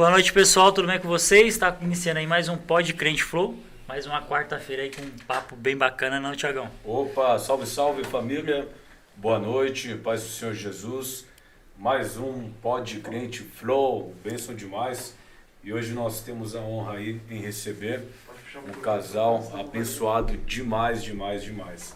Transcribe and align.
Boa 0.00 0.08
noite, 0.08 0.32
pessoal. 0.32 0.72
Tudo 0.72 0.88
bem 0.88 0.98
com 0.98 1.08
vocês? 1.08 1.48
Está 1.48 1.76
iniciando 1.82 2.20
aí 2.20 2.26
mais 2.26 2.48
um 2.48 2.56
Pod 2.56 2.90
Crente 2.94 3.22
Flow. 3.22 3.54
Mais 3.86 4.06
uma 4.06 4.22
quarta-feira 4.22 4.84
aí 4.84 4.90
com 4.90 5.02
um 5.02 5.10
papo 5.26 5.54
bem 5.54 5.76
bacana, 5.76 6.18
não, 6.18 6.34
Tiagão? 6.34 6.70
Opa, 6.82 7.38
salve, 7.38 7.66
salve 7.66 8.02
família. 8.04 8.66
Boa 9.14 9.38
noite, 9.38 9.94
paz 9.96 10.22
do 10.22 10.30
Senhor 10.30 10.54
Jesus. 10.54 11.26
Mais 11.76 12.16
um 12.16 12.50
Pod 12.62 12.98
Crente 13.00 13.42
Flow, 13.42 14.14
bênção 14.24 14.54
demais. 14.54 15.14
E 15.62 15.70
hoje 15.70 15.92
nós 15.92 16.22
temos 16.22 16.56
a 16.56 16.60
honra 16.60 16.94
aí 16.94 17.20
em 17.28 17.38
receber 17.38 18.02
um 18.56 18.80
casal 18.80 19.52
abençoado 19.52 20.34
demais, 20.34 21.02
demais, 21.02 21.42
demais. 21.42 21.92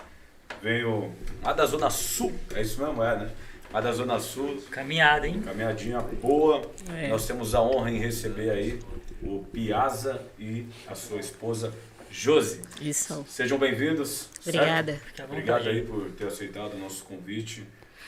Veio 0.60 1.10
lá 1.42 1.55
da 1.55 1.64
Zona 1.64 1.88
Sul, 1.88 2.34
é 2.55 2.60
isso 2.60 2.84
mesmo, 2.84 3.02
é, 3.02 3.16
né? 3.16 3.30
Lá 3.74 3.80
da 3.80 3.91
Zona 3.91 4.20
Sul, 4.20 4.62
Caminhada, 4.70 5.27
hein? 5.27 5.41
caminhadinha 5.41 5.98
boa. 6.01 6.62
É. 6.96 7.09
Nós 7.09 7.27
temos 7.27 7.56
a 7.56 7.60
honra 7.60 7.91
em 7.91 7.98
receber 7.98 8.51
aí 8.51 8.78
o 9.20 9.45
Piazza 9.52 10.23
e 10.38 10.65
a 10.87 10.95
sua 10.95 11.19
esposa 11.19 11.74
Josi. 12.09 12.62
Isso. 12.80 13.27
Sejam 13.29 13.59
bem-vindos. 13.59 14.29
Obrigada. 14.46 15.01
Obrigado 15.24 15.68
aí 15.68 15.82
por 15.82 16.09
ter 16.12 16.29
aceitado 16.29 16.74
o 16.74 16.79
nosso 16.79 17.02
convite. 17.02 17.66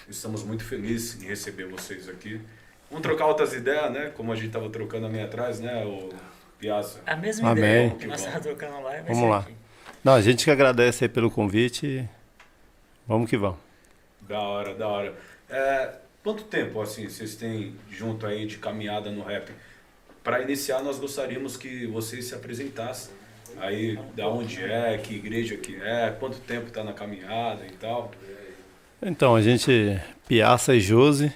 Estamos 0.08 0.44
muito 0.44 0.62
felizes 0.62 1.20
em 1.20 1.26
receber 1.26 1.66
vocês 1.66 2.08
aqui. 2.08 2.40
Vamos 2.88 3.02
trocar 3.02 3.26
outras 3.26 3.52
ideias, 3.52 3.90
né? 3.92 4.12
Como 4.16 4.30
a 4.30 4.36
gente 4.36 4.46
estava 4.46 4.70
trocando 4.70 5.06
ali 5.08 5.20
atrás, 5.20 5.58
né, 5.58 5.84
o 5.84 6.10
Piazza? 6.60 7.00
A 7.04 7.16
mesma 7.16 7.50
Amém. 7.50 7.64
ideia 7.64 7.90
que 7.90 8.06
nós 8.06 8.20
bom. 8.20 8.28
estávamos 8.28 8.46
trocando 8.56 8.84
lá. 8.84 9.02
Vamos 9.08 9.28
lá. 9.28 9.38
aqui. 9.40 9.56
Não, 10.04 10.14
a 10.14 10.20
gente 10.20 10.44
que 10.44 10.50
agradece 10.52 11.06
aí 11.06 11.08
pelo 11.08 11.28
convite. 11.28 12.08
Vamos 13.04 13.28
que 13.28 13.36
vamos. 13.36 13.58
Da 14.20 14.38
hora, 14.40 14.72
da 14.72 14.86
hora. 14.86 15.14
É, 15.48 15.90
quanto 16.22 16.44
tempo, 16.44 16.80
assim, 16.80 17.08
vocês 17.08 17.34
têm 17.36 17.74
junto 17.90 18.26
aí 18.26 18.46
de 18.46 18.58
caminhada 18.58 19.10
no 19.10 19.22
rap? 19.22 19.50
Para 20.22 20.42
iniciar, 20.42 20.82
nós 20.82 20.98
gostaríamos 20.98 21.56
que 21.56 21.86
vocês 21.86 22.24
se 22.26 22.34
apresentassem. 22.34 23.14
Aí, 23.58 23.98
da 24.14 24.28
onde 24.28 24.62
é, 24.62 24.98
que 24.98 25.14
igreja 25.14 25.56
que 25.56 25.76
é, 25.76 26.14
quanto 26.18 26.38
tempo 26.40 26.66
está 26.66 26.82
na 26.84 26.92
caminhada 26.92 27.64
e 27.66 27.70
tal. 27.72 28.10
Então, 29.00 29.34
a 29.36 29.40
gente, 29.40 29.98
Piaça 30.28 30.74
e 30.74 30.80
Josi, 30.80 31.32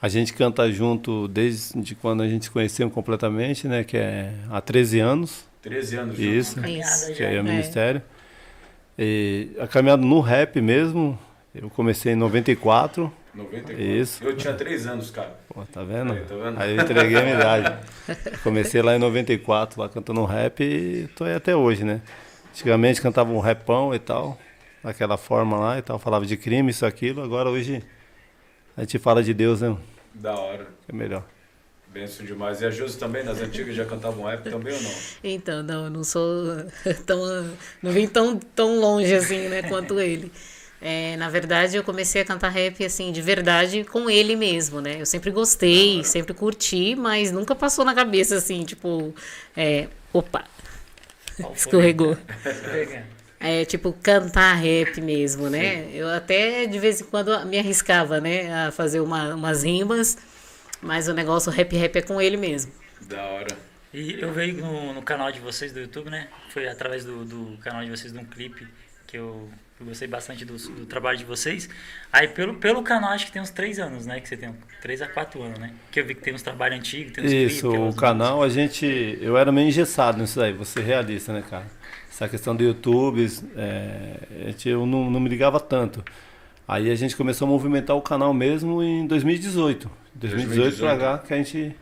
a 0.00 0.08
gente 0.08 0.32
canta 0.32 0.70
junto 0.72 1.28
desde 1.28 1.94
quando 1.94 2.22
a 2.22 2.28
gente 2.28 2.46
se 2.46 2.50
conheceu 2.50 2.90
completamente, 2.90 3.68
né? 3.68 3.84
Que 3.84 3.98
é 3.98 4.32
há 4.50 4.60
13 4.60 4.98
anos. 5.00 5.44
13 5.60 5.96
anos 5.96 6.18
Isso. 6.18 6.56
Caminhada 6.56 7.06
que 7.06 7.14
já. 7.14 7.26
é 7.26 7.34
o 7.36 7.38
É. 7.38 7.42
ministério. 7.42 8.02
E 8.98 9.50
a 9.60 9.68
caminhada 9.68 10.02
no 10.02 10.20
rap 10.20 10.60
mesmo, 10.60 11.16
eu 11.54 11.68
comecei 11.70 12.12
em 12.12 12.16
94. 12.16 13.12
94. 13.34 13.82
Isso. 13.82 14.24
Eu 14.24 14.36
tinha 14.36 14.52
3 14.54 14.86
anos, 14.86 15.10
cara. 15.10 15.36
Pô, 15.48 15.62
tá 15.64 15.82
vendo? 15.82 16.12
Aí, 16.12 16.20
tá 16.20 16.34
vendo? 16.34 16.60
Aí 16.60 16.76
eu 16.76 16.82
entreguei 16.82 17.16
a 17.16 17.22
minha 17.22 17.34
idade. 17.34 17.78
Comecei 18.42 18.82
lá 18.82 18.94
em 18.94 18.98
94, 18.98 19.80
lá 19.80 19.88
cantando 19.88 20.24
rap 20.24 20.62
e 20.62 21.08
tô 21.16 21.24
aí 21.24 21.34
até 21.34 21.56
hoje, 21.56 21.84
né? 21.84 22.02
Antigamente 22.50 23.00
cantava 23.00 23.32
um 23.32 23.38
rapão 23.38 23.94
e 23.94 23.98
tal, 23.98 24.38
daquela 24.84 25.16
forma 25.16 25.58
lá 25.58 25.78
e 25.78 25.82
tal, 25.82 25.98
falava 25.98 26.26
de 26.26 26.36
crime, 26.36 26.70
isso, 26.70 26.84
aquilo. 26.84 27.22
Agora 27.22 27.48
hoje 27.48 27.82
a 28.76 28.82
gente 28.82 28.98
fala 28.98 29.22
de 29.22 29.32
Deus, 29.32 29.62
né? 29.62 29.76
Da 30.14 30.34
hora. 30.34 30.68
É 30.88 30.92
melhor. 30.92 31.24
Benção 31.92 32.24
demais. 32.24 32.62
E 32.62 32.64
a 32.64 32.70
Josi 32.70 32.98
também, 32.98 33.22
nas 33.22 33.40
antigas, 33.40 33.74
já 33.74 33.84
cantava 33.84 34.18
um 34.18 34.24
rap 34.24 34.42
também 34.44 34.72
ou 34.72 34.80
não? 34.80 34.90
Então, 35.22 35.62
não, 35.62 35.84
eu 35.84 35.90
não 35.90 36.02
sou 36.02 36.64
tão. 37.04 37.20
Não 37.82 37.92
vim 37.92 38.06
tão, 38.06 38.38
tão 38.38 38.80
longe 38.80 39.14
assim, 39.14 39.48
né, 39.48 39.62
quanto 39.62 40.00
ele. 40.00 40.32
É, 40.84 41.16
na 41.16 41.28
verdade, 41.28 41.76
eu 41.76 41.84
comecei 41.84 42.22
a 42.22 42.24
cantar 42.24 42.48
rap, 42.48 42.84
assim, 42.84 43.12
de 43.12 43.22
verdade, 43.22 43.84
com 43.84 44.10
ele 44.10 44.34
mesmo, 44.34 44.80
né? 44.80 45.00
Eu 45.00 45.06
sempre 45.06 45.30
gostei, 45.30 46.02
sempre 46.02 46.34
curti, 46.34 46.96
mas 46.96 47.30
nunca 47.30 47.54
passou 47.54 47.84
na 47.84 47.94
cabeça, 47.94 48.34
assim, 48.34 48.64
tipo, 48.64 49.14
é, 49.56 49.86
opa, 50.12 50.44
escorregou. 51.54 52.18
É, 53.38 53.64
tipo, 53.64 53.92
cantar 53.92 54.54
rap 54.54 55.00
mesmo, 55.00 55.48
né? 55.48 55.88
Eu 55.94 56.08
até, 56.08 56.66
de 56.66 56.80
vez 56.80 57.00
em 57.00 57.04
quando, 57.04 57.46
me 57.46 57.60
arriscava, 57.60 58.20
né, 58.20 58.52
a 58.52 58.72
fazer 58.72 58.98
uma, 58.98 59.36
umas 59.36 59.62
rimas, 59.62 60.18
mas 60.80 61.06
o 61.06 61.14
negócio 61.14 61.52
rap-rap 61.52 61.96
é 61.96 62.02
com 62.02 62.20
ele 62.20 62.36
mesmo. 62.36 62.72
Da 63.02 63.22
hora. 63.22 63.56
E 63.94 64.20
eu 64.20 64.32
veio 64.32 64.54
no, 64.54 64.94
no 64.94 65.02
canal 65.02 65.30
de 65.30 65.38
vocês 65.38 65.70
do 65.70 65.78
YouTube, 65.78 66.10
né? 66.10 66.26
Foi 66.48 66.66
através 66.66 67.04
do, 67.04 67.24
do 67.24 67.56
canal 67.58 67.84
de 67.84 67.90
vocês 67.90 68.12
de 68.12 68.18
um 68.18 68.24
clipe 68.24 68.66
que 69.06 69.16
eu, 69.16 69.48
eu 69.82 69.86
gostei 69.86 70.08
bastante 70.08 70.44
do, 70.44 70.56
do 70.56 70.86
trabalho 70.86 71.18
de 71.18 71.24
vocês. 71.24 71.68
Aí 72.12 72.28
pelo, 72.28 72.54
pelo 72.54 72.82
canal 72.82 73.10
acho 73.10 73.26
que 73.26 73.32
tem 73.32 73.42
uns 73.42 73.50
três 73.50 73.78
anos, 73.78 74.06
né? 74.06 74.20
Que 74.20 74.28
você 74.28 74.36
tem 74.36 74.54
3 74.80 75.02
a 75.02 75.08
4 75.08 75.42
anos, 75.42 75.58
né? 75.58 75.72
Que 75.90 76.00
eu 76.00 76.06
vi 76.06 76.14
que 76.14 76.22
tem 76.22 76.32
uns 76.34 76.42
trabalhos 76.42 76.78
antigos, 76.78 77.12
tem 77.12 77.24
uns 77.24 77.32
Isso, 77.32 77.68
clipes, 77.68 77.94
o 77.94 77.96
canal 77.96 78.42
a 78.42 78.48
gente. 78.48 79.18
Eu 79.20 79.36
era 79.36 79.50
meio 79.50 79.68
engessado 79.68 80.18
nisso 80.18 80.38
daí, 80.38 80.56
ser 80.64 80.82
realista, 80.82 81.32
né, 81.32 81.42
cara? 81.48 81.66
Essa 82.08 82.28
questão 82.28 82.54
do 82.54 82.62
YouTube, 82.62 83.26
é, 83.56 84.54
eu 84.64 84.86
não, 84.86 85.10
não 85.10 85.18
me 85.18 85.28
ligava 85.28 85.58
tanto. 85.58 86.04
Aí 86.66 86.90
a 86.90 86.94
gente 86.94 87.16
começou 87.16 87.46
a 87.46 87.50
movimentar 87.50 87.96
o 87.96 88.02
canal 88.02 88.32
mesmo 88.32 88.82
em 88.82 89.06
2018. 89.06 89.90
2018 90.14 90.76
pra 90.76 90.94
2018. 90.94 91.00
cá 91.00 91.18
que 91.18 91.34
a 91.34 91.36
gente 91.36 91.76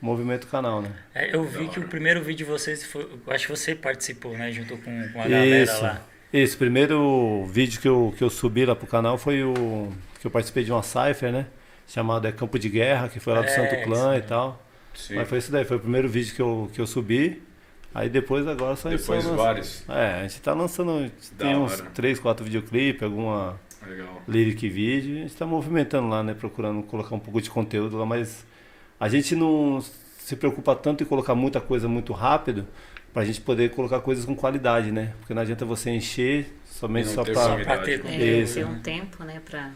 movimenta 0.00 0.46
o 0.46 0.50
canal, 0.50 0.80
né? 0.80 0.90
É, 1.14 1.34
eu 1.34 1.44
vi 1.44 1.68
que 1.68 1.80
o 1.80 1.88
primeiro 1.88 2.22
vídeo 2.22 2.46
de 2.46 2.52
vocês 2.52 2.84
foi. 2.84 3.08
Acho 3.28 3.46
que 3.46 3.56
você 3.56 3.74
participou, 3.74 4.36
né? 4.36 4.52
Junto 4.52 4.76
com, 4.78 5.08
com 5.12 5.20
a 5.20 5.28
galera 5.28 5.64
Isso. 5.64 5.82
lá. 5.82 6.00
Esse 6.32 6.56
primeiro 6.56 7.44
vídeo 7.46 7.80
que 7.80 7.88
eu, 7.88 8.14
que 8.16 8.22
eu 8.22 8.30
subi 8.30 8.64
lá 8.64 8.76
pro 8.76 8.86
canal 8.86 9.18
foi 9.18 9.42
o. 9.42 9.88
que 10.20 10.26
eu 10.26 10.30
participei 10.30 10.62
de 10.64 10.70
uma 10.70 10.82
Cypher, 10.82 11.32
né? 11.32 11.46
Chamado 11.88 12.26
é 12.28 12.30
Campo 12.32 12.56
de 12.58 12.68
Guerra, 12.68 13.08
que 13.08 13.18
foi 13.18 13.32
lá 13.34 13.40
do 13.40 13.48
É, 13.48 13.50
Santo 13.50 13.82
Clã 13.82 14.16
e 14.16 14.22
tal. 14.22 14.62
Sim. 14.94 15.16
Mas 15.16 15.28
foi 15.28 15.38
isso 15.38 15.50
daí, 15.50 15.64
foi 15.64 15.76
o 15.76 15.80
primeiro 15.80 16.08
vídeo 16.08 16.34
que 16.34 16.40
eu, 16.42 16.70
que 16.72 16.80
eu 16.80 16.86
subi. 16.86 17.42
Aí 17.92 18.08
depois 18.08 18.46
agora 18.46 18.76
só 18.76 18.88
Depois 18.88 19.24
lança- 19.24 19.36
vários. 19.36 19.84
É, 19.88 20.20
a 20.20 20.22
gente 20.22 20.40
tá 20.40 20.54
lançando. 20.54 21.10
Da 21.36 21.46
Tem 21.46 21.56
uns 21.56 21.80
hora. 21.80 21.90
3, 21.92 22.20
4 22.20 22.44
videoclipes, 22.44 23.02
alguma 23.02 23.58
Legal. 23.84 24.22
lyric 24.28 24.68
vídeo. 24.68 25.16
A 25.16 25.20
gente 25.22 25.34
tá 25.34 25.44
movimentando 25.44 26.08
lá, 26.08 26.22
né? 26.22 26.32
Procurando 26.34 26.80
colocar 26.84 27.12
um 27.16 27.18
pouco 27.18 27.42
de 27.42 27.50
conteúdo 27.50 27.98
lá, 27.98 28.06
mas 28.06 28.46
a 29.00 29.08
gente 29.08 29.34
não 29.34 29.82
se 30.18 30.36
preocupa 30.36 30.76
tanto 30.76 31.02
em 31.02 31.06
colocar 31.06 31.34
muita 31.34 31.60
coisa 31.60 31.88
muito 31.88 32.12
rápido 32.12 32.64
pra 33.12 33.24
gente 33.24 33.40
poder 33.40 33.70
colocar 33.70 34.00
coisas 34.00 34.24
com 34.24 34.34
qualidade, 34.34 34.90
né? 34.92 35.14
Porque 35.18 35.34
não 35.34 35.42
adianta 35.42 35.64
você 35.64 35.90
encher 35.90 36.52
somente 36.64 37.08
só 37.08 37.24
pra 37.24 37.78
ter 37.78 38.04
É, 38.06 38.44
ter 38.44 38.64
um 38.64 38.80
tempo, 38.80 39.24
né, 39.24 39.40
pra... 39.44 39.70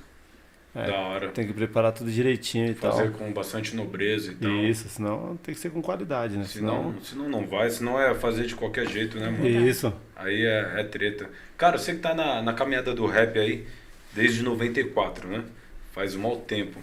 É, 0.74 0.88
Da 0.88 0.98
hora. 0.98 1.28
Tem 1.28 1.46
que 1.46 1.52
preparar 1.52 1.92
tudo 1.92 2.10
direitinho 2.10 2.72
e 2.72 2.74
Fazer 2.74 3.10
tal. 3.10 3.12
com 3.12 3.32
bastante 3.32 3.76
nobreza 3.76 4.32
e 4.32 4.34
tal. 4.34 4.50
Isso, 4.50 4.88
senão 4.88 5.38
tem 5.40 5.54
que 5.54 5.60
ser 5.60 5.70
com 5.70 5.80
qualidade, 5.80 6.36
né? 6.36 6.44
Senão, 6.44 6.96
senão 7.00 7.28
não 7.28 7.46
vai, 7.46 7.70
senão 7.70 8.00
é 8.00 8.12
fazer 8.12 8.44
de 8.46 8.56
qualquer 8.56 8.88
jeito, 8.88 9.16
né, 9.18 9.30
mano? 9.30 9.46
Isso. 9.46 9.92
Aí 10.16 10.44
é, 10.44 10.80
é 10.80 10.84
treta. 10.84 11.30
Cara, 11.56 11.78
você 11.78 11.94
que 11.94 12.00
tá 12.00 12.12
na, 12.12 12.42
na 12.42 12.52
caminhada 12.52 12.92
do 12.92 13.06
rap 13.06 13.38
aí, 13.38 13.64
desde 14.12 14.42
94, 14.42 15.28
né? 15.28 15.44
Faz 15.92 16.16
um 16.16 16.20
mau 16.22 16.38
tempo. 16.38 16.80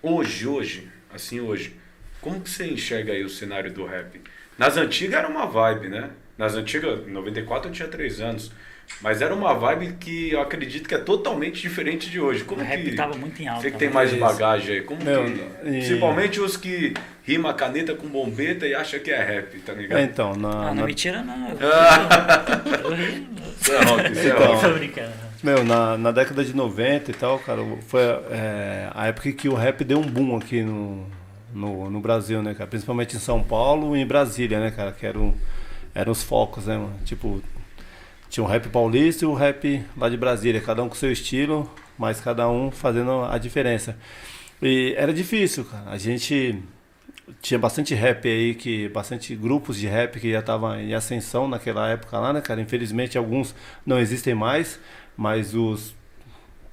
Hoje, 0.00 0.46
hoje, 0.46 0.88
assim 1.12 1.38
hoje, 1.40 1.76
como 2.22 2.40
que 2.40 2.48
você 2.48 2.66
enxerga 2.66 3.12
aí 3.12 3.22
o 3.24 3.28
cenário 3.28 3.70
do 3.70 3.84
rap? 3.84 4.18
Nas 4.58 4.76
antigas 4.76 5.18
era 5.18 5.28
uma 5.28 5.46
vibe, 5.46 5.88
né? 5.88 6.10
Nas 6.38 6.54
antigas, 6.54 7.06
em 7.06 7.10
94 7.12 7.68
eu 7.68 7.72
tinha 7.72 7.88
3 7.88 8.20
anos. 8.20 8.52
Mas 9.00 9.22
era 9.22 9.34
uma 9.34 9.54
vibe 9.54 9.94
que 9.98 10.30
eu 10.32 10.42
acredito 10.42 10.86
que 10.86 10.94
é 10.94 10.98
totalmente 10.98 11.62
diferente 11.62 12.10
de 12.10 12.20
hoje. 12.20 12.44
Como 12.44 12.60
O 12.60 12.64
rap 12.64 12.82
que... 12.82 12.94
tava 12.94 13.14
muito 13.16 13.40
em 13.42 13.48
alta. 13.48 13.62
Você 13.62 13.70
que 13.70 13.78
tem 13.78 13.88
né? 13.88 13.94
mais 13.94 14.10
Isso. 14.10 14.20
bagagem 14.20 14.76
aí, 14.76 14.82
como 14.82 15.02
Meu, 15.02 15.24
que... 15.24 15.30
e- 15.30 15.70
Principalmente 15.70 16.38
os 16.38 16.54
que 16.58 16.92
rima 17.22 17.48
a 17.50 17.54
caneta 17.54 17.94
com 17.94 18.06
bombeta 18.08 18.66
e 18.66 18.74
acha 18.74 18.98
que 18.98 19.10
é 19.10 19.22
rap, 19.24 19.58
tá 19.60 19.72
ligado? 19.72 19.98
É, 19.98 20.02
então, 20.02 20.36
na, 20.36 20.50
Ah, 20.50 20.64
não 20.66 20.74
na- 20.74 20.84
me 20.86 20.92
tira, 20.94 21.22
não. 21.22 21.48
Eu. 21.48 21.56
Isso 23.60 23.72
é 23.72 23.84
rock, 23.84 24.12
isso 24.12 24.20
é 24.20 24.26
Então, 24.30 24.46
rock. 24.54 24.60
Tô 24.60 24.72
brincando. 24.74 25.12
Meu, 25.42 25.64
na, 25.64 25.96
na 25.96 26.10
década 26.10 26.44
de 26.44 26.54
90 26.54 27.10
e 27.10 27.14
tal, 27.14 27.38
cara, 27.38 27.62
foi 27.86 28.02
é, 28.30 28.90
a 28.94 29.06
época 29.06 29.32
que 29.32 29.48
o 29.48 29.54
rap 29.54 29.82
deu 29.84 29.98
um 29.98 30.02
boom 30.02 30.36
aqui 30.36 30.62
no, 30.62 31.06
no, 31.54 31.88
no 31.88 32.00
Brasil, 32.00 32.42
né, 32.42 32.52
cara? 32.54 32.68
Principalmente 32.68 33.16
em 33.16 33.20
São 33.20 33.42
Paulo 33.42 33.96
e 33.96 34.00
em 34.00 34.06
Brasília, 34.06 34.60
né, 34.60 34.70
cara? 34.70 34.92
Que 34.92 35.06
eram, 35.06 35.34
eram 35.94 36.12
os 36.12 36.22
focos, 36.22 36.66
né, 36.66 36.76
mano? 36.76 36.98
Tipo, 37.04 37.40
tinha 38.28 38.44
o 38.44 38.46
rap 38.46 38.68
paulista 38.68 39.24
e 39.24 39.28
o 39.28 39.34
rap 39.34 39.82
lá 39.96 40.08
de 40.08 40.16
Brasília, 40.16 40.60
cada 40.60 40.82
um 40.82 40.88
com 40.88 40.94
seu 40.94 41.12
estilo, 41.12 41.70
mas 41.96 42.20
cada 42.20 42.48
um 42.48 42.70
fazendo 42.70 43.24
a 43.24 43.38
diferença. 43.38 43.96
E 44.60 44.94
era 44.96 45.12
difícil, 45.12 45.64
cara. 45.64 45.90
A 45.90 45.98
gente 45.98 46.60
tinha 47.40 47.58
bastante 47.58 47.94
rap 47.94 48.28
aí, 48.28 48.54
que 48.54 48.88
bastante 48.88 49.34
grupos 49.34 49.78
de 49.78 49.86
rap 49.86 50.18
que 50.20 50.30
já 50.32 50.40
estavam 50.40 50.78
em 50.78 50.94
ascensão 50.94 51.48
naquela 51.48 51.88
época 51.88 52.18
lá, 52.18 52.32
né, 52.32 52.40
cara? 52.40 52.60
Infelizmente 52.60 53.16
alguns 53.16 53.54
não 53.86 53.98
existem 53.98 54.34
mais, 54.34 54.80
mas 55.16 55.54
os 55.54 55.94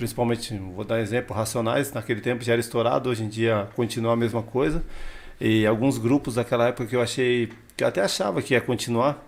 principalmente, 0.01 0.57
vou 0.57 0.83
dar 0.83 1.00
exemplo, 1.00 1.36
Racionais, 1.36 1.94
naquele 1.94 2.21
tempo 2.21 2.44
já 2.44 2.53
era 2.53 2.59
estourado, 2.59 3.07
hoje 3.07 3.24
em 3.24 3.30
dia 3.30 3.69
continua 3.75 4.13
a 4.13 4.15
mesma 4.15 4.42
coisa. 4.42 4.83
E 5.39 5.63
alguns 5.68 6.00
grupos 6.00 6.36
daquela 6.36 6.69
época 6.69 6.88
que 6.88 6.95
eu 6.95 7.01
achei, 7.03 7.51
que 7.77 7.83
eu 7.83 7.88
até 7.88 8.01
achava 8.01 8.42
que 8.42 8.56
ia 8.56 8.62
continuar 8.62 9.24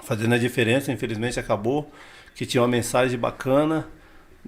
fazendo 0.00 0.32
a 0.32 0.38
diferença, 0.38 0.92
infelizmente 0.92 1.40
acabou, 1.40 1.90
que 2.36 2.46
tinha 2.46 2.62
uma 2.62 2.68
mensagem 2.68 3.18
bacana, 3.18 3.88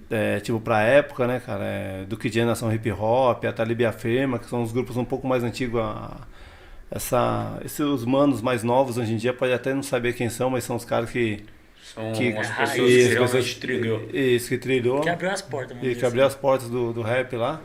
é, 0.08 0.38
tipo 0.38 0.60
pra 0.60 0.82
época, 0.82 1.26
né, 1.26 1.40
cara, 1.40 1.64
é, 1.64 2.04
do 2.04 2.16
que 2.16 2.30
de 2.30 2.44
Nação 2.44 2.72
Hip 2.72 2.92
Hop, 2.92 3.44
a 3.44 3.52
Talib 3.52 3.80
e 3.80 3.84
a 3.84 3.92
Fema, 3.92 4.38
que 4.38 4.46
são 4.46 4.62
os 4.62 4.70
grupos 4.70 4.96
um 4.96 5.04
pouco 5.04 5.26
mais 5.26 5.42
antigos 5.42 5.80
a, 5.80 6.20
essa, 6.88 7.58
esses 7.64 7.80
os 7.80 8.04
manos 8.04 8.40
mais 8.40 8.62
novos 8.62 8.96
hoje 8.96 9.12
em 9.12 9.16
dia 9.16 9.34
pode 9.34 9.52
até 9.52 9.74
não 9.74 9.82
saber 9.82 10.12
quem 10.12 10.28
são, 10.30 10.50
mas 10.50 10.62
são 10.62 10.76
os 10.76 10.84
caras 10.84 11.10
que 11.10 11.44
São 11.94 12.12
Que- 12.12 12.36
as 12.36 12.48
pessoas 12.48 12.88
que 12.90 13.08
realmente 13.08 13.60
trilhou. 13.60 14.08
isso 14.12 14.48
que 14.48 14.58
trilhou 14.58 15.00
Que 15.02 15.08
abriu 15.10 15.30
as 15.30 15.42
portas, 15.42 15.76
e 15.82 15.94
que 15.94 16.04
abriu 16.06 16.24
assim. 16.24 16.34
as 16.34 16.40
portas 16.40 16.68
do, 16.70 16.92
do 16.92 17.02
rap 17.02 17.36
lá. 17.36 17.60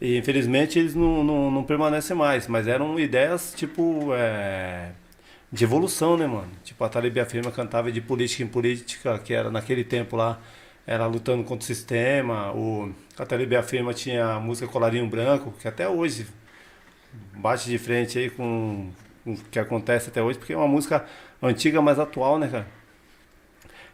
E 0.00 0.16
infelizmente 0.18 0.78
eles 0.78 0.94
não, 0.94 1.24
não, 1.24 1.50
não 1.50 1.64
permanecem 1.64 2.16
mais, 2.16 2.46
mas 2.46 2.66
eram 2.68 2.98
ideias 3.00 3.52
tipo 3.56 4.10
é, 4.14 4.90
de 5.50 5.64
evolução, 5.64 6.16
né, 6.16 6.26
mano? 6.26 6.48
Tipo, 6.62 6.84
a 6.84 6.88
Talib 6.88 7.16
Afirma 7.18 7.50
cantava 7.50 7.90
de 7.90 8.00
política 8.00 8.42
em 8.42 8.46
política, 8.46 9.18
que 9.18 9.32
era 9.32 9.50
naquele 9.50 9.82
tempo 9.82 10.14
lá, 10.16 10.38
era 10.86 11.06
lutando 11.06 11.42
contra 11.44 11.62
o 11.64 11.66
sistema. 11.66 12.52
O, 12.52 12.92
a 13.18 13.24
Talib 13.24 13.54
Afirma 13.54 13.94
tinha 13.94 14.24
a 14.34 14.40
música 14.40 14.68
Colarinho 14.70 15.06
Branco, 15.08 15.52
que 15.60 15.66
até 15.66 15.88
hoje 15.88 16.26
bate 17.36 17.68
de 17.70 17.78
frente 17.78 18.18
aí 18.18 18.30
com, 18.30 18.90
com 19.24 19.32
o 19.32 19.36
que 19.50 19.58
acontece 19.58 20.08
até 20.10 20.22
hoje, 20.22 20.38
porque 20.38 20.52
é 20.52 20.56
uma 20.56 20.68
música 20.68 21.04
antiga, 21.42 21.80
mas 21.80 21.98
atual, 21.98 22.38
né, 22.38 22.48
cara? 22.48 22.66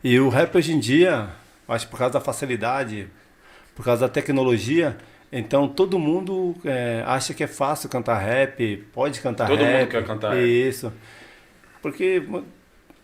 E 0.03 0.19
o 0.19 0.29
rap 0.29 0.57
hoje 0.57 0.73
em 0.73 0.79
dia, 0.79 1.29
acho 1.69 1.87
que 1.87 1.91
por 1.91 1.99
causa 1.99 2.15
da 2.15 2.21
facilidade, 2.21 3.09
por 3.75 3.85
causa 3.85 4.07
da 4.07 4.13
tecnologia, 4.13 4.97
então 5.33 5.69
todo 5.69 5.99
mundo 5.99 6.57
é, 6.65 7.03
acha 7.07 7.35
que 7.35 7.45
é 7.45 7.47
fácil 7.47 7.89
cantar 7.89 8.19
rap, 8.19 8.77
pode 8.93 9.21
cantar 9.21 9.47
Todo 9.47 9.59
mundo 9.61 9.69
rap. 9.69 9.91
quer 9.91 10.05
cantar 10.07 10.35
rap. 10.35 10.43
Isso. 10.45 10.93
Porque 11.83 12.23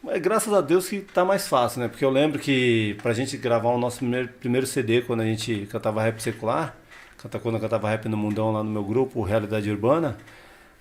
é 0.09 0.19
graças 0.19 0.53
a 0.53 0.61
Deus 0.61 0.89
que 0.89 1.01
tá 1.01 1.25
mais 1.25 1.47
fácil, 1.49 1.81
né? 1.81 1.89
Porque 1.89 2.05
eu 2.05 2.11
lembro 2.11 2.39
que 2.39 2.97
pra 3.03 3.13
gente 3.13 3.37
gravar 3.37 3.71
o 3.71 3.79
nosso 3.79 3.99
primeiro, 3.99 4.29
primeiro 4.41 4.67
CD, 4.67 5.03
quando 5.03 5.21
a 5.21 5.25
gente 5.25 5.67
cantava 5.71 6.03
rap 6.03 6.21
secular, 6.21 6.77
canta- 7.19 7.39
quando 7.39 7.57
eu 7.57 7.61
cantava 7.61 7.89
rap 7.89 8.09
no 8.09 8.17
Mundão 8.17 8.53
lá 8.53 8.63
no 8.63 8.71
meu 8.71 8.85
grupo, 8.85 9.23
Realidade 9.23 9.71
Urbana, 9.71 10.17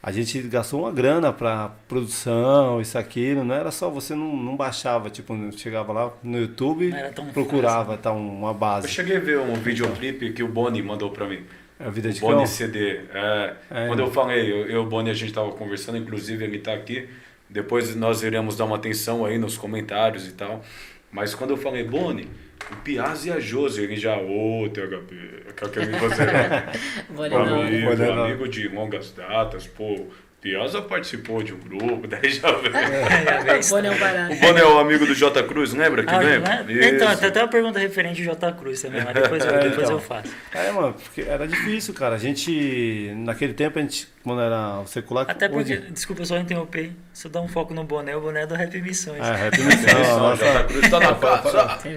a 0.07 0.12
gente 0.12 0.40
gastou 0.44 0.81
uma 0.81 0.92
grana 0.92 1.34
pra 1.34 1.72
produção, 1.88 2.80
isso, 2.80 2.96
aquilo. 2.96 3.44
Não 3.44 3.56
era 3.56 3.72
só 3.72 3.90
você 3.90 4.13
não, 4.13 4.38
não 4.38 4.56
baixava, 4.56 5.10
tipo, 5.10 5.36
chegava 5.57 5.92
lá 5.92 6.13
no 6.22 6.38
YouTube, 6.38 6.90
Não 6.90 6.98
era 6.98 7.12
tão 7.12 7.25
procurava 7.25 7.98
tá, 7.98 8.12
uma 8.12 8.50
Eu 8.50 8.54
base. 8.54 8.88
cheguei 8.88 9.18
a 9.18 9.19
ver 9.19 9.40
um 9.40 9.56
videoclipe 9.56 10.31
que 10.31 10.44
o 10.44 10.48
Boni 10.48 10.84
mandou 10.84 11.10
pra 11.10 11.28
mim. 11.28 11.40
É 11.80 11.88
a 11.88 11.90
vida 11.90 12.12
de 12.12 12.19
O 12.19 12.28
Boni 12.28 12.38
cão. 12.38 12.46
CD. 12.46 13.00
É, 13.12 13.54
É. 13.72 13.88
Quando 13.88 14.00
eu 14.02 14.12
falei, 14.12 14.52
eu 14.52 14.69
e 14.69 14.78
o 14.78 14.86
Boni 14.86 15.10
a 15.10 15.13
gente 15.16 15.34
tava 15.34 15.52
conversando, 15.54 15.98
inclusive 15.98 16.44
ele 16.46 16.60
tá 16.60 16.74
aqui. 16.75 17.10
Depois 17.50 17.96
nós 17.96 18.22
iremos 18.22 18.56
dar 18.56 18.66
uma 18.66 18.75
atenção 18.75 19.25
aí 19.25 19.40
nos 19.40 19.57
comentários 19.57 20.28
e 20.28 20.34
tal. 20.34 20.63
Mas 21.12 21.34
quando 21.34 21.50
eu 21.50 21.57
falei, 21.57 21.84
Boni, 21.84 22.28
o 22.72 22.76
Piazzi 22.78 23.30
e 23.30 23.32
a 23.32 23.40
Josi, 23.40 23.82
ele 23.84 23.96
já, 23.96 24.18
ô, 24.18 24.68
THP, 24.70 25.44
aquele 25.50 25.94
que 25.94 26.00
você 26.00 26.26
levar. 26.26 26.74
amigo, 27.36 28.04
amigo 28.04 28.48
de 28.48 28.68
longas 28.68 29.12
datas, 29.12 29.68
pô. 29.68 30.08
Piazza 30.45 30.80
participou 30.80 31.42
de 31.42 31.56
um 31.56 31.57
grupo, 31.57 32.06
daí 32.07 32.30
já 32.30 32.51
veio. 32.51 32.75
É, 32.77 33.59
Vou 33.62 33.81
não 33.81 33.97
parar. 33.97 34.30
O 34.30 34.36
Boni 34.36 34.59
é 34.59 34.63
o 34.63 34.77
amigo 34.77 35.03
do 35.03 35.15
J 35.15 35.42
Cruz, 35.42 35.74
lembra 35.74 36.03
que 36.03 36.13
Ah, 36.13 36.21
não 36.21 36.30
é? 36.30 36.88
Então, 36.88 37.15
tem 37.15 37.30
até 37.30 37.42
uma 37.42 37.47
pergunta 37.50 37.80
referente 37.80 38.19
ao 38.21 38.36
J 38.36 38.51
Cruz 38.53 38.80
também, 38.80 39.03
mas 39.03 39.15
depois 39.15 39.44
eu, 39.44 39.50
É, 39.56 39.57
depois 39.57 39.88
então. 39.88 39.94
eu 39.94 40.00
faço. 40.00 40.31
É, 40.53 40.71
mano, 40.71 40.94
porque 40.94 41.21
era 41.21 41.47
difícil, 41.47 41.95
cara. 41.95 42.13
A 42.13 42.19
gente, 42.19 43.12
naquele 43.15 43.56
tempo, 43.56 43.80
a 43.80 43.81
gente, 43.81 44.07
quando 44.24 44.39
era 44.39 44.81
o 44.81 44.86
secular... 44.86 45.25
Até 45.27 45.50
porque, 45.50 45.74
hoje- 45.77 45.92
desculpa 45.92 46.21
eu 46.21 46.25
só 46.27 46.38
interromper, 46.38 46.92
se 47.12 47.25
eu 47.25 47.31
dar 47.31 47.42
um 47.42 47.47
foco 47.47 47.74
no 47.74 47.83
boné, 47.83 48.15
o 48.15 48.21
boné 48.21 48.44
é 48.44 48.45
do 48.45 48.53
Rap 48.53 48.80
Missões. 48.80 49.25
É, 49.25 49.36
rap 49.36 49.59
o 49.59 50.19
nossa, 50.19 50.45
J 50.45 50.63
Cruz 50.65 50.89
tá 50.92 51.00
na 51.00 51.12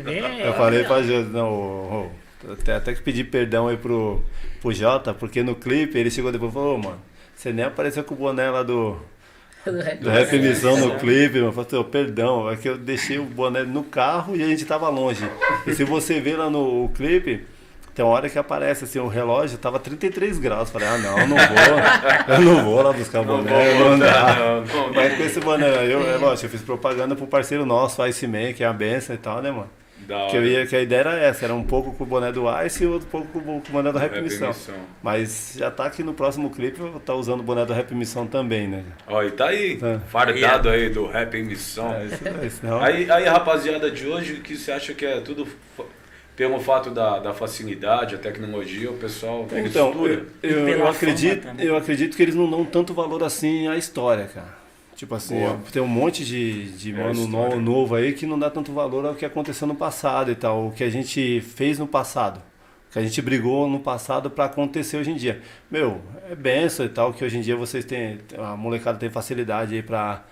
vê? 0.03 0.21
Eu 0.47 0.55
falei 0.55 0.85
pra 0.85 1.03
Jota, 1.03 1.29
não, 1.29 1.53
ô, 1.53 2.11
ô, 2.49 2.53
até, 2.55 2.77
até 2.77 2.95
que 2.95 3.03
pedi 3.03 3.25
perdão 3.25 3.69
aí 3.69 3.77
pro, 3.77 4.25
pro 4.63 4.73
Jota, 4.73 5.13
porque 5.13 5.43
no 5.43 5.55
clipe 5.55 5.99
ele 5.99 6.11
chegou 6.11 6.33
depois 6.33 6.51
e 6.51 6.55
falou, 6.55 6.77
ô, 6.77 6.79
mano, 6.79 7.08
você 7.39 7.53
nem 7.53 7.65
apareceu 7.65 8.03
com 8.03 8.15
o 8.15 8.19
boné 8.19 8.51
lá 8.51 8.65
do, 8.65 8.97
Do 10.03 10.11
rap. 10.11 10.39
Missão 10.41 10.77
no 10.77 10.99
clipe, 10.99 11.35
mano. 11.41 11.55
Eu 11.57 11.65
falei, 11.65 11.85
perdão, 11.85 12.51
é 12.51 12.57
que 12.57 12.69
eu 12.69 12.77
deixei 12.77 13.17
o 13.21 13.25
boné 13.25 13.63
no 13.63 13.85
carro 13.85 14.35
e 14.35 14.43
a 14.43 14.47
gente 14.47 14.65
tava 14.65 14.89
longe. 14.89 15.25
E 15.65 15.73
se 15.73 15.85
você 15.85 16.21
ver 16.21 16.37
lá 16.37 16.51
no 16.51 16.89
clipe, 16.97 17.47
tem 17.95 18.05
uma 18.05 18.13
hora 18.13 18.29
que 18.29 18.37
aparece 18.41 18.83
assim, 18.83 18.99
o 18.99 19.07
relógio 19.07 19.57
tava 19.57 19.79
33 19.79 20.37
graus. 20.41 20.69
Falei, 20.69 20.89
ah 20.89 20.99
não, 20.99 21.17
eu 21.17 21.29
não 21.29 21.37
vou, 21.37 22.35
eu 22.35 22.41
não 22.41 22.65
vou 22.65 22.83
lá 22.83 22.93
buscar 22.93 23.21
o 23.21 23.25
Não 23.25 23.37
boné, 23.39 23.75
vou 23.75 23.91
não 23.91 23.99
dá. 24.01 24.35
não, 24.35 24.65
não, 24.65 24.93
Mas 24.93 25.17
com 25.17 25.23
esse 25.23 25.39
boné, 25.39 25.69
eu, 25.87 26.09
é 26.09 26.17
lógico, 26.17 26.47
eu 26.47 26.51
fiz 26.51 26.63
propaganda 26.63 27.15
pro 27.15 27.29
parceiro 27.29 27.65
nosso, 27.65 28.03
o 28.03 28.05
Iceman, 28.05 28.53
que 28.53 28.65
é 28.65 28.67
a 28.67 28.73
benção 28.73 29.15
e 29.15 29.19
tal, 29.19 29.41
né, 29.41 29.53
mano? 29.53 29.71
Que, 30.31 30.37
eu 30.37 30.45
ia, 30.47 30.67
que 30.67 30.75
a 30.75 30.81
ideia 30.81 31.01
era 31.01 31.17
essa, 31.19 31.45
era 31.45 31.55
um 31.55 31.63
pouco 31.63 31.93
com 31.93 32.03
o 32.05 32.07
boné 32.07 32.33
do 32.33 32.45
Ice 32.65 32.83
e 32.83 32.87
outro 32.87 33.07
pouco 33.09 33.29
com 33.29 33.39
o 33.59 33.61
boné 33.71 33.93
do 33.93 33.99
Rap, 33.99 34.13
Rap 34.15 34.23
Missão. 34.23 34.49
Missão. 34.49 34.75
Mas 35.03 35.55
já 35.59 35.71
tá 35.71 35.85
aqui 35.85 36.03
no 36.03 36.15
próximo 36.15 36.49
clipe, 36.51 36.81
eu 36.81 36.89
vou 36.89 36.97
estar 36.97 37.15
usando 37.15 37.41
o 37.41 37.43
boné 37.43 37.67
do 37.67 37.73
Rap 37.75 37.95
Missão 37.95 38.27
também, 38.27 38.67
né? 38.67 38.85
Ó, 39.07 39.23
e 39.23 39.31
tá 39.31 39.49
aí, 39.49 39.77
Tá. 39.77 40.01
fardado 40.09 40.71
aí 40.71 40.89
do 40.89 41.07
rap 41.07 41.35
em 41.37 41.43
missão. 41.45 41.93
É, 41.95 42.07
isso 42.07 42.25
daí, 42.25 42.51
senão... 42.51 42.81
Aí, 42.83 43.11
aí, 43.11 43.25
rapaziada 43.27 43.91
de 43.91 44.07
hoje, 44.07 44.37
que 44.37 44.57
você 44.57 44.73
acha 44.73 44.95
que 44.95 45.05
é 45.05 45.21
tudo 45.21 45.47
pelo 46.35 46.59
fato 46.61 46.91
da, 46.91 47.19
da 47.19 47.35
facilidade, 47.35 48.15
a 48.15 48.19
tecnologia, 48.19 48.91
o 48.91 48.95
pessoal 48.95 49.47
Então, 49.53 49.89
mistura? 49.89 50.25
eu, 50.43 50.51
eu, 50.51 50.69
eu 50.69 50.89
acredito, 50.89 51.49
eu 51.59 51.77
acredito 51.77 52.17
que 52.17 52.23
eles 52.23 52.35
não 52.35 52.49
dão 52.49 52.65
tanto 52.65 52.95
valor 52.95 53.23
assim 53.25 53.67
à 53.69 53.77
história, 53.77 54.27
cara. 54.33 54.57
Tipo 54.99 55.15
assim, 55.15 55.39
Boa. 55.39 55.61
tem 55.73 55.81
um 55.81 55.87
monte 55.87 56.25
de, 56.25 56.73
de 56.73 56.91
É 56.93 57.05
mano 57.05 57.29
no- 57.29 57.61
novo 57.61 57.95
aí 57.95 58.13
que 58.13 58.27
não 58.27 58.37
dá 58.37 58.51
tanto 58.51 58.73
valor 58.73 59.07
ao 59.07 59.15
que 59.15 59.25
aconteceu 59.25 59.65
no 59.69 59.77
passado 59.77 60.29
e 60.33 60.35
tal, 60.35 60.67
o 60.67 60.73
que 60.73 60.83
a 60.83 60.91
gente 60.91 61.41
fez 61.41 61.79
no 61.79 61.87
passado. 61.87 62.39
O 62.89 62.93
que 62.93 62.99
a 62.99 63.03
gente 63.03 63.23
brigou 63.23 63.69
no 63.71 63.79
passado 63.79 64.29
para 64.29 64.47
acontecer 64.47 64.97
hoje 64.97 65.13
em 65.13 65.15
dia. 65.15 65.41
Meu, 65.71 66.01
é 66.29 66.35
benção 66.35 66.85
e 66.85 66.89
tal, 66.89 67.13
que 67.13 67.25
hoje 67.25 67.39
em 67.39 67.43
dia 67.43 67.55
vocês 67.55 67.85
têm, 67.85 68.19
a 68.37 68.57
molecada 68.57 68.99
tem 68.99 69.09
facilidade 69.09 69.73
aí 69.77 69.83
pra, 69.83 70.25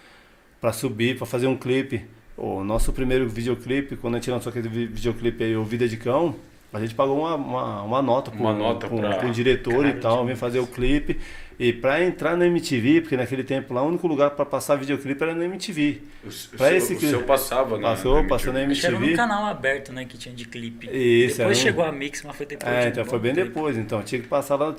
pra 0.61 0.73
subir, 0.73 1.17
pra 1.17 1.27
fazer 1.27 1.47
um 1.47 1.57
clipe. 1.57 2.05
O 2.37 2.65
nosso 2.65 2.93
primeiro 2.93 3.29
videoclipe, 3.29 3.95
quando 3.95 4.15
a 4.15 4.19
gente 4.19 4.31
lançou 4.33 4.51
aquele 4.51 4.69
vi- 4.69 4.87
videoclipe 4.87 5.45
aí, 5.45 5.57
o 5.57 5.63
Vida 5.63 5.87
de 5.87 5.97
Cão, 5.97 6.35
a 6.73 6.81
gente 6.81 6.93
pagou 6.95 7.21
uma, 7.21 7.37
uma, 7.37 7.83
uma 7.83 8.03
nota 8.03 8.31
nota 8.35 8.89
pro, 8.89 8.99
pra- 8.99 9.17
pro 9.19 9.31
diretor 9.31 9.87
e 9.87 9.93
tal, 9.93 10.27
vem 10.27 10.35
fazer 10.35 10.59
o 10.59 10.67
clipe. 10.67 11.19
E 11.59 11.73
pra 11.73 12.05
entrar 12.05 12.37
na 12.37 12.47
MTV, 12.47 13.01
porque 13.01 13.17
naquele 13.17 13.43
tempo 13.43 13.73
lá 13.73 13.83
o 13.83 13.89
único 13.89 14.07
lugar 14.07 14.31
pra 14.33 14.45
passar 14.45 14.77
videoclipe 14.77 15.23
era 15.23 15.35
na 15.35 15.47
MTV. 15.47 16.03
Seu, 16.31 16.67
esse 16.77 16.93
o 16.95 16.99
que- 16.99 17.09
seu 17.09 17.23
passava, 17.23 17.77
né? 17.79 17.83
Passou, 17.83 18.27
passou 18.27 18.53
na 18.53 18.59
que 18.67 18.85
era 18.85 18.95
MTV. 18.95 19.11
no 19.13 19.17
canal 19.17 19.47
aberto, 19.47 19.91
né, 19.91 20.05
que 20.05 20.19
tinha 20.19 20.35
de 20.35 20.45
clipe. 20.47 20.87
Isso, 20.87 21.39
depois 21.39 21.41
era 21.41 21.49
um- 21.49 21.55
chegou 21.55 21.85
a 21.85 21.91
Mix, 21.93 22.23
mas 22.25 22.37
foi 22.37 22.45
depois. 22.45 22.71
É, 22.71 22.85
um 22.85 22.89
então 22.89 23.05
foi 23.07 23.19
bem 23.19 23.35
tempo. 23.35 23.49
depois. 23.49 23.77
Então 23.79 24.03
tinha 24.03 24.21
que 24.21 24.29
passar 24.29 24.57
lá. 24.57 24.77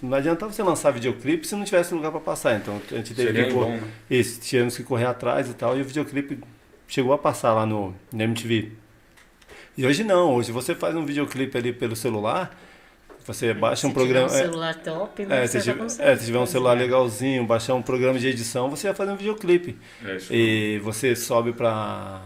Não 0.00 0.16
adiantava 0.16 0.52
você 0.52 0.62
lançar 0.62 0.92
videoclipe 0.92 1.44
se 1.44 1.56
não 1.56 1.64
tivesse 1.64 1.92
lugar 1.92 2.12
pra 2.12 2.20
passar. 2.20 2.54
Então 2.56 2.80
a 2.92 2.94
gente 2.94 3.14
teve 3.14 3.32
Seria 3.32 3.46
que. 3.48 3.52
bom, 3.52 3.70
né? 3.70 3.82
Isso, 4.08 4.40
tínhamos 4.40 4.76
que 4.76 4.84
correr 4.84 5.06
atrás 5.06 5.50
e 5.50 5.54
tal. 5.54 5.76
E 5.76 5.80
o 5.80 5.84
videoclipe 5.84 6.38
chegou 6.86 7.12
a 7.12 7.18
passar 7.18 7.52
lá 7.52 7.66
no, 7.66 7.92
no 8.12 8.22
MTV. 8.22 8.70
E 9.76 9.84
hoje 9.86 10.04
não, 10.04 10.34
hoje 10.34 10.52
você 10.52 10.74
faz 10.74 10.94
um 10.94 11.04
videoclipe 11.04 11.56
ali 11.58 11.72
pelo 11.72 11.96
celular, 11.96 12.56
você 13.26 13.54
baixa 13.54 13.86
um 13.86 13.90
Se 13.90 13.94
programa. 13.94 14.26
tiver 14.28 14.38
um 14.40 14.44
é, 14.44 14.46
celular 14.48 14.74
top, 14.82 15.26
né, 15.26 15.44
É, 15.44 15.46
você 15.46 15.60
se, 15.60 15.70
tiver, 15.72 15.86
é, 16.00 16.16
se 16.16 16.24
tiver 16.26 16.38
um 16.38 16.46
celular 16.46 16.76
legalzinho, 16.76 17.44
baixar 17.46 17.74
um 17.74 17.82
programa 17.82 18.18
de 18.18 18.26
edição, 18.28 18.68
você 18.70 18.88
vai 18.88 18.96
fazer 18.96 19.12
um 19.12 19.16
videoclipe. 19.16 19.76
É 20.04 20.16
isso. 20.16 20.32
E 20.34 20.78
você 20.80 21.14
sobe 21.16 21.52
para 21.52 22.22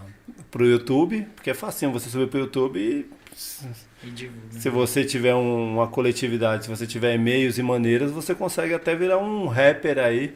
pro 0.50 0.64
YouTube, 0.66 1.26
porque 1.34 1.50
é 1.50 1.54
facinho 1.54 1.92
você 1.92 2.08
subir 2.08 2.28
pro 2.28 2.38
YouTube 2.40 2.78
e 2.78 3.06
se 4.50 4.70
você 4.70 5.04
tiver 5.04 5.34
um- 5.34 5.74
uma 5.74 5.88
coletividade, 5.88 6.64
se 6.64 6.70
você 6.70 6.86
tiver 6.86 7.14
e-mails 7.14 7.58
e 7.58 7.62
maneiras, 7.62 8.10
você 8.10 8.34
consegue 8.34 8.72
até 8.74 8.94
virar 8.94 9.18
um 9.18 9.46
rapper 9.46 9.98
aí 9.98 10.34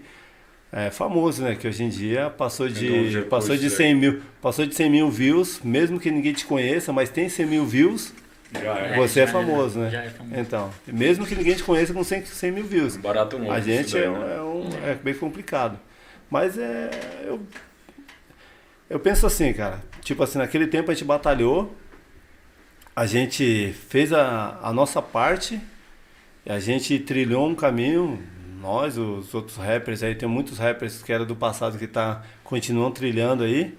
é, 0.73 0.89
famoso, 0.91 1.43
né? 1.43 1.57
Que 1.57 1.67
hoje 1.67 1.83
em 1.83 1.89
dia 1.89 2.31
passou 2.31 2.67
Tem 2.67 3.09
de, 3.09 3.23
passou 3.23 3.57
de 3.57 3.63
recursos 3.63 3.77
100 3.77 3.95
mil, 3.95 4.21
passou 4.41 4.65
de 4.67 4.75
100 4.75 4.89
mil 4.91 5.11
views, 5.11 5.61
mesmo 5.65 5.99
que 5.99 6.11
ninguém 6.13 6.33
te 6.33 6.47
conheça, 6.47 6.93
mas 6.93 7.09
tem 7.11 7.29
100 7.29 7.47
mil 7.47 7.67
views, 7.67 8.13
Já 8.53 8.79
é. 8.79 8.97
você 8.97 9.21
é, 9.21 9.23
é, 9.23 9.27
famoso, 9.27 9.79
né? 9.79 9.91
já 9.91 10.03
é 10.03 10.11
famoso. 10.11 10.41
Então, 10.41 10.71
mesmo 10.87 11.27
que 11.27 11.35
ninguém 11.35 11.55
te 11.55 11.63
conheça 11.63 11.93
com 11.93 12.03
100, 12.03 12.27
100 12.27 12.53
mil 12.53 12.65
views. 12.65 12.97
Barato 12.97 13.39
novo. 13.39 13.53
A 13.53 13.61
gente 13.61 13.93
daí, 13.93 14.05
é, 14.05 14.09
né? 14.11 14.37
é 14.37 14.41
um- 14.43 14.71
é 14.87 14.95
bem 14.95 15.15
complicado. 15.15 15.79
Mas 16.29 16.59
é. 16.59 16.91
Eu, 17.25 17.41
eu 18.89 18.99
penso 19.01 19.27
assim, 19.27 19.53
cara. 19.53 19.81
Tipo 20.03 20.23
assim, 20.23 20.39
naquele 20.39 20.67
tempo 20.67 20.91
a 20.91 20.95
gente 20.95 21.05
batalhou, 21.05 21.75
a 22.95 23.07
gente 23.07 23.75
fez 23.89 24.13
a, 24.13 24.59
a 24.63 24.73
nossa 24.73 25.01
parte, 25.01 25.61
e 26.45 26.51
a 26.51 26.59
gente 26.59 26.99
trilhou 26.99 27.47
um 27.49 27.55
caminho. 27.55 28.23
Nós, 28.61 28.99
os 28.99 29.33
outros 29.33 29.57
rappers 29.57 30.03
aí, 30.03 30.15
tem 30.15 30.29
muitos 30.29 30.59
rappers 30.59 31.03
que 31.03 31.13
eram 31.13 31.25
do 31.25 31.35
passado 31.35 31.79
que 31.79 31.87
tá, 31.87 32.23
continuam 32.45 32.91
trilhando 32.91 33.43
aí. 33.45 33.77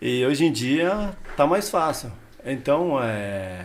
E 0.00 0.24
hoje 0.26 0.44
em 0.44 0.52
dia 0.52 1.16
tá 1.36 1.46
mais 1.46 1.70
fácil. 1.70 2.10
Então, 2.44 3.02
é, 3.02 3.64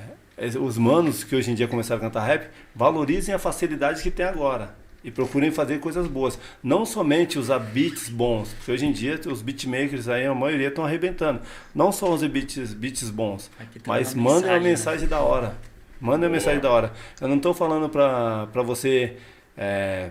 os 0.60 0.78
manos 0.78 1.24
que 1.24 1.36
hoje 1.36 1.52
em 1.52 1.56
dia 1.56 1.68
começaram 1.68 2.02
a 2.02 2.06
cantar 2.06 2.26
rap, 2.26 2.50
valorizem 2.76 3.34
a 3.34 3.40
facilidade 3.40 4.02
que 4.02 4.10
tem 4.12 4.26
agora. 4.26 4.76
E 5.04 5.12
procurem 5.12 5.52
fazer 5.52 5.80
coisas 5.80 6.08
boas. 6.08 6.40
Não 6.64 6.86
somente 6.86 7.38
usar 7.38 7.60
beats 7.60 8.08
bons, 8.08 8.54
porque 8.54 8.72
hoje 8.72 8.86
em 8.86 8.92
dia 8.92 9.20
os 9.28 9.42
beatmakers 9.42 10.08
aí, 10.08 10.26
a 10.26 10.34
maioria 10.34 10.70
estão 10.70 10.86
arrebentando. 10.86 11.42
Não 11.76 11.92
só 11.92 12.10
usem 12.10 12.30
beats, 12.30 12.74
beats 12.74 13.10
bons, 13.10 13.52
tem 13.58 13.82
mas 13.86 14.14
uma 14.14 14.24
mandem 14.24 14.50
uma 14.50 14.60
mensagem, 14.60 14.64
né? 14.64 14.70
mensagem 14.70 15.08
da 15.08 15.20
hora. 15.20 15.58
Mandem 16.00 16.28
uma 16.28 16.34
mensagem 16.34 16.60
da 16.60 16.72
hora. 16.72 16.94
Eu 17.20 17.28
não 17.28 17.36
estou 17.36 17.54
falando 17.54 17.90
pra 17.90 18.62
você 18.64 19.18
é, 19.58 20.10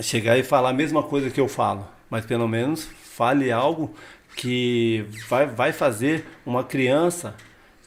chegar 0.00 0.38
e 0.38 0.42
falar 0.42 0.70
a 0.70 0.72
mesma 0.72 1.02
coisa 1.02 1.28
que 1.28 1.40
eu 1.40 1.48
falo, 1.48 1.86
mas 2.08 2.24
pelo 2.24 2.48
menos 2.48 2.88
fale 3.02 3.50
algo 3.50 3.94
que 4.36 5.04
vai, 5.28 5.46
vai 5.46 5.72
fazer 5.72 6.24
uma 6.46 6.64
criança 6.64 7.34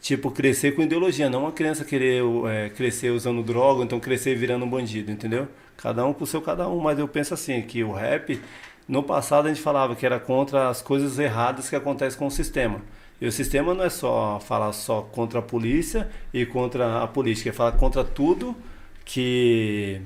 tipo 0.05 0.29
crescer 0.29 0.75
com 0.75 0.83
ideologia, 0.83 1.31
não 1.31 1.41
uma 1.41 1.51
criança 1.51 1.83
querer 1.83 2.21
é, 2.47 2.69
crescer 2.69 3.09
usando 3.09 3.41
droga, 3.41 3.83
então 3.83 3.99
crescer 3.99 4.35
virando 4.35 4.63
um 4.63 4.69
bandido, 4.69 5.11
entendeu? 5.11 5.47
Cada 5.75 6.05
um 6.05 6.13
com 6.13 6.23
o 6.23 6.27
seu 6.27 6.39
cada 6.43 6.69
um, 6.69 6.79
mas 6.79 6.99
eu 6.99 7.07
penso 7.07 7.33
assim 7.33 7.59
que 7.63 7.83
o 7.83 7.91
rap 7.91 8.39
no 8.87 9.01
passado 9.01 9.47
a 9.47 9.49
gente 9.49 9.63
falava 9.63 9.95
que 9.95 10.05
era 10.05 10.19
contra 10.19 10.69
as 10.69 10.79
coisas 10.79 11.17
erradas 11.17 11.71
que 11.71 11.75
acontecem 11.75 12.19
com 12.19 12.27
o 12.27 12.31
sistema. 12.31 12.81
E 13.19 13.25
o 13.25 13.31
sistema 13.31 13.73
não 13.73 13.83
é 13.83 13.89
só 13.89 14.39
falar 14.39 14.73
só 14.73 15.01
contra 15.01 15.39
a 15.39 15.41
polícia 15.41 16.07
e 16.31 16.45
contra 16.45 17.01
a 17.01 17.07
política, 17.07 17.49
é 17.49 17.51
falar 17.51 17.71
contra 17.71 18.03
tudo 18.03 18.55
que 19.03 19.99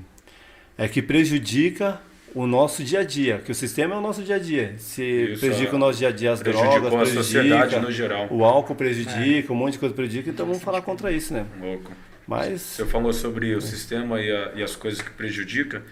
é 0.78 0.88
que 0.88 1.02
prejudica 1.02 2.00
o 2.34 2.46
nosso 2.46 2.84
dia 2.84 3.00
a 3.00 3.04
dia, 3.04 3.38
que 3.44 3.50
o 3.50 3.54
sistema 3.54 3.94
é 3.94 3.98
o 3.98 4.00
nosso 4.00 4.22
dia 4.22 4.36
a 4.36 4.38
dia. 4.38 4.74
Se 4.78 5.02
Isso, 5.02 5.40
prejudica 5.40 5.72
é. 5.72 5.74
o 5.74 5.78
nosso 5.78 5.98
dia 5.98 6.08
a 6.08 6.12
dia 6.12 6.32
as 6.32 6.40
drogas, 6.40 6.92
a 6.92 6.98
prejudica, 6.98 7.80
no 7.80 7.90
geral. 7.90 8.28
o 8.30 8.44
álcool 8.44 8.74
prejudica, 8.74 9.48
é. 9.48 9.52
um 9.52 9.56
monte 9.56 9.74
de 9.74 9.78
coisa 9.78 9.94
prejudica, 9.94 10.30
então 10.30 10.46
vamos 10.46 10.62
falar 10.62 10.82
contra 10.82 11.10
isso, 11.10 11.32
né? 11.34 11.46
Louco. 11.60 11.92
Mas 12.26 12.60
você 12.60 12.86
falou 12.86 13.12
sobre 13.12 13.54
o 13.54 13.60
sistema 13.60 14.20
e, 14.20 14.30
a, 14.30 14.52
e 14.54 14.62
as 14.62 14.76
coisas 14.76 15.02
que 15.02 15.10
prejudica. 15.10 15.82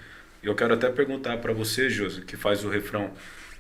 Eu 0.41 0.55
quero 0.55 0.75
até 0.75 0.89
perguntar 0.89 1.39
para 1.39 1.53
você, 1.53 1.91
Josi, 1.91 2.21
que 2.21 2.37
faz 2.37 2.65
o 2.65 2.69
refrão 2.69 3.11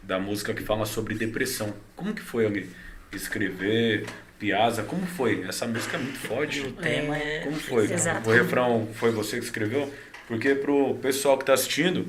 da 0.01 0.19
música 0.21 0.55
que 0.55 0.63
fala 0.63 0.87
sobre 0.87 1.15
depressão. 1.15 1.75
Como 1.97 2.15
que 2.15 2.23
foi 2.23 2.47
ali 2.47 2.71
escrever 3.13 4.07
Piazza? 4.39 4.85
Como 4.85 5.05
foi? 5.05 5.45
Essa 5.49 5.67
música 5.67 5.97
é 5.97 6.01
muito 6.01 6.19
forte. 6.21 6.61
O 6.61 6.73
tema 6.73 7.19
é... 7.19 7.41
Como 7.41 7.57
foi? 7.57 7.93
Exato. 7.93 8.31
O 8.31 8.33
refrão 8.33 8.89
foi 8.95 9.11
você 9.11 9.39
que 9.39 9.45
escreveu? 9.45 9.93
Porque 10.29 10.55
pro 10.55 10.95
pessoal 10.97 11.37
que 11.37 11.43
está 11.43 11.55
assistindo, 11.55 12.07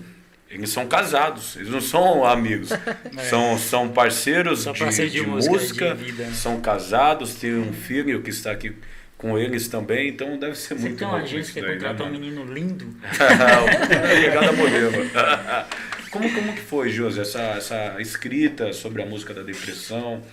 eles 0.50 0.72
são 0.72 0.88
casados, 0.88 1.56
eles 1.56 1.70
não 1.70 1.82
são 1.82 2.26
amigos. 2.26 2.70
É. 3.18 3.24
São, 3.24 3.58
são 3.58 3.90
parceiros 3.90 4.64
de, 4.64 4.72
de, 4.72 5.10
de, 5.10 5.22
música, 5.24 5.96
de 5.96 6.06
vida, 6.06 6.24
né? 6.26 6.34
são 6.34 6.62
casados, 6.62 7.36
têm 7.36 7.56
um 7.56 7.74
filho 7.74 8.22
que 8.22 8.30
está 8.30 8.52
aqui 8.52 8.74
com 9.18 9.38
eles 9.38 9.68
também, 9.68 10.10
então 10.10 10.38
deve 10.38 10.56
ser 10.56 10.76
Você 10.76 10.82
muito 10.82 10.98
tem 10.98 11.08
uma 11.08 11.18
agência 11.18 11.54
que 11.54 11.68
contrata 11.68 12.04
né, 12.04 12.10
um 12.10 12.12
menino 12.12 12.46
lindo. 12.46 12.86
Obrigado, 14.06 14.56
modelo. 14.56 14.94
como, 16.10 16.34
como 16.34 16.54
que 16.54 16.62
foi, 16.62 16.90
José, 16.90 17.22
essa, 17.22 17.42
essa 17.42 17.96
escrita 18.00 18.72
sobre 18.72 19.02
a 19.02 19.06
música 19.06 19.34
da 19.34 19.42
depressão, 19.42 20.24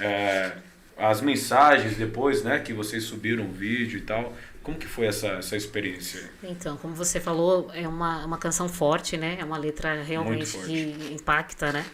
é, 0.00 0.52
as 0.98 1.20
mensagens 1.20 1.96
depois, 1.96 2.42
né, 2.42 2.58
que 2.58 2.72
vocês 2.72 3.04
subiram 3.04 3.44
o 3.44 3.52
vídeo 3.52 3.98
e 3.98 4.02
tal, 4.02 4.36
como 4.62 4.78
que 4.78 4.86
foi 4.86 5.06
essa, 5.06 5.28
essa 5.28 5.56
experiência? 5.56 6.30
Então, 6.42 6.76
como 6.76 6.94
você 6.94 7.20
falou, 7.20 7.70
é 7.74 7.86
uma, 7.86 8.24
uma 8.24 8.38
canção 8.38 8.68
forte, 8.68 9.16
né? 9.16 9.36
É 9.40 9.44
uma 9.44 9.58
letra 9.58 10.02
realmente 10.02 10.56
que 10.58 10.96
impacta, 11.12 11.72
né? 11.72 11.84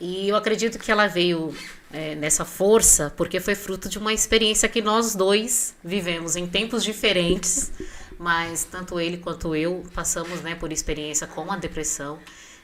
E 0.00 0.28
eu 0.28 0.36
acredito 0.36 0.78
que 0.78 0.90
ela 0.90 1.06
veio 1.06 1.54
é, 1.92 2.14
nessa 2.14 2.44
força 2.44 3.12
porque 3.16 3.38
foi 3.40 3.54
fruto 3.54 3.88
de 3.88 3.98
uma 3.98 4.12
experiência 4.12 4.68
que 4.68 4.82
nós 4.82 5.14
dois 5.14 5.74
vivemos 5.84 6.34
em 6.36 6.46
tempos 6.46 6.82
diferentes, 6.82 7.72
mas 8.18 8.64
tanto 8.64 8.98
ele 8.98 9.18
quanto 9.18 9.54
eu 9.54 9.84
passamos 9.94 10.40
né, 10.42 10.54
por 10.56 10.72
experiência 10.72 11.26
com 11.26 11.50
a 11.50 11.56
depressão. 11.56 12.18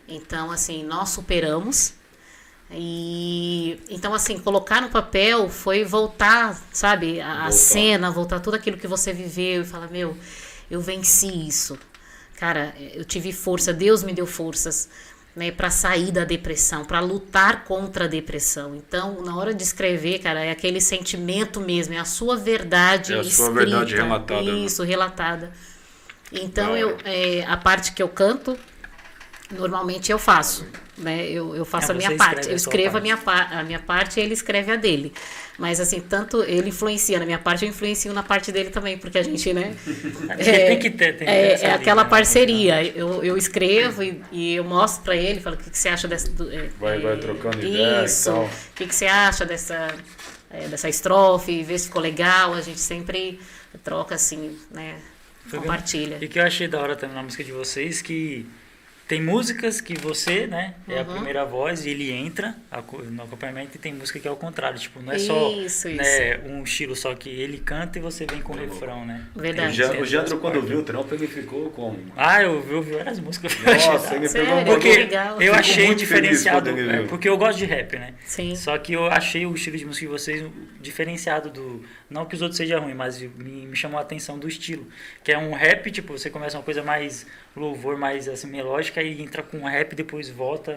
Então, 0.09 0.50
assim, 0.50 0.82
nós 0.82 1.11
superamos 1.11 1.94
e 2.73 3.81
então 3.91 4.15
assim, 4.15 4.39
colocar 4.39 4.81
no 4.81 4.89
papel 4.89 5.49
foi 5.49 5.85
voltar, 5.85 6.61
sabe, 6.73 7.21
a, 7.21 7.47
a 7.47 7.53
cena, 7.53 8.11
voltar 8.11 8.41
tudo 8.41 8.55
aquilo 8.55 8.77
que 8.77 8.87
você 8.87 9.12
viveu 9.12 9.62
e 9.62 9.65
falar, 9.65 9.89
meu, 9.91 10.17
eu 10.71 10.81
venci 10.81 11.49
isso. 11.49 11.79
Cara, 12.39 12.75
eu 12.95 13.05
tive 13.05 13.33
força, 13.33 13.73
Deus 13.73 14.03
me 14.03 14.15
deu 14.15 14.27
forças, 14.27 14.89
né, 15.35 15.50
para 15.50 15.69
sair 15.69 16.11
da 16.11 16.25
depressão, 16.25 16.85
para 16.85 17.00
lutar 17.00 17.65
contra 17.65 18.07
a 18.07 18.09
depressão. 18.09 18.75
Então, 18.75 19.23
na 19.23 19.37
hora 19.37 19.53
de 19.53 19.62
escrever, 19.62 20.21
cara, 20.21 20.45
é 20.45 20.50
aquele 20.50 20.81
sentimento 20.81 21.61
mesmo, 21.61 21.95
é 21.95 21.99
a 21.99 22.05
sua 22.05 22.37
verdade 22.37 23.12
é 23.12 23.17
a 23.17 23.21
escrita, 23.21 23.37
sua 23.37 23.53
verdade 23.53 23.95
relatada. 23.95 24.43
Né? 24.43 24.59
Isso, 24.61 24.83
né? 24.83 24.89
relatada. 24.89 25.53
Então, 26.33 26.77
eu, 26.77 26.97
é, 27.05 27.45
a 27.47 27.57
parte 27.57 27.93
que 27.93 28.03
eu 28.03 28.09
canto, 28.09 28.57
normalmente 29.50 30.11
eu 30.11 30.19
faço. 30.19 30.66
Né? 30.97 31.26
Eu, 31.26 31.57
eu 31.57 31.64
faço 31.64 31.92
é, 31.92 31.95
a 31.95 31.99
minha 31.99 32.16
parte. 32.16 32.49
Eu 32.49 32.57
escrevo 32.57 32.99
a, 32.99 33.00
minha, 33.00 33.19
a 33.25 33.62
minha 33.62 33.78
parte 33.78 34.21
e 34.21 34.23
ele 34.23 34.35
escreve 34.35 34.71
a 34.71 34.76
dele. 34.76 35.12
Mas 35.59 35.80
assim, 35.80 36.00
tanto 36.00 36.42
ele 36.42 36.69
influencia 36.69 37.19
na 37.19 37.25
minha 37.25 37.38
parte, 37.38 37.64
eu 37.64 37.71
influencio 37.71 38.12
na 38.12 38.23
parte 38.23 38.52
dele 38.52 38.71
também, 38.71 38.99
porque 38.99 39.19
a 39.19 39.23
gente, 39.23 39.52
né? 39.52 39.75
é, 40.38 40.66
tem 40.69 40.78
que 40.78 40.90
ter, 40.90 41.16
tem 41.16 41.19
que 41.19 41.25
ter 41.25 41.30
é, 41.30 41.61
é 41.62 41.73
aquela 41.73 42.04
né? 42.04 42.11
parceria. 42.11 42.85
Eu, 42.85 43.25
eu 43.25 43.37
escrevo 43.37 44.02
e, 44.02 44.23
e 44.30 44.54
eu 44.54 44.64
mostro 44.64 45.04
para 45.04 45.16
ele, 45.16 45.40
falo 45.40 45.57
o 45.57 45.59
que, 45.59 45.71
que 45.71 45.78
você 45.78 45.88
acha 45.88 46.07
dessa. 46.07 46.30
É, 46.50 46.69
vai, 46.78 46.99
vai 46.99 47.16
trocando 47.16 47.59
ideia. 47.59 48.04
Isso. 48.04 48.30
O 48.33 48.50
que, 48.75 48.87
que 48.87 48.95
você 48.95 49.07
acha 49.07 49.45
dessa, 49.47 49.88
é, 50.50 50.69
dessa 50.69 50.88
estrofe, 50.88 51.62
vê 51.62 51.78
se 51.78 51.87
ficou 51.87 52.02
legal. 52.02 52.52
A 52.52 52.61
gente 52.61 52.80
sempre 52.80 53.40
troca 53.83 54.14
assim, 54.14 54.59
né? 54.71 54.97
Compartilha. 55.50 56.19
E 56.21 56.28
que 56.28 56.38
eu 56.38 56.45
achei 56.45 56.69
da 56.69 56.78
hora 56.80 56.95
também 56.95 57.16
na 57.16 57.23
música 57.23 57.42
de 57.42 57.52
vocês 57.52 58.02
que 58.02 58.47
tem 59.11 59.21
músicas 59.21 59.81
que 59.81 59.99
você, 59.99 60.47
né, 60.47 60.75
é 60.88 60.95
uhum. 60.95 61.00
a 61.00 61.05
primeira 61.05 61.45
voz 61.45 61.85
e 61.85 61.90
ele 61.90 62.12
entra 62.12 62.55
no 63.11 63.25
acompanhamento 63.25 63.76
e 63.76 63.79
tem 63.81 63.93
música 63.93 64.21
que 64.21 64.29
é 64.29 64.31
o 64.31 64.37
contrário, 64.37 64.79
tipo, 64.79 65.02
não 65.02 65.12
é 65.12 65.19
só 65.19 65.50
isso, 65.50 65.88
né, 65.88 66.37
isso. 66.37 66.49
um 66.49 66.62
estilo 66.62 66.95
só 66.95 67.12
que 67.17 67.29
ele 67.29 67.59
canta 67.59 67.99
e 67.99 68.00
você 68.00 68.25
vem 68.25 68.40
com 68.40 68.52
o 68.52 68.57
refrão, 68.57 69.05
né? 69.05 69.26
Verdade. 69.35 69.83
O 70.00 70.05
Jandro, 70.05 70.38
quando 70.38 70.62
viu 70.62 70.79
o 70.79 70.83
trampo, 70.85 71.12
ele 71.12 71.26
ficou 71.26 71.71
como? 71.71 71.99
Ah, 72.17 72.40
eu 72.40 72.62
vi, 72.62 72.73
eu 72.73 72.83
vi 72.83 72.93
várias 72.93 73.19
músicas. 73.19 73.52
Nossa, 73.59 74.14
ele 74.14 74.29
pegou 74.31 74.59
um 74.59 74.64
Porque 74.64 74.93
legal. 74.93 75.43
eu 75.43 75.55
achei 75.55 75.93
diferenciado, 75.93 76.71
é, 76.71 77.02
porque 77.09 77.29
eu 77.29 77.37
gosto 77.37 77.59
de 77.59 77.64
rap, 77.64 77.99
né? 77.99 78.14
Sim. 78.25 78.55
Só 78.55 78.79
que 78.79 78.93
eu 78.93 79.07
achei 79.07 79.45
o 79.45 79.52
estilo 79.52 79.76
de 79.76 79.87
música 79.87 80.07
de 80.07 80.12
vocês 80.12 80.50
diferenciado 80.81 81.50
do, 81.50 81.85
não 82.09 82.25
que 82.26 82.37
os 82.37 82.43
outros 82.43 82.57
sejam 82.57 82.81
ruins, 82.81 82.97
mas 82.97 83.21
me, 83.21 83.67
me 83.67 83.76
chamou 83.76 83.99
a 83.99 84.02
atenção 84.02 84.38
do 84.38 84.47
estilo, 84.47 84.87
que 85.25 85.33
é 85.33 85.38
um 85.38 85.52
rap, 85.52 85.90
tipo, 85.90 86.17
você 86.17 86.31
começa 86.31 86.57
uma 86.57 86.62
coisa 86.62 86.83
mais 86.83 87.26
louvor 87.57 87.97
mais 87.97 88.28
assim, 88.28 88.47
melódica 88.47 89.02
e 89.02 89.21
entra 89.21 89.42
com 89.42 89.64
rap 89.64 89.95
depois 89.95 90.28
volta. 90.28 90.73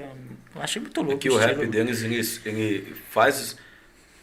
Eu 0.56 0.62
achei 0.62 0.82
muito 0.82 1.00
louco. 1.01 1.15
Aqui 1.15 1.30
o, 1.30 1.34
o 1.34 1.38
rap 1.38 1.65
deles 1.68 2.03
ele, 2.03 2.22
ele 2.46 2.96
faz 3.10 3.58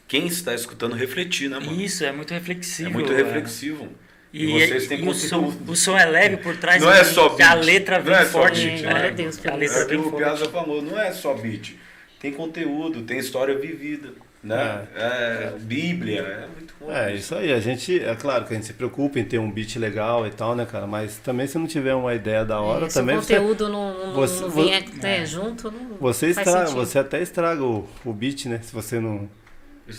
quem 0.09 0.27
está 0.27 0.55
escutando 0.55 0.95
refletir, 0.95 1.49
né, 1.49 1.59
mano? 1.59 1.81
Isso, 1.81 2.05
é 2.05 2.13
muito 2.13 2.35
reflexivo. 2.35 2.91
É 2.91 2.93
muito 2.93 3.13
reflexivo. 3.13 3.89
E, 4.33 4.45
e, 4.45 4.53
vocês 4.53 4.87
têm 4.87 5.05
e 5.05 5.09
o, 5.09 5.15
som, 5.15 5.53
o 5.67 5.77
som 5.77 5.97
é 5.97 6.07
leve 6.07 6.37
por 6.37 6.57
trás. 6.57 6.83
Não 6.83 6.93
é 6.93 7.03
só 7.05 7.31
beat. 7.31 7.51
A 7.51 7.55
letra 7.55 7.99
vem 7.99 8.13
não 8.13 8.21
é 8.21 8.25
forte. 8.25 8.65
Beat, 8.65 8.83
né? 8.83 8.91
Glória 8.91 9.09
a 9.09 9.13
Deus. 9.13 9.47
A 9.47 9.55
letra 9.55 9.79
é 9.79 9.85
vem 9.87 9.99
o 9.99 10.13
Piazza 10.13 10.49
falou, 10.49 10.83
não 10.83 10.99
é 10.99 11.13
só 11.13 11.35
beat. 11.35 11.77
Tem 12.21 12.33
conteúdo, 12.33 13.03
tem 13.03 13.19
história 13.19 13.57
vivida 13.59 14.13
né? 14.43 14.87
É, 14.95 15.53
é, 15.55 15.59
Bíblia, 15.59 16.21
é 16.21 16.47
muito. 16.47 16.70
É, 16.89 17.15
isso 17.15 17.35
aí, 17.35 17.53
a 17.53 17.61
gente, 17.61 18.03
é 18.03 18.15
claro 18.15 18.45
que 18.47 18.55
a 18.55 18.57
gente 18.57 18.67
se 18.67 18.73
preocupa 18.73 19.19
em 19.19 19.25
ter 19.25 19.39
um 19.39 19.51
beat 19.51 19.77
legal 19.77 20.27
e 20.27 20.31
tal, 20.31 20.57
né, 20.57 20.65
cara? 20.65 20.87
Mas 20.87 21.19
também 21.19 21.47
se 21.47 21.59
não 21.59 21.67
tiver 21.67 21.95
uma 21.95 22.15
ideia 22.15 22.45
da 22.45 22.61
hora, 22.61 22.87
é, 22.87 22.89
também. 22.89 23.21
Se 23.21 23.35
o 23.35 23.37
conteúdo 23.37 23.65
você, 23.67 23.73
não, 23.73 24.07
não, 24.07 24.13
você, 24.15 24.41
não 24.41 24.51
vem 24.51 24.73
é. 24.73 25.27
junto, 25.27 25.71
não 25.71 25.97
você 26.01 26.29
estraga, 26.29 26.71
Você 26.71 26.99
até 26.99 27.21
estraga 27.21 27.63
o, 27.63 27.87
o 28.05 28.13
beat, 28.13 28.47
né? 28.47 28.61
Se 28.63 28.73
você 28.73 28.99
não 28.99 29.29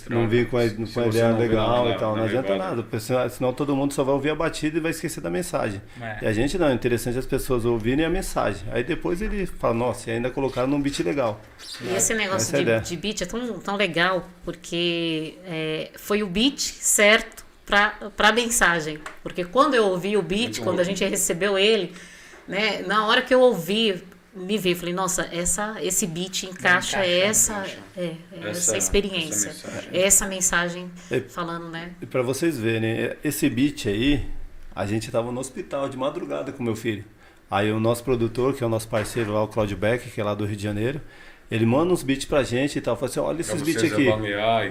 não 0.10 0.28
vir 0.28 0.50
com 0.50 0.58
a, 0.58 0.62
com 0.70 1.00
a 1.00 1.08
ideia 1.08 1.32
legal 1.32 1.90
e 1.90 1.98
tal, 1.98 2.16
não 2.16 2.24
adianta 2.24 2.56
nada, 2.56 2.86
senão 3.30 3.54
todo 3.54 3.76
mundo 3.76 3.94
só 3.94 4.04
vai 4.04 4.14
ouvir 4.14 4.30
a 4.30 4.36
batida 4.36 4.78
e 4.78 4.82
vai 4.82 4.92
esquecer 4.92 5.22
da 5.22 5.30
mensagem. 5.30 5.82
É. 6.02 6.20
E 6.22 6.28
a 6.28 6.34
gente 6.34 6.58
não, 6.58 6.68
é 6.68 6.74
interessante 6.74 7.18
as 7.18 7.26
pessoas 7.26 7.66
ouvirem 7.66 8.06
a 8.06 8.10
mensagem. 8.10 8.64
Aí 8.72 8.84
depois 8.84 9.22
ele 9.22 9.46
fala, 9.46 9.74
nossa, 9.74 10.10
e 10.10 10.14
ainda 10.14 10.30
colocaram 10.30 10.68
num 10.68 10.82
beat 10.82 11.00
legal. 11.00 11.40
E 11.82 11.96
esse 11.96 12.14
negócio 12.14 12.56
é 12.56 12.80
de, 12.80 12.90
de, 12.90 12.98
beat 12.98 13.22
é 13.22 13.26
tão, 13.26 13.60
tão 13.60 13.76
legal, 13.76 14.28
porque 14.44 15.38
é, 15.46 15.92
foi 15.96 16.24
o 16.24 16.28
beat 16.28 16.60
certo 16.60 17.46
para 17.66 18.30
a 18.30 18.32
mensagem. 18.32 19.00
Porque 19.24 19.46
quando 19.46 19.76
eu 19.76 19.86
ouvi 19.86 20.18
o 20.18 20.22
beat, 20.22 20.42
Muito 20.42 20.62
quando 20.64 20.80
a 20.80 20.84
gente 20.84 21.04
recebeu 21.06 21.58
ele, 21.58 21.94
né, 22.48 22.84
na 22.86 23.08
hora 23.08 23.22
que 23.22 23.34
eu 23.34 23.40
ouvi, 23.40 24.04
me 24.34 24.58
veio, 24.58 24.76
falei, 24.76 24.94
nossa, 24.94 25.28
essa, 25.32 25.78
esse 25.82 26.08
beat 26.08 26.44
encaixa, 26.44 26.98
encaixa 26.98 27.06
essa, 27.06 27.54
encaixa. 27.54 27.78
É, 27.98 28.02
é 28.02 28.16
essa, 28.34 28.50
essa, 28.50 28.78
experiência, 28.78 29.50
essa 29.50 29.68
mensagem, 29.68 30.02
essa 30.02 30.28
mensagem 30.28 30.92
falando, 31.30 31.70
né? 31.70 31.92
E 32.02 32.06
para 32.06 32.22
vocês 32.22 32.58
verem, 32.58 33.12
esse 33.24 33.50
beat 33.50 33.88
aí, 33.88 34.26
a 34.74 34.86
gente 34.86 35.08
estava 35.08 35.32
no 35.32 35.40
hospital 35.40 35.90
de 35.90 35.98
madrugada 35.98 36.52
com 36.52 36.64
meu 36.64 36.76
filho. 36.76 37.04
Aí 37.50 37.70
o 37.72 37.80
nosso 37.80 38.04
produtor, 38.04 38.56
que 38.56 38.64
é 38.64 38.66
o 38.66 38.70
nosso 38.70 38.88
parceiro 38.88 39.34
lá, 39.34 39.44
o 39.44 39.48
Claudio 39.48 39.76
Beck, 39.76 40.10
que 40.10 40.22
é 40.22 40.24
lá 40.24 40.34
do 40.34 40.46
Rio 40.46 40.56
de 40.56 40.64
Janeiro, 40.64 41.02
ele 41.52 41.66
manda 41.66 41.92
uns 41.92 42.02
beats 42.02 42.24
pra 42.24 42.44
gente 42.44 42.78
e 42.78 42.82
tal. 42.82 42.96
Fala 42.96 43.12
assim, 43.12 43.20
olha 43.20 43.42
esses 43.42 43.62
beats 43.62 43.84
aqui. 43.92 44.08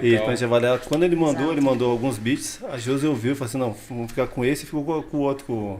E, 0.01 0.15
e 0.15 0.17
pra 0.17 0.31
gente 0.31 0.45
avaliar. 0.45 0.79
Quando 0.79 1.03
ele 1.03 1.15
mandou, 1.15 1.43
Exato. 1.43 1.51
ele 1.51 1.61
mandou 1.61 1.91
alguns 1.91 2.17
beats, 2.17 2.59
a 2.63 2.79
Josi 2.79 3.05
ouviu 3.05 3.33
e 3.33 3.35
falou 3.35 3.49
assim, 3.49 3.57
não, 3.59 3.75
vamos 3.87 4.09
ficar 4.09 4.25
com 4.25 4.43
esse 4.43 4.63
e 4.63 4.65
ficou 4.65 4.83
com, 4.83 5.03
com 5.03 5.17
o 5.17 5.19
outro, 5.19 5.45
com 5.45 5.79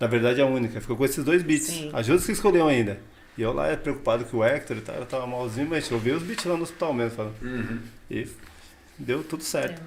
na 0.00 0.06
verdade, 0.06 0.40
é 0.40 0.42
a 0.42 0.46
única. 0.46 0.80
Ficou 0.80 0.96
com 0.96 1.04
esses 1.04 1.22
dois 1.22 1.42
beats. 1.42 1.66
Sim. 1.66 1.90
A 1.92 2.00
Josi 2.00 2.24
que 2.26 2.32
escolheu 2.32 2.66
ainda. 2.66 2.98
E 3.36 3.42
eu 3.42 3.52
lá 3.52 3.68
é 3.68 3.76
preocupado 3.76 4.24
que 4.24 4.34
o 4.34 4.42
Hector 4.42 4.78
e 4.78 4.80
tal, 4.80 4.96
eu 4.96 5.06
tava 5.06 5.26
malzinho, 5.26 5.68
mas 5.68 5.88
eu 5.90 5.98
vi 5.98 6.10
os 6.10 6.22
beats 6.22 6.44
lá 6.46 6.56
no 6.56 6.62
hospital 6.62 6.94
mesmo. 6.94 7.16
Falando. 7.16 7.34
Uhum. 7.42 7.78
E 8.10 8.26
deu 8.98 9.22
tudo 9.22 9.42
certo. 9.42 9.80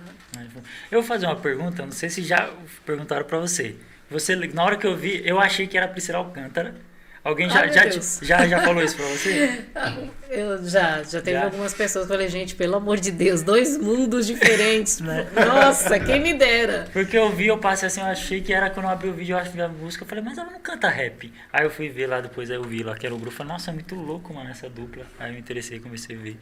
Eu 0.91 1.01
vou 1.01 1.03
fazer 1.03 1.25
uma 1.25 1.36
pergunta, 1.36 1.84
não 1.84 1.91
sei 1.91 2.10
se 2.10 2.22
já 2.22 2.51
perguntaram 2.86 3.25
para 3.25 3.39
você. 3.39 3.75
Você, 4.10 4.36
na 4.36 4.63
hora 4.63 4.77
que 4.77 4.86
eu 4.86 4.96
vi, 4.96 5.22
eu 5.25 5.39
achei 5.39 5.65
que 5.65 5.77
era 5.77 5.88
Priscila 5.88 6.20
Alcântara. 6.20 6.75
Alguém 7.24 7.50
já, 7.50 7.62
Ai, 7.62 7.72
já, 7.72 7.89
já, 8.22 8.48
já 8.48 8.62
falou 8.62 8.84
isso 8.84 8.98
pra 8.98 9.06
você? 9.06 9.62
Eu 10.30 10.68
já, 10.68 11.03
já 11.03 11.22
teve 11.22 11.38
Já? 11.38 11.46
algumas 11.46 11.74
pessoas 11.74 12.06
que 12.06 12.12
falei, 12.12 12.27
gente, 12.27 12.56
pelo 12.56 12.75
amor 12.75 13.00
de 13.00 13.12
Deus, 13.12 13.44
dois 13.44 13.77
mundos 13.77 14.25
diferentes. 14.25 15.00
Né? 15.00 15.27
Nossa, 15.46 16.00
quem 16.00 16.20
me 16.20 16.34
dera. 16.34 16.88
Porque 16.92 17.15
eu 17.15 17.30
vi, 17.30 17.48
eu 17.48 17.58
passei 17.60 17.88
assim, 17.88 18.01
eu 18.01 18.08
achei 18.08 18.42
que 18.42 18.51
era 18.51 18.70
quando 18.72 18.88
eu 18.88 18.92
abri 18.92 19.10
o 19.10 19.13
vídeo, 19.13 19.34
eu 19.34 19.38
acho 19.38 19.51
que 19.51 19.56
vi 19.58 19.62
a 19.62 19.68
música, 19.68 20.03
eu 20.03 20.08
falei, 20.08 20.24
mas 20.24 20.38
ela 20.38 20.50
não 20.50 20.60
canta 20.60 20.89
rap. 20.89 21.32
Aí 21.51 21.63
eu 21.63 21.70
fui 21.70 21.88
ver 21.88 22.08
lá 22.08 22.20
depois, 22.20 22.50
aí 22.50 22.58
eu 22.58 22.63
vi 22.63 22.82
lá 22.82 22.96
que 22.96 23.06
era 23.06 23.13
o 23.13 23.18
grupo, 23.20 23.36
falei, 23.36 23.53
nossa, 23.53 23.70
é 23.70 23.74
muito 23.74 23.94
louco, 23.94 24.34
mano, 24.34 24.50
essa 24.50 24.68
dupla. 24.68 25.06
Aí 25.20 25.30
eu 25.30 25.34
me 25.36 25.39
interessei, 25.39 25.80
comecei 25.80 26.15
a 26.15 26.20
ver. 26.20 26.38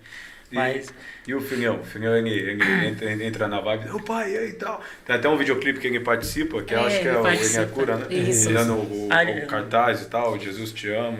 E, 0.51 0.55
Mas, 0.55 0.93
e 1.27 1.33
o 1.33 1.39
Finhão? 1.41 1.79
O 1.79 1.83
Finhão 1.83 2.15
ele, 2.15 2.29
ele 2.29 2.63
entra, 2.87 3.11
entra 3.25 3.47
na 3.47 3.61
vibe, 3.61 3.89
ô 3.91 3.99
pai, 4.01 4.33
e 4.33 4.37
aí 4.37 4.49
e 4.49 4.53
tal. 4.53 4.83
Tem 5.05 5.15
até 5.15 5.29
um 5.29 5.37
videoclipe 5.37 5.79
que 5.79 5.87
ele 5.87 5.99
participa, 6.01 6.61
que 6.61 6.73
eu 6.73 6.79
É, 6.79 6.87
acho 6.87 6.99
que 7.01 7.07
é 7.07 7.11
ele 7.11 7.17
o 7.19 7.23
participa. 7.23 7.61
Enhacura, 7.61 7.97
né? 7.97 8.05
Isso. 8.09 8.51
Dando 8.53 8.73
o, 8.73 9.07
o 9.07 9.47
cartaz 9.47 10.01
e 10.01 10.05
tal, 10.09 10.37
Jesus 10.39 10.71
te 10.73 10.89
ama. 10.91 11.19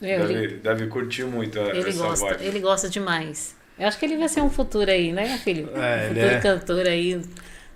Meu, 0.00 0.20
deve, 0.20 0.32
ele, 0.34 0.54
deve 0.56 0.86
curtir 0.88 1.24
muito 1.24 1.60
a- 1.60 1.70
ele 1.70 1.88
essa 1.90 1.98
gosta, 2.06 2.26
vibe. 2.26 2.44
ele 2.46 2.60
gosta 2.60 2.88
demais. 2.88 3.54
Eu 3.78 3.88
acho 3.88 3.98
que 3.98 4.04
ele 4.04 4.16
vai 4.16 4.28
ser 4.28 4.40
um 4.42 4.50
futuro 4.50 4.90
aí, 4.90 5.12
né, 5.12 5.38
filho? 5.38 5.68
É, 5.76 6.04
um 6.04 6.08
futuro 6.08 6.26
é. 6.34 6.40
cantor 6.40 6.86
aí. 6.86 7.14
Não 7.16 7.24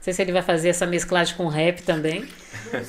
sei 0.00 0.12
se 0.12 0.23
ele 0.23 0.31
vai 0.33 0.43
fazer 0.43 0.69
essa 0.69 0.87
mesclagem 0.87 1.35
com 1.37 1.49
rap 1.49 1.83
também. 1.83 2.25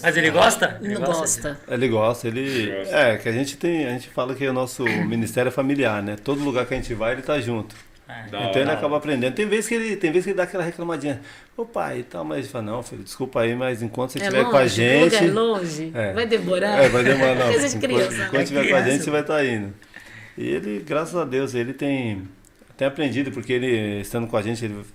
mas 0.04 0.18
ele 0.18 0.30
gosta? 0.30 0.78
Ele 0.84 0.94
Não 0.96 1.02
gosta. 1.02 1.60
Ele 1.68 1.88
gosta, 1.88 2.28
ele. 2.28 2.68
Gosta. 2.72 2.96
É, 2.96 3.18
que 3.18 3.28
a 3.30 3.32
gente 3.32 3.58
tem. 3.58 3.88
A 3.88 3.90
gente 3.92 4.10
fala 4.10 4.36
que 4.36 4.46
o 4.48 4.54
nosso 4.54 4.84
ministério 5.08 5.50
é 5.50 5.52
familiar, 5.52 6.04
né? 6.04 6.16
Todo 6.24 6.44
lugar 6.44 6.66
que 6.68 6.74
a 6.74 6.78
gente 6.78 6.94
vai, 6.94 7.14
ele 7.14 7.22
tá 7.24 7.40
junto. 7.40 7.76
Da 8.08 8.50
então 8.50 8.62
ele 8.62 8.72
acaba 8.72 8.98
aprendendo. 8.98 9.34
Tem 9.34 9.46
vezes 9.46 9.68
que 9.68 9.76
ele, 9.76 9.96
tem 9.98 10.12
vezes 10.12 10.24
que 10.26 10.30
ele 10.32 10.38
dá 10.38 10.44
aquela 10.44 10.64
reclamadinha. 10.64 11.20
Ô 11.58 11.66
pai 11.66 12.00
e 12.00 12.04
tal, 12.04 12.24
mas 12.24 12.40
ele 12.40 12.48
fala, 12.48 12.64
não, 12.64 12.82
filho, 12.84 13.04
desculpa 13.04 13.42
aí, 13.42 13.54
mas 13.56 13.82
enquanto 13.82 14.12
você 14.12 14.20
É 14.20 14.22
estiver 14.24 14.40
longe, 14.44 14.52
com 14.52 14.58
a 14.58 14.64
o 14.64 14.68
gente. 14.68 15.04
lugar 15.04 15.24
é 15.24 15.32
longe, 15.32 15.92
É. 15.94 16.14
vai 16.14 16.26
demorar. 16.26 16.84
É, 16.84 16.90
vai 16.90 17.04
demorar 17.04 17.36
não. 17.36 17.48
Coisa 17.52 17.70
de 17.70 17.78
criança, 17.86 18.04
Enquanto, 18.06 18.18
né? 18.18 18.26
enquanto 18.28 18.42
estiver 18.44 18.70
com 18.70 18.76
a 18.76 18.82
gente, 18.82 19.04
você 19.04 19.12
vai 19.12 19.22
estar 19.22 19.46
indo. 19.46 19.74
E 20.38 20.48
ele, 20.48 20.80
graças 20.88 21.16
a 21.16 21.26
Deus, 21.26 21.54
ele 21.54 21.74
tem, 21.74 22.28
tem 22.78 22.88
aprendido, 22.88 23.32
porque 23.32 23.52
ele, 23.52 24.00
estando 24.02 24.28
com 24.28 24.38
a 24.38 24.42
gente, 24.42 24.64
ele 24.64 24.86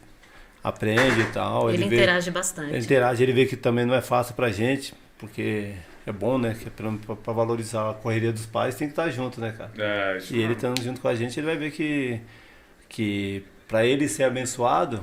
aprende 0.63 1.21
e 1.21 1.27
tal. 1.33 1.69
Ele, 1.71 1.87
vê- 1.89 1.97
interage 1.97 2.31
bastante. 2.31 2.71
Ele 2.75 2.79
interage, 2.85 3.23
ele 3.23 3.33
vê 3.33 3.47
que 3.47 3.57
também 3.57 3.85
não 3.85 3.95
é 3.95 4.01
fácil 4.01 4.35
pra 4.35 4.51
gente, 4.51 4.95
porque 5.19 5.73
é 6.07 6.13
bom, 6.13 6.39
né? 6.39 6.57
Que 6.59 6.71
pra, 6.71 6.93
pra 7.17 7.33
valorizar 7.33 7.91
a 7.91 7.95
correria 7.95 8.33
dos 8.33 8.47
pais 8.47 8.75
tem 8.75 8.87
que 8.89 8.93
estar 8.93 9.11
junto, 9.11 9.41
né, 9.41 9.53
cara? 9.57 9.71
É, 9.77 10.17
isso 10.19 10.35
E 10.35 10.41
ele 10.43 10.53
estando 10.55 10.81
junto 10.83 11.01
com 11.01 11.09
a 11.09 11.15
gente, 11.15 11.39
ele 11.39 11.47
vai 11.47 11.57
ver 11.57 11.73
que, 11.73 12.21
que 12.93 13.43
para 13.67 13.85
ele 13.85 14.07
ser 14.09 14.25
abençoado 14.25 15.03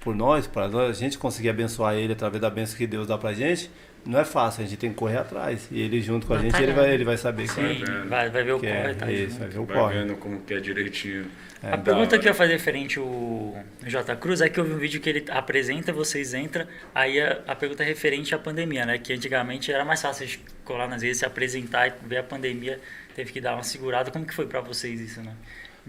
por 0.00 0.14
nós, 0.14 0.46
para 0.46 0.66
a 0.66 0.92
gente 0.92 1.18
conseguir 1.18 1.48
abençoar 1.50 1.94
ele 1.94 2.12
através 2.12 2.40
da 2.40 2.48
bênção 2.50 2.76
que 2.76 2.86
Deus 2.86 3.06
dá 3.06 3.18
pra 3.18 3.32
gente, 3.32 3.70
não 4.04 4.18
é 4.18 4.24
fácil, 4.24 4.62
a 4.62 4.66
gente 4.66 4.78
tem 4.78 4.90
que 4.90 4.96
correr 4.96 5.18
atrás. 5.18 5.68
E 5.70 5.78
ele 5.80 6.00
junto 6.00 6.26
com 6.26 6.32
a 6.34 6.38
gente, 6.38 6.56
ele 6.62 6.72
vai, 6.72 6.90
ele 6.94 7.04
vai 7.04 7.16
saber 7.18 7.46
Sim, 7.48 7.60
vendo. 7.84 8.08
vai, 8.08 8.30
vai 8.30 8.42
ver 8.44 8.52
o 8.52 8.60
que 8.60 8.66
corre, 8.66 8.78
é 8.78 8.94
tá 8.94 9.10
isso, 9.12 9.38
vai 9.38 9.48
ver 9.48 9.58
o 9.58 9.64
Vai 9.66 9.76
corre. 9.76 9.98
vendo 9.98 10.16
como 10.16 10.40
que 10.40 10.54
é 10.54 10.60
direitinho. 10.60 11.26
A 11.62 11.70
Da 11.72 11.78
pergunta 11.78 12.14
hora. 12.14 12.18
que 12.18 12.26
eu 12.26 12.30
ia 12.30 12.34
fazer 12.34 12.52
referente 12.54 12.98
o 12.98 13.54
J 13.82 14.16
Cruz 14.16 14.40
é 14.40 14.48
que 14.48 14.58
eu 14.58 14.64
vi 14.64 14.72
um 14.72 14.78
vídeo 14.78 15.00
que 15.02 15.10
ele 15.10 15.24
apresenta, 15.30 15.92
vocês 15.92 16.32
entram, 16.32 16.66
aí 16.94 17.20
a, 17.20 17.40
a 17.46 17.54
pergunta 17.54 17.82
é 17.82 17.86
referente 17.86 18.34
à 18.34 18.38
pandemia, 18.38 18.86
né? 18.86 18.96
Que 18.98 19.12
antigamente 19.12 19.70
era 19.70 19.84
mais 19.84 20.00
fácil 20.00 20.26
de 20.26 20.40
colar 20.64 20.88
nas 20.88 21.02
redes, 21.02 21.18
se 21.18 21.26
apresentar 21.26 21.88
e 21.88 21.92
ver 22.06 22.16
a 22.18 22.22
pandemia, 22.22 22.80
teve 23.14 23.30
que 23.32 23.40
dar 23.42 23.52
uma 23.54 23.62
segurada. 23.62 24.10
Como 24.10 24.24
que 24.24 24.32
foi 24.34 24.46
pra 24.46 24.62
vocês 24.62 24.98
isso, 24.98 25.20
né? 25.20 25.34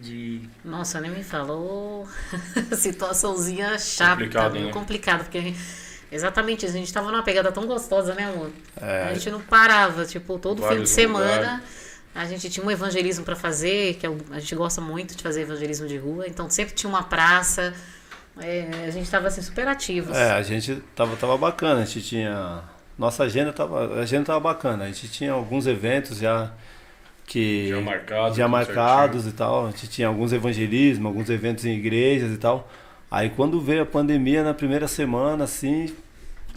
De... 0.02 0.42
Nossa, 0.66 1.00
nem 1.00 1.12
me 1.12 1.24
falou. 1.24 2.08
Situaçãozinha 2.76 3.78
chata, 3.78 4.12
Complicado, 4.14 4.60
né? 4.60 4.72
complicado, 4.72 5.24
porque 5.24 5.54
exatamente 6.12 6.66
isso. 6.66 6.76
A 6.76 6.80
gente 6.80 6.92
tava 6.92 7.12
numa 7.12 7.24
pegada 7.24 7.52
tão 7.52 7.68
gostosa, 7.68 8.16
né, 8.16 8.26
amor? 8.26 8.50
É. 8.82 9.04
A 9.04 9.14
gente 9.14 9.30
não 9.30 9.40
parava, 9.40 10.04
tipo, 10.06 10.40
todo 10.40 10.64
fim 10.68 10.82
de 10.82 10.90
semana. 10.90 11.36
lugares. 11.36 11.62
A 12.14 12.26
gente 12.26 12.50
tinha 12.50 12.66
um 12.66 12.70
evangelismo 12.72 13.24
para 13.24 13.36
fazer, 13.36 13.94
que 13.94 14.06
é 14.06 14.12
a 14.32 14.40
gente 14.40 14.54
gosta 14.56 14.82
muito 14.82 15.16
de 15.16 15.24
fazer 15.24 15.42
evangelismo 15.42 15.88
de 15.88 15.98
rua, 15.98 16.28
então 16.28 16.50
sempre 16.50 16.74
tinha 16.74 16.90
uma 16.90 17.04
praça. 17.04 17.74
é, 18.42 18.86
a 18.86 18.90
gente 18.90 19.10
tava 19.10 19.28
assim, 19.28 19.42
super 19.42 19.68
ativos. 19.68 20.18
É, 20.18 20.32
a 20.32 20.42
gente 20.42 20.76
tava, 20.96 21.16
tava 21.16 21.38
bacana, 21.38 21.82
a 21.82 21.86
gente 21.86 22.02
tinha. 22.02 22.64
Nossa 22.98 23.24
agenda 23.24 23.54
tava, 23.54 24.00
a 24.00 24.02
agenda 24.02 24.26
tava 24.26 24.40
bacana, 24.42 24.84
a 24.84 24.88
gente 24.88 25.08
tinha 25.08 25.32
alguns 25.32 25.66
eventos 25.68 26.18
já 26.18 26.52
que. 27.26 27.70
Já 27.70 27.82
marcado, 27.82 28.36
já 28.36 28.48
marcados 28.48 29.28
e 29.28 29.32
tal. 29.32 29.68
A 29.68 29.72
gente 29.72 29.88
tinha 29.88 30.08
alguns 30.08 30.34
evangelismos, 30.34 31.06
alguns 31.06 31.30
eventos 31.30 31.66
em 31.66 31.76
igrejas 31.76 32.32
e 32.32 32.38
tal. 32.38 32.70
Aí 33.10 33.30
quando 33.30 33.60
veio 33.60 33.84
a 33.84 33.86
pandemia 33.86 34.44
na 34.44 34.54
primeira 34.54 34.88
semana, 34.88 35.44
assim, 35.44 35.94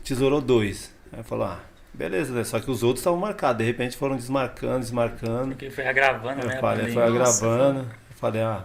tesourou 0.04 0.40
dois. 0.40 0.94
Aí 1.12 1.22
falou, 1.22 1.46
ah, 1.46 1.60
beleza, 1.92 2.32
né? 2.32 2.44
Só 2.44 2.60
que 2.60 2.70
os 2.70 2.82
outros 2.82 3.00
estavam 3.00 3.18
marcados, 3.18 3.58
de 3.58 3.64
repente 3.64 3.96
foram 3.96 4.16
desmarcando, 4.16 4.80
desmarcando. 4.80 5.48
Porque 5.48 5.70
foi 5.70 5.86
agravando, 5.86 6.42
Eu 6.42 6.48
né? 6.48 6.58
falei, 6.60 6.92
foi 6.92 7.02
Nossa, 7.02 7.46
agravando. 7.46 7.80
Eu 7.80 8.16
falei, 8.16 8.42
ah. 8.42 8.64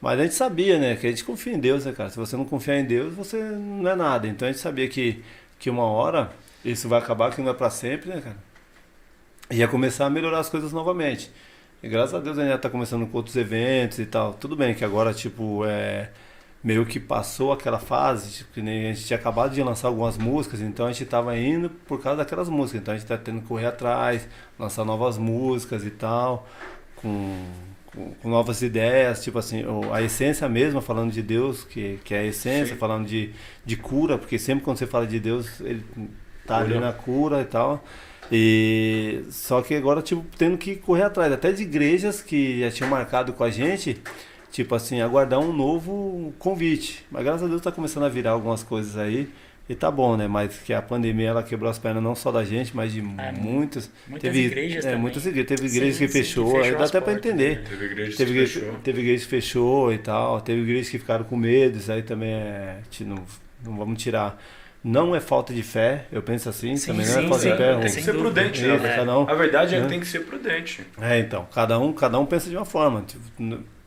Mas 0.00 0.20
a 0.20 0.22
gente 0.22 0.34
sabia, 0.34 0.78
né? 0.78 0.96
Que 0.96 1.06
a 1.06 1.10
gente 1.10 1.24
confia 1.24 1.52
em 1.52 1.58
Deus, 1.58 1.84
né, 1.84 1.92
cara? 1.92 2.10
Se 2.10 2.16
você 2.16 2.36
não 2.36 2.44
confiar 2.44 2.78
em 2.78 2.84
Deus, 2.84 3.14
você 3.14 3.36
não 3.42 3.88
é 3.90 3.96
nada. 3.96 4.28
Então 4.28 4.46
a 4.46 4.52
gente 4.52 4.60
sabia 4.60 4.88
que, 4.88 5.24
que 5.58 5.68
uma 5.68 5.84
hora 5.84 6.30
isso 6.64 6.88
vai 6.88 6.98
acabar, 6.98 7.34
que 7.34 7.40
não 7.40 7.50
é 7.50 7.54
pra 7.54 7.70
sempre, 7.70 8.08
né, 8.10 8.20
cara? 8.20 8.36
Ia 9.50 9.66
começar 9.66 10.06
a 10.06 10.10
melhorar 10.10 10.40
as 10.40 10.48
coisas 10.48 10.72
novamente. 10.72 11.30
E 11.82 11.88
graças 11.88 12.14
a 12.14 12.18
Deus 12.18 12.36
a 12.38 12.42
gente 12.42 12.50
já 12.50 12.58
tá 12.58 12.68
começando 12.68 13.06
com 13.06 13.16
outros 13.16 13.36
eventos 13.36 13.98
e 13.98 14.06
tal. 14.06 14.34
Tudo 14.34 14.56
bem 14.56 14.74
que 14.74 14.84
agora, 14.84 15.14
tipo, 15.14 15.64
é. 15.64 16.10
Meio 16.62 16.84
que 16.84 16.98
passou 16.98 17.52
aquela 17.52 17.78
fase, 17.78 18.32
tipo, 18.38 18.54
que 18.54 18.60
nem 18.60 18.90
a 18.90 18.92
gente 18.92 19.06
tinha 19.06 19.16
acabado 19.16 19.54
de 19.54 19.62
lançar 19.62 19.86
algumas 19.86 20.18
músicas, 20.18 20.60
então 20.60 20.86
a 20.86 20.92
gente 20.92 21.04
tava 21.04 21.38
indo 21.38 21.70
por 21.70 22.02
causa 22.02 22.18
daquelas 22.18 22.48
músicas. 22.48 22.80
Então 22.82 22.94
a 22.94 22.96
gente 22.96 23.06
tá 23.06 23.16
tendo 23.16 23.40
que 23.42 23.46
correr 23.46 23.66
atrás, 23.66 24.26
lançar 24.58 24.84
novas 24.84 25.16
músicas 25.16 25.84
e 25.84 25.90
tal, 25.90 26.48
com, 26.96 27.44
com, 27.86 28.12
com 28.14 28.28
novas 28.28 28.60
ideias, 28.60 29.22
tipo 29.22 29.38
assim, 29.38 29.62
a 29.92 30.02
essência 30.02 30.48
mesma, 30.48 30.82
falando 30.82 31.12
de 31.12 31.22
Deus, 31.22 31.62
que, 31.62 32.00
que 32.04 32.12
é 32.12 32.18
a 32.18 32.24
essência, 32.24 32.74
Sim. 32.74 32.80
falando 32.80 33.06
de, 33.06 33.32
de 33.64 33.76
cura, 33.76 34.18
porque 34.18 34.36
sempre 34.36 34.64
quando 34.64 34.78
você 34.78 34.86
fala 34.86 35.06
de 35.06 35.20
Deus, 35.20 35.60
ele 35.60 35.84
tá 36.44 36.58
ali 36.58 36.76
na 36.78 36.92
cura 36.92 37.40
e 37.40 37.44
tal. 37.44 37.84
E 38.30 39.22
só 39.30 39.62
que 39.62 39.74
agora, 39.74 40.02
tipo, 40.02 40.24
tendo 40.36 40.58
que 40.58 40.76
correr 40.76 41.04
atrás, 41.04 41.32
até 41.32 41.50
de 41.52 41.62
igrejas 41.62 42.20
que 42.20 42.60
já 42.60 42.70
tinham 42.70 42.90
marcado 42.90 43.32
com 43.32 43.42
a 43.44 43.50
gente, 43.50 44.00
tipo 44.50 44.74
assim, 44.74 45.00
aguardar 45.00 45.40
um 45.40 45.52
novo 45.52 46.32
convite. 46.38 47.04
Mas 47.10 47.24
graças 47.24 47.42
a 47.44 47.46
Deus 47.48 47.62
tá 47.62 47.72
começando 47.72 48.04
a 48.04 48.08
virar 48.08 48.32
algumas 48.32 48.62
coisas 48.62 48.96
aí. 48.98 49.28
E 49.68 49.74
tá 49.74 49.90
bom, 49.90 50.16
né? 50.16 50.26
Mas 50.26 50.56
que 50.58 50.72
a 50.72 50.80
pandemia 50.80 51.28
ela 51.28 51.42
quebrou 51.42 51.70
as 51.70 51.78
pernas 51.78 52.02
não 52.02 52.14
só 52.14 52.32
da 52.32 52.42
gente, 52.42 52.74
mas 52.74 52.90
de 52.92 53.00
É, 53.18 53.32
muitas. 53.32 53.90
muitas 54.06 54.34
igrejas 54.34 54.86
é, 54.86 54.96
também. 54.96 55.02
muitas 55.02 55.26
igrejas. 55.26 55.48
Teve 55.48 55.68
Sim, 55.68 55.76
igrejas 55.76 55.98
que 55.98 56.08
sim, 56.08 56.12
fechou, 56.12 56.50
que 56.52 56.56
aí 56.56 56.62
fechou 56.64 56.78
dá 56.78 56.84
até 56.86 57.00
portas, 57.00 57.16
entender. 57.26 57.56
né? 57.58 57.64
Teve 57.68 57.84
igreja 57.84 58.10
que 58.10 58.16
Teve 58.16 58.30
igreja, 58.32 58.60
fechou. 58.60 58.78
teve 58.82 59.00
igreja 59.02 59.24
que 59.24 59.30
fechou 59.30 59.92
e 59.92 59.98
tal, 59.98 60.40
teve 60.40 60.62
igrejas 60.62 60.88
que 60.88 60.98
ficaram 60.98 61.24
com 61.24 61.36
medo, 61.36 61.76
isso 61.78 61.92
aí 61.92 62.02
também 62.02 62.30
é. 62.32 62.80
Não, 63.00 63.16
não 63.62 63.76
vamos 63.76 64.02
tirar. 64.02 64.42
Não 64.82 65.14
é 65.14 65.20
falta 65.20 65.52
de 65.52 65.62
fé, 65.62 66.06
eu 66.12 66.22
penso 66.22 66.48
assim, 66.48 66.76
Sim, 66.76 66.92
também 66.92 67.06
não 67.06 67.12
é 67.12 67.20
sim, 67.22 67.28
falta 67.28 67.42
sim. 67.42 67.50
de 67.50 67.56
fé. 67.56 67.74
Tem 67.74 67.82
que 67.94 68.02
ser 68.02 68.12
prudente, 68.14 68.60
Isso, 68.60 68.82
né? 68.82 68.96
cada 68.96 69.18
um- 69.18 69.28
A 69.28 69.34
verdade 69.34 69.74
é 69.74 69.78
né? 69.78 69.84
que 69.84 69.90
tem 69.90 70.00
que 70.00 70.06
ser 70.06 70.20
prudente. 70.20 70.86
É, 71.00 71.18
então, 71.18 71.46
cada 71.52 71.78
um, 71.78 71.92
cada 71.92 72.18
um 72.18 72.24
pensa 72.24 72.48
de 72.48 72.56
uma 72.56 72.64
forma. 72.64 73.02
tipo, 73.02 73.20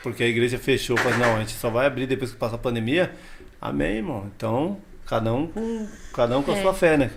porque 0.03 0.23
a 0.23 0.27
igreja 0.27 0.57
fechou, 0.57 0.97
mas 1.03 1.17
não, 1.17 1.35
a 1.35 1.39
gente 1.39 1.53
só 1.53 1.69
vai 1.69 1.85
abrir 1.87 2.07
depois 2.07 2.31
que 2.31 2.37
passar 2.37 2.55
a 2.55 2.59
pandemia. 2.59 3.11
Amém, 3.61 3.97
irmão. 3.97 4.29
Então, 4.35 4.79
cada 5.07 5.31
um 5.33 5.47
com, 5.47 5.87
cada 6.13 6.37
um 6.37 6.43
com 6.43 6.51
a 6.51 6.57
É. 6.57 6.61
sua 6.61 6.73
fé, 6.73 6.97
né? 6.97 7.09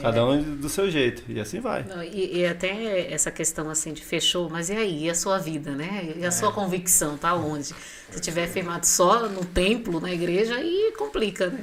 Cada 0.00 0.24
um 0.24 0.42
do 0.56 0.68
seu 0.68 0.90
jeito. 0.90 1.22
E 1.28 1.40
assim 1.40 1.60
vai. 1.60 1.82
Não, 1.84 2.02
e, 2.02 2.38
e 2.38 2.46
até 2.46 3.12
essa 3.12 3.30
questão 3.30 3.68
assim 3.70 3.92
de 3.92 4.02
fechou, 4.04 4.48
mas 4.48 4.70
e 4.70 4.74
aí? 4.76 5.04
E 5.06 5.10
a 5.10 5.14
sua 5.14 5.38
vida, 5.38 5.72
né? 5.72 6.14
E 6.16 6.24
a 6.24 6.28
É. 6.28 6.30
sua 6.30 6.52
convicção, 6.52 7.16
tá 7.16 7.34
onde? 7.34 7.74
Se 8.10 8.20
tiver 8.20 8.46
firmado 8.48 8.86
só 8.86 9.28
no 9.28 9.44
templo, 9.44 10.00
na 10.00 10.12
igreja, 10.12 10.54
aí 10.56 10.92
complica, 10.96 11.48
né? 11.48 11.60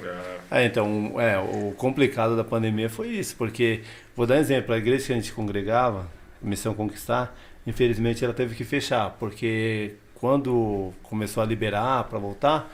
É, 0.51 0.61
É, 0.61 0.65
então, 0.65 1.19
é, 1.19 1.37
o 1.37 1.71
complicado 1.77 2.35
da 2.35 2.43
pandemia 2.43 2.89
foi 2.89 3.07
isso, 3.09 3.35
porque, 3.37 3.81
vou 4.15 4.25
dar 4.25 4.35
um 4.35 4.39
exemplo, 4.39 4.73
a 4.73 4.77
igreja 4.77 5.07
que 5.07 5.11
a 5.13 5.15
gente 5.15 5.31
congregava, 5.33 6.09
Missão 6.41 6.73
Conquistar, 6.73 7.35
infelizmente 7.65 8.23
ela 8.23 8.33
teve 8.33 8.55
que 8.55 8.63
fechar, 8.63 9.09
porque 9.19 9.95
quando 10.15 10.93
começou 11.03 11.43
a 11.43 11.45
liberar 11.45 12.05
para 12.05 12.17
voltar, 12.19 12.71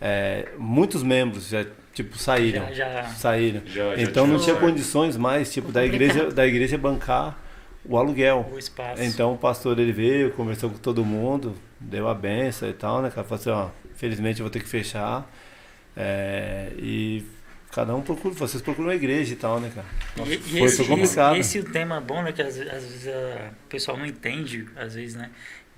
é, 0.00 0.48
muitos 0.58 1.02
membros 1.02 1.48
já, 1.48 1.64
tipo, 1.94 2.16
saíram. 2.18 2.66
Já, 2.68 2.72
já. 2.72 3.04
Saíram. 3.08 3.62
Já- 3.66 3.96
já 3.96 4.02
então 4.02 4.26
não 4.26 4.38
tinha 4.38 4.56
condições 4.56 5.16
mais, 5.16 5.52
tipo, 5.52 5.70
da 5.72 5.84
igreja, 5.84 6.30
da 6.30 6.46
igreja 6.46 6.76
bancar 6.78 7.38
o 7.84 7.96
aluguel. 7.96 8.48
O 8.52 8.58
espaço. 8.58 9.02
Então 9.02 9.32
o 9.32 9.38
pastor 9.38 9.78
ele 9.78 9.92
veio, 9.92 10.30
conversou 10.32 10.70
com 10.70 10.78
todo 10.78 11.04
mundo, 11.04 11.54
deu 11.80 12.08
a 12.08 12.14
benção 12.14 12.68
e 12.68 12.72
tal, 12.74 13.00
né, 13.02 13.10
cara? 13.10 13.26
Falou 13.26 13.40
assim, 13.40 13.50
ó, 13.50 13.68
infelizmente 13.94 14.40
eu 14.40 14.44
vou 14.44 14.50
ter 14.50 14.60
que 14.60 14.68
fechar. 14.68 15.30
É, 15.96 16.70
e 16.78 17.24
cada 17.72 17.94
um 17.94 18.00
procura, 18.02 18.34
vocês 18.34 18.62
procuram 18.62 18.90
a 18.90 18.94
igreja 18.94 19.32
e 19.32 19.36
tal, 19.36 19.60
né, 19.60 19.70
cara? 19.74 19.86
E, 20.28 20.34
e 20.34 20.38
foi, 20.38 20.60
esse, 20.62 20.76
foi 20.78 20.86
complicado. 20.86 21.36
esse, 21.36 21.58
esse 21.58 21.66
é 21.66 21.70
o 21.70 21.72
tema 21.72 22.00
bom, 22.00 22.22
né? 22.22 22.32
Que 22.32 22.42
às, 22.42 22.58
às 22.58 22.82
vezes 22.84 23.08
a- 23.08 23.50
o 23.64 23.68
pessoal 23.68 23.96
não 23.96 24.06
entende, 24.06 24.66
às 24.76 24.94
vezes, 24.94 25.14
né? 25.16 25.30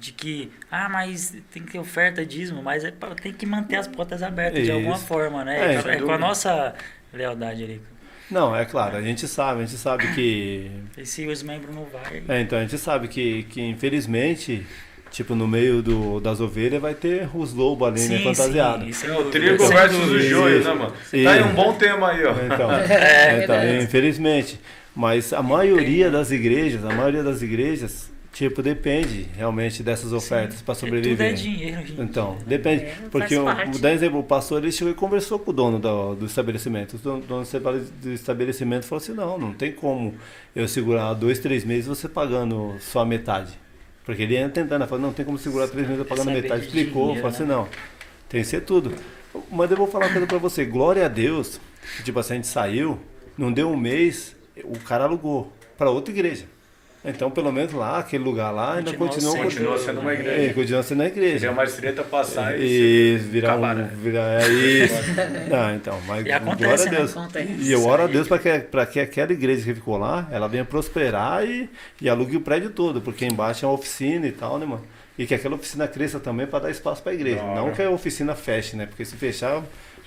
De 0.03 0.11
que, 0.11 0.51
ah, 0.69 0.89
mas 0.89 1.33
tem 1.53 1.63
que 1.63 1.71
ter 1.73 1.79
oferta 1.79 2.27
dízimo, 2.27 2.61
mas 2.61 2.85
é 2.85 2.91
pra, 2.91 3.15
tem 3.15 3.33
que 3.33 3.47
manter 3.47 3.77
as 3.77 3.87
portas 3.87 4.21
abertas 4.21 4.65
de 4.65 4.73
alguma 4.73 4.97
Isso. 4.97 5.07
forma, 5.07 5.45
né? 5.45 5.77
É, 5.77 5.91
É, 5.91 5.95
é 5.95 6.01
com 6.01 6.11
a 6.11 6.19
nossa 6.19 6.75
lealdade 7.15 7.63
ali. 7.63 7.81
Não, 8.29 8.57
é 8.57 8.65
claro, 8.65 8.97
a 8.97 9.03
gente 9.03 9.29
sabe, 9.29 9.63
a 9.63 9.65
gente 9.65 9.79
sabe 9.79 10.13
que. 10.13 10.69
E 10.99 11.07
se 11.07 11.25
os 11.29 11.45
membros 11.45 11.73
não 11.73 11.85
vai. 11.85 12.21
É, 12.29 12.41
então 12.41 12.59
a 12.59 12.63
gente 12.63 12.77
sabe 12.79 13.07
que, 13.07 13.45
que 13.45 13.61
infelizmente, 13.61 14.67
tipo, 15.13 15.37
no 15.37 15.47
meio 15.47 15.81
do, 15.81 16.19
das 16.19 16.41
ovelhas 16.41 16.83
vai 16.83 16.95
ter 16.95 17.29
os 17.33 17.53
lobos 17.55 17.87
ali, 17.87 18.09
né, 18.09 18.19
fantasiados. 18.25 18.89
isso 18.89 19.07
É 19.07 19.17
o 19.17 19.31
trigo 19.31 19.65
versus 19.69 20.11
o 20.11 20.19
joio, 20.19 20.65
né, 20.65 20.75
mano? 20.75 20.93
Isso. 21.13 21.25
Tá 21.25 21.33
aí 21.33 21.43
um 21.45 21.55
bom 21.55 21.75
tema 21.75 22.11
aí, 22.11 22.25
ó. 22.25 22.33
Então, 22.33 22.73
É 22.91 23.45
então, 23.45 23.57
verdade. 23.57 23.85
infelizmente. 23.85 24.59
Mas 24.97 25.33
a 25.33 25.43
maioria 25.43 26.11
das 26.11 26.33
igrejas, 26.33 26.85
a 26.85 26.93
maioria 26.93 27.23
das 27.23 27.41
igrejas, 27.41 28.12
tipo, 28.33 28.63
depende 28.63 29.29
realmente 29.37 29.83
dessas 29.83 30.13
ofertas 30.13 30.63
para 30.63 30.75
Tudo 30.75 30.87
é 30.87 30.91
sobreviver. 30.91 31.35
dinheiro, 31.35 31.87
gente. 31.87 32.01
Então, 32.01 32.39
depende. 32.47 32.85
É, 32.85 32.97
porque 33.11 33.37
o, 33.37 33.45
parte. 33.45 33.87
exemplo, 33.87 34.19
o 34.21 34.25
pastor 34.25 34.63
ele 34.63 34.73
chegou 34.73 34.93
e 34.93 34.97
conversou 34.97 35.39
com 35.39 35.51
o 35.51 35.55
dono 35.55 35.79
do, 35.79 36.15
do 36.15 36.27
estabelecimento. 36.27 36.95
O 36.95 36.99
dono, 36.99 37.23
dono 37.23 37.45
do 38.01 38.13
estabelecimento 38.13 38.87
falou 38.87 39.03
assim: 39.03 39.13
não, 39.13 39.39
não 39.39 39.53
tem 39.53 39.73
como 39.73 40.15
eu 40.57 40.67
segurar 40.67 41.15
dois, 41.15 41.39
três 41.39 41.65
meses 41.65 41.87
você 41.87 42.09
pagando 42.09 42.75
só 42.81 43.01
a 43.01 43.07
metade. 43.07 43.53
Porque 44.05 44.23
ele 44.23 44.35
ia 44.35 44.49
tentando, 44.49 44.87
falou: 44.87 45.07
não 45.07 45.13
tem 45.13 45.25
como 45.25 45.39
segurar 45.39 45.69
três 45.69 45.87
meses 45.87 46.01
eu 46.01 46.05
pagando 46.07 46.27
Saber 46.27 46.43
metade. 46.43 46.63
de 46.63 46.67
Explicou, 46.67 47.15
dinheiro, 47.15 47.23
falou 47.23 47.35
assim: 47.35 47.45
né? 47.45 47.55
não, 47.55 47.69
tem 48.29 48.41
que 48.41 48.47
ser 48.47 48.63
tudo. 48.63 48.93
Mas 49.51 49.71
eu 49.71 49.77
vou 49.77 49.87
falar 49.87 50.07
uma 50.07 50.13
coisa 50.13 50.27
pra 50.27 50.39
você: 50.39 50.65
glória 50.65 51.05
a 51.05 51.09
Deus, 51.09 51.61
que, 51.97 52.03
tipo 52.03 52.19
assim, 52.19 52.33
a 52.33 52.37
gente 52.37 52.49
saiu, 52.49 52.99
não 53.37 53.53
deu 53.53 53.71
um 53.71 53.77
mês, 53.77 54.35
o 54.65 54.79
cara 54.81 55.05
alugou 55.05 55.53
para 55.77 55.91
outra 55.91 56.13
igreja. 56.13 56.47
Então, 57.05 57.31
pelo 57.33 57.51
menos 57.51 57.73
lá, 57.73 57.99
aquele 57.99 58.23
lugar 58.23 58.53
lá, 58.53 58.75
ainda 58.77 58.93
Continua 58.93 59.09
continua, 59.09 59.33
sendo- 59.33 59.43
Continua 59.45 59.79
sendo 59.79 60.01
uma 60.01 60.13
É, 60.13 60.15
igreja. 60.15 60.55
continua 60.55 60.83
sendo 60.85 61.03
a 61.03 61.07
igreja. 61.07 61.39
Seria 61.41 61.55
mais 61.55 61.75
treta 61.75 62.05
passar 62.05 62.57
e 62.57 62.63
E 62.63 63.17
virar 63.19 63.57
um. 63.57 63.75
né? 63.75 63.91
Virar, 63.95 64.41
é 64.43 64.49
isso. 64.49 64.95
Não, 65.51 65.75
então, 65.75 66.01
mas 66.07 66.25
E 66.25 66.31
acontece, 66.31 66.65
glória 66.65 66.87
a? 66.87 66.91
Deus. 66.91 67.11
Acontece. 67.17 67.53
E 67.59 67.73
eu 67.73 67.85
oro 67.85 68.03
a 68.05 68.07
Deus 68.07 68.29
para 68.29 68.39
que, 68.39 68.59
pra 68.61 68.87
que 68.87 69.01
aquela 69.01 69.33
igreja 69.33 69.65
que 69.65 69.75
ficou 69.75 69.97
lá, 69.99 70.29
ela 70.31 70.47
venha 70.49 70.65
prosperar 70.65 71.45
e, 71.45 71.69
e 72.01 72.09
alugue 72.09 72.37
o 72.37 72.41
prédio 72.41 72.71
todo, 72.71 73.01
porque 73.01 73.27
embaixo 73.27 73.65
é 73.65 73.69
uma 73.69 73.75
oficina 73.75 74.25
e 74.29 74.33
tal, 74.33 74.57
né, 74.59 74.65
mano? 74.67 74.85
E 75.19 75.27
que 75.27 75.35
aquela 75.35 75.57
oficina 75.57 75.89
cresça 75.89 76.21
também 76.21 76.47
para 76.47 76.61
dar 76.61 76.71
espaço 76.71 77.03
para 77.03 77.11
a 77.13 77.15
igreja. 77.15 77.43
Não 77.43 77.73
que 77.73 77.83
a 77.83 77.91
oficina 77.91 78.35
feche, 78.37 78.77
né? 78.77 78.87
Porque 78.87 79.05
se 79.05 79.17
fechar, 79.17 79.61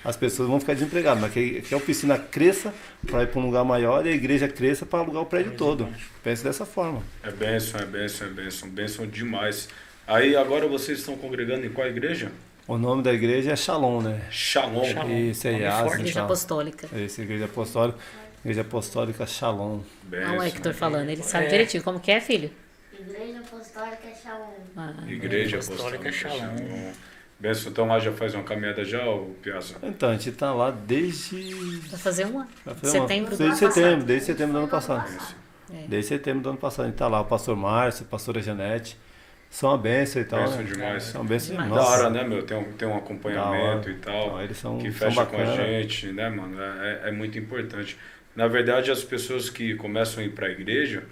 as 0.06 0.16
pessoas 0.16 0.48
vão 0.48 0.60
ficar 0.60 0.74
desempregadas. 0.74 1.20
Mas 1.22 1.34
que, 1.34 1.62
que 1.62 1.74
a 1.74 1.78
oficina 1.78 2.18
cresça 2.18 2.74
para 3.08 3.24
ir 3.24 3.28
para 3.28 3.40
um 3.40 3.46
lugar 3.48 3.66
maior 3.66 4.06
e 4.06 4.10
a 4.10 4.14
igreja 4.14 4.48
cresça 4.48 4.86
para 4.86 5.00
alugar 5.00 5.24
o 5.24 5.26
prédio 5.26 5.54
todo. 5.58 5.88
Pense 6.24 6.44
dessa 6.44 6.66
forma. 6.66 7.02
É 7.24 7.32
bênção, 7.32 7.80
é 7.80 7.86
bênção, 7.86 8.28
é 8.28 8.30
bênção. 8.30 8.70
Bênção 8.70 9.08
demais. 9.08 9.68
Aí 10.08 10.36
agora 10.36 10.68
vocês 10.68 11.00
estão 11.00 11.18
congregando 11.18 11.66
em 11.66 11.70
qual 11.70 11.88
igreja? 11.88 12.32
O 12.68 12.78
nome 12.78 13.04
da 13.04 13.14
igreja 13.14 13.52
é 13.52 13.56
Shalom, 13.56 14.02
né? 14.02 14.22
Shalom. 14.32 14.86
Shalom. 14.86 15.12
Isso 15.30 15.48
aí, 15.48 15.54
Nome 15.54 15.66
Asa. 15.66 15.96
Igreja 15.96 16.14
tal. 16.14 16.26
apostólica. 16.26 16.90
Esse 16.98 17.22
igreja 17.22 17.46
apostólica, 17.46 18.00
igreja 18.44 18.62
apostólica 18.62 19.26
Shalom. 19.28 19.82
Bênção. 20.04 20.32
Olha 20.32 20.40
o 20.40 20.44
Hector 20.44 20.74
falando, 20.74 21.10
ele 21.10 21.22
sabe 21.24 21.46
É. 21.46 21.50
direitinho 21.50 21.84
como 21.84 22.00
que 22.00 22.12
é, 22.12 22.20
filho. 22.20 22.50
Igreja 23.00 23.40
Apostólica 23.40 24.08
Shalom. 24.24 24.54
Ah, 24.78 24.94
Igreja 25.08 25.58
Apostólica 25.58 26.10
Apostólica 26.10 26.12
Shalom. 26.12 26.58
Shalom. 26.58 26.92
Bênção, 27.38 27.70
então 27.72 27.86
lá 27.86 28.00
já 28.00 28.12
faz 28.14 28.34
uma 28.34 28.44
caminhada 28.44 28.86
já, 28.86 29.06
ô 29.10 29.26
Piazza? 29.42 29.76
Então, 29.84 30.10
a 30.10 30.14
gente 30.14 30.32
tá 30.32 30.54
lá 30.54 30.72
desde. 30.72 31.54
vai 31.90 32.00
fazer 32.00 32.26
um 32.26 32.40
ano. 32.40 32.48
vai 32.66 32.74
fazer 32.76 32.98
uma- 33.00 33.08
Setembro 33.08 33.32
do 33.32 33.38
Desde 33.38 33.66
ano 33.66 33.74
setembro, 33.74 33.92
passado. 33.92 34.06
desde 34.08 34.26
setembro 34.26 34.54
do 34.54 34.60
ano 34.60 34.68
passado. 34.70 35.18
É. 35.74 35.88
Desde 35.88 36.08
setembro 36.10 36.44
do 36.44 36.50
ano 36.50 36.58
passado. 36.58 36.86
A 36.86 36.88
gente 36.90 36.98
tá 36.98 37.08
lá, 37.08 37.20
o 37.22 37.26
pastor 37.26 37.56
Márcio, 37.58 38.06
a 38.06 38.10
pastora 38.10 38.42
Janete. 38.42 38.98
São 39.50 39.70
uma 39.70 39.78
benção 39.78 40.22
e 40.22 40.26
tal. 40.26 40.40
Bênção 40.42 40.58
né? 40.58 40.64
demais. 40.72 41.04
São 41.04 41.22
uma 41.22 41.28
benção 41.28 41.52
Demais. 41.56 41.74
Da 41.74 41.84
hora, 41.90 42.10
né, 42.10 42.24
meu? 42.24 42.44
Tem 42.44 42.58
um, 42.58 42.72
tem 42.74 42.88
um 42.88 42.98
acompanhamento 42.98 43.90
e 43.90 43.96
tal. 43.96 44.26
Então, 44.28 44.42
eles 44.42 44.58
são, 44.58 44.78
que 44.78 44.92
são 44.92 45.10
fecha 45.12 45.26
com 45.26 45.38
a 45.38 45.46
gente, 45.46 46.08
né, 46.12 46.30
mano? 46.30 46.60
É, 46.62 47.02
é- 47.06 47.10
é 47.10 47.12
muito 47.12 47.38
importante. 47.38 47.98
Na 48.36 48.48
verdade, 48.48 48.92
as 48.92 49.04
pessoas 49.04 49.50
que 49.50 49.76
começam 49.76 50.22
a 50.24 50.26
ir 50.26 50.32
para 50.32 50.48
a 50.48 50.50
igreja, 50.50 51.04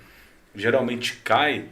geralmente 0.56 1.18
cai, 1.24 1.66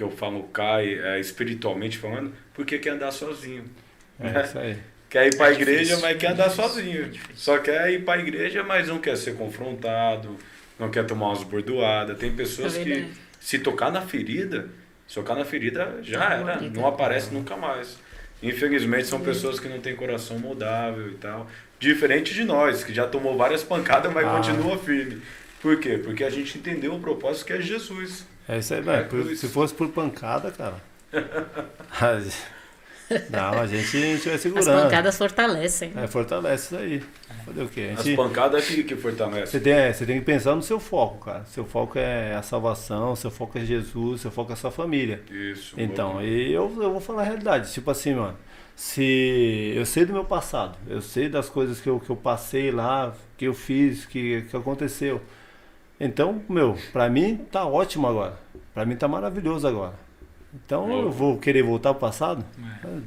que 0.00 0.04
eu 0.04 0.10
falo 0.10 0.44
cai 0.44 0.94
é, 0.98 1.20
espiritualmente 1.20 1.98
falando, 1.98 2.32
porque 2.54 2.78
quer 2.78 2.90
andar 2.90 3.10
sozinho. 3.12 3.64
É 4.18 4.40
isso 4.42 4.58
aí. 4.58 4.78
Quer 5.10 5.26
ir 5.26 5.36
para 5.36 5.46
a 5.46 5.50
É 5.50 5.52
igreja, 5.52 5.98
mas 5.98 6.16
quer 6.16 6.28
andar 6.32 6.48
difícil, 6.48 6.68
sozinho. 6.68 7.02
é. 7.04 7.18
Só 7.34 7.58
quer 7.58 7.90
ir 7.92 8.02
para 8.04 8.18
a 8.18 8.22
igreja, 8.22 8.62
mas 8.62 8.88
não 8.88 8.98
quer 8.98 9.14
ser 9.16 9.34
confrontado, 9.36 10.36
não 10.78 10.88
quer 10.90 11.04
tomar 11.04 11.26
umas 11.28 11.42
bordoadas. 11.42 12.16
Tem 12.16 12.32
pessoas 12.32 12.76
É 12.78 12.82
que, 12.82 13.08
se 13.38 13.58
tocar 13.58 13.92
na 13.92 14.00
ferida, 14.00 14.68
se 15.06 15.16
tocar 15.16 15.34
na 15.34 15.44
ferida, 15.44 15.98
já 16.02 16.32
era. 16.32 16.60
Não 16.62 16.86
aparece 16.86 17.34
nunca 17.34 17.56
mais. 17.58 17.98
Infelizmente, 18.42 19.06
são 19.06 19.20
pessoas 19.20 19.60
que 19.60 19.68
não 19.68 19.80
têm 19.80 19.94
coração 19.94 20.38
moldável 20.38 21.10
e 21.10 21.14
tal. 21.16 21.46
Diferente 21.78 22.32
de 22.32 22.44
nós, 22.44 22.82
que 22.84 22.94
já 22.94 23.06
tomou 23.06 23.36
várias 23.36 23.62
pancadas, 23.62 24.10
mas 24.10 24.26
Ah. 24.26 24.36
continua 24.36 24.78
firme. 24.78 25.20
Por 25.60 25.78
quê? 25.78 25.98
Porque 26.02 26.24
a 26.24 26.30
gente 26.30 26.56
entendeu 26.56 26.94
o 26.94 27.00
propósito 27.00 27.44
que 27.46 27.52
é 27.52 27.60
Jesus. 27.60 28.24
É 28.50 28.58
isso 28.58 28.74
aí, 28.74 28.80
É 28.80 28.82
velho. 28.82 29.08
Cruz. 29.08 29.38
Se 29.38 29.48
fosse 29.48 29.72
por 29.72 29.88
pancada, 29.88 30.50
cara. 30.50 30.74
gente- 32.20 32.60
Não, 33.30 33.58
a 33.60 33.66
gente, 33.66 33.96
a 33.96 34.00
gente 34.00 34.24
vai 34.26 34.34
As 34.34 34.40
segurando. 34.40 34.82
pancadas 34.84 35.18
fortalecem. 35.18 35.92
É, 35.96 36.06
fortalece 36.06 36.66
isso 36.74 36.76
aí. 36.76 37.02
Fazer 37.44 37.62
o 37.62 37.68
quê? 37.68 37.90
A 37.90 37.98
As 37.98 38.04
gente, 38.04 38.16
pancadas 38.16 38.64
que, 38.66 38.84
que 38.84 38.94
fortalecem. 38.94 39.46
Você 39.46 39.58
tem, 39.58 39.72
é, 39.72 39.92
você 39.92 40.06
tem 40.06 40.18
que 40.20 40.24
pensar 40.24 40.54
no 40.54 40.62
seu 40.62 40.78
foco, 40.78 41.24
cara. 41.24 41.44
Seu 41.46 41.64
foco 41.64 41.98
é 41.98 42.34
a 42.34 42.42
salvação, 42.42 43.16
seu 43.16 43.30
foco 43.30 43.58
é 43.58 43.64
Jesus, 43.64 44.20
seu 44.20 44.30
foco 44.30 44.50
é 44.50 44.54
a 44.54 44.56
sua 44.56 44.70
família. 44.70 45.22
Isso. 45.28 45.74
Então, 45.76 46.22
e 46.22 46.52
eu, 46.52 46.72
eu 46.80 46.92
vou 46.92 47.00
falar 47.00 47.22
a 47.22 47.24
realidade. 47.24 47.72
Tipo 47.72 47.90
assim, 47.90 48.14
mano. 48.14 48.36
Se 48.76 49.72
eu 49.76 49.84
sei 49.84 50.04
do 50.06 50.12
meu 50.12 50.24
passado, 50.24 50.78
eu 50.88 51.02
sei 51.02 51.28
das 51.28 51.50
coisas 51.50 51.80
que 51.80 51.88
eu, 51.88 52.00
que 52.00 52.08
eu 52.10 52.16
passei 52.16 52.70
lá, 52.70 53.12
que 53.36 53.44
eu 53.44 53.52
fiz, 53.54 54.06
que, 54.06 54.42
que 54.50 54.56
aconteceu. 54.56 55.20
Então, 56.00 56.42
meu, 56.48 56.76
pra 56.92 57.08
mim 57.10 57.36
tá 57.52 57.64
ótimo 57.66 58.06
agora. 58.06 58.38
Pra 58.72 58.86
mim 58.86 58.96
tá 58.96 59.06
maravilhoso 59.06 59.68
agora. 59.68 59.94
Então 60.52 60.90
eu 60.90 61.10
vou 61.12 61.38
querer 61.38 61.62
voltar 61.62 61.92
pro 61.94 62.00
passado? 62.00 62.44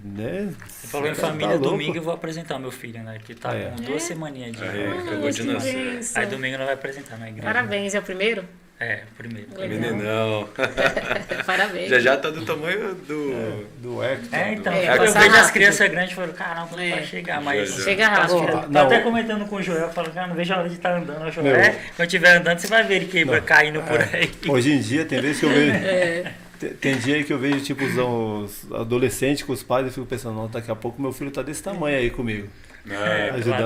Né? 0.04 0.54
Você 0.66 0.88
falou 0.88 1.08
em 1.08 1.14
Tá 1.14 1.28
família, 1.28 1.56
louco. 1.56 1.72
domingo 1.72 1.98
eu 1.98 2.02
vou 2.02 2.14
apresentar 2.14 2.58
meu 2.58 2.72
filho, 2.72 3.04
né? 3.04 3.18
Que 3.22 3.36
tá 3.36 3.54
é. 3.54 3.72
com 3.72 3.84
duas 3.84 4.04
semaninhas 4.04 4.56
de. 4.56 4.64
Aí, 4.64 4.86
Ah, 4.88 5.00
acabou 5.02 5.30
de 5.30 5.44
nascer. 5.44 6.00
Aí 6.16 6.26
domingo 6.28 6.58
não 6.58 6.66
vai 6.66 6.74
apresentar 6.76 7.18
na 7.18 7.28
igreja. 7.28 7.46
Parabéns, 7.46 7.94
é 7.96 8.00
o 8.00 8.04
primeiro? 8.04 8.46
É, 8.80 9.04
primeiro. 9.18 9.48
Meninão. 9.58 10.50
Parabéns. 11.46 11.90
Já 11.90 12.00
já 12.00 12.18
tá 12.18 12.30
do 12.30 12.44
tamanho 12.46 12.96
do. 12.96 13.68
Do 13.78 14.04
Hector. 14.04 14.28
É, 14.38 14.54
então, 14.54 14.74
É, 14.74 14.98
eu 14.98 15.14
vejo 15.14 15.36
as 15.36 15.52
crianças 15.52 15.90
grandes 15.90 16.12
e 16.12 16.16
falo, 16.16 16.34
caramba, 16.34 16.68
quando 16.68 16.82
É. 16.82 16.90
vai 16.90 17.04
chegar, 17.06 17.42
mas. 17.42 17.70
Já, 17.70 17.78
já. 17.78 17.84
Chega 17.84 18.10
Tá, 18.10 18.14
rápido. 18.16 18.46
tá 18.62 18.68
Não. 18.70 18.82
até 18.86 19.00
comentando 19.00 19.46
com 19.46 19.56
o 19.58 19.62
Joel, 19.62 19.84
eu 19.84 19.90
falo, 19.92 20.12
cara, 20.12 20.28
não 20.28 20.36
vejo 20.36 20.54
a 20.54 20.58
hora 20.58 20.68
de 20.70 20.76
estar 20.76 20.98
andando. 20.98 21.26
Eu 21.26 21.32
falo, 21.32 21.48
Meu. 21.48 21.56
é, 21.56 21.70
quando 21.96 22.08
estiver 22.08 22.36
andando, 22.38 22.60
você 22.60 22.68
vai 22.68 22.84
ver 22.84 22.96
ele 22.96 23.06
quebra, 23.06 23.40
caindo 23.42 23.82
por 23.84 24.00
aí. 24.02 24.32
Hoje 24.50 24.74
em 24.74 24.80
dia, 24.82 25.06
tem 25.06 25.22
vezes 25.22 25.40
que 25.40 25.46
eu 25.46 25.50
vejo. 25.54 25.72
É. 25.76 26.34
Tem, 26.80 26.98
dia 26.98 27.16
aí 27.16 27.24
que 27.26 27.32
eu 27.34 27.38
vejo, 27.38 27.60
tipo, 27.62 27.84
os, 27.86 28.72
adolescentes 28.72 29.44
com 29.44 29.52
os 29.54 29.62
pais 29.64 29.86
e 29.88 29.92
fico 29.92 30.06
pensando, 30.06 30.36
não, 30.36 30.48
daqui 30.48 30.72
a 30.72 30.76
pouco 30.76 31.02
meu 31.02 31.12
filho 31.12 31.30
tá 31.30 31.42
desse 31.42 31.62
tamanho 31.62 31.98
aí 31.98 32.10
comigo. 32.10 32.48
É, 32.90 33.30
Ajudando 33.32 33.62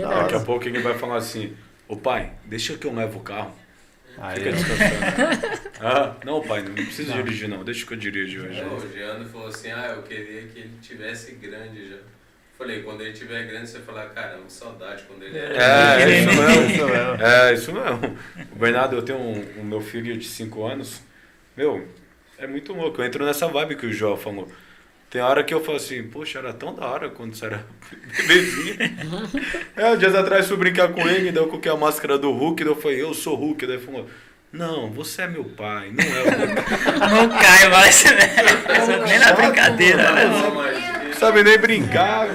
lá, 0.00 0.08
lá. 0.08 0.22
Daqui 0.22 0.34
a 0.34 0.40
pouco 0.40 0.66
ele 0.66 0.78
vai 0.80 0.94
falar 0.94 1.16
assim: 1.16 1.52
Ô 1.88 1.96
pai, 1.96 2.30
deixa 2.46 2.74
que 2.76 2.86
eu 2.86 2.94
levo 2.94 3.18
o 3.18 3.22
carro. 3.22 3.52
Aí, 4.18 4.36
Fica 4.36 4.52
descansando. 4.52 5.70
ah, 5.80 6.16
não, 6.24 6.42
pai, 6.42 6.62
não 6.62 6.74
precisa 6.74 7.12
dirigir, 7.12 7.48
não. 7.48 7.64
Deixa 7.64 7.86
que 7.86 7.94
eu 7.94 7.98
dirijo 7.98 8.44
hoje. 8.44 8.62
Não, 8.62 8.76
o 8.76 8.92
Giano 8.92 9.28
falou 9.28 9.48
assim, 9.48 9.70
ah, 9.70 9.94
eu 9.96 10.02
queria 10.02 10.42
que 10.42 10.58
ele 10.60 10.72
tivesse 10.80 11.32
grande 11.34 11.88
já. 11.88 11.96
Falei, 12.58 12.82
quando 12.82 13.00
ele 13.00 13.12
tiver 13.12 13.44
grande, 13.46 13.68
você 13.68 13.80
falar, 13.80 14.10
caramba, 14.10 14.44
saudade 14.48 15.02
quando 15.08 15.22
ele 15.24 15.36
era. 15.36 15.54
É, 15.54 16.02
é 16.02 16.18
isso 16.20 16.28
mesmo. 16.28 16.62
Isso 16.72 16.86
mesmo. 16.86 17.22
É, 17.24 17.52
isso 17.54 17.72
mesmo. 17.72 18.18
O 18.52 18.56
Bernardo, 18.56 18.96
eu 18.96 19.02
tenho 19.02 19.18
um, 19.18 19.60
um 19.60 19.64
meu 19.64 19.80
filho 19.80 20.16
de 20.16 20.26
5 20.26 20.64
anos. 20.64 21.02
Meu, 21.56 21.88
é 22.38 22.46
muito 22.46 22.72
louco. 22.72 23.00
Eu 23.00 23.06
entro 23.06 23.24
nessa 23.24 23.48
vibe 23.48 23.76
que 23.76 23.86
o 23.86 23.92
João 23.92 24.16
falou. 24.16 24.48
Tem 25.12 25.20
hora 25.20 25.44
que 25.44 25.52
eu 25.52 25.62
falo 25.62 25.76
assim, 25.76 26.02
poxa, 26.04 26.38
era 26.38 26.54
tão 26.54 26.74
da 26.74 26.86
hora 26.86 27.10
quando 27.10 27.34
você 27.34 27.44
era 27.44 27.62
bebezinho. 28.16 28.76
é, 29.76 29.94
dias 29.94 30.14
atrás 30.14 30.48
fui 30.48 30.56
brincar 30.56 30.88
com 30.88 31.06
ele, 31.06 31.30
daí 31.30 31.42
eu 31.42 31.48
coloquei 31.48 31.70
a 31.70 31.76
máscara 31.76 32.16
do 32.16 32.32
Hulk, 32.32 32.64
daí 32.64 32.72
eu 32.72 32.80
falei, 32.80 33.02
eu 33.02 33.12
sou 33.12 33.36
Hulk. 33.36 33.66
Daí 33.66 33.78
falou, 33.78 34.08
não, 34.50 34.90
você 34.90 35.20
é 35.20 35.26
meu 35.26 35.44
pai, 35.44 35.92
não 35.92 36.02
é 36.02 36.22
o 36.22 36.24
Hulk. 36.24 37.10
Não 37.10 37.28
cai 37.28 37.68
mais, 37.68 38.04
né? 38.04 38.34
Nem 39.06 39.18
na 39.18 39.32
brincadeira, 39.34 40.12
né? 40.12 40.24
Não, 40.24 41.12
Sabe 41.12 41.42
nem 41.42 41.58
brincar. 41.58 42.28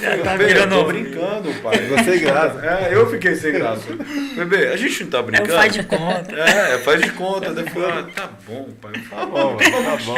Já 0.00 0.16
tá 0.18 0.34
eu 0.34 0.38
tô 0.38 0.44
virando. 0.46 0.84
brincando, 0.84 1.47
pai. 1.62 1.76
Você 1.88 2.04
sem 2.04 2.20
graça. 2.20 2.66
É, 2.66 2.94
eu 2.94 3.10
fiquei 3.10 3.34
sem 3.34 3.52
graça. 3.52 3.86
Bebê, 4.36 4.68
a 4.68 4.76
gente 4.76 5.04
não 5.04 5.10
tá 5.10 5.18
É 5.18 5.22
brincando? 5.22 5.52
faz 5.52 5.72
de 5.72 5.82
conta. 5.84 6.32
É, 6.34 6.78
faz 6.78 7.00
de 7.02 7.10
conta. 7.12 7.52
Daí 7.52 7.64
eu 7.64 7.70
falei, 7.70 7.88
ah, 7.90 8.08
tá 8.14 8.30
bom, 8.46 8.68
pai. 8.80 8.92
Tá 9.10 9.26
bom, 9.26 9.56
tá 9.56 9.96
bom. 10.04 10.14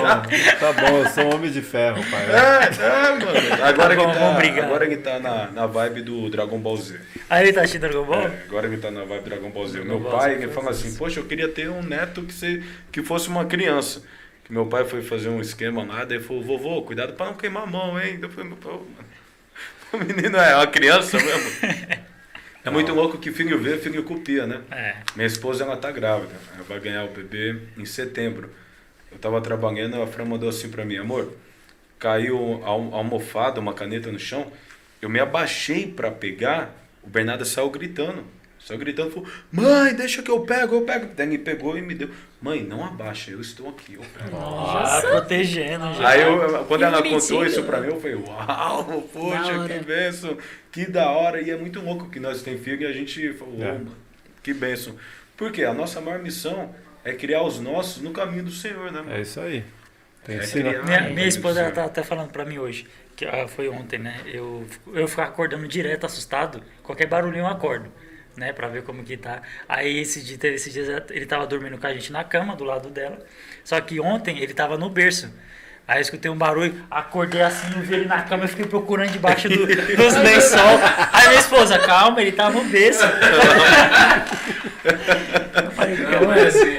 Tá 0.61 0.73
bom, 0.73 0.99
eu 0.99 1.09
sou 1.11 1.25
um 1.25 1.35
homem 1.35 1.51
de 1.51 1.61
ferro, 1.63 2.03
pai. 2.11 2.27
É, 2.31 2.85
é, 2.85 3.11
mano. 3.11 3.65
Agora, 3.65 3.97
Tá 3.97 4.03
bom, 4.05 4.13
que, 4.13 4.19
tá, 4.19 4.33
brigar. 4.35 4.65
agora 4.67 4.87
que 4.89 4.97
tá 4.97 5.19
na, 5.19 5.51
na 5.51 5.67
vibe 5.67 6.03
do 6.03 6.29
Dragon 6.31 6.59
Ball 6.59 6.77
Z. 6.77 6.99
Aí 7.29 7.45
ele 7.45 7.53
tá 7.53 7.61
assistindo 7.61 7.83
Dragon 7.83 8.05
Ball? 8.05 8.23
É, 8.23 8.43
agora 8.49 8.69
que 8.69 8.77
tá 8.77 8.91
na 8.91 9.05
vibe 9.05 9.23
do 9.23 9.29
Dragon 9.31 9.51
Ball 9.51 9.67
Z. 9.67 9.73
Dragon 9.73 9.89
Meu 9.89 10.01
Ball 10.01 10.19
pai, 10.19 10.37
Z 10.37 10.43
ele 10.43 10.53
fala 10.53 10.71
assim, 10.71 10.95
poxa, 10.97 11.21
eu 11.21 11.25
queria 11.25 11.49
ter 11.49 11.69
um 11.71 11.83
neto 11.83 12.23
que, 12.23 12.33
se, 12.33 12.63
que 12.93 13.03
fosse 13.03 13.29
uma 13.29 13.45
criança. 13.45 14.03
Que 14.45 14.53
meu 14.53 14.67
pai 14.67 14.85
foi 14.85 15.01
fazer 15.03 15.29
um 15.29 15.41
esquema 15.41 15.85
lá, 15.85 16.05
daí 16.05 16.19
falou, 16.19 16.43
vovô, 16.43 16.83
cuidado 16.83 17.13
pra 17.13 17.27
não 17.27 17.35
queimar 17.35 17.63
a 17.63 17.67
mão, 17.67 18.01
hein? 18.01 18.19
Eu 18.21 18.29
falei, 18.31 18.49
meu 18.49 18.57
pai, 18.59 18.73
mano, 18.73 19.10
o 19.93 19.99
menino 20.05 20.37
é 20.37 20.57
uma 20.57 20.67
criança 20.67 21.17
mesmo. 21.19 21.51
É 22.63 22.69
muito 22.69 22.93
louco 22.93 23.17
que 23.17 23.33
filho 23.33 23.59
vê, 23.59 23.79
filho 23.79 24.03
copia, 24.05 24.47
né? 24.47 24.61
É. 24.71 24.97
Minha 25.17 25.27
esposa, 25.27 25.65
ela 25.65 25.79
tá 25.79 25.91
grávida. 25.91 26.35
Ela 26.55 26.63
vai 26.65 26.79
ganhar 26.79 27.05
o 27.07 27.09
bebê 27.09 27.59
em 27.79 27.87
setembro. 27.87 28.51
Eu 29.11 29.17
tava 29.19 29.41
trabalhando, 29.41 30.01
a 30.03 30.07
Fran 30.07 30.27
mandou 30.27 30.47
assim 30.47 30.69
pra 30.69 30.85
mim, 30.85 30.99
amor, 30.99 31.33
caiu 31.99 32.61
a 32.63 32.69
alm- 32.69 32.93
a 32.93 32.99
almofada, 32.99 33.59
uma 33.61 33.73
caneta 33.73 34.13
no 34.13 34.19
chão. 34.19 34.53
Eu 35.01 35.09
me 35.09 35.19
abaixei 35.19 35.87
pra 35.91 36.11
pegar, 36.11 36.71
o 37.03 37.09
Bernardo 37.09 37.47
saiu 37.47 37.71
gritando. 37.71 38.25
Saiu 38.65 38.79
gritando, 38.79 39.11
falou, 39.11 39.29
mãe, 39.51 39.95
deixa 39.95 40.23
que 40.23 40.31
eu 40.31 40.41
pego, 40.41 40.77
eu 40.77 40.83
pego. 40.83 41.09
Daí 41.17 41.27
ele 41.27 41.39
pegou 41.39 41.77
e 41.79 41.83
me 41.83 41.95
deu. 41.95 42.11
Mãe, 42.43 42.63
não 42.63 42.85
abaixa, 42.85 43.31
eu 43.31 43.41
estou 43.41 43.69
aqui, 43.71 43.95
eu 43.95 44.03
pego. 44.03 44.37
Ah, 44.37 45.01
protegendo 45.03 45.93
já. 45.95 46.09
Aí 46.09 46.23
eu, 46.23 46.65
quando 46.67 46.79
Que 46.81 46.85
ela 46.85 47.03
contou 47.03 47.45
isso 47.47 47.63
pra 47.65 47.81
mim, 47.81 47.89
eu 47.89 48.01
falei, 48.01 48.17
uau, 48.17 49.03
poxa, 49.13 49.67
que 49.67 49.85
benção, 49.85 50.37
que 50.71 50.87
da 50.87 51.11
hora. 51.11 51.41
E 51.41 51.51
é 51.51 51.57
muito 51.57 51.81
louco 51.81 52.11
que 52.11 52.21
nós 52.21 52.43
temos 52.43 52.63
filho 52.63 52.83
e 52.83 52.87
a 52.87 52.93
gente 52.93 53.33
falou, 53.33 53.55
É. 53.63 53.71
"Ô, 53.71 53.75
mano, 53.75 53.97
que 54.43 54.53
benção. 54.55 54.95
Porque 55.37 55.65
a 55.65 55.73
nossa 55.75 56.01
maior 56.01 56.19
missão 56.21 56.75
é 57.03 57.13
criar 57.15 57.43
os 57.43 57.59
nossos 57.59 58.03
no 58.03 58.11
caminho 58.13 58.45
do 58.45 58.51
Senhor, 58.53 58.93
né? 58.93 59.01
mano? 59.01 59.13
É 59.15 59.23
isso 59.23 59.41
aí. 59.41 59.65
Tem 60.25 60.37
que 60.37 60.43
É 60.43 60.45
ensinar. 60.45 60.71
criar. 60.75 60.85
Minha, 60.85 61.01
minha 61.15 61.27
esposa 61.27 61.71
tá 61.71 61.87
até 61.87 62.03
falando 62.03 62.31
pra 62.31 62.45
mim 62.45 62.59
hoje, 62.59 62.87
que 63.17 63.25
ah, 63.25 63.49
foi 63.49 63.71
ontem, 63.71 63.99
né? 63.99 64.21
Eu, 64.27 64.67
eu 64.93 65.09
ficava 65.09 65.29
acordando 65.31 65.67
direto, 65.67 66.05
assustado. 66.05 66.63
Qualquer 66.83 67.07
barulhinho 67.07 67.43
eu 67.45 67.47
acordo, 67.49 67.91
né? 68.37 68.53
Pra 68.53 68.69
ver 68.69 68.83
como 68.83 69.03
que 69.05 69.17
tá. 69.17 69.43
Aí 69.69 70.01
esse 70.01 70.23
dia, 70.23 70.39
teve 70.39 70.57
esses 70.57 70.73
dias, 70.73 70.89
ele 71.11 71.27
tava 71.27 71.47
dormindo 71.47 71.79
com 71.79 71.87
a 71.87 71.93
gente 71.93 72.13
na 72.13 72.25
cama, 72.25 72.57
do 72.57 72.65
lado 72.65 72.89
dela. 72.89 73.19
Só 73.65 73.81
que 73.81 74.01
ontem 74.01 74.39
ele 74.39 74.55
tava 74.55 74.77
no 74.79 74.89
berço. 74.89 75.33
Aí 75.87 75.99
eu 75.99 76.03
escutei 76.03 76.31
um 76.31 76.37
barulho, 76.37 76.85
acordei 76.89 77.43
assim, 77.43 77.67
eu 77.75 77.83
vi 77.83 77.95
ele 77.95 78.07
na 78.07 78.23
cama, 78.23 78.45
eu 78.45 78.49
fiquei 78.49 78.65
procurando 78.65 79.11
debaixo 79.11 79.49
do, 79.49 79.67
dos 79.67 80.15
lençol. 80.15 80.79
Aí 81.13 81.29
minha 81.29 81.41
esposa, 81.41 81.79
calma, 81.81 82.23
ele 82.23 82.33
tá 82.33 82.49
no 82.49 82.63
berço. 82.65 83.05
Eu 84.83 85.71
falei, 85.73 85.97
Não, 85.97 86.33
é 86.33 86.47
assim. 86.47 86.77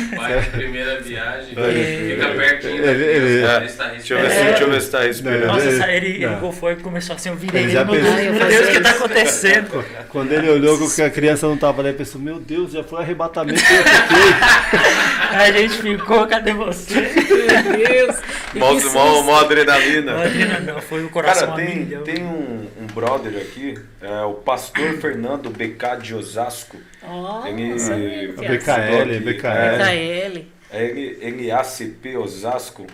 Vai 0.16 0.40
de 0.40 0.50
primeira 0.50 1.00
viagem, 1.00 1.48
fica 1.48 2.28
pertinho 2.28 2.84
Ele- 2.84 3.42
é. 3.44 3.60
ver 3.60 3.68
se 3.70 3.76
tá 3.76 3.84
Deixa 3.88 4.14
eu 4.14 4.20
ver 4.20 4.30
se, 4.30 4.36
respirando. 4.36 4.48
deixa 4.50 4.64
eu 4.64 4.70
ver 4.70 4.80
se 4.82 4.90
tá 4.90 5.00
respirando. 5.02 5.46
Nossa, 5.46 5.66
Ele- 5.66 5.92
ele, 5.96 6.06
ele 6.16 6.26
não. 6.26 6.38
gofou 6.40 6.72
e 6.72 6.76
começou 6.76 7.16
assim, 7.16 7.28
eu 7.28 7.36
virei 7.36 7.62
Ele 7.62 7.70
ele, 7.70 7.72
já 7.78 7.84
meu 7.84 7.94
Deus, 7.94 8.06
pensou- 8.14 8.32
meu 8.32 8.46
Deus, 8.48 8.68
o 8.68 8.72
que 8.72 8.80
tá 8.80 8.90
acontecendo? 8.90 9.84
Quando 10.08 10.32
ele 10.32 10.48
olhou 10.50 10.90
que 10.90 11.02
a 11.02 11.10
criança 11.10 11.46
não 11.46 11.56
tava 11.56 11.80
ali, 11.82 11.88
ele 11.90 11.98
pensou, 11.98 12.20
meu 12.20 12.38
Deus, 12.38 12.72
já 12.72 12.82
foi 12.84 13.00
arrebatamento 13.02 13.62
que 13.62 13.72
eu 13.72 13.82
fiquei. 13.82 15.36
Aí 15.38 15.50
a 15.50 15.52
gente 15.52 15.82
ficou, 15.82 16.26
cadê 16.26 16.52
você? 16.52 16.94
Meu 17.00 17.62
Deus. 17.86 18.16
Mó, 18.54 18.72
mó, 18.92 19.22
mó 19.22 19.40
adrenalina. 19.40 20.12
Imagina, 20.12 20.60
não, 20.60 20.80
foi 20.80 21.04
o 21.04 21.08
coração 21.10 21.48
Cara, 21.48 21.62
a 21.62 21.66
tem, 21.66 21.76
milhão. 21.76 22.02
tem 22.02 22.22
um, 22.24 22.66
um 22.80 22.85
brother 23.00 23.36
aqui, 23.42 23.78
é, 24.00 24.22
o 24.22 24.32
pastor 24.34 24.94
Fernando 24.98 25.50
BK 25.50 26.00
de 26.02 26.14
Osasco. 26.14 26.78
Ó, 27.02 27.46
Ele-. 27.46 28.32
BKL, 28.32 29.20
BKL. 29.20 29.46
é. 29.46 30.28
BKL. 30.30 30.46
L- 30.72 31.46
LACP 31.46 32.16
Osasco. 32.16 32.86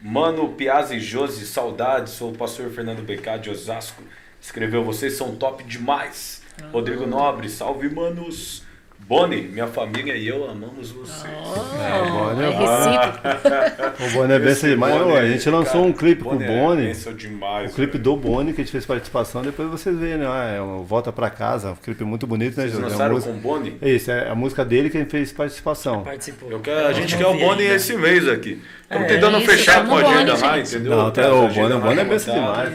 Mano 0.00 0.50
Piazza 0.50 0.94
e 0.94 1.00
Josi, 1.00 1.46
saudades. 1.46 2.12
Sou 2.12 2.30
o 2.30 2.36
pastor 2.36 2.70
Fernando 2.70 3.02
BK 3.02 3.38
de 3.40 3.50
Osasco. 3.50 4.02
Escreveu: 4.40 4.84
Vocês 4.84 5.14
são 5.14 5.34
top 5.34 5.64
demais. 5.64 6.42
Rodrigo 6.70 7.06
Nobre, 7.06 7.48
salve, 7.48 7.88
manos. 7.88 8.62
Boni, 9.08 9.40
minha 9.50 9.66
família 9.66 10.14
e 10.14 10.28
eu 10.28 10.44
amamos 10.50 10.90
vocês. 10.90 11.32
É, 11.32 12.02
o 12.02 12.12
Boni 12.12 12.42
é 12.42 12.48
é. 12.48 14.04
O 14.06 14.10
Boni 14.12 14.32
é 14.34 14.38
benção 14.38 14.68
demais. 14.68 14.94
Boni 14.98 15.12
Ô, 15.12 15.16
é- 15.16 15.20
a 15.20 15.26
gente 15.26 15.48
lançou 15.48 15.72
cara, 15.72 15.84
um 15.86 15.92
clipe 15.94 16.22
com 16.22 16.36
o 16.36 16.42
é 16.42 16.46
Boni. 16.46 16.82
benção 16.88 17.14
demais. 17.14 17.72
O 17.72 17.74
clipe 17.74 17.92
velho. 17.92 18.04
do 18.04 18.16
Boni 18.18 18.52
que 18.52 18.60
a 18.60 18.64
gente 18.64 18.70
fez 18.72 18.84
participação, 18.84 19.40
depois 19.40 19.70
vocês 19.70 19.96
veem, 19.98 20.18
né? 20.18 20.26
Ah, 20.28 20.56
É 20.58 20.84
Volta 20.84 21.10
Pra 21.10 21.30
Casa, 21.30 21.70
um 21.70 21.76
clipe 21.76 22.04
muito 22.04 22.26
bonito, 22.26 22.58
né, 22.60 22.64
Vocês? 22.68 22.78
É 22.78 22.82
lançaram 22.82 23.14
música- 23.14 23.32
com 23.32 23.38
o 23.38 23.40
Boni? 23.40 23.78
É 23.80 23.88
isso, 23.88 24.10
é 24.10 24.28
a 24.28 24.34
música 24.34 24.62
dele 24.62 24.90
que 24.90 24.98
a 24.98 25.00
gente 25.00 25.10
fez 25.10 25.32
participação. 25.32 26.02
Participou. 26.02 26.50
Eu 26.52 26.60
quero, 26.60 26.86
a 26.88 26.92
gente 26.92 27.16
quer 27.16 27.26
o 27.26 27.32
Boni 27.32 27.62
ainda. 27.62 27.74
esse 27.76 27.96
mês 27.96 28.28
aqui. 28.28 28.60
Estamos 28.82 29.04
É, 29.06 29.14
tentando 29.14 29.38
isso, 29.38 29.50
fechar 29.50 29.72
chama 29.72 29.88
com 29.88 29.96
a 29.96 30.02
Boni, 30.02 30.14
agenda 30.16 30.46
lá, 30.46 30.58
entendeu? 30.58 30.90
Não, 30.96 31.10
Tá, 31.10 31.22
até 31.22 31.30
o 31.32 31.48
Boni, 31.48 31.80
Boni 31.80 32.00
é 32.00 32.04
benção 32.04 32.34
demais. 32.34 32.72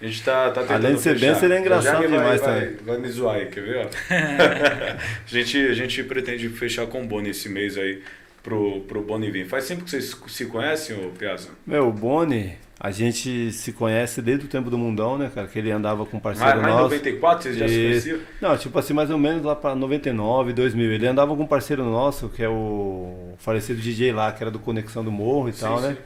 A 0.00 0.06
gente 0.06 0.22
tá, 0.22 0.50
tá 0.50 0.60
tentando 0.62 0.84
Além 0.84 0.94
de 0.94 1.00
ser 1.02 1.14
fechar. 1.14 1.26
benção, 1.32 1.44
ele 1.48 1.54
é 1.54 1.60
engraçado 1.60 1.98
vai- 1.98 2.06
demais 2.08 2.40
vai, 2.40 2.60
também. 2.60 2.76
Vai 2.84 2.98
me 2.98 3.08
zoar 3.08 3.36
aí, 3.36 3.46
quer 3.46 3.60
ver? 3.62 3.88
a, 4.10 4.98
gente, 5.26 5.58
a 5.58 5.74
gente 5.74 6.02
pretende 6.04 6.48
fechar 6.50 6.86
com 6.86 7.02
o 7.02 7.06
Boni 7.06 7.30
esse 7.30 7.48
mês 7.48 7.76
aí 7.76 8.00
pro, 8.42 8.80
pro 8.82 9.02
Boni 9.02 9.30
vir. 9.30 9.46
Faz 9.46 9.66
tempo 9.66 9.82
que 9.84 9.90
vocês 9.90 10.16
se 10.28 10.46
conhecem, 10.46 10.96
ô 10.96 11.10
Piazza? 11.10 11.48
Meu, 11.66 11.88
o 11.88 11.92
Boni, 11.92 12.52
a 12.78 12.92
gente 12.92 13.50
se 13.50 13.72
conhece 13.72 14.22
desde 14.22 14.46
o 14.46 14.48
tempo 14.48 14.70
do 14.70 14.78
Mundão, 14.78 15.18
né, 15.18 15.32
cara? 15.34 15.48
Que 15.48 15.58
ele 15.58 15.72
andava 15.72 16.06
com 16.06 16.16
um 16.16 16.20
Mas, 16.22 16.38
parceiro 16.38 16.62
mas 16.62 16.66
em 16.70 16.70
nosso. 16.70 16.82
94 16.84 17.42
vocês 17.42 17.56
já 17.56 17.68
se 17.68 17.74
conheciam? 17.74 18.18
Não, 18.40 18.56
tipo 18.56 18.78
assim, 18.78 18.92
mais 18.94 19.10
ou 19.10 19.18
menos 19.18 19.42
lá 19.42 19.56
pra 19.56 19.74
99, 19.74 20.52
2000. 20.52 20.92
Ele 20.92 21.08
andava 21.08 21.34
com 21.34 21.42
um 21.42 21.46
parceiro 21.46 21.82
nosso, 21.84 22.28
que 22.28 22.40
é 22.40 22.48
o 22.48 23.34
falecido 23.38 23.80
DJ 23.80 24.12
lá, 24.12 24.30
que 24.30 24.44
era 24.44 24.50
do 24.50 24.60
Conexão 24.60 25.02
do 25.02 25.10
Morro 25.10 25.48
e 25.48 25.52
Sim, 25.52 25.62
tal, 25.62 25.80
né? 25.80 25.96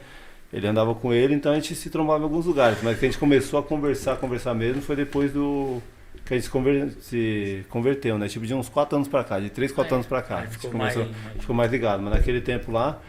Ele 0.53 0.67
andava 0.67 0.93
com 0.93 1.11
ele, 1.11 1.33
então 1.33 1.51
a 1.51 1.55
gente 1.55 1.73
se 1.75 1.89
trombava 1.89 2.19
em 2.19 2.23
alguns 2.23 2.45
lugares. 2.45 2.77
Mas 2.83 2.99
que 2.99 3.05
a 3.05 3.07
gente 3.09 3.17
começou 3.17 3.59
a 3.59 3.63
conversar, 3.63 4.17
conversar 4.17 4.53
mesmo, 4.53 4.81
foi 4.81 4.95
depois 4.95 5.31
do. 5.33 5.81
que 6.25 6.33
a 6.33 6.37
gente 6.37 6.49
conver- 6.49 6.91
se 7.01 7.65
converteu, 7.69 8.17
né? 8.17 8.27
Tipo 8.29 8.45
de 8.45 8.53
uns 8.53 8.69
4 8.69 8.95
anos 8.95 9.07
pra 9.09 9.23
cá, 9.25 9.39
de 9.39 9.49
3, 9.49 9.71
4 9.73 9.93
É. 9.93 9.95
anos 9.95 10.07
pra 10.07 10.21
cá. 10.21 10.37
A 10.37 10.41
gente 10.45 10.51
ficou 10.53 10.71
começou- 10.71 11.03
mais- 11.05 11.15
ficou 11.41 11.55
mais 11.55 11.71
ligado. 11.71 12.01
Mas 12.03 12.13
naquele 12.13 12.39
tempo 12.39 12.71
lá, 12.71 13.01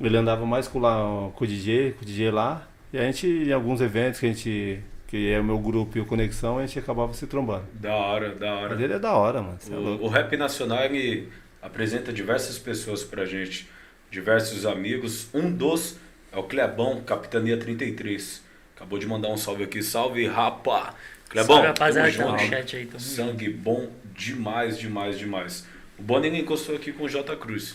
ele 0.00 0.16
andava 0.16 0.44
mais 0.46 0.66
com, 0.66 0.78
lá, 0.80 1.30
com 1.34 1.44
o 1.44 1.46
DJ, 1.46 1.92
com 1.92 2.02
o 2.02 2.04
DJ 2.04 2.30
lá. 2.30 2.66
E 2.92 2.98
a 2.98 3.02
gente, 3.02 3.26
em 3.26 3.52
alguns 3.52 3.80
eventos 3.80 4.18
que 4.18 4.26
a 4.26 4.28
gente. 4.30 4.80
que 5.06 5.30
é 5.30 5.38
o 5.38 5.44
meu 5.44 5.58
grupo 5.60 5.96
e 5.96 6.00
o 6.00 6.04
Conexão, 6.04 6.58
a 6.58 6.66
gente 6.66 6.78
acabava 6.80 7.14
se 7.14 7.28
trombando. 7.28 7.62
Da 7.74 7.94
hora, 7.94 8.34
da 8.34 8.52
hora. 8.54 8.74
Mas 8.74 8.80
ele 8.80 8.94
é 8.94 8.98
da 8.98 9.12
hora, 9.12 9.40
mano. 9.40 9.56
É 9.70 9.74
O, 9.76 9.78
louco. 9.80 10.04
o 10.04 10.08
rap 10.08 10.36
nacional 10.36 10.82
ele 10.84 11.28
apresenta 11.62 12.12
diversas 12.12 12.58
pessoas 12.58 13.04
pra 13.04 13.24
gente, 13.24 13.68
diversos 14.10 14.66
amigos. 14.66 15.28
Um 15.32 15.48
dos 15.52 15.96
é 16.36 16.38
o 16.38 16.42
Clebão, 16.42 17.00
Capitania 17.00 17.56
33. 17.56 18.42
Acabou 18.76 18.98
de 18.98 19.06
mandar 19.06 19.28
um 19.28 19.38
salve 19.38 19.64
aqui. 19.64 19.82
Salve, 19.82 20.26
rapa! 20.26 20.94
Clebão, 21.30 21.56
Salve, 21.56 21.68
rapaziada, 21.68 22.12
tamo 22.12 22.36
tá 22.36 22.38
chat 22.38 22.76
aí, 22.76 22.86
tamo 22.86 23.00
Sangue 23.00 23.48
bom 23.48 23.90
demais, 24.14 24.78
demais, 24.78 25.18
demais. 25.18 25.66
O 25.98 26.02
Boni 26.02 26.26
ele 26.26 26.40
encostou 26.40 26.76
aqui 26.76 26.92
com 26.92 27.04
o 27.04 27.08
J 27.08 27.34
Cruz. 27.36 27.74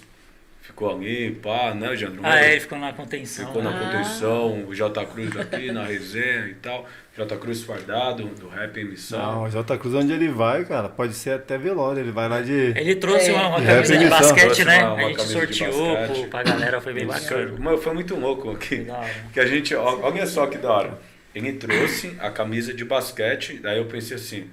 Ficou 0.71 0.89
ali, 0.95 1.31
pá, 1.31 1.73
né, 1.73 1.93
Jandro? 1.97 2.21
Ah, 2.23 2.39
é, 2.39 2.51
ele 2.53 2.61
ficou 2.61 2.79
na 2.79 2.93
contenção. 2.93 3.45
Ficou 3.45 3.61
na 3.61 3.71
né? 3.71 3.79
contenção, 3.91 4.63
o 4.69 4.73
J 4.73 5.05
Cruz 5.05 5.35
aqui 5.35 5.69
na 5.69 5.83
resenha 5.83 6.47
e 6.47 6.53
tal. 6.55 6.87
J 7.15 7.35
Cruz 7.37 7.61
fardado, 7.61 8.23
do 8.39 8.47
Rap 8.47 8.77
em 8.79 8.85
Missão. 8.85 9.19
Não, 9.19 9.43
o 9.43 9.49
J 9.49 9.77
Cruz, 9.77 9.93
onde 9.95 10.13
ele 10.13 10.29
vai, 10.29 10.63
cara, 10.63 10.87
pode 10.87 11.13
ser 11.13 11.31
até 11.31 11.57
velório. 11.57 11.99
Ele 11.99 12.11
vai 12.11 12.29
lá 12.29 12.41
de. 12.41 12.53
Ele 12.53 12.95
trouxe 12.95 13.29
É. 13.31 13.33
uma, 13.33 13.49
uma 13.49 13.59
De 13.59 13.65
camisa 13.67 13.97
de 13.97 14.05
basquete, 14.07 14.63
né? 14.63 14.83
uma- 14.85 14.93
uma 14.93 15.05
a 15.05 15.09
gente 15.09 15.23
sorteou 15.25 15.97
pro, 16.07 16.27
pra 16.29 16.43
galera, 16.43 16.79
foi 16.79 16.93
bem 16.93 17.05
bacana. 17.05 17.53
Mas 17.59 17.83
foi 17.83 17.93
muito 17.93 18.15
louco 18.15 18.49
aqui. 18.51 18.87
Que 19.33 19.41
a 19.41 19.45
gente, 19.45 19.75
ó, 19.75 19.99
olha 20.03 20.25
só 20.25 20.47
que 20.47 20.57
da 20.57 20.71
hora. 20.71 20.99
Ele 21.35 21.51
trouxe 21.53 22.15
a 22.19 22.29
camisa 22.31 22.73
de 22.73 22.85
basquete, 22.85 23.59
daí 23.61 23.77
eu 23.77 23.85
pensei 23.85 24.15
assim, 24.15 24.47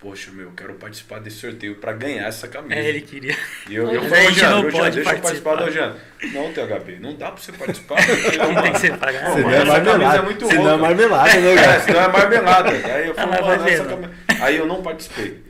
poxa, 0.00 0.30
meu, 0.30 0.46
eu 0.46 0.52
quero 0.52 0.74
participar 0.74 1.20
desse 1.20 1.36
sorteio 1.36 1.76
pra 1.76 1.92
ganhar 1.92 2.26
essa 2.26 2.48
camisa. 2.48 2.74
É, 2.74 2.88
ele 2.88 3.02
queria. 3.02 3.36
E 3.68 3.74
eu, 3.74 3.88
eu 3.90 4.02
falei, 4.08 4.32
Jean, 4.32 4.50
não 4.50 4.62
Jean, 4.62 4.70
pode 4.70 4.94
deixa 4.96 5.10
eu 5.10 5.20
participar 5.20 5.56
participar. 5.56 5.56
do 5.56 5.70
Jean. 5.70 5.96
Não, 6.32 6.52
THB, 6.52 6.98
não 7.00 7.14
dá 7.16 7.30
pra 7.30 7.42
você 7.42 7.52
participar. 7.52 7.96
Quem 8.06 8.62
tem 8.62 8.72
que 8.72 8.78
ser 8.78 8.96
pagado? 8.96 9.34
Senão 9.34 9.50
é 9.50 9.52
camisa 9.52 9.64
marmelada. 9.82 10.18
é 10.18 10.22
muito 10.22 10.46
Senão 10.46 10.70
é 10.70 10.76
marmelada, 10.76 11.40
né, 11.40 11.52
É, 11.52 11.54
cara? 11.56 11.80
senão 11.80 12.00
é 12.00 12.08
marmelada. 12.08 12.70
Aí 12.70 13.08
eu 13.08 13.14
falei, 13.14 13.38
Ela 13.38 13.46
vai 13.46 13.56
mano, 13.58 13.68
essa 13.68 13.84
camisa... 13.84 14.10
Aí 14.40 14.56
eu 14.56 14.66
não 14.66 14.82
participei. 14.82 15.42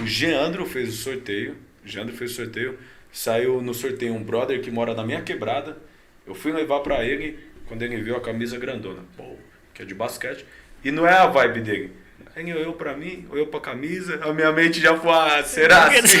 O 0.00 0.06
Geandro 0.06 0.64
fez 0.66 0.88
o 0.88 0.96
sorteio. 0.96 1.56
O 1.84 1.88
Geandro 1.88 2.16
fez 2.16 2.32
o 2.32 2.34
sorteio. 2.34 2.78
Saiu 3.12 3.60
no 3.60 3.74
sorteio 3.74 4.14
um 4.14 4.22
brother 4.22 4.60
que 4.60 4.70
mora 4.70 4.94
na 4.94 5.04
minha 5.04 5.22
quebrada. 5.22 5.76
Eu 6.26 6.34
fui 6.34 6.52
levar 6.52 6.80
pra 6.80 7.04
ele 7.04 7.38
quando 7.66 7.82
ele 7.82 8.00
viu 8.02 8.16
a 8.16 8.20
camisa 8.20 8.58
grandona. 8.58 9.04
Pô, 9.16 9.36
que 9.74 9.82
é 9.82 9.84
de 9.84 9.94
basquete. 9.94 10.44
E 10.84 10.90
não 10.90 11.06
é 11.06 11.12
a 11.12 11.26
vibe 11.26 11.60
dele. 11.60 11.92
Aí 12.38 12.48
eu 12.50 12.72
pra 12.72 12.94
mim, 12.96 13.26
eu 13.32 13.46
pra 13.48 13.58
camisa, 13.58 14.20
a 14.22 14.32
minha 14.32 14.52
mente 14.52 14.80
já 14.80 14.96
foi, 14.96 15.10
ah, 15.10 15.42
será 15.44 15.86
assim? 15.98 16.18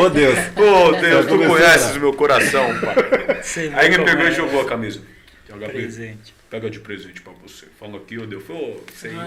Ô, 0.00 0.08
Deus. 0.10 0.36
Pô, 0.54 0.90
Deus, 1.00 1.26
tu 1.26 1.38
conheces 1.46 1.94
o 1.94 2.00
meu 2.00 2.12
coração, 2.12 2.66
pai. 2.80 3.40
Aí 3.74 3.86
ele 3.94 4.04
pegou 4.04 4.24
e 4.24 4.28
é? 4.28 4.30
jogou 4.32 4.60
a 4.62 4.64
camisa. 4.68 5.00
THB, 5.46 5.68
Presente. 5.68 6.34
pega 6.50 6.68
de 6.68 6.80
presente 6.80 7.20
pra 7.22 7.32
você. 7.40 7.66
Fala 7.78 7.98
aqui, 7.98 8.18
ô 8.18 8.26
Deus. 8.26 8.42
Ô, 8.50 8.80
Senhor. 8.96 9.24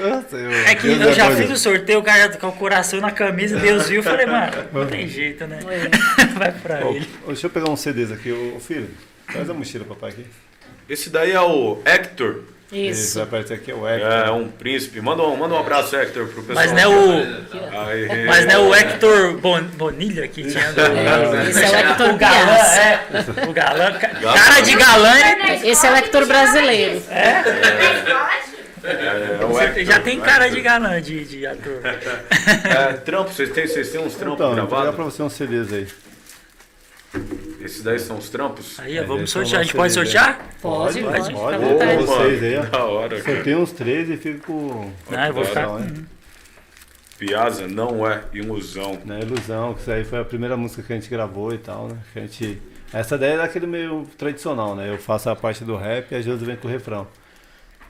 Nossa, 0.00 0.36
eu- 0.36 0.50
É 0.50 0.74
que 0.74 0.86
Deus 0.86 1.00
eu 1.02 1.12
já 1.12 1.26
abençoe. 1.26 1.42
fiz 1.48 1.58
o 1.58 1.62
sorteio, 1.62 1.98
o 1.98 2.02
cara 2.02 2.28
com 2.30 2.48
o 2.48 2.52
coração 2.52 2.98
na 3.00 3.10
camisa, 3.10 3.58
Deus 3.58 3.86
viu, 3.88 3.96
eu 3.98 4.02
falei, 4.02 4.24
mano, 4.24 4.50
não 4.72 4.86
tem 4.86 5.06
jeito, 5.06 5.46
né? 5.46 5.58
Vai 6.38 6.52
pra 6.52 6.86
Ô, 6.86 6.94
ele. 6.94 7.06
ô, 7.24 7.26
deixa 7.28 7.46
eu 7.46 7.50
pegar 7.50 7.68
uns 7.68 7.80
CDs 7.80 8.10
aqui, 8.10 8.32
ô 8.32 8.56
ô, 8.56 8.60
filho. 8.60 8.88
Traz 9.30 9.50
a 9.50 9.52
mochila, 9.54 9.84
papai, 9.84 10.10
aqui. 10.10 10.24
Esse 10.88 11.10
daí 11.10 11.32
é 11.32 11.40
o 11.40 11.82
Hector. 11.84 12.44
Isso, 12.72 12.76
vai 12.78 12.90
Isso. 12.90 13.22
aparecer 13.22 13.54
aqui, 13.54 13.70
é 13.70 13.74
o 13.74 13.86
Hector. 13.88 14.12
É 14.12 14.30
um 14.30 14.48
príncipe. 14.48 15.00
Manda 15.00 15.22
um, 15.24 15.36
manda 15.36 15.54
um 15.54 15.58
abraço, 15.58 15.96
Hector, 15.96 16.26
pro 16.28 16.42
pessoal. 16.42 16.54
Mas 16.66 16.72
não 16.72 16.78
é 16.78 16.86
o. 16.88 17.80
Aí, 17.88 18.26
Mas 18.26 18.46
não 18.46 18.52
é 18.52 18.58
o 18.58 18.74
Hector 18.74 19.32
Bon- 19.38 19.62
Bonilha 19.74 20.28
que 20.28 20.42
tinha 20.48 20.72
do. 20.72 20.80
É, 20.80 21.50
esse 21.50 21.64
é 21.64 21.68
o 21.70 21.74
Hector 21.76 22.10
O 22.10 22.16
galã, 22.16 22.54
é. 22.54 23.00
O 23.48 23.52
galã. 23.52 23.92
ca- 23.98 24.08
Cara 24.08 24.60
de 24.60 24.76
galã, 24.76 25.12
ele 25.18 25.68
Esse 25.68 25.86
é 25.86 25.90
o 25.90 25.96
Hector 25.96 26.26
brasileiro. 26.26 27.02
É, 27.10 27.42
é 28.82 29.36
Você 29.46 29.64
Hector, 29.64 29.84
já 29.84 30.00
tem 30.00 30.20
cara 30.20 30.44
Hector. 30.46 30.56
de 30.56 30.60
galã 30.62 31.02
de, 31.02 31.24
de 31.24 31.46
ator. 31.46 31.80
É, 32.64 32.92
trampo, 32.94 33.32
vocês 33.32 33.50
têm, 33.50 33.66
vocês 33.66 33.90
têm 33.90 34.00
uns 34.00 34.14
trampos 34.14 34.36
Então, 34.40 34.54
vou 34.54 34.66
pegar 34.66 34.68
gravados? 34.82 34.94
pra 34.94 35.04
você 35.04 35.22
uns 35.22 35.32
CDs 35.34 35.72
aí. 35.72 35.86
Esses 37.70 37.84
daí 37.84 38.00
são 38.00 38.18
os 38.18 38.28
trampos? 38.28 38.80
Aí, 38.80 38.98
Mas 38.98 39.06
vamos 39.06 39.22
é 39.22 39.26
sortear. 39.26 39.60
A 39.60 39.62
gente 39.62 39.76
pode 39.76 39.92
sortear? 39.92 40.40
Pode, 40.60 41.00
Pode, 41.02 41.18
pode, 41.18 41.34
à 41.34 41.38
pode. 41.38 41.64
vontade. 41.64 42.02
Ô, 42.02 42.06
vocês 42.06 42.42
aí, 42.42 42.56
ó. 42.56 42.62
Da 42.62 42.84
hora, 42.84 43.20
cara. 43.22 43.42
tem 43.44 43.54
uns 43.54 43.70
três 43.70 44.10
e 44.10 44.16
fico 44.16 44.40
com. 44.46 44.92
Não, 45.08 45.26
eu 45.26 45.32
vou 45.32 45.44
ficar. 45.44 45.66
Não, 45.68 45.78
é. 45.78 45.86
Piazza 47.16 47.68
não 47.68 48.10
é 48.10 48.24
ilusão. 48.32 48.98
Né, 49.04 49.20
Ilusão, 49.20 49.74
que 49.74 49.82
isso 49.82 49.92
aí 49.92 50.04
foi 50.04 50.18
a 50.18 50.24
primeira 50.24 50.56
música 50.56 50.82
que 50.82 50.92
a 50.92 50.96
gente 50.96 51.08
gravou 51.08 51.52
e 51.52 51.58
tal, 51.58 51.86
né? 51.86 51.98
Que 52.12 52.18
a 52.18 52.22
gente... 52.22 52.62
Essa 52.92 53.18
daí 53.18 53.32
é 53.32 53.36
daquele 53.36 53.66
meio 53.66 54.08
tradicional, 54.16 54.74
né? 54.74 54.90
Eu 54.90 54.96
faço 54.98 55.28
a 55.28 55.36
parte 55.36 55.62
do 55.62 55.76
rap 55.76 56.10
e 56.10 56.14
a 56.14 56.22
Josi 56.22 56.44
vem 56.46 56.56
com 56.56 56.66
o 56.66 56.70
refrão. 56.70 57.06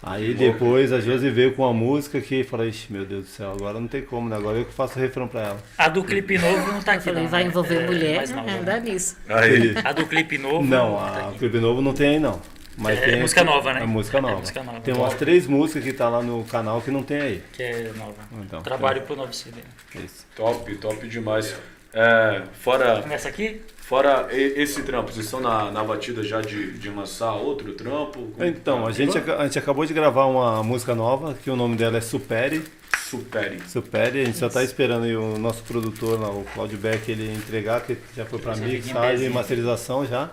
Aí 0.03 0.33
depois 0.33 0.93
a 0.93 1.01
Josi 1.01 1.29
veio 1.29 1.55
com 1.55 1.65
a 1.65 1.73
música 1.75 2.21
que 2.23 2.43
fala, 2.43 2.67
ixi, 2.67 2.91
meu 2.91 3.05
Deus 3.05 3.25
do 3.25 3.29
céu, 3.31 3.53
agora 3.53 3.79
não 3.79 3.87
tem 3.87 4.01
como, 4.03 4.29
né? 4.31 4.37
Agora 4.37 4.57
eu 4.59 4.65
que 4.65 4.73
faço 4.73 4.99
o 4.99 5.03
refrão 5.03 5.29
pra 5.29 5.41
ela. 5.43 5.59
A 5.77 5.89
do 5.89 6.03
clipe 6.03 6.39
novo 6.39 6.73
não 6.73 6.81
tá 6.81 6.93
Eu 6.93 6.97
aqui. 6.97 7.05
falei, 7.05 7.23
não, 7.25 7.31
vai 7.31 7.43
né? 7.43 7.49
envolver 7.51 7.75
É, 7.83 7.87
mulher, 7.87 8.29
nova, 8.31 8.51
é, 8.51 8.55
né? 8.55 8.63
dá 8.63 8.81
nisso. 8.81 9.17
Aí, 9.29 9.75
A 9.85 9.93
do 9.93 10.07
clipe 10.07 10.39
novo 10.39 10.65
Não, 10.65 10.97
tá 10.97 11.03
a 11.03 11.29
aqui. 11.29 11.39
clipe 11.41 11.59
novo 11.61 11.83
não 11.83 11.93
tem 11.93 12.09
aí 12.11 12.19
não. 12.19 12.41
Mas 12.79 12.99
É 12.99 13.11
tem 13.11 13.21
música 13.21 13.45
nova, 13.45 13.75
né? 13.75 13.83
É 13.83 13.87
música 13.87 14.17
É 14.19 14.21
nova. 14.23 14.37
música 14.39 14.63
nova. 14.63 14.81
Tem 14.81 14.95
umas 14.95 15.15
três 15.15 15.47
músicas 15.47 15.85
que 15.85 15.93
tá 15.93 16.09
lá 16.09 16.23
no 16.23 16.45
canal 16.45 16.81
que 16.81 16.91
não 16.91 17.03
tem 17.03 17.21
aí. 17.21 17.43
Que 17.53 17.63
é 17.63 17.93
nova. 17.95 18.15
Então, 18.43 18.63
Trabalho 18.63 19.03
pro 19.03 19.15
novo 19.17 19.35
CD. 19.35 19.61
Isso. 20.03 20.25
top, 20.35 20.75
top 20.77 21.07
demais. 21.09 21.55
É, 21.93 22.43
fora 22.53 23.05
Nessa 23.07 23.29
aqui? 23.29 23.61
fora 23.91 24.29
esse 24.31 24.83
trampo, 24.83 25.13
vocês 25.13 25.25
estão 25.25 25.41
na, 25.41 25.71
na 25.73 25.83
batida 25.83 26.23
já 26.23 26.41
de, 26.41 26.79
de 26.79 26.89
lançar 26.91 27.35
outro 27.35 27.73
trampo? 27.73 28.31
Como 28.33 28.45
Então, 28.45 28.83
tá? 28.83 28.89
a 28.89 28.93
gente, 28.93 29.19
a 29.19 29.45
gente 29.45 29.59
acabou 29.59 29.85
de 29.85 29.93
gravar 29.93 30.27
uma 30.27 30.63
música 30.63 30.95
nova, 30.95 31.35
que 31.35 31.51
o 31.51 31.57
nome 31.57 31.77
dela 31.77 31.99
é 31.99 32.01
Supere. 32.01 32.63
Supere. 32.97 33.61
Supere, 33.67 34.21
a 34.21 34.25
gente 34.25 34.39
só 34.39 34.49
tá 34.49 34.63
esperando 34.63 35.05
aí 35.05 35.17
o 35.17 35.37
nosso 35.37 35.65
produtor 35.65 36.21
lá, 36.21 36.31
o 36.31 36.45
Claudio 36.55 36.79
Beck, 36.79 37.11
ele 37.11 37.33
entregar, 37.33 37.81
que 37.81 37.97
já 38.17 38.25
foi 38.25 38.39
fica 38.39 38.57
em 38.57 38.61
mixagem 38.61 39.27
e 39.27 39.31
masterização 39.31 40.07
já. 40.07 40.31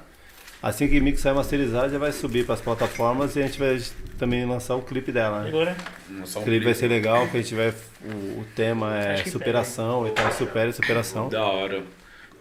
Assim 0.62 0.88
que 0.88 1.00
mixar 1.00 1.34
e 1.34 1.36
masterizar, 1.36 1.90
já 1.90 2.00
vai 2.00 2.12
subir 2.12 2.46
pras 2.46 2.60
plataformas 2.62 3.36
e 3.36 3.40
a 3.40 3.46
gente 3.46 3.60
vai 3.60 3.80
também 4.18 4.44
lançar 4.46 4.76
o 4.76 4.82
clipe 4.82 5.12
dela, 5.12 5.40
né? 5.40 5.46
Pegou, 5.46 5.66
né? 5.66 5.76
Lançar 6.10 6.40
um 6.40 6.42
O 6.42 6.46
clipe 6.46 6.66
vai 6.66 6.74
ser 6.74 6.88
legal, 6.88 7.28
que 7.28 7.38
a 7.38 7.42
gente 7.42 7.54
vai. 7.54 7.70
O, 8.04 8.42
o 8.42 8.46
tema 8.56 8.98
é 8.98 9.24
superação 9.24 10.08
e 10.08 10.12
tal, 10.12 10.32
supere 10.34 10.74
superação. 10.74 11.30
Da 11.30 11.46
hora. 11.46 11.84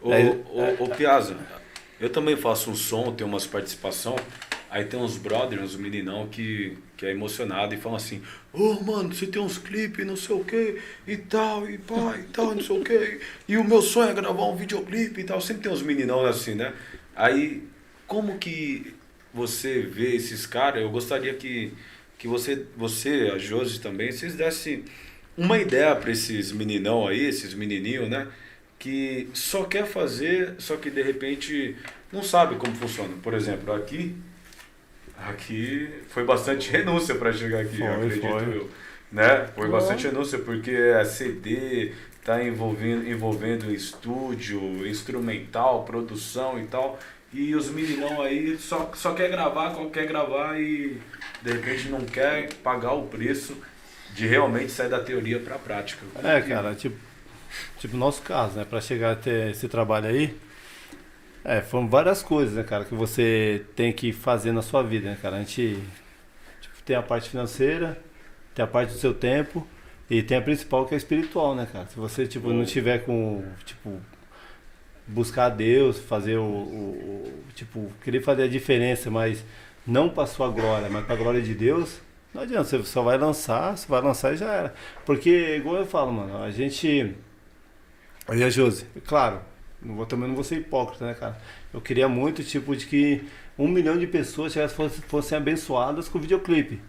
Ô, 0.01 0.13
É, 0.13 0.25
ô, 0.51 0.85
ô, 0.85 0.89
Piazza, 0.89 1.37
eu 2.01 2.09
também 2.09 2.37
faço 2.37 2.71
um 2.71 2.75
som, 2.75 3.13
tenho 3.13 3.29
umas 3.29 3.47
participação. 3.47 4.17
Aí 4.71 4.85
tem 4.85 4.99
uns 4.99 5.17
brothers, 5.17 5.63
uns 5.63 5.77
meninão 5.77 6.27
que, 6.27 6.77
que 6.97 7.07
é 7.07 7.11
emocionado 7.11 7.75
e 7.75 7.77
falam 7.77 7.97
assim: 7.97 8.23
Ô 8.53 8.81
mano, 8.83 9.15
você 9.15 9.27
tem 9.27 9.41
uns 9.41 9.59
clipes, 9.59 10.05
não 10.07 10.17
sei 10.17 10.35
o 10.35 10.45
que, 10.45 10.81
e 11.07 11.17
tal, 11.17 11.69
e 11.69 11.79
pá, 11.79 12.17
e 12.19 12.25
tal, 12.25 12.55
não 12.55 12.63
sei 12.63 12.79
o 12.79 12.83
que. 12.83 13.21
E 13.47 13.57
o 13.57 13.65
meu 13.65 13.81
sonho 13.83 14.11
é 14.11 14.15
gravar 14.15 14.45
um 14.47 14.57
videoclipe 14.57 15.21
e 15.21 15.25
tal. 15.25 15.41
Sempre 15.41 15.65
tem 15.65 15.73
uns 15.73 15.83
meninão 15.83 16.25
assim, 16.25 16.55
né? 16.55 16.73
Aí, 17.15 17.63
como 18.07 18.39
que 18.39 18.95
você 19.33 19.81
vê 19.81 20.15
esses 20.15 20.47
caras? 20.47 20.83
Eu 20.83 20.91
gostaria 20.91 21.35
que, 21.35 21.73
que 22.19 22.27
você, 22.27 22.65
você, 22.77 23.31
a 23.35 23.39
Josi 23.39 23.81
também, 23.81 24.11
vocês 24.11 24.35
dessem 24.35 24.85
uma 25.37 25.59
ideia 25.59 25.95
para 25.95 26.11
esses 26.11 26.53
meninão 26.53 27.07
aí, 27.07 27.27
esses 27.27 27.53
menininhos, 27.53 28.09
né? 28.09 28.27
Que 28.79 29.29
só 29.35 29.65
quer 29.65 29.87
fazer, 29.87 30.55
só 30.59 30.77
que 30.77 30.91
de 30.91 31.03
repente 31.03 31.77
não 32.13 32.23
sabe 32.23 32.57
como 32.57 32.75
funciona. 32.75 33.15
Por 33.23 33.35
exemplo, 33.35 33.75
aqui, 33.75 34.17
aqui 35.17 35.91
foi 36.09 36.25
bastante 36.25 36.71
renúncia 36.73 37.15
para 37.15 37.33
chegar 37.33 37.61
aqui, 37.61 37.79
Foi, 37.79 37.87
acredito 37.87 38.21
foi. 38.21 38.57
eu. 38.57 38.71
Né? 39.13 39.47
Foi 39.55 39.69
bastante 39.69 40.07
renúncia 40.07 40.39
porque 40.39 40.71
é 40.71 41.05
CD, 41.05 41.93
tá 42.25 42.43
envolvendo, 42.43 43.09
envolvendo 43.09 43.73
estúdio, 43.73 44.87
instrumental, 44.87 45.85
produção 45.85 46.59
e 46.59 46.65
tal. 46.67 46.99
E 47.33 47.55
os 47.55 47.69
meninão 47.71 48.23
aí 48.23 48.57
só, 48.59 48.91
só 48.95 49.13
quer 49.13 49.31
gravar, 49.31 49.75
só 49.75 49.85
quer 49.87 50.07
gravar 50.07 50.59
e 50.61 51.01
de 51.43 51.53
repente 51.53 51.89
não 51.89 52.01
quer 52.01 52.53
pagar 52.63 52.93
o 52.93 53.07
preço 53.09 53.57
de 54.15 54.27
realmente 54.27 54.71
sair 54.73 54.89
da 54.89 55.01
teoria 55.01 55.39
para 55.41 55.57
a 55.57 55.59
prática. 55.59 56.03
Como 56.15 56.27
É, 56.27 56.41
que- 56.41 56.49
cara, 56.49 56.75
tipo, 56.75 56.97
tipo 57.79 57.97
nosso 57.97 58.23
caso, 58.23 58.57
né? 58.57 58.65
Pra 58.65 58.81
chegar 58.81 59.13
até 59.13 59.51
esse 59.51 59.69
trabalho 59.69 60.07
aí, 60.07 60.35
é, 61.45 61.61
foram 61.61 61.89
várias 61.89 62.23
coisas, 62.23 62.55
né, 62.55 62.63
cara, 62.63 62.85
que 62.85 62.95
você 62.95 63.65
tem 63.75 63.93
que 63.93 64.13
fazer 64.13 64.53
na 64.53 64.63
sua 64.63 64.83
vida, 64.83 65.11
né, 65.11 65.19
cara? 65.21 65.37
A 65.37 65.39
gente 65.41 65.79
tipo, 66.61 66.75
tem 66.85 66.97
a 66.97 67.03
parte 67.03 67.29
financeira, 67.29 68.01
tem 68.55 68.65
a 68.65 68.69
parte 68.69 68.93
do 68.93 68.99
seu 68.99 69.13
tempo 69.13 69.67
e 70.09 70.23
tem 70.23 70.39
a 70.39 70.43
principal 70.43 70.87
que 70.87 70.95
é 70.95 70.97
espiritual, 70.97 71.55
né, 71.55 71.69
cara? 71.71 71.87
Se 71.89 71.97
você, 71.97 72.27
tipo, 72.27 72.51
não 72.53 72.65
tiver 72.65 73.05
com, 73.05 73.45
tipo, 73.65 74.01
buscar 75.07 75.49
Deus, 75.51 75.99
fazer 75.99 76.37
o, 76.39 76.43
o- 76.43 77.25
o- 77.29 77.45
tipo, 77.55 77.91
querer 78.03 78.23
fazer 78.23 78.45
a 78.45 78.49
diferença, 78.49 79.11
mas 79.11 79.45
não 79.87 80.09
para 80.09 80.27
sua 80.27 80.49
glória, 80.49 80.89
mas 80.91 81.05
para 81.05 81.15
a 81.15 81.19
glória 81.19 81.41
de 81.43 81.55
Deus, 81.55 82.01
não 82.35 82.43
adianta, 82.43 82.65
você 82.65 82.83
só 82.85 83.03
vai 83.03 83.17
lançar, 83.19 83.77
você 83.77 83.87
vai 83.89 84.01
lançar 84.03 84.35
e 84.35 84.37
já 84.37 84.53
era. 84.53 84.75
Porque, 85.05 85.57
igual 85.57 85.77
eu 85.77 85.87
falo, 85.87 86.13
mano, 86.13 86.43
a 86.43 86.51
gente. 86.51 87.15
E 88.33 88.43
a 88.43 88.51
Josi, 88.51 88.87
claro, 89.07 89.41
não 89.81 89.95
vou, 89.95 90.07
também 90.07 90.27
não 90.29 90.35
vou 90.35 90.43
ser 90.45 90.57
hipócrita, 90.57 91.07
né, 91.07 91.15
cara? 91.15 91.39
Eu 91.73 91.81
queria 91.81 92.09
muito, 92.09 92.43
tipo, 92.43 92.75
de 92.75 92.87
que 92.87 93.25
um 93.59 93.69
milhão 93.69 93.97
de 93.97 94.07
pessoas 94.07 94.55
fossem 95.09 95.39
abençoadas 95.39 96.09
com 96.09 96.19
o 96.19 96.21
videoclipe. 96.21 96.81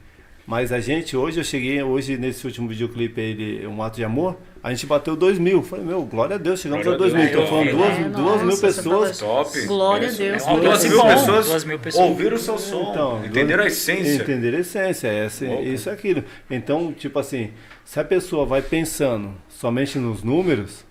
Mas 0.47 0.71
a 0.71 0.79
gente, 0.79 1.15
hoje, 1.17 1.41
eu 1.41 1.43
cheguei, 1.43 1.83
hoje 1.83 2.15
nesse 2.17 2.45
último 2.47 2.69
videoclipe, 2.69 3.19
ele, 3.19 3.67
Um 3.67 3.83
Ato 3.83 3.97
de 3.97 4.05
Amor, 4.05 4.37
a 4.63 4.69
gente 4.73 4.85
bateu 4.85 5.13
dois 5.13 5.37
mil. 5.37 5.61
Falei, 5.61 5.83
meu, 5.83 6.03
glória 6.03 6.35
a 6.37 6.39
Deus, 6.39 6.61
chegamos 6.61 6.85
Glória 6.85 6.95
a 6.95 6.99
dois 6.99 7.13
a 7.13 7.17
mil. 7.17 7.25
Deus. 7.27 7.37
Então 7.43 7.47
foram 7.49 7.67
É, 7.67 7.71
duas, 7.73 7.89
é, 7.89 8.03
duas 8.03 8.13
nossa, 8.17 8.45
mil 8.45 8.57
pessoas. 8.57 9.17
Top. 9.19 9.65
Glória 9.65 10.07
a. 10.07 10.11
Deus. 10.11 10.47
É 10.47 10.49
um 10.49 10.55
Duas 10.55 10.65
alcance 10.65 10.87
mil 10.89 10.97
bom, 11.01 11.07
pessoas 11.09 11.45
duas 11.47 11.63
mil 11.65 11.79
pessoas. 11.79 12.09
ouviram 12.09 12.35
o 12.37 12.39
seu 12.39 12.57
som, 12.57 12.91
Então, 12.91 13.25
entenderam 13.25 13.63
a 13.65 13.67
essência. 13.67 14.21
Entender 14.23 14.55
a 14.55 14.59
essência, 14.59 15.07
é 15.09 15.25
esse- 15.25 15.45
Louco. 15.45 15.63
isso 15.63 15.89
é 15.89 15.91
aquilo. 15.93 16.23
Então, 16.49 16.93
tipo 16.93 17.19
assim, 17.19 17.51
se 17.83 17.99
a 17.99 18.03
pessoa 18.05 18.45
vai 18.45 18.61
pensando 18.61 19.33
somente 19.49 19.99
nos 19.99 20.23
números, 20.23 20.85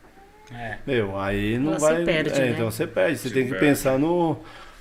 É. 0.55 0.77
meu, 0.87 1.19
aí 1.19 1.59
não 1.59 1.79
vai. 1.79 2.05
perde, 2.05 2.31
é, 2.39 2.45
né? 2.45 2.51
Então 2.51 2.71
você 2.71 2.87
perde. 2.87 3.17
Você 3.19 3.29
Se 3.29 3.35
tem 3.35 3.45
que 3.45 3.51
perde. 3.53 3.65
pensar 3.65 3.99
no. 3.99 4.37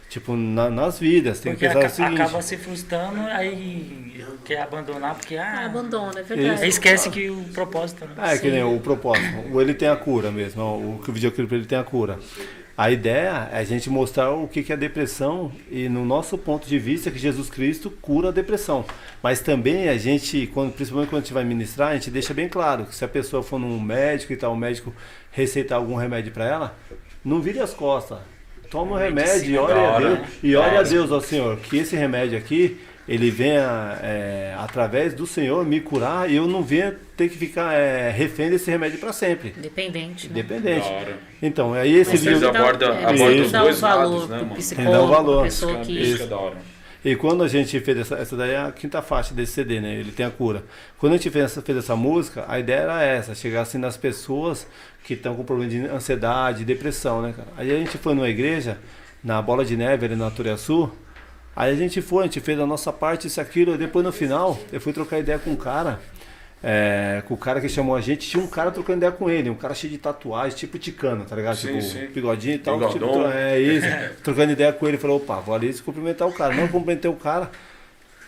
Tipo, 0.09 0.35
na- 0.35 0.69
nas 0.69 0.97
vidas. 0.99 1.39
Tem 1.41 1.51
Porque 1.53 1.67
que 1.67 1.73
pensar 1.73 1.85
aca- 1.85 1.93
o 1.93 1.95
seguinte. 1.95 2.21
acaba 2.21 2.41
se 2.41 2.57
frustrando, 2.57 3.19
aí 3.21 4.23
quer 4.45 4.61
abandonar, 4.61 5.15
porque 5.15 5.35
Ah, 5.35 5.61
ah, 5.61 5.65
abandona, 5.65 6.19
é 6.19 6.21
aí 6.21 6.23
verdade. 6.23 6.67
esquece 6.67 7.09
que 7.09 7.29
o 7.29 7.43
propósito, 7.53 8.05
né? 8.05 8.13
É, 8.33 8.37
que 8.37 8.49
nem 8.49 8.63
o 8.63 8.79
propósito. 8.79 9.27
O 9.51 9.59
ele 9.59 9.73
tem 9.73 9.87
a 9.89 9.95
cura 9.95 10.31
mesmo. 10.31 10.61
O, 10.63 10.99
que 11.03 11.09
o 11.09 11.13
videoclipe 11.13 11.53
ele 11.55 11.65
tem 11.65 11.77
a 11.77 11.83
cura. 11.83 12.19
A 12.77 12.91
ideia 12.91 13.49
é 13.53 13.59
a 13.59 13.63
gente 13.63 13.89
mostrar 13.89 14.31
o 14.31 14.47
que 14.49 14.61
que 14.61 14.71
é 14.71 14.75
a 14.75 14.77
depressão 14.77 15.51
e 15.71 15.87
no 15.89 16.05
nosso 16.05 16.37
ponto 16.37 16.67
de 16.67 16.77
vista 16.77 17.09
que 17.09 17.17
Jesus 17.17 17.49
Cristo 17.49 17.89
cura 17.89 18.29
a 18.29 18.31
depressão. 18.31 18.85
Mas 19.23 19.39
também 19.39 19.87
a 19.89 19.97
gente, 19.97 20.47
quando, 20.53 20.73
principalmente 20.73 21.09
quando 21.09 21.21
a 21.21 21.23
gente 21.25 21.33
vai 21.33 21.43
ministrar, 21.45 21.89
a 21.91 21.93
gente 21.93 22.11
deixa 22.11 22.33
bem 22.33 22.47
claro 22.49 22.85
que 22.85 22.93
se 22.93 23.03
a 23.03 23.07
pessoa 23.07 23.41
for 23.41 23.57
num 23.59 23.79
médico 23.79 24.31
e 24.33 24.35
tal, 24.37 24.53
o 24.53 24.57
médico 24.57 24.93
receitar 25.31 25.77
algum 25.77 25.95
remédio 25.95 26.31
para 26.33 26.45
ela, 26.45 26.77
não 27.23 27.41
vire 27.41 27.59
as 27.59 27.73
costas. 27.73 28.19
Toma 28.69 28.95
o 28.95 28.97
remédio 28.97 29.51
e 29.53 29.57
ore 29.57 29.73
da 29.73 29.95
a 29.95 29.99
Deus. 29.99 30.19
E 30.43 30.55
ore 30.55 30.77
a. 30.77 30.81
Deus, 30.83 31.11
ó 31.11 31.19
Senhor, 31.19 31.57
que 31.57 31.77
esse 31.77 31.95
remédio 31.95 32.37
aqui, 32.37 32.77
ele 33.07 33.29
venha, 33.29 33.97
é, 34.01 34.55
através 34.57 35.13
do 35.13 35.25
Senhor, 35.27 35.65
me 35.65 35.79
curar 35.79 36.29
e 36.29 36.35
eu 36.35 36.47
não 36.47 36.63
venha 36.63 36.95
ter 37.15 37.29
que 37.29 37.37
ficar 37.37 37.73
é, 37.73 38.09
refém 38.09 38.49
desse 38.49 38.69
remédio 38.69 38.97
para 38.99 39.13
sempre. 39.13 39.51
Dependente. 40.29 40.89
Né? 40.89 40.95
Hora. 40.95 41.17
Então, 41.41 41.73
aí 41.73 41.93
esse 41.95 42.11
Mas 42.11 42.19
Vocês 42.21 42.39
livro. 42.39 42.51
dar- 42.51 42.59
abordam- 42.61 42.93
é, 42.93 43.05
abordam 43.05 43.41
os 43.45 43.51
dois 43.51 43.77
o 43.77 43.81
valor 43.81 44.09
lados, 44.11 44.29
né, 44.29 44.37
mano? 44.37 44.55
psicólogo, 44.55 44.97
o 45.03 45.07
valor. 45.07 45.43
pessoa 45.43 45.79
que... 45.79 45.91
isso 46.01 46.17
que 46.17 46.23
é 46.23 46.27
da 46.27 46.37
hora. 46.37 46.75
E 47.03 47.15
quando 47.15 47.43
a 47.43 47.47
gente 47.47 47.79
fez 47.81 47.99
essa, 47.99 48.15
essa 48.15 48.35
daí 48.35 48.49
é 48.53 48.57
a 48.57 48.71
quinta 48.71 48.99
faixa 48.99 49.31
desse 49.31 49.51
CD, 49.51 49.79
né? 49.79 49.93
Ele 49.93 50.11
tem 50.11 50.25
a 50.25 50.31
cura. 50.31 50.63
Quando 50.97 51.13
a 51.13 51.17
gente 51.17 51.29
fez 51.29 51.45
essa, 51.45 51.61
fez 51.61 51.77
essa 51.77 51.95
música, 51.95 52.43
a 52.47 52.59
ideia 52.59 52.79
era 52.79 53.03
essa, 53.03 53.35
chegar 53.35 53.61
assim 53.61 53.77
nas 53.77 53.95
pessoas 53.95 54.65
que 55.05 55.13
estão 55.13 55.35
com 55.35 55.43
problema 55.43 55.69
de 55.69 55.85
ansiedade, 55.85 56.65
depressão, 56.65 57.21
né, 57.21 57.33
cara? 57.37 57.47
Aí 57.55 57.71
a 57.71 57.77
gente 57.77 57.95
foi 57.97 58.15
numa 58.15 58.27
igreja, 58.27 58.79
na 59.23 59.39
Bola 59.39 59.63
de 59.63 59.77
Neve, 59.77 60.07
ali 60.07 60.15
na 60.15 60.31
Turiaçu. 60.31 60.91
Aí 61.55 61.71
a 61.71 61.75
gente 61.75 62.01
foi, 62.01 62.23
a 62.23 62.25
gente 62.25 62.41
fez 62.41 62.59
a 62.59 62.65
nossa 62.65 62.91
parte, 62.91 63.27
isso, 63.27 63.39
aquilo. 63.39 63.75
E 63.75 63.77
depois 63.77 64.03
no 64.03 64.11
final, 64.11 64.59
eu 64.73 64.81
fui 64.81 64.91
trocar 64.91 65.19
ideia 65.19 65.37
com 65.37 65.51
um 65.51 65.55
cara. 65.55 66.01
é, 66.63 67.21
com 67.27 67.35
o 67.35 67.37
cara 67.37 67.61
que 67.61 67.69
chamou 67.69 67.95
a 67.95 68.01
gente, 68.01 68.27
tinha 68.27 68.41
um 68.41 68.47
cara 68.47 68.71
trocando 68.71 68.97
ideia 68.97 69.11
com 69.11 69.29
ele, 69.29 69.51
um 69.51 69.55
cara 69.55 69.75
cheio 69.75 69.91
de 69.93 69.99
tatuagem, 69.99 70.57
tipo 70.57 70.79
ticano, 70.79 71.23
tá 71.23 71.35
ligado? 71.35 71.57
Sim, 71.57 71.77
tipo, 71.77 71.81
sim. 71.83 72.07
bigodinho 72.07 72.55
e 72.55 72.57
tal. 72.57 72.79
Bigodão. 72.79 73.09
Tipo, 73.09 73.27
é 73.27 73.59
isso. 73.59 73.87
trocando 74.23 74.53
ideia 74.53 74.73
com 74.73 74.87
ele, 74.87 74.97
falou, 74.97 75.17
opa, 75.17 75.35
vou 75.35 75.53
ali 75.53 75.71
cumprimentar 75.75 76.27
o 76.27 76.33
cara. 76.33 76.55
Não 76.55 76.67
cumprimentei 76.67 77.11
o 77.11 77.15
cara. 77.15 77.51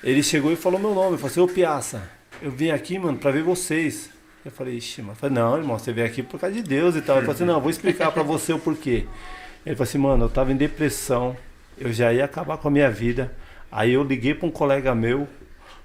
Ele 0.03 0.21
chegou 0.21 0.51
e 0.51 0.55
falou 0.55 0.79
meu 0.79 0.93
nome. 0.93 1.13
Eu 1.13 1.17
falei 1.17 1.31
assim, 1.31 1.39
ô 1.41 1.47
Piaça, 1.47 2.07
eu 2.39 2.51
vim 2.51 2.69
aqui, 2.69 2.99
mano, 2.99 3.17
pra 3.17 3.31
ver 3.31 3.41
vocês. 3.41 4.15
Eu 4.47 4.51
falei, 4.51 4.77
ixi, 4.77 5.01
mano. 5.01 5.11
Eu 5.11 5.17
falei, 5.17 5.35
não, 5.35 5.57
irmão, 5.57 5.77
você 5.77 5.91
veio 5.91 6.07
aqui 6.07 6.23
por 6.23 6.39
causa 6.39 6.55
de 6.55 6.63
Deus 6.63 6.95
e 6.95 7.01
tal. 7.01 7.17
Ele 7.17 7.25
falou 7.25 7.35
assim, 7.35 7.43
não, 7.43 7.55
eu 7.55 7.61
vou 7.61 7.69
explicar 7.69 8.13
pra 8.13 8.23
você 8.23 8.53
o 8.53 8.57
porquê. 8.59 9.05
Ele 9.65 9.75
falou 9.75 9.83
assim, 9.83 9.97
mano, 9.97 10.23
eu 10.23 10.29
tava 10.29 10.53
em 10.53 10.55
depressão, 10.55 11.35
eu 11.77 11.91
já 11.91 12.13
ia 12.13 12.23
acabar 12.23 12.57
com 12.57 12.69
a 12.69 12.71
minha 12.71 12.89
vida. 12.89 13.35
Aí 13.69 13.91
eu 13.91 14.03
liguei 14.03 14.33
pra 14.33 14.47
um 14.47 14.49
colega 14.49 14.95
meu, 14.95 15.27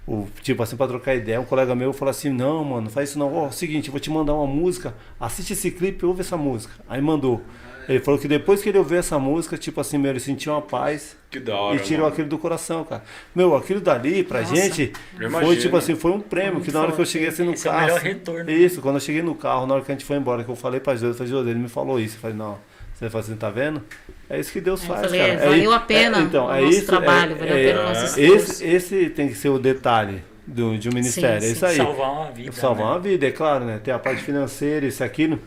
o, 0.07 0.29
tipo 0.43 0.63
assim, 0.63 0.77
pra 0.77 0.87
trocar 0.87 1.17
ideia, 1.17 1.41
um 1.41 1.45
colega 1.45 1.75
meu 1.75 1.93
falou 1.93 2.11
assim, 2.11 2.31
não, 2.31 2.63
mano, 2.63 2.89
faz 2.89 3.11
isso 3.11 3.19
não. 3.19 3.35
Ó, 3.35 3.51
seguinte, 3.51 3.89
eu 3.89 3.91
vou 3.93 3.99
te 3.99 4.11
mandar 4.11 4.33
uma 4.33 4.47
música, 4.47 4.95
assiste 5.19 5.55
esse 5.55 5.73
clipe, 5.73 6.07
ouve 6.07 6.21
essa 6.21 6.37
música. 6.37 6.73
Aí 6.89 7.03
mandou. 7.03 7.43
Ele 7.89 8.01
falou 8.01 8.19
que 8.21 8.29
depois 8.29 8.63
que 8.63 8.69
ele 8.69 8.79
ouviu 8.79 8.99
essa 8.99 9.19
música, 9.19 9.57
tipo 9.59 9.81
assim, 9.81 9.99
meu, 9.99 10.11
ele 10.11 10.21
sentiu 10.21 10.53
uma 10.53 10.63
paz 10.63 11.17
Que 11.31 11.41
da 11.41 11.57
hora. 11.57 11.77
e 11.77 11.81
tirou 11.81 12.03
mano. 12.03 12.13
aquilo 12.13 12.29
do 12.29 12.39
coração, 12.39 12.85
cara. 12.85 13.03
Meu, 13.35 13.55
aquilo 13.57 13.81
dali 13.81 14.23
pra 14.23 14.41
Nossa. 14.43 14.55
gente 14.55 14.93
foi 15.41 15.57
tipo 15.57 15.77
assim, 15.77 15.95
foi 15.95 16.13
um 16.13 16.21
prêmio, 16.21 16.55
Muito 16.55 16.67
que 16.67 16.73
na 16.73 16.81
hora 16.81 16.93
que 16.93 17.01
eu 17.01 17.07
cheguei 17.07 17.29
assim 17.29 17.45
no 17.45 17.53
Esse 17.55 17.67
é 17.67 17.71
o 17.71 17.75
carro. 17.75 17.87
melhor 17.87 18.01
retorno. 18.01 18.51
Isso, 18.51 18.81
quando 18.81 18.97
eu 18.97 19.01
cheguei 19.01 19.23
no 19.23 19.35
carro, 19.35 19.67
na 19.67 19.75
hora 19.75 19.83
que 19.85 19.91
a 19.91 19.95
gente 19.95 20.05
foi 20.05 20.17
embora, 20.17 20.45
que 20.45 20.51
eu 20.51 20.57
falei 20.57 20.81
pra 20.81 20.95
eu 20.95 21.15
falei, 21.15 21.33
ele 21.51 21.55
me 21.59 21.69
falou 21.69 21.99
isso. 21.99 22.17
Eu 22.17 22.21
falei, 22.21 22.37
não, 22.37 22.59
você 22.95 23.11
falou 23.11 23.25
assim, 23.25 23.37
tá 23.37 23.51
vendo? 23.51 23.83
É 24.31 24.39
isso 24.39 24.53
que 24.53 24.61
Deus 24.61 24.81
Eu 24.83 24.89
faz, 24.89 25.01
falei, 25.03 25.21
cara. 25.21 25.33
é, 25.33 25.37
valeu 25.49 25.71
i- 25.71 25.75
a 25.75 25.81
pena 25.81 26.19
o 26.19 26.63
nosso 26.63 26.87
trabalho, 26.87 27.37
valeu 27.37 27.53
a 27.55 27.59
pena 27.59 27.81
o 27.81 27.85
nosso 27.85 28.05
esforço. 28.21 28.63
esse, 28.63 28.67
esse 28.67 29.11
tem 29.11 29.29
que 29.29 29.35
ser 29.35 29.49
o 29.49 29.59
detalhe 29.59 30.23
do, 30.47 30.77
de 30.79 30.89
um 30.89 30.93
ministério, 30.93 31.41
Sim, 31.41 31.47
é 31.47 31.49
sim. 31.51 31.55
isso 31.55 31.67
aí. 31.67 31.77
Salvar 31.77 32.13
uma 32.13 32.31
vida. 32.31 32.53
Salvar 32.53 32.85
né? 32.87 32.93
uma 32.93 32.99
vida, 33.01 33.27
é 33.27 33.31
claro, 33.31 33.65
né? 33.65 33.81
Tem 33.83 33.93
a 33.93 33.99
parte 33.99 34.23
financeira, 34.25 34.87
isso 34.87 35.03
e 35.03 35.05
aquilo. 35.05 35.39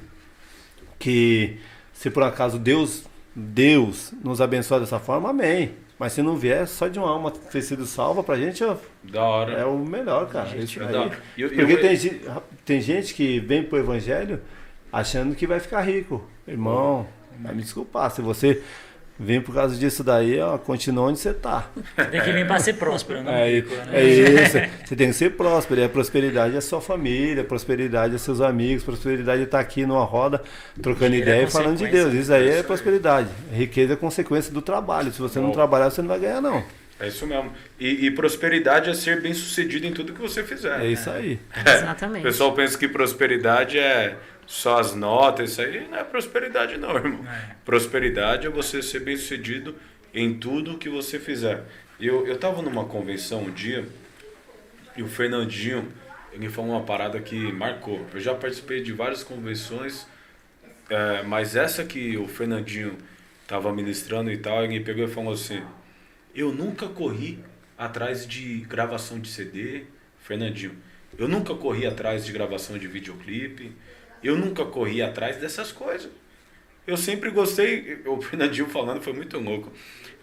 Que 0.97 1.57
se 1.95 2.09
por 2.11 2.21
acaso 2.21 2.59
Deus, 2.59 3.03
Deus 3.35 4.13
nos 4.23 4.39
abençoar 4.39 4.79
dessa 4.79 4.99
forma, 4.99 5.29
amém. 5.31 5.71
Mas 5.97 6.11
se 6.11 6.21
não 6.21 6.35
vier, 6.35 6.67
só 6.67 6.87
de 6.89 6.99
uma 6.99 7.09
alma 7.09 7.31
ter 7.31 7.61
sido 7.61 7.85
salva 7.85 8.21
pra 8.21 8.35
gente 8.35 8.61
ó, 8.63 8.75
Da 9.01 9.23
hora. 9.23 9.53
é 9.53 9.65
o 9.65 9.77
melhor, 9.79 10.27
cara. 10.27 10.49
Gente, 10.49 10.77
aí. 10.83 10.93
eu- 11.37 11.49
Porque 11.49 11.61
eu- 11.73 11.81
tem, 11.81 12.21
tem 12.65 12.81
gente 12.81 13.13
que 13.13 13.39
vem 13.39 13.63
pro 13.63 13.77
evangelho 13.77 14.41
achando 14.91 15.33
que 15.35 15.47
vai 15.47 15.59
ficar 15.59 15.81
rico. 15.81 16.23
Irmão, 16.45 17.07
vai 17.41 17.55
me 17.55 17.61
desculpar. 17.61 18.11
Se 18.11 18.21
você 18.21 18.61
vem 19.19 19.39
por 19.41 19.53
causa 19.55 19.75
disso 19.75 20.03
daí, 20.03 20.39
ó, 20.39 20.57
continua 20.57 21.05
onde 21.09 21.19
você 21.19 21.33
tá. 21.33 21.69
Você 21.95 22.05
tem 22.05 22.21
que 22.21 22.31
vir 22.31 22.45
pra 22.45 22.59
ser 22.59 22.73
próspero, 22.73 23.23
não 23.23 23.31
É, 23.31 23.49
rico, 23.49 23.73
né? 23.75 23.87
é 23.93 24.03
isso. 24.03 24.57
Você 24.85 24.95
tem 24.95 25.07
que 25.07 25.13
ser 25.13 25.31
próspero. 25.31 25.79
E 25.81 25.83
a 25.83 25.89
prosperidade 25.89 26.55
é 26.55 26.61
sua 26.61 26.81
família, 26.81 27.41
a 27.43 27.45
prosperidade 27.45 28.15
é 28.15 28.17
seus 28.17 28.41
amigos, 28.41 28.83
a 28.83 28.85
prosperidade 28.87 29.41
é 29.41 29.45
estar 29.45 29.59
aqui 29.59 29.85
numa 29.85 30.03
roda, 30.03 30.41
trocando 30.81 31.15
é 31.15 31.19
ideia 31.19 31.43
e 31.43 31.49
falando 31.49 31.77
de 31.77 31.83
consequência. 31.85 32.09
Deus. 32.11 32.23
Isso 32.23 32.33
aí 32.33 32.49
é 32.49 32.63
prosperidade. 32.63 33.29
Riqueza 33.53 33.93
é 33.93 33.95
consequência 33.95 34.53
do 34.53 34.61
trabalho. 34.61 35.11
Se 35.11 35.19
você 35.21 35.39
não 35.39 35.47
Bom. 35.47 35.53
trabalhar, 35.53 35.89
você 35.89 36.01
não 36.01 36.09
vai 36.09 36.19
ganhar, 36.19 36.41
não. 36.41 36.63
É 36.97 37.09
isso 37.09 37.27
mesmo. 37.27 37.51
E, 37.77 38.05
e 38.05 38.11
prosperidade 38.11 38.89
é 38.89 38.93
ser 38.93 39.19
bem 39.21 39.33
sucedido 39.33 39.85
em 39.85 39.91
tudo 39.91 40.13
que 40.13 40.21
você 40.21 40.43
fizer. 40.43 40.79
É 40.79 40.87
isso 40.87 41.09
aí. 41.09 41.37
O 41.65 41.69
Exatamente. 41.69 42.23
pessoal 42.23 42.53
pensa 42.53 42.77
que 42.77 42.87
prosperidade 42.87 43.77
é 43.77 44.15
só 44.45 44.79
as 44.79 44.93
notas, 44.93 45.51
isso 45.51 45.61
aí 45.61 45.87
não 45.87 45.97
é 45.97 46.03
prosperidade 46.03 46.77
não, 46.77 46.95
irmão. 46.95 47.25
É. 47.27 47.55
Prosperidade 47.65 48.47
é 48.47 48.49
você 48.49 48.81
ser 48.81 48.99
bem 48.99 49.17
sucedido 49.17 49.75
em 50.13 50.33
tudo 50.37 50.77
que 50.77 50.89
você 50.89 51.19
fizer. 51.19 51.63
Eu, 51.99 52.27
eu 52.27 52.37
tava 52.37 52.61
numa 52.61 52.85
convenção 52.85 53.43
um 53.43 53.51
dia 53.51 53.87
e 54.95 55.03
o 55.03 55.07
Fernandinho, 55.07 55.91
ele 56.31 56.49
falou 56.49 56.71
uma 56.71 56.83
parada 56.83 57.19
que 57.19 57.51
marcou. 57.51 58.05
Eu 58.13 58.19
já 58.19 58.33
participei 58.33 58.81
de 58.81 58.93
várias 58.93 59.23
convenções, 59.23 60.07
é, 60.89 61.23
mas 61.23 61.55
essa 61.55 61.83
que 61.83 62.17
o 62.17 62.27
Fernandinho 62.27 62.97
tava 63.47 63.73
ministrando 63.73 64.31
e 64.31 64.37
tal, 64.37 64.63
ele 64.63 64.79
pegou 64.79 65.03
e 65.03 65.07
falou 65.07 65.33
assim, 65.33 65.63
eu 66.33 66.51
nunca 66.51 66.87
corri 66.87 67.39
atrás 67.77 68.27
de 68.27 68.59
gravação 68.61 69.19
de 69.19 69.29
CD, 69.29 69.83
Fernandinho. 70.19 70.75
Eu 71.17 71.27
nunca 71.27 71.53
corri 71.55 71.85
atrás 71.85 72.25
de 72.25 72.31
gravação 72.31 72.77
de 72.77 72.87
videoclipe. 72.87 73.71
Eu 74.25 74.35
nunca 74.37 74.65
corri 74.65 75.01
atrás 75.01 75.37
dessas 75.37 75.71
coisas. 75.71 76.09
Eu 76.87 76.97
sempre 76.97 77.29
gostei, 77.29 77.99
o 78.05 78.21
Fernandinho 78.21 78.67
falando 78.67 79.01
foi 79.01 79.13
muito 79.13 79.37
louco. 79.39 79.71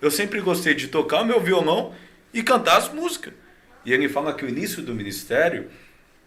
Eu 0.01 0.11
sempre 0.11 0.41
gostei 0.41 0.75
de 0.75 0.89
tocar 0.89 1.23
o 1.23 1.25
meu 1.25 1.41
violão 1.41 1.95
e 2.35 2.43
cantar 2.43 2.77
as 2.79 2.93
músicas. 2.93 3.35
E 3.85 3.93
ele 3.93 4.09
fala 4.09 4.35
que 4.35 4.45
o 4.45 4.49
início 4.49 4.83
do 4.83 4.95
ministério 4.95 5.69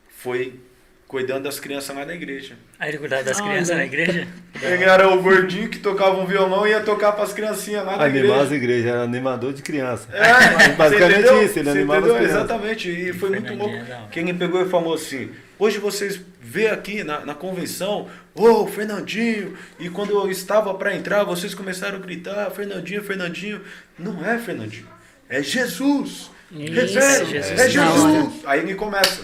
foi 0.09 0.59
cuidando 1.07 1.43
das 1.43 1.59
crianças 1.59 1.95
lá 1.95 2.05
na 2.05 2.13
igreja. 2.13 2.57
Aí 2.79 2.89
ele 2.89 2.97
cuidava 2.97 3.23
das 3.23 3.39
Olha. 3.39 3.51
crianças 3.51 3.77
na 3.77 3.85
igreja. 3.85 4.27
Ele 4.61 4.83
era 4.83 5.09
o 5.09 5.21
gordinho 5.21 5.69
que 5.69 5.77
tocava 5.79 6.17
um 6.17 6.25
violão 6.25 6.65
e 6.65 6.71
ia 6.71 6.81
tocar 6.81 7.11
para 7.11 7.23
as 7.23 7.33
criancinhas 7.33 7.85
lá 7.85 7.97
na 7.97 8.05
Animar 8.05 8.39
as 8.39 8.51
igreja. 8.51 8.55
igrejas, 8.55 8.85
era 8.85 9.01
animador 9.03 9.53
de 9.53 9.61
criança. 9.61 10.07
É, 10.13 10.69
Basicamente 10.75 11.13
você 11.13 11.19
entendeu? 11.27 11.43
isso, 11.45 11.59
ele 11.59 11.69
animava 11.69 12.07
as 12.07 12.13
crianças. 12.13 12.35
Exatamente, 12.37 12.89
e 12.89 13.13
foi 13.13 13.29
muito 13.29 13.53
louco. 13.53 13.75
é. 13.75 14.07
Quem 14.11 14.35
pegou 14.35 14.61
e 14.65 14.69
falou 14.69 14.93
assim: 14.93 15.29
hoje 15.59 15.77
vocês 15.77 16.19
vê 16.55 16.69
aqui 16.69 17.03
na, 17.03 17.25
na 17.25 17.35
convenção, 17.35 18.07
ô 18.33 18.65
Fernandinho, 18.65 19.57
e 19.77 19.89
quando 19.89 20.11
eu 20.11 20.31
estava 20.31 20.73
para 20.73 20.95
entrar, 20.95 21.25
vocês 21.25 21.53
começaram 21.53 21.97
a 21.97 21.99
gritar: 21.99 22.49
Fernandinho, 22.51 23.03
Fernandinho. 23.03 23.61
Não 23.99 24.25
é 24.25 24.37
Fernandinho, 24.37 24.87
é 25.27 25.43
Jesus. 25.43 26.31
Isso, 26.51 26.73
Revela, 26.73 27.25
Jesus 27.25 27.59
é 27.59 27.69
Jesus. 27.69 28.33
Aí 28.45 28.61
ele 28.61 28.75
começa, 28.75 29.21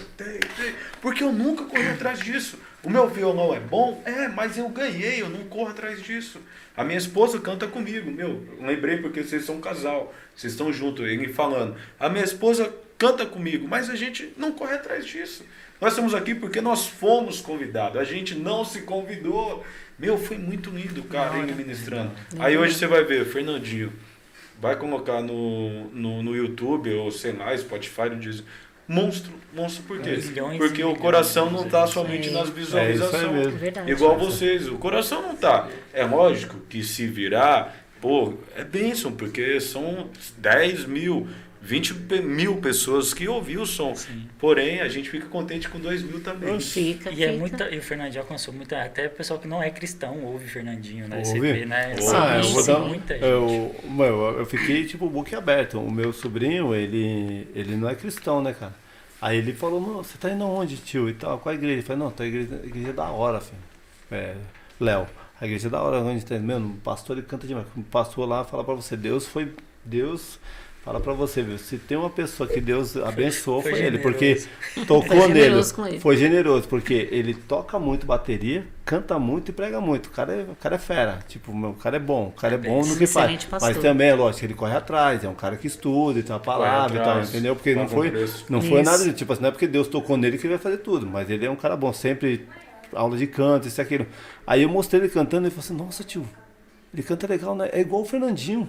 porque 1.00 1.22
eu 1.22 1.32
nunca 1.32 1.64
corri 1.64 1.88
atrás 1.88 2.18
disso. 2.18 2.58
O 2.82 2.90
meu 2.90 3.08
violão 3.08 3.54
é 3.54 3.60
bom? 3.60 4.02
É, 4.04 4.28
mas 4.28 4.58
eu 4.58 4.68
ganhei, 4.68 5.22
eu 5.22 5.30
não 5.30 5.44
corro 5.44 5.70
atrás 5.70 6.02
disso. 6.02 6.40
A 6.76 6.84
minha 6.84 6.98
esposa 6.98 7.38
canta 7.38 7.66
comigo, 7.66 8.10
meu, 8.10 8.44
eu 8.58 8.66
lembrei 8.66 8.98
porque 8.98 9.22
vocês 9.22 9.44
são 9.44 9.56
um 9.56 9.60
casal, 9.60 10.12
vocês 10.34 10.52
estão 10.52 10.72
juntos, 10.72 11.06
ele 11.06 11.32
falando. 11.32 11.76
A 11.98 12.08
minha 12.08 12.24
esposa 12.24 12.74
canta 12.98 13.24
comigo, 13.24 13.66
mas 13.68 13.88
a 13.88 13.94
gente 13.94 14.34
não 14.36 14.52
corre 14.52 14.74
atrás 14.74 15.06
disso. 15.06 15.44
Nós 15.82 15.94
estamos 15.94 16.14
aqui 16.14 16.32
porque 16.32 16.60
nós 16.60 16.86
fomos 16.86 17.40
convidados, 17.40 18.00
a 18.00 18.04
gente 18.04 18.36
não 18.36 18.64
se 18.64 18.82
convidou. 18.82 19.64
Meu, 19.98 20.16
foi 20.16 20.38
muito 20.38 20.70
lindo, 20.70 21.02
cara, 21.02 21.36
ele 21.40 21.52
ministrando. 21.52 22.12
Aí 22.38 22.56
hoje 22.56 22.74
você 22.74 22.86
vai 22.86 23.02
ver, 23.02 23.24
Fernandinho, 23.26 23.92
vai 24.60 24.76
colocar 24.76 25.20
no, 25.20 25.88
no, 25.90 26.22
no 26.22 26.36
YouTube 26.36 26.94
ou 26.94 27.10
sei 27.10 27.32
lá, 27.32 27.56
Spotify, 27.58 28.10
não 28.10 28.20
diz. 28.20 28.44
Monstro, 28.86 29.32
monstro 29.52 29.82
por 29.82 29.98
quê? 30.00 30.20
Porque 30.56 30.84
o 30.84 30.94
coração 30.94 31.50
não 31.50 31.64
está 31.64 31.84
somente 31.84 32.30
nas 32.30 32.48
É 32.48 32.52
visualizações. 32.52 33.32
mesmo. 33.32 33.58
Verdade. 33.58 33.90
Igual 33.90 34.16
vocês, 34.16 34.68
o 34.68 34.78
coração 34.78 35.20
não 35.20 35.34
tá. 35.34 35.68
É 35.92 36.04
lógico 36.04 36.60
que 36.68 36.84
se 36.84 37.08
virar, 37.08 37.74
pô, 38.00 38.34
é 38.54 38.62
bênção, 38.62 39.10
porque 39.10 39.58
são 39.58 40.08
10 40.38 40.84
mil, 40.84 41.26
20 41.64 41.94
pe- 41.94 42.20
mil 42.20 42.56
pessoas 42.56 43.14
que 43.14 43.28
ouviu 43.28 43.62
o 43.62 43.66
som. 43.66 43.94
Sim. 43.94 44.26
Porém, 44.38 44.80
a 44.80 44.88
gente 44.88 45.08
fica 45.08 45.26
contente 45.26 45.68
com 45.68 45.78
2 45.78 46.02
mil 46.02 46.20
também. 46.20 46.58
Fica, 46.58 47.10
E, 47.10 47.22
é 47.22 47.28
fica. 47.28 47.38
muita, 47.38 47.70
e 47.70 47.78
o 47.78 47.82
Fernandinho 47.82 48.20
alcançou 48.22 48.52
muita. 48.52 48.82
Até 48.82 49.06
o 49.06 49.10
pessoal 49.10 49.38
que 49.38 49.46
não 49.46 49.62
é 49.62 49.70
cristão 49.70 50.22
ouve 50.24 50.48
Fernandinho, 50.48 51.06
né? 51.06 51.22
Você 51.24 51.36
Ouve? 51.36 51.64
né? 51.64 51.94
Ah, 52.14 52.38
eu 52.38 52.42
vou 52.48 52.66
dar. 52.66 52.78
muita 52.80 53.14
gente. 53.14 53.24
Eu, 53.24 53.74
meu, 53.84 54.38
eu 54.38 54.44
fiquei 54.46 54.84
tipo 54.84 55.08
boca 55.08 55.38
aberto. 55.38 55.78
O 55.80 55.90
meu 55.90 56.12
sobrinho, 56.12 56.74
ele, 56.74 57.46
ele 57.54 57.76
não 57.76 57.88
é 57.88 57.94
cristão, 57.94 58.42
né, 58.42 58.52
cara? 58.58 58.74
Aí 59.20 59.38
ele 59.38 59.52
falou, 59.52 59.80
não, 59.80 60.02
você 60.02 60.18
tá 60.18 60.30
indo 60.30 60.42
aonde, 60.42 60.76
tio? 60.78 61.08
E 61.08 61.14
tal, 61.14 61.38
qual 61.38 61.52
a 61.52 61.54
igreja? 61.56 61.78
Eu 61.78 61.84
falei, 61.84 62.02
não, 62.02 62.10
tá 62.10 62.24
a 62.24 62.26
igreja, 62.26 62.60
a 62.60 62.66
igreja 62.66 62.92
da 62.92 63.04
hora, 63.08 63.40
filho. 63.40 63.56
É, 64.10 64.34
Léo, 64.80 65.06
a 65.40 65.44
igreja 65.46 65.70
da 65.70 65.80
hora, 65.80 65.98
onde 66.00 66.24
tá? 66.24 66.36
Meu, 66.40 66.58
o 66.58 66.70
pastor 66.82 67.16
ele 67.16 67.24
canta 67.26 67.46
demais. 67.46 67.66
O 67.76 67.82
pastor 67.84 68.28
lá 68.28 68.42
fala 68.42 68.64
pra 68.64 68.74
você, 68.74 68.96
Deus 68.96 69.28
foi. 69.28 69.52
Deus 69.84 70.38
fala 70.84 71.00
pra 71.00 71.12
você, 71.12 71.42
viu? 71.42 71.58
Se 71.58 71.78
tem 71.78 71.96
uma 71.96 72.10
pessoa 72.10 72.48
que 72.48 72.60
Deus 72.60 72.96
abençoou, 72.96 73.62
foi 73.62 73.70
foi, 73.72 73.80
ele, 73.82 73.98
porque 73.98 74.42
tocou 74.86 75.02
Foi 75.02 75.28
nele. 75.28 75.40
generoso 75.44 75.74
com 75.74 75.86
ele. 75.86 76.00
Foi 76.00 76.16
generoso, 76.16 76.68
porque 76.68 77.08
ele 77.10 77.34
toca 77.34 77.78
muito 77.78 78.04
bateria, 78.06 78.66
canta 78.84 79.18
muito 79.18 79.50
e 79.50 79.52
prega 79.52 79.80
muito. 79.80 80.06
O 80.06 80.10
cara 80.10 80.32
é, 80.34 80.42
o 80.42 80.56
cara 80.56 80.74
é 80.74 80.78
fera. 80.78 81.18
Tipo, 81.28 81.54
meu, 81.54 81.70
o 81.70 81.74
cara 81.74 81.96
é 81.96 82.00
bom. 82.00 82.28
O 82.28 82.32
cara 82.32 82.54
é, 82.54 82.56
É 82.56 82.58
bom 82.58 82.84
no 82.84 82.96
que 82.96 83.06
faz. 83.06 83.44
pastor. 83.44 83.68
Mas 83.72 83.82
também, 83.82 84.08
é 84.08 84.14
lógico, 84.14 84.44
ele 84.44 84.54
corre 84.54 84.76
atrás. 84.76 85.22
É 85.24 85.28
um 85.28 85.34
cara 85.34 85.56
que 85.56 85.66
estuda 85.66 86.18
e 86.18 86.22
tem 86.22 86.32
uma 86.34 86.40
palavra 86.40 86.96
e 86.96 87.00
tal, 87.00 87.10
atrás, 87.10 87.28
entendeu? 87.30 87.54
Porque 87.54 87.74
não 87.74 87.88
foi, 87.88 88.10
preço. 88.10 88.44
não 88.48 88.60
foi 88.60 88.80
Isso. 88.80 88.90
nada 88.90 89.04
de 89.04 89.12
tipo 89.12 89.32
assim, 89.32 89.42
não 89.42 89.48
é 89.48 89.52
porque 89.52 89.66
Deus 89.68 89.86
tocou 89.88 90.16
nele 90.16 90.36
que 90.36 90.46
ele 90.46 90.54
vai 90.54 90.62
fazer 90.62 90.78
tudo. 90.78 91.06
Mas 91.06 91.30
ele 91.30 91.46
é 91.46 91.50
um 91.50 91.56
cara 91.56 91.76
bom, 91.76 91.92
sempre 91.92 92.46
aula 92.92 93.16
de 93.16 93.26
canto, 93.26 93.68
isso 93.68 93.80
e 93.80 93.82
aquilo. 93.82 94.06
Aí 94.46 94.62
eu 94.64 94.68
mostrei 94.68 95.00
ele 95.00 95.08
cantando 95.08 95.44
e 95.44 95.48
ele 95.48 95.54
falou 95.54 95.64
assim, 95.64 95.76
nossa 95.86 96.04
tio, 96.04 96.28
ele 96.92 97.02
canta 97.02 97.26
legal, 97.26 97.54
né? 97.54 97.70
É 97.72 97.80
igual 97.80 98.02
o 98.02 98.04
Fernandinho. 98.04 98.68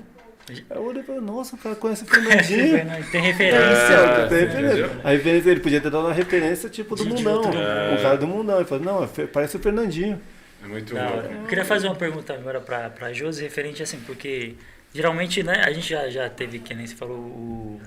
Aí 0.50 0.66
eu 0.70 0.82
olhei 0.84 1.02
e 1.02 1.06
falei, 1.06 1.22
nossa, 1.22 1.56
o 1.56 1.60
cara 1.60 1.76
conhece 1.76 2.04
o 2.04 2.08
Fernandinho. 2.12 2.86
Tem 3.12 3.22
É, 3.22 3.24
referência. 3.26 4.30
tem 4.30 4.38
É, 4.38 4.42
referência. 4.42 4.60
entendeu? 4.60 4.92
A 5.04 5.10
referência, 5.12 5.50
ele 5.52 5.60
podia 5.62 5.80
ter 5.82 5.90
dado 5.90 6.06
uma 6.06 6.14
referência 6.14 6.70
tipo 6.70 6.96
do 6.96 7.04
De- 7.06 7.10
de 7.10 7.16
mundão. 7.24 7.36
outro 7.36 7.52
mundo. 7.54 8.00
O 8.00 8.02
cara 8.02 8.18
do 8.18 8.28
mundão. 8.28 8.56
Ele 8.58 8.66
falou, 8.66 8.84
não, 8.84 9.04
é 9.04 9.26
parece 9.28 9.56
o 9.56 9.60
Fernandinho. 9.60 10.22
É 10.64 10.68
muito 10.68 10.96
hora. 10.96 11.10
louco. 11.14 11.34
Eu 11.34 11.44
queria 11.48 11.66
fazer 11.66 11.88
uma 11.88 11.96
pergunta 11.96 12.34
agora 12.34 12.60
pra, 12.62 12.90
pra 12.90 13.12
Josi, 13.14 13.42
referente 13.44 13.82
assim, 13.84 14.00
porque 14.02 14.56
geralmente, 14.94 15.42
né, 15.44 15.62
a 15.66 15.72
gente 15.72 15.90
já, 15.90 16.10
já 16.10 16.30
teve, 16.30 16.60
que 16.60 16.74
nem 16.74 16.86
você 16.88 16.96
falou, 16.96 17.18
o- 17.18 17.82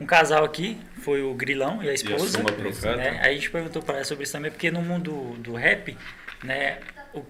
um 0.00 0.06
casal 0.06 0.44
aqui, 0.44 0.78
foi 1.02 1.22
o 1.22 1.34
Grilão 1.34 1.82
e 1.82 1.88
a 1.88 1.92
esposa. 1.92 2.28
Suma 2.38 2.52
Profeta. 2.52 2.94
né? 2.96 3.18
Aí 3.22 3.32
a 3.32 3.34
gente 3.34 3.50
perguntou 3.50 3.82
para 3.82 3.96
ela 3.96 4.04
sobre 4.04 4.22
isso 4.24 4.32
também, 4.32 4.50
porque 4.50 4.70
no 4.70 4.80
mundo 4.80 5.34
do 5.38 5.54
rap, 5.54 5.96
né, 6.44 6.78
o- 7.12 7.22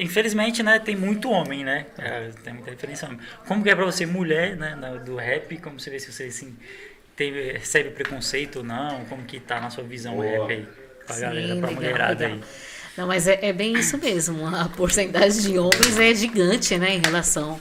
infelizmente, 0.00 0.62
né, 0.62 0.78
tem 0.78 0.94
muito 0.96 1.30
homem, 1.30 1.64
né, 1.64 1.86
é, 1.98 2.30
tem 2.44 2.52
muita 2.52 2.70
referência 2.70 3.08
homem. 3.08 3.20
Como 3.46 3.62
que 3.62 3.70
é 3.70 3.74
pra 3.74 3.84
você, 3.84 4.04
mulher, 4.06 4.56
né, 4.56 4.76
do 5.04 5.16
rap, 5.16 5.56
como 5.58 5.78
você 5.80 5.90
vê 5.90 5.98
se 5.98 6.12
você, 6.12 6.24
assim, 6.24 6.56
teve, 7.16 7.52
recebe 7.52 7.90
preconceito 7.90 8.56
ou 8.56 8.64
não, 8.64 9.04
como 9.06 9.24
que 9.24 9.40
tá 9.40 9.60
na 9.60 9.70
sua 9.70 9.84
visão 9.84 10.14
o 10.18 10.22
Boa. 10.22 10.46
rap 10.48 10.52
aí, 10.52 10.68
pra 11.06 11.14
Sim, 11.14 11.20
galera, 11.22 11.46
pra 11.48 11.54
legal, 11.54 11.74
mulherada 11.74 12.26
legal. 12.26 12.38
aí. 12.38 12.44
Não, 12.96 13.06
mas 13.06 13.28
é, 13.28 13.38
é 13.42 13.52
bem 13.52 13.78
isso 13.78 13.96
mesmo. 13.96 14.44
A 14.46 14.68
porcentagem 14.68 15.40
de 15.42 15.58
homens 15.58 15.98
é 15.98 16.14
gigante, 16.14 16.76
né, 16.76 16.96
em 16.96 17.00
relação 17.00 17.60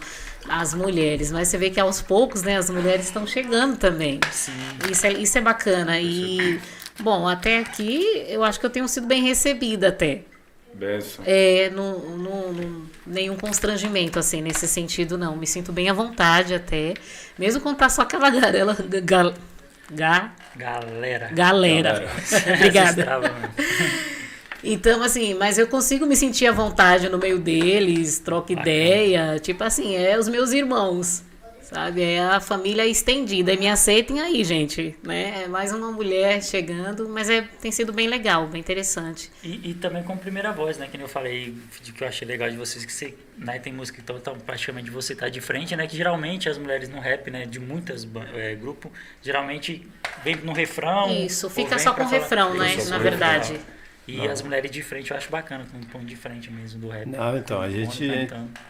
As 0.50 0.74
mulheres, 0.74 1.32
mas 1.32 1.48
você 1.50 1.58
vê 1.58 1.70
que 1.70 1.80
aos 1.80 2.02
poucos, 2.02 2.42
né, 2.42 2.58
as 2.58 2.70
mulheres 2.70 3.06
estão 3.08 3.28
chegando 3.28 3.78
também. 3.78 4.20
Sim. 4.32 4.52
Isso 4.92 5.06
é, 5.06 5.14
isso 5.14 5.38
é 5.38 5.42
bacana. 5.42 6.00
E, 6.00 6.60
bom, 7.00 7.28
até 7.28 7.60
aqui 7.60 8.02
eu 8.30 8.44
acho 8.44 8.60
que 8.60 8.66
eu 8.66 8.70
tenho 8.70 8.88
sido 8.88 9.06
bem 9.08 9.22
recebida 9.24 9.90
até. 9.90 10.22
Benção. 10.78 11.24
É, 11.28 11.70
não, 11.74 11.98
não, 12.18 12.54
não- 12.54 12.82
nenhum 13.06 13.36
constrangimento, 13.36 14.20
assim, 14.20 14.42
nesse 14.42 14.68
sentido, 14.68 15.18
não. 15.18 15.36
Me 15.36 15.48
sinto 15.48 15.72
bem 15.72 15.90
à 15.90 15.94
vontade 15.94 16.54
até. 16.54 16.94
Mesmo 17.38 17.62
quando 17.62 17.78
tá 17.78 17.90
só 17.90 18.04
aquela 18.04 18.30
garela. 18.30 18.78
Ga, 19.04 19.34
ga, 19.92 20.32
Galera. 20.56 21.30
galera. 21.34 22.06
Obrigada. 22.56 23.04
Trava, 23.04 23.28
mano. 23.30 23.50
Então, 24.64 25.02
assim, 25.04 25.34
mas 25.36 25.58
eu 25.58 25.68
consigo 25.68 26.06
me 26.06 26.16
sentir 26.16 26.48
à 26.48 26.52
vontade 26.52 27.10
no 27.10 27.18
meio 27.18 27.40
deles, 27.40 28.20
troca 28.20 28.52
ideia. 28.54 29.40
Tipo 29.40 29.64
assim, 29.64 29.96
é 29.96 30.18
os 30.18 30.28
meus 30.28 30.52
irmãos. 30.52 31.24
Sabe? 31.70 32.02
É 32.02 32.22
a 32.22 32.40
família 32.40 32.86
estendida. 32.86 33.52
E 33.52 33.58
me 33.58 33.68
aceitem 33.68 34.22
aí, 34.22 34.42
gente. 34.44 34.96
Né? 35.04 35.44
É 35.44 35.48
mais 35.50 35.74
uma 35.74 35.92
mulher 35.92 36.42
chegando, 36.42 37.10
mas 37.10 37.30
é, 37.30 37.42
tem 37.42 37.72
sido 37.74 37.92
bem 37.92 38.08
legal, 38.08 38.48
bem 38.48 38.62
interessante. 38.62 39.30
E, 39.44 39.72
e 39.72 39.74
também 39.74 40.02
com 40.02 40.16
primeira 40.16 40.54
voz, 40.54 40.78
né? 40.78 40.88
Que 40.90 40.98
nem 40.98 41.04
eu 41.04 41.10
falei, 41.10 41.54
de 41.84 41.92
que 41.92 42.04
eu 42.04 42.08
achei 42.08 42.26
legal 42.26 42.50
de 42.50 42.56
vocês, 42.56 42.86
que 42.86 42.94
você, 42.94 43.14
né, 43.38 43.60
tem 43.60 43.74
música 43.74 44.02
que 44.02 44.12
então, 44.12 44.38
praticamente 44.40 44.90
você 44.90 45.14
tá 45.14 45.28
de 45.28 45.42
frente, 45.42 45.76
né? 45.76 45.86
Que 45.88 45.98
geralmente 45.98 46.48
as 46.48 46.58
mulheres 46.58 46.88
no 46.88 47.00
rap, 47.02 47.30
né, 47.30 47.46
de 47.46 47.60
muitas 47.60 48.08
é, 48.34 48.56
grupos, 48.56 48.90
geralmente 49.22 49.86
vem 50.24 50.38
no 50.38 50.54
refrão. 50.54 51.12
Isso, 51.12 51.50
fica 51.50 51.78
só 51.78 51.92
pra 51.92 52.06
com 52.06 52.10
falar- 52.10 52.22
refrão, 52.24 52.54
né? 52.54 52.78
Na 52.88 52.98
verdade. 52.98 53.52
refrão. 53.54 53.78
E 54.08 54.26
as 54.26 54.42
mulheres 54.42 54.72
de 54.72 54.82
frente 54.82 55.12
eu 55.12 55.18
acho 55.18 55.30
bacana, 55.30 55.66
com 55.70 55.78
um 55.78 55.84
ponto 55.84 56.06
de 56.06 56.16
frente 56.16 56.50
mesmo 56.50 56.80
do 56.80 56.88
rap. 56.88 57.06
Não, 57.08 57.38
então, 57.38 57.62
a 57.62 57.70
gente, 57.70 58.10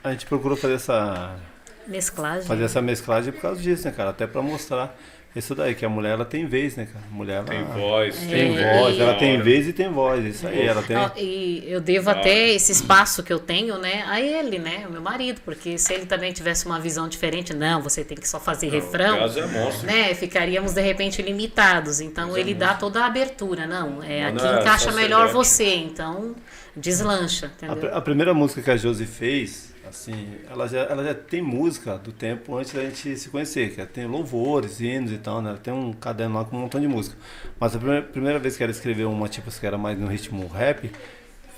a 0.04 0.12
gente 0.12 0.26
procurou 0.26 0.58
fazer 0.58 0.74
essa, 0.74 1.40
Mesclagem. 1.88 2.48
fazer 2.48 2.64
essa 2.64 2.82
mesclagem 2.82 3.32
por 3.34 3.42
causa 3.42 3.62
disso, 3.62 3.86
né, 3.88 3.94
cara? 3.96 4.10
Até 4.12 4.28
pra 4.28 4.42
mostrar 4.42 4.98
isso 5.36 5.54
daí, 5.54 5.76
que 5.76 5.86
a 5.86 5.90
mulher 5.90 6.14
ela 6.14 6.26
tem 6.26 6.48
vez, 6.48 6.76
né, 6.76 6.88
cara? 6.92 7.06
A 7.12 7.14
mulher 7.16 7.36
ela 7.36 7.46
Tem 7.46 7.64
voz, 7.64 8.16
tem 8.18 8.58
É, 8.58 8.80
voz, 8.80 8.98
e- 8.98 9.02
ela 9.02 9.14
tem 9.14 9.40
vez 9.40 9.68
e 9.68 9.74
tem 9.74 9.88
voz, 9.88 10.26
isso 10.26 10.48
aí, 10.48 10.66
ela 10.66 10.82
tem. 10.82 10.98
E 11.16 11.64
eu 11.68 11.80
devo 11.80 12.10
até 12.10 12.50
esse 12.54 12.72
espaço 12.72 13.22
que 13.22 13.32
eu 13.32 13.38
tenho, 13.38 13.78
né, 13.78 14.04
a 14.08 14.20
ele, 14.20 14.58
né, 14.58 14.86
o 14.88 14.92
meu 14.92 15.02
marido, 15.02 15.40
porque 15.46 15.78
se 15.78 15.94
ele 15.94 16.08
também 16.08 16.34
tivesse 16.34 16.66
uma 16.66 16.80
visão 16.80 17.08
diferente, 17.08 17.54
não, 17.54 17.84
você 17.84 18.04
tem 18.04 18.18
que 18.18 18.28
só 18.28 18.40
fazer 18.40 18.70
refrão, 18.70 19.20
Caso 19.20 19.40
é 19.40 19.46
monstro. 19.46 19.86
né, 19.86 20.14
ficaríamos 20.16 20.74
de 20.74 20.82
repente 20.82 21.22
limitados. 21.22 22.00
Então 22.02 22.30
Mas 22.30 22.38
é 22.38 22.40
ele 22.40 22.56
dá 22.56 22.74
toda 22.74 23.02
a 23.04 23.06
abertura, 23.06 23.68
não, 23.68 24.02
é 24.02 24.24
Mano, 24.24 24.38
aqui 24.40 24.48
é 24.48 24.60
encaixa 24.60 24.92
melhor 24.92 25.28
você, 25.32 25.76
então 25.76 26.36
deslancha, 26.76 27.48
A, 27.48 27.50
pr- 27.50 27.66
entendeu? 27.76 27.96
a 27.96 28.02
primeira 28.02 28.34
música 28.34 28.62
que 28.62 28.72
a 28.72 28.78
Josi 28.78 29.06
fez, 29.06 29.67
assim, 29.90 30.36
ela 30.50 30.68
já, 30.68 30.80
ela 30.80 31.04
já 31.04 31.14
tem 31.14 31.42
música 31.42 31.98
do 31.98 32.12
tempo 32.12 32.56
antes 32.56 32.74
da 32.74 32.84
gente 32.84 33.18
se 33.18 33.30
conhecer, 33.30 33.74
que 33.74 33.80
ela 33.80 33.90
tem 33.90 34.06
louvores, 34.06 34.80
hinos 34.80 35.12
e 35.12 35.18
tal, 35.18 35.42
né? 35.42 35.52
Ela 35.52 35.60
tem 35.60 35.74
um 35.74 35.94
caderno 35.94 36.36
lá 36.36 36.46
com 36.46 36.58
um 36.58 36.62
montão 36.62 36.80
de 36.80 36.88
música. 36.88 37.16
Mas 37.60 37.76
a 37.76 37.80
primeira, 37.80 38.04
primeira 38.04 38.40
vez 38.40 38.58
que 38.58 38.64
ela 38.64 38.72
escreveu 38.72 39.12
uma, 39.12 39.28
tipo, 39.28 39.52
que 39.52 39.66
era 39.66 39.78
mais 39.78 39.98
no 39.98 40.08
ritmo 40.08 40.48
rap, 40.48 40.92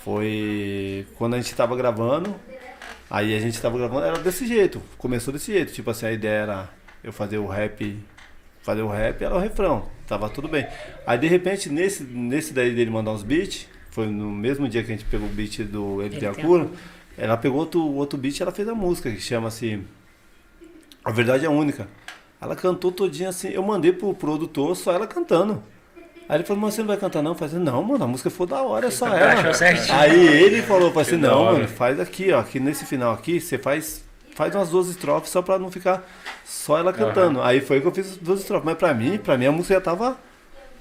foi 0.03 1.05
quando 1.17 1.36
a 1.36 1.38
gente 1.38 1.53
tava 1.55 1.75
gravando. 1.75 2.36
Aí 3.09 3.36
a 3.36 3.39
gente 3.39 3.59
tava 3.59 3.77
gravando, 3.77 4.05
era 4.05 4.19
desse 4.19 4.45
jeito, 4.45 4.82
começou 4.97 5.34
desse 5.34 5.51
jeito. 5.51 5.73
Tipo 5.73 5.89
assim, 5.89 6.05
a 6.05 6.11
ideia 6.11 6.41
era 6.41 6.69
eu 7.03 7.11
fazer 7.11 7.38
o 7.38 7.47
rap, 7.47 7.97
fazer 8.61 8.82
o 8.82 8.88
rap 8.88 9.23
era 9.23 9.36
o 9.36 9.39
refrão, 9.39 9.88
tava 10.07 10.30
tudo 10.30 10.47
bem. 10.47 10.67
Aí 11.07 11.17
de 11.17 11.27
repente, 11.27 11.69
nesse, 11.69 12.03
nesse 12.03 12.53
daí 12.53 12.73
dele 12.73 12.91
mandar 12.91 13.11
uns 13.11 13.23
beats, 13.23 13.67
foi 13.89 14.07
no 14.07 14.30
mesmo 14.30 14.67
dia 14.69 14.84
que 14.84 14.91
a 14.91 14.95
gente 14.95 15.05
pegou 15.05 15.27
o 15.27 15.32
beat 15.32 15.63
do 15.63 16.01
Ele 16.01 16.13
Ele 16.13 16.19
Tem 16.19 16.30
a 16.30 16.34
Tem 16.34 16.43
a 16.43 16.47
Cura, 16.47 16.65
Cura. 16.65 16.77
Ela 17.20 17.38
pegou 17.38 17.59
outro, 17.59 17.82
outro 17.82 18.17
beat 18.17 18.39
e 18.39 18.41
ela 18.41 18.51
fez 18.51 18.67
a 18.67 18.74
música 18.74 19.11
que 19.11 19.20
chama-se 19.20 19.82
A 21.03 21.11
Verdade 21.11 21.45
é 21.45 21.49
Única. 21.49 21.88
Ela 22.41 22.55
cantou 22.55 22.91
todinha 22.91 23.30
assim, 23.30 23.49
eu 23.49 23.61
mandei 23.61 23.91
pro 23.91 24.13
produtor 24.13 24.76
só 24.76 24.93
ela 24.93 25.05
cantando. 25.05 25.61
Aí 26.28 26.38
ele 26.38 26.43
falou, 26.43 26.61
mas 26.61 26.76
você 26.76 26.82
não 26.82 26.88
vai 26.88 26.97
cantar 26.97 27.24
não? 27.24 27.32
Eu 27.32 27.36
falei, 27.36 27.55
não, 27.57 27.84
mano, 27.84 28.03
a 28.03 28.07
música 28.07 28.30
foi 28.30 28.45
da 28.45 28.61
hora, 28.61 28.88
é 28.88 28.91
só 28.91 29.07
ela. 29.07 29.34
Achou 29.34 29.53
certinho. 29.53 29.97
Aí 29.97 30.28
ele 30.28 30.61
falou, 30.61 30.89
falou 30.89 31.01
assim, 31.01 31.17
não, 31.17 31.45
mano, 31.45 31.67
faz 31.67 31.99
aqui, 31.99 32.32
ó, 32.32 32.39
aqui 32.39 32.59
nesse 32.59 32.86
final 32.86 33.13
aqui, 33.13 33.41
você 33.41 33.57
faz, 33.57 34.05
faz 34.36 34.53
umas 34.53 34.70
duas 34.70 34.88
estrofes 34.88 35.32
só 35.32 35.41
pra 35.41 35.57
não 35.57 35.72
ficar 35.72 36.07
só 36.45 36.78
ela 36.78 36.93
cantando. 36.93 37.41
Aí 37.41 37.61
foi 37.61 37.82
que 37.82 37.88
eu 37.88 37.91
fiz 37.91 38.11
as 38.11 38.17
duas 38.17 38.41
estrofes. 38.41 38.63
Mas 38.63 38.78
pra 38.78 38.93
mim, 38.93 39.17
pra 39.17 39.38
mim 39.38 39.47
a 39.47 39.51
música 39.51 39.74
já 39.74 39.82
tava 39.82 40.17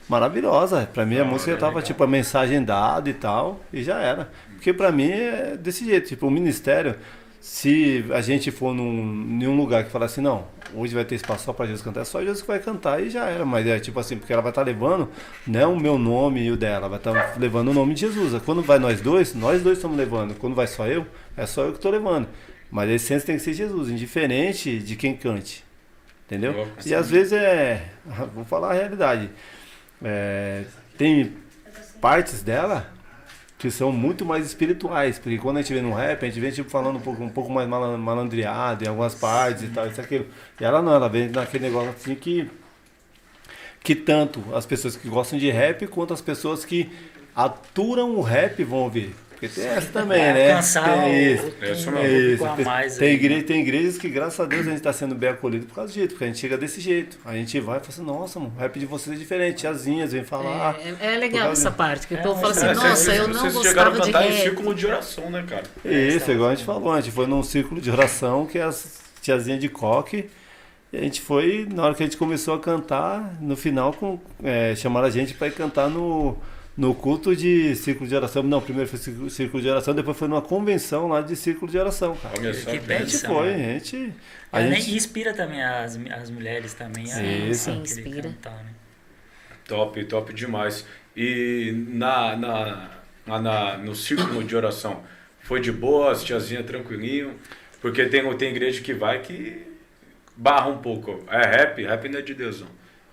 maravilhosa. 0.07 0.89
Pra 0.93 1.07
mim 1.07 1.19
a 1.19 1.25
música 1.25 1.53
já 1.53 1.57
tava, 1.57 1.81
tipo, 1.81 2.05
a 2.05 2.07
mensagem 2.07 2.63
dada 2.63 3.09
e 3.09 3.15
tal, 3.15 3.59
e 3.73 3.83
já 3.83 3.99
era. 4.01 4.31
Porque 4.59 4.73
pra 4.73 4.91
mim 4.91 5.09
é 5.09 5.57
desse 5.57 5.85
jeito, 5.85 6.09
tipo, 6.09 6.27
o 6.27 6.31
ministério, 6.33 6.97
se 7.41 8.05
a 8.13 8.21
gente 8.21 8.51
for 8.51 8.75
num, 8.75 9.39
em 9.41 9.47
um 9.47 9.57
lugar 9.57 9.85
que 9.85 9.91
fala 9.91 10.07
assim, 10.07 10.21
não, 10.21 10.49
hoje 10.75 10.97
vai 10.97 11.05
ter 11.05 11.15
espaço 11.15 11.45
só 11.45 11.53
pra 11.53 11.65
Jesus 11.65 11.81
cantar, 11.81 12.01
é 12.01 12.05
só 12.05 12.19
Jesus 12.19 12.41
que 12.41 12.49
vai 12.49 12.59
cantar 12.59 13.01
e 13.01 13.09
já 13.09 13.27
era. 13.27 13.45
Mas 13.47 13.65
é 13.69 13.79
tipo 13.79 14.01
assim, 14.01 14.19
porque 14.19 14.33
ela 14.33 14.43
vai 14.43 14.51
estar 14.51 14.63
levando, 14.63 15.09
não 15.47 15.75
o 15.75 15.81
meu 15.81 15.97
nome 15.97 16.43
e 16.43 16.51
o 16.51 16.57
dela, 16.57 16.89
vai 16.89 16.99
estar 16.99 17.39
levando 17.39 17.69
o 17.69 17.73
nome 17.73 17.95
de 17.95 18.01
Jesus. 18.01 18.43
Quando 18.43 18.61
vai 18.61 18.81
nós 18.81 19.01
dois, 19.01 19.33
nós 19.33 19.63
dois 19.63 19.79
estamos 19.79 19.97
levando. 19.97 20.35
Quando 20.35 20.57
vai 20.57 20.67
só 20.67 20.89
eu, 20.89 21.07
é 21.37 21.47
só 21.47 21.63
eu 21.63 21.71
que 21.71 21.79
estou 21.79 21.93
levando. 21.93 22.27
Mas 22.69 22.91
a 22.91 22.95
essência 22.95 23.27
tem 23.29 23.37
que 23.37 23.43
ser 23.43 23.53
Jesus, 23.53 23.89
indiferente 23.89 24.81
de 24.81 24.97
quem 24.97 25.17
cante. 25.17 25.65
Entendeu? 26.27 26.67
E 26.85 26.93
às 26.93 27.09
vezes 27.09 27.33
é. 27.33 27.93
Vou 28.35 28.45
falar 28.45 28.73
a 28.73 28.75
realidade. 28.75 29.31
É, 30.03 30.65
tem 30.99 31.33
partes 32.01 32.43
dela 32.43 32.98
que 33.59 33.71
são 33.71 33.91
muito 33.91 34.25
mais 34.25 34.47
espirituais, 34.47 35.19
porque 35.19 35.37
quando 35.37 35.57
a 35.59 35.63
gente 35.63 35.75
vê 35.75 35.83
no 35.83 35.93
rap, 35.93 36.23
a 36.23 36.29
gente 36.29 36.39
vê 36.39 36.53
tipo 36.53 36.71
falando 36.71 36.97
um 36.97 37.01
pouco, 37.01 37.23
um 37.25 37.29
pouco 37.29 37.51
mais 37.51 37.69
malan- 37.69 37.99
malandreado 37.99 38.85
em 38.85 38.89
algumas 38.89 39.15
partes 39.17 39.65
e 39.65 39.69
tal, 39.69 39.87
isso 39.89 40.01
aquilo. 40.01 40.27
E 40.61 40.65
ela 40.65 40.81
não, 40.81 40.95
ela 40.95 41.09
vem 41.09 41.29
naquele 41.29 41.65
negócio 41.65 41.91
assim 41.91 42.15
que 42.15 42.49
que 43.83 43.95
tanto 43.95 44.43
as 44.55 44.67
pessoas 44.67 44.97
que 44.97 45.09
gostam 45.09 45.39
de 45.39 45.51
rap 45.51 45.87
quanto 45.87 46.13
as 46.13 46.21
pessoas 46.21 46.65
que 46.65 46.91
aturam 47.35 48.17
o 48.17 48.21
rap 48.21 48.63
vão 48.65 48.81
ouvir. 48.81 49.15
Porque 49.41 49.49
tem 49.61 49.69
essa 49.69 49.93
também, 49.93 50.21
É, 50.21 50.33
né? 50.33 50.49
tem 50.49 50.55
o- 50.57 51.35
isso. 51.35 51.55
É 51.63 51.73
isso 51.73 51.91
Isso, 52.35 52.57
tem, 52.57 52.65
mais 52.65 52.97
tem, 52.97 53.09
aí, 53.11 53.15
igre- 53.15 53.37
né? 53.37 53.43
tem 53.43 53.61
igrejas 53.61 53.97
que, 53.97 54.09
graças 54.09 54.41
a 54.41 54.45
Deus, 54.45 54.63
a 54.63 54.71
gente 54.71 54.79
está 54.79 54.93
sendo 54.93 55.15
bem 55.15 55.31
acolhido 55.31 55.67
por 55.67 55.77
causa 55.77 55.93
disso, 55.93 56.09
porque 56.09 56.25
a 56.25 56.27
gente 56.27 56.41
chega 56.41 56.59
desse 56.59 56.81
jeito. 56.81 57.17
A 57.25 57.35
gente 57.35 57.61
vai 57.61 57.77
e 57.77 57.81
fala 57.81 57.89
assim, 57.91 58.03
nossa, 58.05 58.41
mano, 58.41 58.53
o 58.57 58.61
rap 58.61 58.77
de 58.81 58.85
vocês 58.87 59.15
é 59.15 59.19
diferente. 59.19 59.59
Tiazinhas 59.59 60.11
vem 60.13 60.25
falar. 60.25 60.77
É, 61.01 61.15
é 61.15 61.17
legal 61.19 61.43
por 61.43 61.47
causa 61.47 61.61
essa 61.63 61.71
parte, 61.71 62.09
que 62.09 62.15
o 62.15 62.19
É, 62.19 62.21
povo 62.23 62.41
fala 62.41 62.53
assim, 62.53 62.67
É, 62.67 62.75
nossa, 62.75 62.97
vocês- 62.97 63.17
eu 63.19 63.29
não 63.29 63.35
vocês 63.51 63.63
chegaram 63.69 63.93
gostava 63.93 63.97
a 63.97 64.07
de 64.07 64.13
cantar 64.13 64.29
em 64.29 64.43
círculo 64.43 64.75
de 64.75 64.87
oração, 64.87 65.31
né, 65.31 65.45
cara? 65.49 65.63
Isso, 65.85 66.33
igual 66.33 66.51
a 66.51 66.55
gente 66.57 66.65
falou, 66.67 66.93
a 66.93 67.01
gente 67.01 67.13
foi 67.15 67.27
num 67.29 67.43
círculo 67.45 67.81
de 67.81 67.91
oração 67.93 68.45
que 68.45 68.59
as 68.59 68.99
tiazinhas 69.23 69.61
de 69.61 69.69
coque. 69.69 70.29
E 70.93 70.97
a 70.97 71.01
gente 71.03 71.21
foi, 71.21 71.69
na 71.73 71.85
hora 71.85 71.95
que 71.95 72.03
a 72.03 72.07
gente 72.07 72.17
começou 72.17 72.55
a 72.55 72.59
cantar, 72.59 73.37
no 73.41 73.57
final 73.57 73.93
com, 73.93 74.19
é, 74.43 74.75
chamaram 74.75 75.07
a 75.07 75.11
gente 75.11 75.35
para 75.35 75.47
ir 75.47 75.53
cantar 75.53 75.89
no, 75.89 76.37
no 76.79 76.95
culto 76.95 77.37
de 77.37 77.75
círculo 77.77 78.09
de 78.09 78.15
oração. 78.17 78.43
Não, 78.43 78.61
primeiro 78.63 78.89
foi 78.89 78.99
círculo- 78.99 79.63
de 79.63 79.69
oração, 79.69 79.95
depois 79.95 80.17
foi 80.17 80.29
numa 80.29 80.41
convenção 80.43 81.09
lá 81.09 81.21
de 81.21 81.37
círculo 81.37 81.71
de 81.71 81.79
oração, 81.79 82.17
cara. 82.17 82.39
Que. 82.39 82.47
A 82.47 82.53
gente 82.53 82.81
Benção, 82.81 83.35
foi, 83.35 83.55
a 83.55 83.57
né? 83.57 83.81
gente. 83.81 84.15
A 84.53 84.61
né, 84.61 84.81
gente 84.81 84.93
E 84.93 84.97
inspira 84.97 85.35
também 85.35 85.63
as, 85.63 85.99
as 86.13 86.31
mulheres 86.31 86.75
também 86.75 87.13
a, 87.13 87.17
Sim, 87.17 87.55
sim, 87.55 87.71
a 87.83 87.83
querer 87.83 87.83
inspira. 87.83 88.23
cantar, 88.23 88.65
né? 88.65 88.71
Top, 89.67 90.03
top 90.05 90.33
demais. 90.33 90.87
E 91.17 91.73
na, 91.89 92.37
na, 92.37 92.91
lá 93.27 93.41
na, 93.43 93.77
no 93.79 93.95
círculo 93.95 94.43
de 94.45 94.57
oração, 94.57 95.03
foi 95.41 95.61
de 95.61 95.73
boa, 95.73 96.13
as 96.13 96.25
tiazinhas 96.25 96.65
tranquilinho? 96.65 97.35
Porque 97.81 98.07
tem, 98.07 98.37
tem 98.37 98.51
igreja 98.51 98.81
que 98.81 98.95
vai 98.95 99.21
que 99.21 99.67
barra 100.37 100.69
um 100.69 100.79
pouco. 100.79 101.25
É 101.31 101.47
rap, 101.47 101.83
rap 101.85 102.09
não 102.09 102.19
é 102.19 102.23
de 102.23 102.35
Deus, 102.35 102.61
não. 102.61 102.69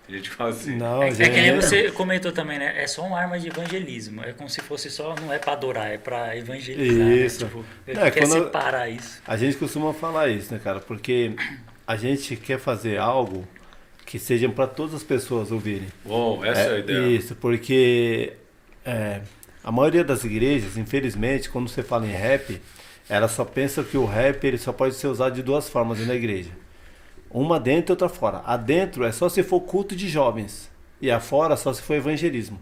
Tem 0.07 0.17
gente 0.17 0.29
que 0.29 0.35
fala 0.35 0.51
assim. 0.51 0.75
Não, 0.77 1.01
É, 1.03 1.09
é 1.09 1.11
que 1.13 1.23
nem 1.29 1.43
gente- 1.45 1.61
você 1.65 1.91
comentou 1.91 2.31
também, 2.31 2.59
né? 2.59 2.73
É 2.81 2.85
só 2.87 3.03
uma 3.05 3.19
arma 3.19 3.39
de 3.39 3.47
evangelismo. 3.47 4.23
É 4.23 4.33
como 4.33 4.49
se 4.49 4.61
fosse 4.61 4.89
só, 4.89 5.15
não 5.19 5.33
é 5.33 5.39
pra 5.39 5.53
adorar, 5.53 5.91
é 5.91 5.97
pra 5.97 6.35
evangelizar. 6.37 7.07
Isso. 7.11 7.43
Né? 7.45 7.49
Tipo, 7.49 7.65
É, 7.87 8.11
quer 8.11 8.27
separar 8.27 8.89
isso. 8.89 9.21
A 9.25 9.35
gente 9.35 9.57
costuma 9.57 9.93
falar 9.93 10.29
isso, 10.29 10.53
né, 10.53 10.59
cara? 10.63 10.79
Porque 10.79 11.31
a 11.87 11.95
gente 11.95 12.35
quer 12.35 12.59
fazer 12.59 12.97
algo 12.99 13.47
que 14.05 14.19
seja 14.19 14.47
para 14.49 14.67
todas 14.67 14.93
as 14.93 15.03
pessoas 15.03 15.51
ouvirem. 15.51 15.87
Bom, 16.05 16.45
essa 16.45 16.61
é, 16.61 16.75
a 16.75 16.79
ideia. 16.79 17.07
Isso, 17.07 17.35
porque 17.35 18.33
é, 18.85 19.21
a 19.63 19.71
maioria 19.71 20.03
das 20.03 20.23
igrejas, 20.23 20.77
infelizmente, 20.77 21.49
quando 21.49 21.67
você 21.67 21.81
fala 21.81 22.05
em 22.05 22.11
rap, 22.11 22.61
ela 23.09 23.27
só 23.27 23.43
pensa 23.43 23.83
que 23.83 23.97
o 23.97 24.05
rap 24.05 24.43
ele 24.45 24.59
só 24.59 24.71
pode 24.71 24.93
ser 24.93 25.07
usado 25.07 25.33
de 25.33 25.41
duas 25.41 25.67
formas 25.67 25.99
na 26.05 26.13
igreja. 26.13 26.51
Uma 27.35 27.59
dentro 27.59 27.91
e 27.91 27.93
outra 27.93 28.07
fora. 28.07 28.41
A 28.45 28.55
dentro 28.55 29.03
é 29.03 29.11
só 29.11 29.27
se 29.27 29.43
for 29.43 29.59
culto 29.59 29.93
de 29.93 30.07
jovens. 30.07 30.71
E 31.01 31.11
a 31.11 31.19
fora 31.19 31.57
só 31.57 31.73
se 31.73 31.81
for 31.81 31.95
evangelismo. 31.95 32.57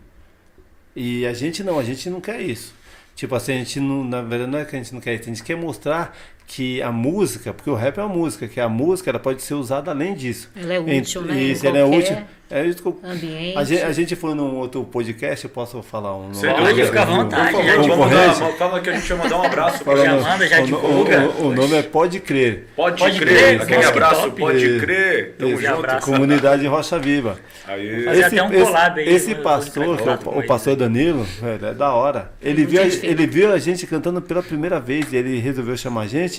E 0.95 1.27
a 1.27 1.33
gente 1.33 1.63
não, 1.63 1.77
a 1.77 1.83
gente 1.83 2.09
não 2.09 2.19
quer 2.19 2.41
isso. 2.41 2.73
Tipo 3.15 3.35
assim, 3.35 3.53
a 3.53 3.57
gente 3.57 3.79
não, 3.79 4.03
na 4.03 4.23
verdade 4.23 4.49
não 4.49 4.57
é 4.57 4.65
que 4.65 4.75
a 4.75 4.79
gente 4.79 4.91
não 4.91 4.99
quer 4.99 5.13
isso, 5.13 5.25
a 5.25 5.27
gente 5.27 5.43
quer 5.43 5.55
mostrar 5.55 6.17
que 6.47 6.81
a 6.81 6.91
música, 6.91 7.53
porque 7.53 7.69
o 7.69 7.75
rap 7.75 7.97
é 7.97 8.03
uma 8.03 8.13
música, 8.13 8.47
que 8.47 8.59
a 8.59 8.69
música 8.69 9.09
ela 9.09 9.19
pode 9.19 9.41
ser 9.41 9.53
usada 9.55 9.91
além 9.91 10.13
disso. 10.13 10.49
Ela 10.55 10.73
é 10.75 10.77
Ent- 10.77 11.07
útil, 11.07 11.21
né? 11.23 11.41
Isso, 11.41 11.65
ela 11.65 11.77
é 11.77 11.83
útil. 11.83 12.17
É 12.51 12.63
isso 12.67 12.83
que 12.83 12.87
eu, 12.87 12.99
Ambiente. 13.03 13.57
a, 13.57 13.63
gente, 13.63 13.81
a 13.81 13.91
gente 13.91 14.15
foi 14.15 14.35
num 14.35 14.57
outro 14.57 14.83
podcast, 14.83 15.43
eu 15.43 15.49
posso 15.49 15.81
falar 15.81 16.15
um 16.15 16.29
nome? 16.29 16.53
Pode 16.53 16.85
ficar 16.85 17.01
à 17.01 17.05
vontade, 17.05 17.51
já 17.87 17.95
mandar- 17.95 18.35
fala 18.59 18.79
que 18.79 18.89
a 18.91 18.93
gente 18.93 19.09
ia 19.09 19.15
mandar 19.15 19.37
um 19.39 19.43
abraço. 19.43 19.83
Falando- 19.83 20.03
Já 20.03 20.29
manda, 20.29 20.47
já 20.47 20.61
divulga. 20.61 21.21
o, 21.39 21.45
o, 21.45 21.47
o 21.47 21.55
nome 21.55 21.75
é 21.77 21.81
Pode 21.81 22.19
Crer. 22.19 22.67
Pode, 22.75 22.99
Pode 22.99 23.19
crer. 23.19 23.37
crer, 23.37 23.61
Aquele 23.61 23.77
nossa, 23.77 23.89
abraço, 23.89 24.21
top. 24.23 24.39
pode 24.41 24.79
crer. 24.79 25.35
Tamo 25.39 25.51
Isso. 25.53 25.61
junto. 25.63 25.73
abraço. 25.79 26.05
Comunidade 26.11 26.67
Rocha 26.67 26.99
Viva. 26.99 27.39
Aí, 27.67 28.03
Fazer 28.03 28.23
até 28.25 28.43
um 28.43 28.51
collab 28.51 28.99
aí, 28.99 29.09
esse 29.09 29.33
pastor, 29.35 29.99
é 29.99 30.27
o, 30.29 30.39
o 30.39 30.45
pastor 30.45 30.75
Danilo, 30.75 31.23
velho, 31.41 31.65
é 31.65 31.73
da 31.73 31.91
hora. 31.93 32.33
Ele 32.39 32.65
viu, 32.67 32.81
a, 32.81 32.85
ele 32.85 33.25
viu 33.25 33.51
a 33.51 33.57
gente 33.57 33.87
cantando 33.87 34.21
pela 34.21 34.43
primeira 34.43 34.79
vez 34.79 35.11
e 35.11 35.15
ele 35.15 35.39
resolveu 35.39 35.75
chamar 35.75 36.01
a 36.01 36.07
gente. 36.07 36.32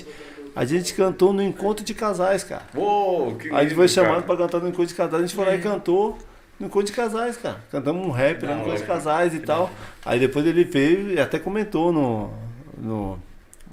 A 0.55 0.65
gente 0.65 0.93
cantou 0.93 1.33
no 1.33 1.41
encontro 1.43 1.85
de 1.85 1.93
casais, 1.93 2.43
cara. 2.43 2.63
Uou, 2.73 3.35
que 3.35 3.49
Aí 3.49 3.55
a 3.55 3.59
gente 3.59 3.69
lindo, 3.69 3.75
foi 3.75 3.87
chamado 3.87 4.23
pra 4.23 4.37
cantar 4.37 4.59
no 4.59 4.69
encontro 4.69 4.87
de 4.87 4.95
casais, 4.95 5.23
a 5.23 5.27
gente 5.27 5.35
foi 5.35 5.45
lá 5.45 5.55
e 5.55 5.59
cantou 5.59 6.17
no 6.59 6.67
encontro 6.67 6.87
de 6.87 6.93
casais, 6.93 7.37
cara. 7.37 7.63
Cantamos 7.71 8.07
um 8.07 8.11
rap 8.11 8.45
lá 8.45 8.55
no 8.55 8.61
encontro 8.61 8.79
de 8.79 8.85
casais 8.85 9.33
e 9.33 9.39
tal. 9.39 9.69
Aí 10.05 10.19
depois 10.19 10.45
ele 10.45 10.63
veio 10.63 11.11
e 11.11 11.19
até 11.19 11.37
comentou 11.37 11.91
no, 11.91 12.31
no, 12.77 13.19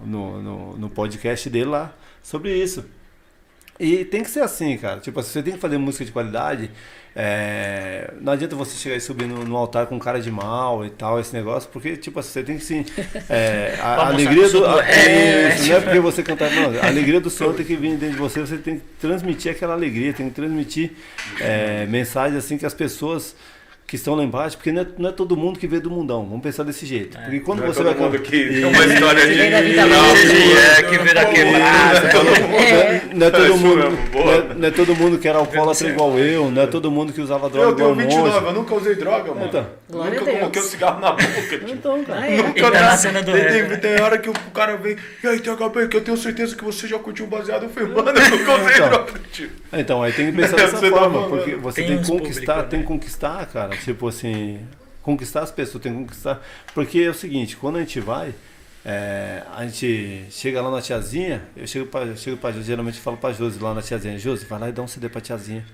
no, 0.04 0.42
no, 0.42 0.76
no 0.76 0.90
podcast 0.90 1.48
dele 1.48 1.66
lá 1.66 1.92
sobre 2.22 2.54
isso. 2.54 2.84
E 3.80 4.04
tem 4.04 4.22
que 4.22 4.30
ser 4.30 4.40
assim, 4.40 4.76
cara. 4.76 5.00
Tipo, 5.00 5.22
você 5.22 5.42
tem 5.42 5.54
que 5.54 5.58
fazer 5.58 5.78
música 5.78 6.04
de 6.04 6.12
qualidade. 6.12 6.70
é, 7.16 8.12
Não 8.20 8.32
adianta 8.32 8.54
você 8.54 8.76
chegar 8.76 8.96
e 8.96 9.00
subir 9.00 9.26
no, 9.26 9.44
no 9.44 9.56
altar 9.56 9.86
com 9.86 9.98
cara 9.98 10.20
de 10.20 10.30
mal 10.30 10.84
e 10.84 10.90
tal, 10.90 11.18
esse 11.18 11.32
negócio, 11.34 11.68
porque, 11.72 11.96
tipo, 11.96 12.22
você 12.22 12.42
tem 12.42 12.58
que 12.58 12.64
sim. 12.64 12.84
é, 13.28 13.76
a, 13.80 14.06
alegria 14.08 14.46
a- 14.46 14.48
do- 14.50 14.80
é, 14.80 15.54
isso, 15.56 15.68
não 15.68 15.76
é 15.76 15.80
porque 15.80 16.00
você 16.00 16.22
cantar. 16.22 16.50
Não, 16.50 16.80
a 16.80 16.86
alegria 16.86 17.20
do 17.20 17.30
Senhor 17.30 17.54
tem 17.54 17.64
que 17.66 17.74
vir 17.76 17.96
dentro 17.96 18.10
de 18.12 18.16
você, 18.20 18.40
você 18.40 18.56
tem 18.58 18.76
que 18.78 18.84
transmitir 19.00 19.50
aquela 19.52 19.74
alegria, 19.74 20.12
tem 20.12 20.28
que 20.28 20.34
transmitir 20.34 20.92
é, 21.40 21.86
mensagens 21.86 22.36
assim 22.44 22.56
que 22.58 22.66
as 22.66 22.74
pessoas 22.74 23.34
que 23.93 23.97
estão 23.97 24.14
lá 24.14 24.24
embaixo, 24.24 24.57
porque 24.57 24.72
não 24.72 24.80
é, 24.80 24.86
não 24.97 25.11
é 25.11 25.12
todo 25.12 25.36
mundo 25.36 25.59
que 25.59 25.66
vê 25.66 25.78
do 25.78 25.90
mundão, 25.90 26.24
vamos 26.26 26.40
pensar 26.43 26.62
desse 26.62 26.86
jeito. 26.86 27.18
Porque 27.18 27.40
quando 27.40 27.59
Não 27.59 27.66
é 27.66 27.68
você 27.74 27.84
todo 27.84 27.93
vai 27.95 28.03
mundo 28.03 28.18
que 28.20 28.30
tem 28.49 28.64
uma 28.64 28.84
história 28.86 29.26
de... 29.26 29.74
Da 29.76 29.84
Não, 29.86 30.14
que 30.14 30.53
É, 30.57 30.82
que 30.84 30.99
vira 31.05 31.24
quebrada. 31.26 32.01
Não 33.12 33.26
é 33.26 33.30
todo 33.30 33.57
mundo, 33.59 33.99
não 34.57 34.64
é, 34.64 34.68
é 34.68 34.70
todo 34.70 34.97
mundo 34.97 35.18
que 35.18 35.28
era 35.28 35.36
alcoólatra 35.38 35.88
igual 35.88 36.18
eu, 36.18 36.51
não 36.51 36.62
é 36.62 36.66
todo 36.66 36.90
mundo 36.90 37.12
que 37.12 37.20
usava 37.20 37.51
droga 37.51 37.68
Eu 37.68 37.76
tenho 37.76 37.90
igual 37.90 38.07
um 38.07 38.09
29, 38.09 38.30
monge. 38.30 38.47
eu 38.47 38.53
nunca 38.55 38.74
usei 38.76 38.95
droga, 38.95 39.34
mano. 39.34 39.45
Então. 39.47 39.66
Glória 39.90 40.20
nunca 40.20 40.32
coloquei 40.32 40.62
um 40.62 40.64
cigarro 40.64 41.01
na 41.01 41.11
boca, 41.12 41.59
tio. 41.59 41.68
Então, 41.68 42.03
cara. 42.05 42.20
Ah, 42.22 42.30
é? 42.30 42.36
Nunca 42.38 42.61
tá 42.62 42.66
olhar- 42.68 42.82
na 42.82 42.97
cena 42.97 43.22
do 43.22 43.30
tem, 43.32 43.45
tem, 43.45 43.62
né? 43.64 43.76
tem 43.76 44.01
hora 44.01 44.16
que 44.16 44.30
o 44.30 44.32
cara 44.55 44.76
vem, 44.78 44.97
e 45.22 45.26
aí, 45.26 45.38
THB, 45.38 45.88
que 45.88 45.97
eu 45.99 46.01
tenho 46.01 46.16
certeza 46.16 46.57
que 46.57 46.64
você 46.64 46.86
já 46.88 46.99
curtiu 46.99 47.26
um 47.26 47.28
baseado. 47.28 47.64
Eu 47.64 47.68
falei, 47.68 47.90
mano, 47.93 48.09
eu 48.18 48.30
nunca 48.38 48.55
usei 48.55 48.74
Então. 48.74 48.88
droga, 48.88 49.12
tio. 49.30 49.51
Então, 49.70 50.03
aí 50.03 50.12
tem 50.14 50.26
que 50.30 50.32
pensar 50.38 50.57
dessa 50.57 50.78
Você 50.78 50.90
tá 50.90 50.97
forma, 50.99 51.28
porque 51.28 51.55
você 51.57 51.82
Tem 51.82 51.99
que 51.99 52.07
conquistar, 52.09 52.62
tem 52.64 52.78
né? 52.78 52.84
que 52.86 52.88
conquistar, 52.88 53.47
cara. 53.47 53.70
Tipo 53.84 54.08
assim, 54.08 54.66
conquistar 55.02 55.42
as 55.42 55.50
pessoas, 55.50 55.82
tem 55.82 55.92
que 55.92 55.98
conquistar. 55.98 56.42
Porque 56.74 57.00
é 57.00 57.10
o 57.10 57.14
seguinte, 57.14 57.56
quando 57.56 57.76
a 57.76 57.80
gente 57.80 58.00
vai, 58.00 58.34
é, 58.84 59.42
a 59.54 59.66
gente 59.66 60.26
chega 60.30 60.62
lá 60.62 60.70
na 60.70 60.80
tiazinha, 60.80 61.42
eu 61.56 61.66
chego 61.66 61.86
pra, 61.86 62.02
eu 62.02 62.16
chego 62.16 62.36
pra 62.36 62.52
Josi, 62.52 62.66
geralmente 62.66 62.98
falo 62.98 63.16
pra 63.16 63.32
Josi 63.32 63.58
lá 63.58 63.74
na 63.74 63.82
tiazinha, 63.82 64.18
Josi, 64.18 64.44
vai 64.46 64.58
lá 64.58 64.68
e 64.68 64.72
dá 64.72 64.82
um 64.82 64.88
CD 64.88 65.08
pra 65.08 65.20
tiazinha. 65.20 65.64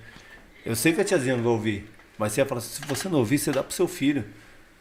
Eu 0.64 0.74
sei 0.74 0.92
que 0.92 1.00
a 1.00 1.04
tiazinha 1.04 1.36
não 1.36 1.42
vai 1.42 1.52
ouvir, 1.52 1.88
mas 2.18 2.32
você 2.32 2.44
fala, 2.44 2.60
se 2.60 2.80
você 2.86 3.08
não 3.08 3.18
ouvir, 3.18 3.38
você 3.38 3.52
dá 3.52 3.62
pro 3.62 3.72
seu 3.72 3.88
filho. 3.88 4.24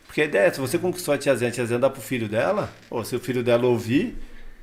Porque 0.06 0.22
a 0.22 0.26
ideia 0.26 0.48
é, 0.48 0.52
se 0.52 0.60
você 0.60 0.78
conquistou 0.78 1.14
a 1.14 1.18
tiazinha, 1.18 1.50
a 1.50 1.54
tiazinha 1.54 1.80
dá 1.80 1.90
pro 1.90 2.02
filho 2.02 2.30
dela, 2.30 2.74
ou 2.90 3.04
se 3.04 3.16
o 3.16 3.20
filho 3.20 3.44
dela 3.44 3.68
ouvir, 3.68 4.18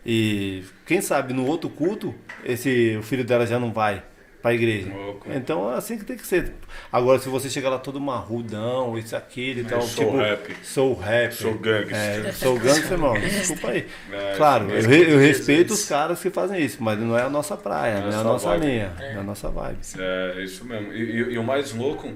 e 0.05 0.65
quem 0.87 1.01
sabe 1.01 1.33
no 1.33 1.47
outro 1.47 1.69
culto, 1.71 2.15
esse, 2.45 2.97
o 2.99 3.03
filho 3.03 3.25
dela 3.25 3.47
já 3.47 3.59
não 3.59 3.73
vai 3.73 4.03
pra 4.45 4.53
igreja. 4.53 4.93
Louco. 4.93 5.27
Então 5.33 5.73
é 5.73 5.77
assim 5.79 5.97
que 5.97 6.05
tem 6.05 6.19
que 6.19 6.27
ser. 6.27 6.53
Agora, 6.93 7.19
se 7.19 7.31
você 7.31 7.49
chegar 7.49 7.71
lá 7.71 7.79
todo 7.79 7.99
marrudão, 7.99 8.99
isso, 8.99 9.17
aquilo 9.17 9.61
e 9.61 9.65
tal, 9.65 9.81
sou 9.81 10.05
tipo. 10.05 10.17
rap. 10.19 10.57
Sou 10.63 10.95
rap. 10.95 11.33
Sou 11.33 11.55
gangster. 11.55 11.97
É, 12.27 12.33
sou 12.33 12.59
gangster, 12.59 12.93
irmão. 12.93 13.15
Desculpa 13.19 13.71
aí. 13.71 13.87
É, 14.13 14.35
claro, 14.37 14.71
eu, 14.71 14.93
eu 14.93 15.19
respeito 15.19 15.73
os 15.73 15.89
caras 15.89 16.21
que 16.21 16.29
fazem 16.29 16.63
isso, 16.63 16.83
mas 16.83 16.99
não 16.99 17.17
é 17.17 17.23
a 17.23 17.31
nossa 17.31 17.57
praia, 17.57 18.01
Não 18.01 18.11
é 18.11 18.13
é 18.13 18.17
a 18.17 18.23
nossa 18.23 18.49
vibe. 18.51 18.67
linha, 18.67 18.93
não 18.99 19.05
é 19.07 19.17
a 19.17 19.23
nossa 19.23 19.49
vibe. 19.49 19.79
É, 19.99 20.43
isso 20.45 20.63
mesmo. 20.67 20.93
E, 20.93 20.99
e- 21.03 21.33
e 21.35 21.39
o 21.39 21.43
mais 21.43 21.73
louco, 21.73 22.13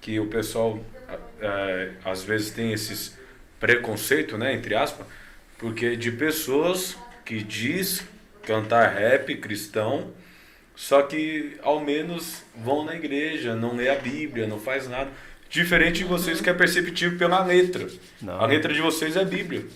que 0.00 0.18
o 0.18 0.26
pessoal 0.26 0.80
é, 1.40 1.90
às 2.04 2.24
vezes 2.24 2.50
tem 2.50 2.72
esses 2.72 3.16
preconceito, 3.60 4.36
né, 4.36 4.52
entre 4.52 4.74
aspas, 4.74 5.06
porque 5.58 5.96
de 5.96 6.10
pessoas 6.12 6.96
que 7.24 7.42
diz 7.42 8.04
cantar 8.42 8.94
rap 8.94 9.34
cristão, 9.36 10.08
só 10.78 11.02
que 11.02 11.56
ao 11.60 11.80
menos 11.80 12.44
vão 12.54 12.84
na 12.84 12.94
igreja, 12.94 13.56
não 13.56 13.74
lê 13.74 13.88
a 13.88 13.96
Bíblia, 13.96 14.46
não 14.46 14.60
faz 14.60 14.88
nada. 14.88 15.10
Diferente 15.50 15.98
de 15.98 16.04
vocês 16.04 16.40
que 16.40 16.48
é 16.48 16.54
perceptível 16.54 17.18
pela 17.18 17.44
letra. 17.44 17.88
Não. 18.22 18.40
A 18.40 18.46
letra 18.46 18.72
de 18.72 18.80
vocês 18.80 19.16
é 19.16 19.24
Bíblia. 19.24 19.66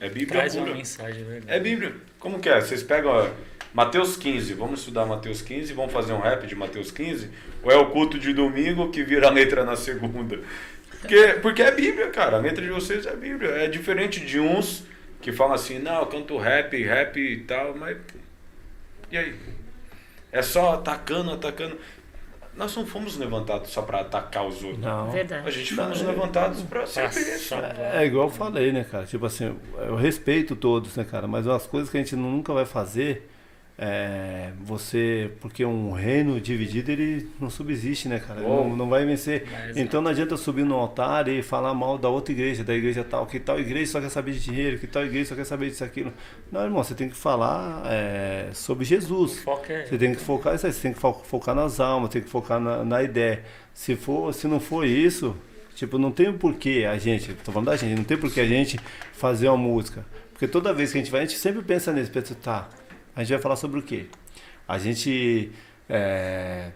É 0.00 0.08
Bíblia 0.08 0.40
Traz 0.40 0.56
uma 0.56 0.64
pura. 0.64 0.76
mensagem, 0.76 1.22
é 1.22 1.24
verdade. 1.24 1.52
É 1.56 1.60
Bíblia. 1.60 1.94
Como 2.18 2.40
que 2.40 2.48
é? 2.48 2.60
Vocês 2.60 2.82
pegam 2.82 3.12
ó, 3.12 3.28
Mateus 3.72 4.16
15, 4.16 4.52
vamos 4.54 4.80
estudar 4.80 5.06
Mateus 5.06 5.40
15, 5.40 5.72
vamos 5.72 5.92
fazer 5.92 6.14
um 6.14 6.20
rap 6.20 6.44
de 6.48 6.56
Mateus 6.56 6.90
15? 6.90 7.30
Ou 7.62 7.70
é 7.70 7.76
o 7.76 7.86
culto 7.90 8.18
de 8.18 8.32
domingo 8.32 8.90
que 8.90 9.04
vira 9.04 9.28
a 9.28 9.30
letra 9.30 9.64
na 9.64 9.76
segunda? 9.76 10.40
Porque, 11.00 11.34
porque 11.40 11.62
é 11.62 11.70
Bíblia, 11.70 12.08
cara. 12.08 12.38
A 12.38 12.40
letra 12.40 12.64
de 12.64 12.72
vocês 12.72 13.06
é 13.06 13.14
Bíblia. 13.14 13.50
É 13.50 13.68
diferente 13.68 14.18
de 14.18 14.40
uns 14.40 14.84
que 15.22 15.30
falam 15.30 15.54
assim, 15.54 15.78
não, 15.78 16.00
eu 16.00 16.06
canto 16.06 16.36
rap, 16.36 16.76
rap 16.82 17.20
e 17.20 17.36
tal, 17.44 17.76
mas. 17.76 17.96
E 19.12 19.16
aí? 19.16 19.36
É 20.32 20.42
só 20.42 20.74
atacando, 20.74 21.32
atacando. 21.32 21.76
Nós 22.54 22.76
não 22.76 22.84
fomos 22.84 23.16
levantados 23.16 23.70
só 23.70 23.80
para 23.82 24.00
atacar 24.00 24.46
os 24.46 24.62
outros. 24.62 24.80
Não. 24.80 25.08
A 25.08 25.10
Verdade. 25.10 25.50
gente 25.50 25.74
fomos 25.74 26.02
levantados 26.02 26.62
para 26.62 26.86
ser 26.86 27.08
isso. 27.08 27.54
É 27.54 28.04
igual 28.04 28.26
eu 28.26 28.32
falei, 28.32 28.72
né, 28.72 28.84
cara? 28.84 29.06
Tipo 29.06 29.26
assim, 29.26 29.56
eu 29.78 29.94
respeito 29.94 30.56
todos, 30.56 30.96
né, 30.96 31.04
cara? 31.04 31.26
Mas 31.26 31.46
umas 31.46 31.66
coisas 31.66 31.88
que 31.88 31.96
a 31.96 32.00
gente 32.00 32.16
nunca 32.16 32.52
vai 32.52 32.66
fazer 32.66 33.29
é 33.82 34.50
você. 34.62 35.30
Porque 35.40 35.64
um 35.64 35.92
reino 35.92 36.38
dividido 36.38 36.90
ele 36.92 37.28
não 37.40 37.48
subsiste, 37.48 38.08
né, 38.08 38.18
cara? 38.20 38.42
Não, 38.42 38.76
não 38.76 38.88
vai 38.90 39.06
vencer. 39.06 39.46
Mas, 39.50 39.76
Então 39.78 40.02
não 40.02 40.10
adianta 40.10 40.36
subir 40.36 40.64
no 40.64 40.74
altar 40.74 41.26
e 41.28 41.42
falar 41.42 41.72
mal 41.72 41.96
da 41.96 42.08
outra 42.10 42.30
igreja, 42.32 42.62
da 42.62 42.74
igreja 42.74 43.02
tal, 43.02 43.26
que 43.26 43.40
tal 43.40 43.58
igreja 43.58 43.92
só 43.92 44.00
quer 44.00 44.10
saber 44.10 44.32
de 44.32 44.40
dinheiro, 44.40 44.78
que 44.78 44.86
tal 44.86 45.04
igreja 45.04 45.30
só 45.30 45.34
quer 45.34 45.46
saber 45.46 45.70
disso, 45.70 45.82
aquilo. 45.82 46.12
Não, 46.52 46.62
irmão, 46.62 46.84
você 46.84 46.94
tem 46.94 47.08
que 47.08 47.16
falar 47.16 47.82
é, 47.86 48.50
sobre 48.52 48.84
Jesus. 48.84 49.42
é. 49.72 49.86
Você 49.86 49.96
tem 49.96 50.14
que 50.14 50.20
focar 50.20 50.54
isso 50.54 50.66
aí, 50.66 50.72
você 50.72 50.82
tem 50.82 50.92
que 50.92 50.98
fo- 51.00 51.14
focar 51.24 51.54
nas 51.54 51.80
almas, 51.80 52.10
tem 52.10 52.20
que 52.22 52.28
focar 52.28 52.60
na, 52.60 52.84
na 52.84 53.02
ideia. 53.02 53.42
Se, 53.72 53.96
for, 53.96 54.34
se 54.34 54.46
não 54.46 54.60
for 54.60 54.84
isso, 54.86 55.34
tipo, 55.74 55.96
não 55.96 56.10
tem 56.12 56.30
porquê 56.32 56.86
a 56.86 56.98
gente, 56.98 57.32
tô 57.32 57.50
falando 57.50 57.68
da 57.68 57.76
gente, 57.76 57.96
não 57.96 58.04
tem 58.04 58.18
porquê 58.18 58.40
a 58.40 58.46
gente 58.46 58.78
fazer 59.14 59.48
uma 59.48 59.56
música. 59.56 60.04
Porque 60.32 60.46
toda 60.46 60.72
vez 60.74 60.92
que 60.92 60.98
a 60.98 61.00
gente 61.00 61.10
vai, 61.10 61.22
a 61.22 61.24
gente 61.24 61.38
sempre 61.38 61.62
pensa 61.62 61.92
nisso, 61.92 62.10
pensa, 62.10 62.34
tá, 62.34 62.68
a 63.14 63.20
gente 63.20 63.32
vai 63.32 63.42
falar 63.42 63.56
sobre 63.56 63.80
o 63.80 63.82
quê? 63.82 64.06
A 64.66 64.78
gente. 64.78 65.52
é, 65.88 66.70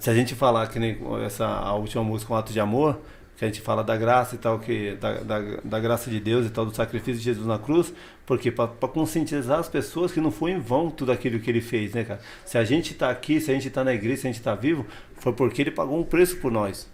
se 0.00 0.10
a 0.10 0.14
gente 0.14 0.34
falar 0.34 0.66
que 0.68 0.78
nem 0.78 0.98
essa 1.24 1.46
a 1.46 1.74
última 1.74 2.02
música, 2.02 2.32
um 2.32 2.36
ato 2.36 2.52
de 2.52 2.60
amor, 2.60 3.00
que 3.36 3.44
a 3.44 3.48
gente 3.48 3.60
fala 3.60 3.82
da 3.82 3.96
graça 3.96 4.34
e 4.34 4.38
tal, 4.38 4.58
que 4.58 4.94
da, 4.96 5.20
da, 5.20 5.40
da 5.62 5.80
graça 5.80 6.10
de 6.10 6.20
Deus 6.20 6.46
e 6.46 6.50
tal, 6.50 6.66
do 6.66 6.74
sacrifício 6.74 7.18
de 7.18 7.24
Jesus 7.24 7.46
na 7.46 7.58
cruz, 7.58 7.92
porque 8.26 8.50
para 8.50 8.68
conscientizar 8.88 9.58
as 9.58 9.68
pessoas 9.68 10.12
que 10.12 10.20
não 10.20 10.30
foi 10.30 10.52
em 10.52 10.58
vão 10.58 10.90
tudo 10.90 11.12
aquilo 11.12 11.38
que 11.40 11.50
ele 11.50 11.60
fez, 11.60 11.94
né, 11.94 12.04
cara? 12.04 12.20
Se 12.44 12.58
a 12.58 12.64
gente 12.64 12.94
tá 12.94 13.10
aqui, 13.10 13.40
se 13.40 13.50
a 13.50 13.54
gente 13.54 13.70
tá 13.70 13.82
na 13.84 13.94
igreja, 13.94 14.22
se 14.22 14.28
a 14.28 14.32
gente 14.32 14.42
tá 14.42 14.54
vivo, 14.54 14.86
foi 15.14 15.32
porque 15.32 15.62
ele 15.62 15.70
pagou 15.70 15.98
um 15.98 16.04
preço 16.04 16.36
por 16.36 16.50
nós. 16.50 16.88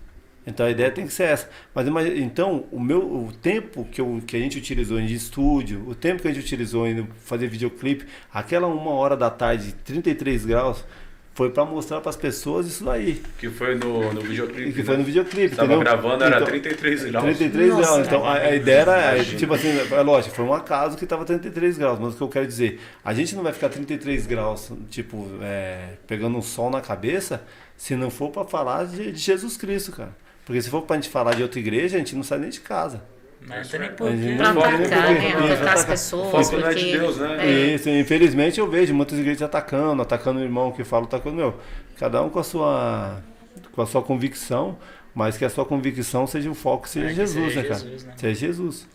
Então 0.51 0.67
a 0.67 0.71
ideia 0.71 0.91
tem 0.91 1.07
que 1.07 1.13
ser 1.13 1.25
essa. 1.25 1.49
Mas 1.75 1.87
imagina- 1.87 2.17
então 2.19 2.65
o 2.71 2.79
meu 2.81 3.01
o 3.01 3.33
tempo 3.41 3.85
que, 3.91 4.01
eu, 4.01 4.21
que 4.27 4.37
a 4.37 4.41
gente 4.41 4.59
utilizou 4.59 5.01
em 5.01 5.07
estúdio, 5.07 5.85
o 5.89 5.95
tempo 5.95 6.21
que 6.23 6.29
a 6.29 6.33
gente 6.33 6.45
utilizou 6.45 6.87
em 6.87 7.07
fazer 7.25 7.49
videoclipe, 7.49 8.05
aquela 8.33 8.67
uma 8.67 8.91
hora 8.93 9.17
da 9.17 9.31
tarde, 9.31 9.73
33 9.85 10.45
graus, 10.45 10.85
foi 11.33 11.49
para 11.49 11.65
mostrar 11.65 12.01
para 12.01 12.11
as 12.11 12.17
pessoas 12.17 12.67
isso 12.67 12.85
daí. 12.85 13.23
Que 13.39 13.49
foi 13.49 13.75
no, 13.77 14.13
no 14.13 14.21
videoclipe. 14.21 14.73
Que 14.73 14.83
foi 14.83 14.95
no 14.95 15.01
né? 15.01 15.07
videoclipe, 15.07 15.57
Tava 15.57 15.73
entendeu? 15.73 15.81
gravando, 15.81 16.25
era 16.25 16.37
Então, 16.37 16.49
33 16.49 17.05
graus. 17.05 17.25
33 17.25 17.69
Nossa, 17.71 17.83
graus. 17.93 18.07
Então 18.07 18.25
a, 18.27 18.35
a 18.35 18.55
ideia 18.55 18.79
era, 18.81 19.15
Imagina. 19.15 19.39
tipo 19.39 19.55
assim, 19.55 19.69
é 19.69 20.01
lógico, 20.03 20.35
foi 20.35 20.45
um 20.45 20.53
acaso 20.53 20.99
que 20.99 21.05
estava 21.05 21.25
33 21.25 21.79
graus, 21.79 21.99
mas 21.99 22.15
o 22.15 22.17
que 22.17 22.23
eu 22.23 22.29
quero 22.29 22.47
dizer, 22.47 22.81
a 23.03 23.15
gente 23.15 23.35
não 23.37 23.43
vai 23.43 23.53
ficar 23.53 23.69
33 23.71 24.27
graus, 24.27 24.71
tipo, 24.91 25.29
é, 25.41 25.95
pegando 26.07 26.37
um 26.37 26.43
sol 26.43 26.69
na 26.69 26.81
cabeça, 26.81 27.43
se 27.77 27.95
não 27.97 28.11
for 28.11 28.31
para 28.31 28.45
falar 28.45 28.85
de, 28.87 29.11
de 29.13 29.19
Jesus 29.19 29.57
Cristo, 29.57 29.93
cara. 29.93 30.15
Porque 30.51 30.63
se 30.63 30.69
for 30.69 30.83
pra 30.83 30.97
gente 30.97 31.09
falar 31.09 31.37
de 31.37 31.45
outra 31.45 31.61
igreja, 31.61 31.95
a 31.95 31.99
gente 32.01 32.17
não 32.17 32.25
sai 32.25 32.41
nem 32.41 32.51
de 32.51 32.59
casa. 32.59 33.01
Não 33.41 33.63
tem 33.63 33.79
nem 33.79 33.93
porquê. 33.93 34.35
Pra 34.37 34.51
atacar, 34.51 35.11
né? 35.13 35.33
porque- 35.33 35.53
Atacar 35.53 35.75
as 35.75 35.85
pessoas. 35.85 36.27
O 36.27 36.31
foco 36.51 36.61
não 36.61 36.67
é 36.67 36.75
de 36.75 36.81
porque- 36.85 36.99
Deus, 36.99 37.17
né? 37.19 37.37
é. 37.47 37.51
Isso, 37.77 37.89
infelizmente 37.89 38.59
eu 38.59 38.69
vejo 38.69 38.93
muitas 38.93 39.17
igrejas 39.17 39.43
atacando, 39.43 40.03
atacando 40.03 40.41
o 40.41 40.43
irmão 40.43 40.73
que 40.73 40.83
fala, 40.83 41.05
atacando 41.05 41.37
meu. 41.37 41.55
Cada 41.97 42.21
um 42.21 42.29
com 42.29 42.41
a 42.41 42.43
sua 42.43 43.23
com 43.71 43.81
a 43.81 43.87
sua 43.87 44.03
convicção. 44.03 44.77
Mas 45.15 45.37
que 45.37 45.45
a 45.45 45.51
sua 45.51 45.65
convicção 45.65 46.27
seja 46.27 46.51
o 46.51 46.55
foco, 46.55 46.89
seja 46.89 47.11
É, 47.11 47.15
Jesus, 47.15 47.45
seja 47.47 47.63
né, 47.63 47.69
cara? 47.69 47.81
Jesus, 47.81 48.05
né? 48.05 48.13
Seja 48.17 48.41
Jesus. 48.47 48.89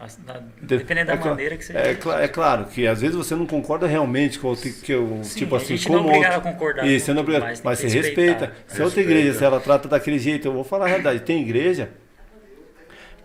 Dependendo 0.61 1.07
da 1.07 1.13
é 1.13 1.17
maneira 1.17 1.57
que 1.57 1.65
você. 1.65 1.73
É, 1.77 1.93
cla- 1.95 2.21
é 2.23 2.27
claro 2.27 2.65
que 2.65 2.87
às 2.87 3.01
vezes 3.01 3.15
você 3.15 3.35
não 3.35 3.45
concorda 3.45 3.85
realmente 3.87 4.39
com 4.39 4.51
o 4.51 4.57
que 4.57 4.91
eu, 4.91 5.19
Sim, 5.23 5.39
tipo 5.39 5.55
assim, 5.55 5.75
gente 5.77 5.89
não 5.89 5.95
é 5.95 6.01
como 6.01 6.09
obrigado 6.09 6.33
outro- 6.35 6.49
a 6.49 6.53
concordar 6.53 6.87
Isso, 6.87 7.05
você 7.07 7.11
não 7.13 7.19
é 7.19 7.21
obrigado, 7.21 7.43
mas 7.43 7.61
mas 7.61 7.79
você 7.79 7.87
respeita. 7.89 8.53
Se 8.67 8.81
outra 8.81 9.01
igreja, 9.01 9.33
se 9.33 9.43
ela 9.43 9.59
trata 9.59 9.87
daquele 9.87 10.17
jeito, 10.19 10.47
eu 10.47 10.53
vou 10.53 10.63
falar 10.63 10.85
a 10.85 10.89
verdade, 10.89 11.19
tem 11.21 11.41
igreja 11.41 11.89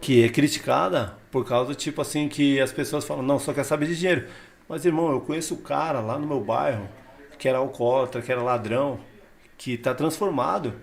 que 0.01 0.25
é 0.25 0.29
criticada 0.29 1.15
por 1.31 1.47
causa, 1.47 1.75
tipo 1.75 2.01
assim, 2.01 2.29
que 2.29 2.59
as 2.61 2.73
pessoas 2.73 3.05
falam, 3.05 3.23
não, 3.23 3.39
só 3.39 3.53
quer 3.53 3.65
saber 3.65 3.87
de 3.87 3.97
dinheiro. 3.97 4.27
Mas, 4.69 4.85
irmão, 4.85 5.11
eu 5.13 5.21
conheço 5.21 5.55
o 5.55 5.59
cara 5.59 6.01
lá 6.01 6.19
no 6.19 6.27
meu 6.27 6.41
bairro 6.41 6.89
que 7.39 7.49
era 7.49 7.59
alcoólatra, 7.59 8.21
que 8.21 8.31
era 8.31 8.43
ladrão, 8.43 9.01
que 9.57 9.75
está 9.75 9.95
transformado, 9.95 10.75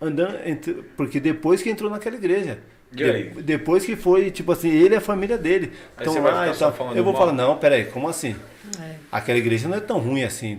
andando, 0.00 0.36
entre- 0.46 0.82
porque 0.96 1.18
depois 1.20 1.62
que 1.62 1.70
entrou 1.70 1.90
naquela 1.90 2.16
igreja. 2.16 2.58
De- 2.92 3.42
depois 3.42 3.84
que 3.84 3.96
foi, 3.96 4.30
tipo 4.30 4.52
assim, 4.52 4.68
ele 4.70 4.94
e 4.94 4.98
a 4.98 5.00
família 5.00 5.36
dele. 5.36 5.72
Aí 5.96 6.02
Então 6.02 6.12
você 6.12 6.20
vai 6.20 6.32
lá 6.32 6.52
ficar 6.52 6.68
e 6.68 6.72
tal. 6.72 6.94
Eu 6.96 7.02
vou 7.02 7.12
mal? 7.12 7.22
falar, 7.22 7.32
não, 7.32 7.56
peraí, 7.56 7.86
como 7.86 8.08
assim? 8.08 8.36
É. 8.80 8.94
Aquela 9.10 9.38
igreja 9.38 9.68
não 9.68 9.76
é 9.76 9.80
tão 9.80 9.98
ruim 9.98 10.22
assim. 10.22 10.58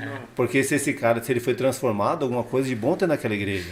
Não. 0.00 0.18
Porque 0.36 0.62
se 0.62 0.74
esse 0.76 0.92
cara, 0.92 1.22
se 1.22 1.32
ele 1.32 1.40
foi 1.40 1.54
transformado, 1.54 2.22
alguma 2.24 2.44
coisa 2.44 2.68
de 2.68 2.74
bom 2.76 2.96
tem 2.96 3.08
naquela 3.08 3.34
igreja. 3.34 3.70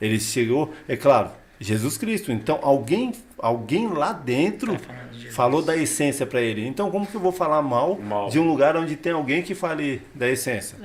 Ele 0.00 0.18
chegou, 0.18 0.72
é 0.88 0.96
claro, 0.96 1.30
Jesus 1.60 1.98
Cristo. 1.98 2.32
Então 2.32 2.58
alguém, 2.62 3.12
alguém 3.38 3.86
lá 3.88 4.12
dentro 4.12 4.76
Tá 4.76 5.10
falou 5.30 5.62
da 5.62 5.76
essência 5.76 6.26
para 6.26 6.40
ele. 6.40 6.66
Então 6.66 6.90
como 6.90 7.06
que 7.06 7.14
eu 7.14 7.20
vou 7.20 7.30
falar 7.30 7.62
mal, 7.62 7.96
Mal. 7.96 8.28
de 8.30 8.38
um 8.40 8.48
lugar 8.48 8.76
onde 8.76 8.96
tem 8.96 9.12
alguém 9.12 9.42
que 9.42 9.54
fale 9.54 10.02
da 10.14 10.28
essência? 10.28 10.76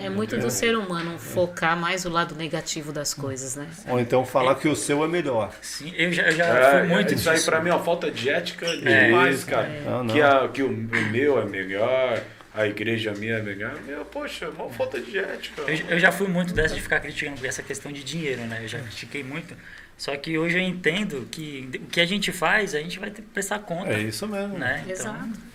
É 0.00 0.06
é 0.06 0.10
muito 0.10 0.36
do 0.36 0.50
ser 0.50 0.76
humano 0.76 1.18
focar 1.18 1.74
mais 1.76 2.04
o 2.04 2.10
lado 2.10 2.34
negativo 2.34 2.92
das 2.92 3.14
coisas, 3.14 3.56
né? 3.56 3.66
Ou 3.88 3.98
então 3.98 4.24
falar 4.26 4.56
que 4.56 4.68
o 4.68 4.76
seu 4.76 5.02
é 5.04 5.08
melhor. 5.08 5.54
Sim, 5.62 5.92
eu 5.96 6.12
já, 6.12 6.24
eu 6.24 6.32
já 6.32 6.44
É, 6.44 6.80
fui 6.80 6.88
muito 6.88 7.14
isso 7.14 7.30
aí 7.30 7.40
pra 7.40 7.60
mim 7.60 7.70
é 7.70 7.74
uma 7.74 7.82
falta 7.84 8.10
de 8.10 8.28
ética 8.28 8.66
É. 8.66 9.06
demais, 9.06 9.44
cara. 9.44 9.68
Não, 9.86 10.04
não. 10.04 10.14
Que, 10.14 10.20
a, 10.20 10.48
que 10.48 10.62
o, 10.62 10.68
o 10.68 11.10
meu 11.10 11.40
é 11.40 11.44
melhor, 11.46 12.22
a 12.52 12.66
igreja 12.66 13.12
minha 13.12 13.36
é 13.38 13.42
melhor. 13.42 13.74
Meu, 13.86 14.04
poxa, 14.04 14.50
uma 14.50 14.68
falta 14.68 15.00
de 15.00 15.18
ética. 15.18 15.62
Eu, 15.62 15.76
eu 15.88 15.98
já 15.98 16.12
fui 16.12 16.28
muito 16.28 16.52
dessa 16.52 16.74
de 16.74 16.80
ficar 16.82 17.00
criticando 17.00 17.44
essa 17.46 17.62
questão 17.62 17.90
de 17.90 18.04
dinheiro, 18.04 18.42
né? 18.42 18.60
Eu 18.62 18.68
já 18.68 18.78
critiquei 18.80 19.24
muito. 19.24 19.56
Só 19.96 20.16
que 20.16 20.36
hoje 20.36 20.58
eu 20.58 20.62
entendo 20.62 21.26
que 21.30 21.68
o 21.74 21.86
que 21.86 22.00
a 22.00 22.06
gente 22.06 22.32
faz, 22.32 22.74
a 22.74 22.80
gente 22.80 22.98
vai 22.98 23.10
ter 23.10 23.22
que 23.22 23.28
prestar 23.28 23.60
conta. 23.60 23.92
É 23.92 24.02
isso 24.02 24.26
mesmo. 24.26 24.58
Né? 24.58 24.80
Então, 24.82 24.92
Exato. 24.92 25.54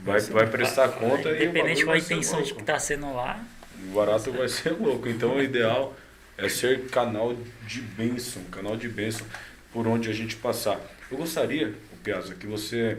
Vai, 0.00 0.20
vai 0.20 0.46
prestar 0.48 0.88
conta 0.88 1.28
e 1.28 1.32
o 1.32 1.34
Independente 1.36 1.84
bagulho 1.84 1.84
qual 1.84 1.96
a 1.96 1.98
vai 1.98 2.06
intenção 2.06 2.42
de 2.42 2.54
que 2.54 2.62
tá 2.62 2.78
sendo 2.78 3.14
lá. 3.14 3.44
O 3.84 3.94
barato 3.94 4.32
vai 4.32 4.48
ser 4.48 4.70
louco. 4.70 5.08
Então 5.08 5.36
o 5.36 5.42
ideal 5.42 5.94
é 6.36 6.48
ser 6.48 6.88
canal 6.88 7.36
de 7.66 7.80
bênção, 7.80 8.42
canal 8.44 8.76
de 8.76 8.88
bênção 8.88 9.26
por 9.72 9.86
onde 9.86 10.10
a 10.10 10.12
gente 10.12 10.36
passar. 10.36 10.80
Eu 11.10 11.18
gostaria, 11.18 11.74
o 11.92 11.96
Piazza, 12.02 12.34
que 12.34 12.46
você 12.46 12.98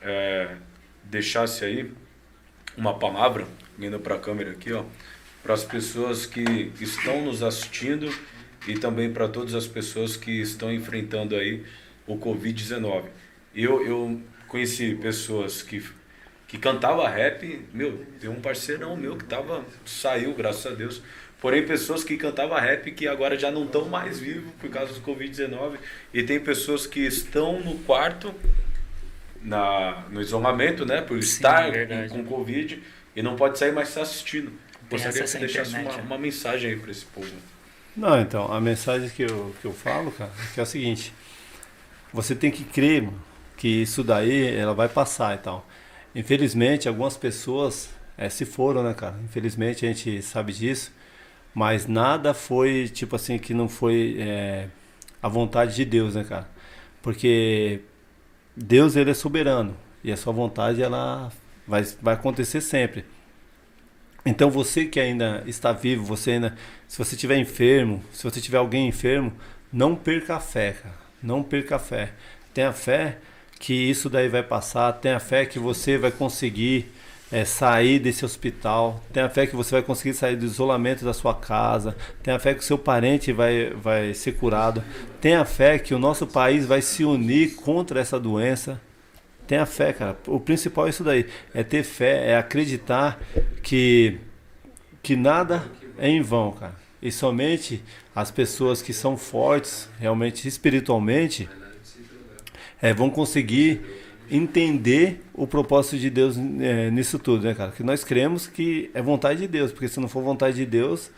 é, 0.00 0.56
deixasse 1.02 1.64
aí 1.64 1.92
uma 2.76 2.98
palavra, 2.98 3.46
indo 3.78 3.98
para 3.98 4.16
a 4.16 4.18
câmera 4.18 4.52
aqui, 4.52 4.72
ó, 4.72 4.84
para 5.42 5.54
as 5.54 5.64
pessoas 5.64 6.24
que 6.24 6.72
estão 6.80 7.22
nos 7.22 7.42
assistindo 7.42 8.12
e 8.66 8.74
também 8.74 9.12
para 9.12 9.28
todas 9.28 9.54
as 9.54 9.66
pessoas 9.66 10.16
que 10.16 10.40
estão 10.40 10.72
enfrentando 10.72 11.36
aí 11.36 11.62
o 12.06 12.16
Covid-19. 12.16 13.04
Eu, 13.54 13.86
eu 13.86 14.20
conheci 14.48 14.94
pessoas 14.94 15.62
que 15.62 15.82
que 16.46 16.58
cantava 16.58 17.08
rap, 17.08 17.66
meu, 17.72 18.06
tem 18.20 18.30
um 18.30 18.40
parceirão 18.40 18.96
meu 18.96 19.16
que 19.16 19.24
tava, 19.24 19.64
saiu, 19.84 20.32
graças 20.34 20.64
a 20.70 20.74
Deus. 20.74 21.02
Porém, 21.40 21.66
pessoas 21.66 22.04
que 22.04 22.16
cantavam 22.16 22.56
rap 22.58 22.92
que 22.92 23.08
agora 23.08 23.36
já 23.36 23.50
não 23.50 23.64
estão 23.64 23.86
mais 23.86 24.20
vivos 24.20 24.52
por 24.60 24.70
causa 24.70 24.92
do 24.92 25.00
Covid-19. 25.00 25.78
E 26.12 26.22
tem 26.22 26.38
pessoas 26.38 26.86
que 26.86 27.00
estão 27.00 27.60
no 27.60 27.78
quarto, 27.80 28.32
na, 29.42 30.04
no 30.10 30.22
isolamento, 30.22 30.86
né? 30.86 31.02
Por 31.02 31.20
Sim, 31.22 31.28
estar 31.28 31.72
verdade. 31.72 32.10
com, 32.10 32.22
com 32.22 32.24
Covid 32.24 32.80
e 33.16 33.22
não 33.22 33.36
pode 33.36 33.58
sair, 33.58 33.72
mas 33.72 33.88
está 33.88 34.02
assistindo. 34.02 34.52
Tem 34.88 34.90
Gostaria 34.90 35.22
que 35.22 35.28
você 35.28 35.38
deixasse 35.38 35.74
uma, 35.74 35.96
né? 35.96 36.02
uma 36.02 36.18
mensagem 36.18 36.70
aí 36.70 36.78
para 36.78 36.90
esse 36.90 37.04
povo. 37.04 37.34
Não, 37.96 38.20
então, 38.20 38.52
a 38.52 38.60
mensagem 38.60 39.08
que 39.08 39.22
eu, 39.22 39.54
que 39.60 39.66
eu 39.66 39.72
falo, 39.72 40.10
cara, 40.10 40.30
é 40.56 40.60
é 40.60 40.62
o 40.62 40.66
seguinte. 40.66 41.12
Você 42.12 42.34
tem 42.34 42.50
que 42.50 42.64
crer 42.64 43.08
que 43.56 43.68
isso 43.68 44.04
daí, 44.04 44.56
ela 44.56 44.74
vai 44.74 44.88
passar 44.88 45.34
e 45.34 45.38
tal. 45.38 45.66
Infelizmente, 46.14 46.88
algumas 46.88 47.16
pessoas 47.16 47.90
eh, 48.18 48.28
se 48.28 48.44
foram, 48.44 48.82
né, 48.82 48.94
cara? 48.94 49.16
Infelizmente, 49.24 49.86
a 49.86 49.88
gente 49.92 50.22
sabe 50.22 50.52
disso. 50.52 50.92
Mas 51.54 51.86
nada 51.86 52.34
foi, 52.34 52.88
tipo 52.88 53.16
assim, 53.16 53.38
que 53.38 53.54
não 53.54 53.68
foi 53.68 54.16
eh, 54.20 54.68
a 55.22 55.28
vontade 55.28 55.76
de 55.76 55.84
Deus, 55.84 56.14
né, 56.16 56.24
cara? 56.24 56.48
Porque 57.02 57.80
Deus, 58.56 58.96
ele 58.96 59.10
é 59.10 59.14
soberano. 59.14 59.76
E 60.04 60.12
a 60.12 60.16
sua 60.16 60.32
vontade, 60.32 60.82
ela 60.82 61.32
vai, 61.66 61.82
vai 62.02 62.14
acontecer 62.14 62.60
sempre. 62.60 63.04
Então 64.26 64.50
você 64.50 64.86
que 64.86 64.98
ainda 64.98 65.42
está 65.46 65.72
vivo, 65.72 66.04
você 66.04 66.32
ainda, 66.32 66.56
se 66.88 66.96
você 66.96 67.14
estiver 67.14 67.36
enfermo, 67.36 68.02
se 68.12 68.24
você 68.24 68.40
tiver 68.40 68.56
alguém 68.56 68.88
enfermo, 68.88 69.32
não 69.72 69.94
perca 69.94 70.36
a 70.36 70.40
fé, 70.40 70.72
cara. 70.72 70.94
Não 71.22 71.42
perca 71.42 71.76
a 71.76 71.78
fé. 71.78 72.12
Tenha 72.52 72.72
fé 72.72 73.18
que 73.58 73.74
isso 73.74 74.08
daí 74.08 74.28
vai 74.28 74.42
passar. 74.42 74.92
Tenha 74.92 75.18
fé 75.18 75.44
que 75.44 75.58
você 75.58 75.98
vai 75.98 76.10
conseguir 76.10 76.92
é, 77.32 77.44
sair 77.44 77.98
desse 77.98 78.24
hospital. 78.24 79.02
Tenha 79.12 79.28
fé 79.28 79.46
que 79.46 79.56
você 79.56 79.72
vai 79.72 79.82
conseguir 79.82 80.14
sair 80.14 80.36
do 80.36 80.44
isolamento 80.44 81.04
da 81.04 81.12
sua 81.12 81.34
casa. 81.34 81.96
Tenha 82.22 82.38
fé 82.38 82.54
que 82.54 82.60
o 82.60 82.62
seu 82.64 82.78
parente 82.78 83.32
vai, 83.32 83.70
vai 83.70 84.14
ser 84.14 84.32
curado. 84.32 84.84
Tenha 85.20 85.44
fé 85.44 85.78
que 85.78 85.94
o 85.94 85.98
nosso 85.98 86.26
país 86.26 86.66
vai 86.66 86.80
se 86.80 87.04
unir 87.04 87.56
contra 87.56 88.00
essa 88.00 88.20
doença. 88.20 88.80
Tenha 89.46 89.66
fé, 89.66 89.92
cara. 89.92 90.16
O 90.26 90.40
principal 90.40 90.86
é 90.86 90.90
isso 90.90 91.04
daí. 91.04 91.26
É 91.52 91.62
ter 91.62 91.82
fé, 91.82 92.30
é 92.30 92.36
acreditar 92.36 93.20
que, 93.62 94.18
que 95.02 95.16
nada 95.16 95.64
é 95.98 96.08
em 96.08 96.22
vão, 96.22 96.52
cara. 96.52 96.74
E 97.02 97.12
somente 97.12 97.82
as 98.14 98.30
pessoas 98.30 98.80
que 98.80 98.92
são 98.92 99.16
fortes, 99.16 99.88
realmente 99.98 100.48
espiritualmente, 100.48 101.48
é, 102.80 102.94
vão 102.94 103.10
conseguir 103.10 103.82
entender 104.30 105.22
o 105.34 105.46
propósito 105.46 105.98
de 105.98 106.08
Deus 106.08 106.36
é, 106.60 106.90
nisso 106.90 107.18
tudo, 107.18 107.44
né, 107.44 107.54
cara? 107.54 107.72
Que 107.72 107.82
nós 107.82 108.02
cremos 108.02 108.46
que 108.46 108.90
é 108.94 109.02
vontade 109.02 109.40
de 109.40 109.48
Deus, 109.48 109.70
porque 109.70 109.88
se 109.88 110.00
não 110.00 110.08
for 110.08 110.22
vontade 110.22 110.56
de 110.56 110.64
Deus, 110.64 111.10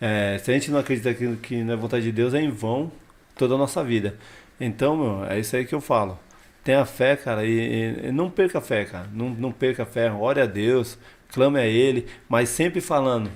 é, 0.00 0.38
se 0.42 0.50
a 0.50 0.54
gente 0.54 0.70
não 0.70 0.78
acredita 0.78 1.12
que, 1.12 1.36
que 1.36 1.62
não 1.62 1.74
é 1.74 1.76
vontade 1.76 2.04
de 2.04 2.12
Deus, 2.12 2.32
é 2.32 2.40
em 2.40 2.50
vão 2.50 2.90
toda 3.36 3.54
a 3.54 3.58
nossa 3.58 3.84
vida. 3.84 4.16
Então, 4.58 4.96
meu, 4.96 5.24
é 5.26 5.38
isso 5.38 5.54
aí 5.54 5.66
que 5.66 5.74
eu 5.74 5.80
falo. 5.80 6.18
Tenha 6.66 6.84
fé, 6.84 7.14
cara, 7.16 7.44
e, 7.46 7.50
e- 7.50 8.06
e 8.08 8.12
não 8.12 8.28
perca 8.28 8.58
a 8.58 8.60
fé, 8.60 8.84
cara. 8.84 9.08
Não, 9.12 9.30
não 9.30 9.52
perca 9.52 9.84
a 9.84 9.86
fé. 9.86 10.10
Ore 10.10 10.40
a 10.40 10.46
Deus, 10.46 10.98
clame 11.32 11.60
a 11.60 11.64
Ele, 11.64 12.06
mas 12.28 12.48
sempre 12.48 12.80
falando 12.80 13.30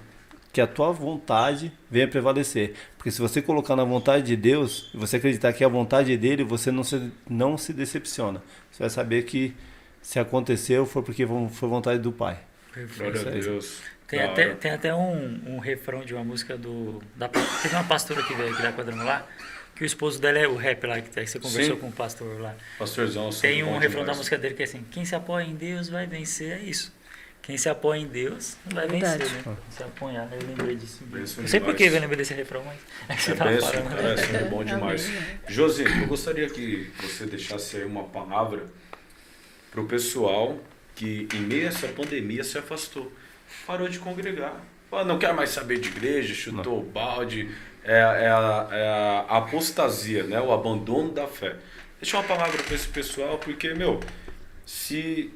que 0.52 0.60
a 0.60 0.66
tua 0.66 0.90
vontade 0.90 1.72
venha 1.88 2.08
prevalecer. 2.08 2.74
Porque 2.96 3.08
se 3.12 3.20
você 3.20 3.40
colocar 3.40 3.76
na 3.76 3.84
vontade 3.84 4.26
de 4.26 4.34
Deus, 4.36 4.90
e 4.92 4.96
você 4.96 5.16
acreditar 5.18 5.52
que 5.52 5.62
é 5.62 5.66
a 5.66 5.70
vontade 5.70 6.16
dele, 6.16 6.42
você 6.42 6.72
não 6.72 6.82
se, 6.82 7.12
não 7.28 7.56
se 7.56 7.72
decepciona. 7.72 8.42
Você 8.68 8.82
vai 8.82 8.90
saber 8.90 9.22
que 9.22 9.54
se 10.02 10.18
aconteceu 10.18 10.84
foi 10.84 11.02
porque 11.02 11.24
foi 11.24 11.68
vontade 11.68 12.00
do 12.00 12.10
Pai. 12.10 12.36
Glória 12.98 13.20
a. 13.20 13.30
Deus. 13.30 13.80
Tem 14.08 14.18
até, 14.22 14.48
tem 14.54 14.70
até 14.72 14.92
um, 14.92 15.40
um 15.46 15.58
refrão 15.60 16.04
de 16.04 16.12
uma 16.14 16.24
música 16.24 16.58
do. 16.58 17.00
Da, 17.14 17.28
teve 17.28 17.76
uma 17.76 17.84
pastora 17.84 18.20
que 18.24 18.34
veio 18.34 18.52
aqui 18.52 18.60
da 18.60 18.72
Quadrangular, 18.72 19.24
que 19.80 19.84
o 19.84 19.86
esposo 19.86 20.20
dela 20.20 20.38
é 20.38 20.46
o 20.46 20.56
rap 20.56 20.86
lá, 20.86 21.00
que 21.00 21.08
você 21.26 21.38
conversou 21.38 21.74
Sim. 21.76 21.80
com 21.80 21.88
o 21.88 21.92
pastor 21.92 22.38
lá. 22.38 22.54
Pastorzão, 22.78 23.30
Tem 23.30 23.64
um 23.64 23.78
refrão 23.78 24.00
da 24.00 24.12
demais. 24.12 24.18
música 24.18 24.36
dele 24.36 24.54
que 24.54 24.60
é 24.60 24.66
assim: 24.66 24.84
quem 24.90 25.06
se 25.06 25.14
apoia 25.14 25.42
em 25.44 25.54
Deus 25.54 25.88
vai 25.88 26.06
vencer, 26.06 26.52
é 26.52 26.58
isso. 26.58 26.92
Quem 27.40 27.56
se 27.56 27.66
apoia 27.66 27.98
em 28.00 28.06
Deus 28.06 28.58
vai 28.66 28.86
Verdade. 28.86 29.24
vencer, 29.24 29.46
né? 29.46 29.56
Se 29.70 29.82
apoiar, 29.82 30.28
eu 30.32 30.46
lembrei 30.46 30.76
disso. 30.76 31.02
Benção 31.06 31.40
Não 31.42 31.48
sei 31.48 31.60
por 31.60 31.74
que 31.74 31.84
eu 31.84 31.92
lembrei 31.94 32.18
desse 32.18 32.34
refrão, 32.34 32.62
mas 32.62 32.76
é 33.08 33.14
que 33.14 33.22
você 33.22 33.32
É 33.32 33.34
tava 33.34 33.50
benção, 33.52 33.70
falando. 33.70 33.96
cara, 33.96 34.14
isso 34.14 34.36
é 34.36 34.44
bom 34.50 34.62
demais. 34.64 35.06
Amém. 35.06 35.22
Josi, 35.48 35.84
eu 35.84 36.06
gostaria 36.06 36.50
que 36.50 36.92
você 37.00 37.24
deixasse 37.24 37.78
aí 37.78 37.84
uma 37.86 38.04
palavra 38.04 38.66
para 39.70 39.80
o 39.80 39.86
pessoal 39.86 40.58
que 40.94 41.26
em 41.34 41.40
meio 41.40 41.64
a 41.64 41.68
essa 41.70 41.88
pandemia 41.88 42.44
se 42.44 42.58
afastou, 42.58 43.10
parou 43.66 43.88
de 43.88 43.98
congregar. 43.98 44.60
Ah, 44.92 45.04
não 45.04 45.18
quer 45.18 45.32
mais 45.32 45.48
saber 45.48 45.78
de 45.80 45.88
igreja, 45.88 46.34
chutou 46.34 46.80
o 46.80 46.82
balde, 46.82 47.48
é, 47.84 47.94
é 47.98 48.02
a, 48.30 48.68
é 48.72 48.88
a 49.28 49.36
apostasia, 49.38 50.24
né? 50.24 50.40
o 50.40 50.52
abandono 50.52 51.12
da 51.12 51.26
fé. 51.26 51.56
Deixa 52.00 52.16
uma 52.16 52.24
palavra 52.24 52.62
para 52.62 52.74
esse 52.74 52.88
pessoal, 52.88 53.38
porque, 53.38 53.74
meu, 53.74 54.00
se 54.64 55.32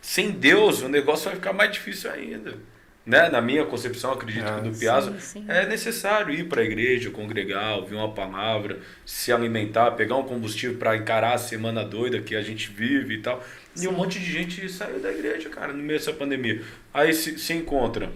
sem 0.00 0.30
Deus 0.30 0.82
o 0.82 0.88
negócio 0.88 1.26
vai 1.26 1.34
ficar 1.36 1.52
mais 1.52 1.72
difícil 1.72 2.10
ainda. 2.10 2.58
Né? 3.06 3.28
Na 3.28 3.40
minha 3.40 3.66
concepção, 3.66 4.12
acredito 4.12 4.46
Ah, 4.46 4.60
que 4.62 4.68
do 4.68 4.74
sim, 4.74 4.80
Piazza, 4.80 5.18
sim. 5.20 5.44
é 5.46 5.66
necessário 5.66 6.32
ir 6.34 6.48
para 6.48 6.62
a 6.62 6.64
igreja, 6.64 7.10
congregar, 7.10 7.76
ouvir 7.76 7.94
uma 7.96 8.12
palavra, 8.12 8.78
se 9.04 9.30
alimentar, 9.32 9.90
pegar 9.92 10.16
um 10.16 10.22
combustível 10.24 10.78
para 10.78 10.96
encarar 10.96 11.34
a 11.34 11.38
semana 11.38 11.84
doida 11.84 12.20
que 12.20 12.34
a 12.34 12.40
gente 12.42 12.70
vive 12.70 13.14
e 13.16 13.18
tal. 13.22 13.42
E 13.78 13.86
um 13.88 13.92
monte 13.92 14.18
de 14.18 14.24
gente 14.30 14.68
saiu 14.70 15.00
da 15.00 15.10
igreja, 15.12 15.50
cara, 15.50 15.72
no 15.72 15.82
meio 15.82 15.98
dessa 15.98 16.12
pandemia. 16.14 16.62
Aí 16.94 17.12
se, 17.12 17.38
se 17.38 17.52
encontra 17.52 18.10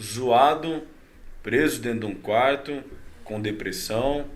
zoado, 0.00 0.82
preso 1.48 1.80
dentro 1.80 2.00
de 2.00 2.06
um 2.06 2.14
quarto, 2.14 2.84
com 3.24 3.40
depressão, 3.40 4.26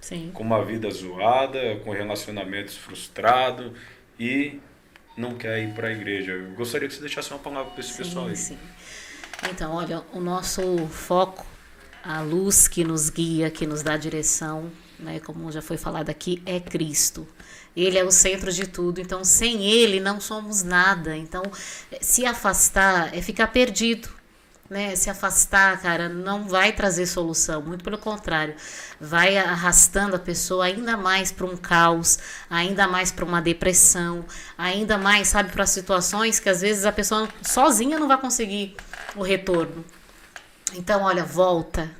Sim. 0.00 0.30
com 0.32 0.42
uma 0.42 0.64
vida 0.64 0.90
zoada, 0.90 1.76
com 1.84 1.90
relacionamentos 1.90 2.78
frustrados 2.78 3.72
e 4.18 4.58
não 5.14 5.34
quer 5.34 5.62
ir 5.62 5.74
para 5.74 5.88
a 5.88 5.92
igreja. 5.92 6.32
Eu 6.32 6.54
gostaria 6.54 6.88
que 6.88 6.94
você 6.94 7.00
deixasse 7.02 7.30
uma 7.30 7.40
palavra 7.40 7.72
para 7.72 7.80
esse 7.80 7.94
pessoal 7.94 8.28
aí. 8.28 8.36
Sim. 8.36 8.56
Então, 9.50 9.74
olha, 9.74 10.02
o 10.14 10.20
nosso 10.20 10.78
foco, 10.86 11.46
a 12.02 12.22
luz 12.22 12.66
que 12.66 12.82
nos 12.82 13.10
guia, 13.10 13.50
que 13.50 13.66
nos 13.66 13.82
dá 13.82 13.98
direção, 13.98 14.72
né, 14.98 15.20
como 15.20 15.52
já 15.52 15.60
foi 15.60 15.76
falado 15.76 16.08
aqui, 16.08 16.42
é 16.46 16.58
Cristo. 16.58 17.28
Ele 17.76 17.98
é 17.98 18.04
o 18.04 18.10
centro 18.10 18.50
de 18.50 18.66
tudo, 18.66 18.98
então 18.98 19.22
sem 19.26 19.70
ele 19.70 20.00
não 20.00 20.18
somos 20.22 20.62
nada. 20.62 21.14
Então, 21.14 21.42
se 22.00 22.24
afastar 22.24 23.14
é 23.14 23.20
ficar 23.20 23.48
perdido. 23.48 24.21
Né? 24.72 24.96
Se 24.96 25.10
afastar, 25.10 25.78
cara, 25.82 26.08
não 26.08 26.48
vai 26.48 26.72
trazer 26.72 27.04
solução, 27.04 27.60
muito 27.60 27.84
pelo 27.84 27.98
contrário, 27.98 28.54
vai 28.98 29.36
arrastando 29.36 30.16
a 30.16 30.18
pessoa 30.18 30.64
ainda 30.64 30.96
mais 30.96 31.30
para 31.30 31.44
um 31.44 31.58
caos, 31.58 32.18
ainda 32.48 32.88
mais 32.88 33.12
para 33.12 33.22
uma 33.22 33.42
depressão, 33.42 34.24
ainda 34.56 34.96
mais, 34.96 35.28
sabe, 35.28 35.52
para 35.52 35.66
situações 35.66 36.40
que 36.40 36.48
às 36.48 36.62
vezes 36.62 36.86
a 36.86 36.90
pessoa 36.90 37.28
sozinha 37.42 37.98
não 37.98 38.08
vai 38.08 38.16
conseguir 38.16 38.74
o 39.14 39.22
retorno. 39.22 39.84
Então, 40.72 41.02
olha, 41.02 41.22
volta, 41.22 41.90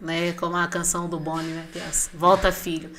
né? 0.00 0.32
Como 0.32 0.56
a 0.56 0.66
canção 0.66 1.06
do 1.06 1.20
Boni, 1.20 1.48
né? 1.48 1.66
é 1.76 1.90
Volta, 2.14 2.50
filho. 2.50 2.90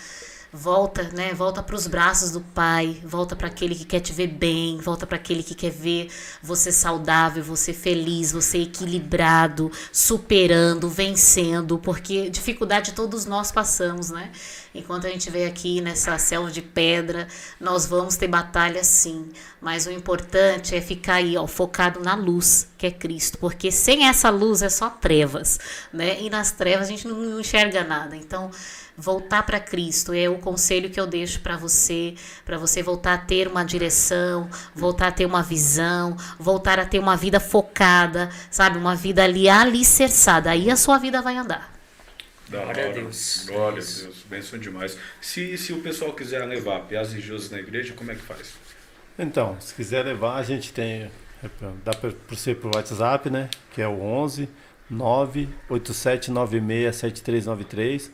Volta, 0.58 1.04
né? 1.12 1.34
Volta 1.34 1.62
para 1.62 1.76
os 1.76 1.86
braços 1.86 2.32
do 2.32 2.40
pai, 2.40 3.02
volta 3.04 3.36
para 3.36 3.48
aquele 3.48 3.76
que 3.76 3.84
quer 3.84 4.00
te 4.00 4.14
ver 4.14 4.28
bem, 4.28 4.78
volta 4.78 5.06
para 5.06 5.18
aquele 5.18 5.44
que 5.44 5.54
quer 5.54 5.70
ver 5.70 6.10
você 6.42 6.72
saudável, 6.72 7.44
você 7.44 7.74
feliz, 7.74 8.32
você 8.32 8.60
equilibrado, 8.60 9.70
superando, 9.92 10.88
vencendo, 10.88 11.78
porque 11.78 12.30
dificuldade 12.30 12.94
todos 12.94 13.26
nós 13.26 13.52
passamos, 13.52 14.10
né? 14.10 14.32
Enquanto 14.74 15.08
a 15.08 15.10
gente 15.10 15.30
vem 15.30 15.46
aqui 15.46 15.82
nessa 15.82 16.18
selva 16.18 16.50
de 16.50 16.62
pedra, 16.62 17.28
nós 17.60 17.86
vamos 17.86 18.16
ter 18.16 18.30
batalha 18.30 18.82
sim, 18.82 19.30
mas 19.60 19.86
o 19.86 19.92
importante 19.92 20.74
é 20.74 20.80
ficar 20.80 21.16
aí, 21.16 21.36
ó, 21.38 21.46
focado 21.48 22.00
na 22.00 22.16
luz, 22.16 22.70
que 22.78 22.88
é 22.88 22.92
Cristo, 22.92 23.38
porque 23.40 23.72
sem 23.72 24.08
essa 24.08 24.30
luz 24.30 24.62
é 24.62 24.70
só 24.70 24.90
trevas, 24.90 25.60
né? 25.92 26.22
E 26.22 26.30
nas 26.30 26.52
trevas 26.52 26.88
a 26.88 26.92
gente 26.92 27.08
não 27.08 27.42
enxerga 27.42 27.84
nada. 27.84 28.16
Então, 28.16 28.50
voltar 28.98 29.44
para 29.44 29.60
Cristo 29.60 30.14
é 30.14 30.30
o 30.30 30.38
conselho 30.38 30.90
que 30.90 31.00
eu 31.00 31.08
deixo 31.08 31.42
para 31.42 31.58
você, 31.58 32.16
para 32.46 32.58
você 32.58 32.82
voltar 32.82 33.14
a 33.14 33.18
ter 33.18 33.48
uma 33.48 33.64
direção, 33.64 34.50
voltar 34.74 35.08
a 35.08 35.12
ter 35.12 35.26
uma 35.26 35.44
visão, 35.44 36.16
voltar 36.40 36.80
a 36.80 36.86
ter 36.86 37.00
uma 37.00 37.18
vida 37.18 37.40
focada, 37.40 38.30
sabe, 38.50 38.78
uma 38.78 38.96
vida 38.96 39.24
ali 39.24 39.50
alicerçada. 39.50 40.52
Aí 40.52 40.70
a 40.70 40.76
sua 40.76 40.98
vida 40.98 41.22
vai 41.22 41.38
andar. 41.38 41.74
Da 42.48 42.60
Glória 42.60 42.84
a 42.84 42.88
hora. 42.88 42.94
Deus. 42.94 43.46
Glória 43.48 43.80
a 43.80 44.02
Deus. 44.02 44.24
Benção 44.30 44.60
demais. 44.60 44.98
Se, 45.20 45.58
se 45.58 45.74
o 45.74 45.82
pessoal 45.82 46.14
quiser 46.14 46.46
levar 46.46 46.82
Piaz 46.82 47.12
e 47.14 47.20
José 47.20 47.56
na 47.56 47.62
igreja, 47.62 47.94
como 47.94 48.12
é 48.12 48.16
que 48.16 48.22
faz? 48.22 48.54
Então, 49.18 49.58
se 49.60 49.74
quiser 49.74 50.06
levar, 50.06 50.36
a 50.36 50.44
gente 50.44 50.72
tem. 50.72 51.10
Dá 51.84 51.92
para 51.92 52.12
você 52.30 52.54
por 52.54 52.76
WhatsApp, 52.76 53.30
né? 53.30 53.50
Que 53.72 53.82
é 53.82 53.88
o 53.88 54.02
11 54.02 54.48
98796 54.90 56.96
7393. 56.96 58.12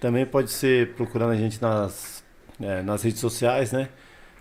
Também 0.00 0.26
pode 0.26 0.50
ser 0.50 0.92
procurando 0.94 1.32
a 1.32 1.36
gente 1.36 1.60
nas, 1.62 2.22
é, 2.60 2.82
nas 2.82 3.02
redes 3.02 3.20
sociais, 3.20 3.72
né? 3.72 3.88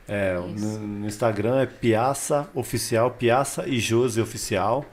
É, 0.07 0.33
no, 0.35 0.79
no 0.79 1.07
Instagram 1.07 1.61
é 1.61 1.65
Piaça 1.65 2.47
Oficial, 2.53 3.11
Piaça 3.11 3.63
e 3.67 3.79
Josi 3.79 4.19
Oficial. 4.19 4.85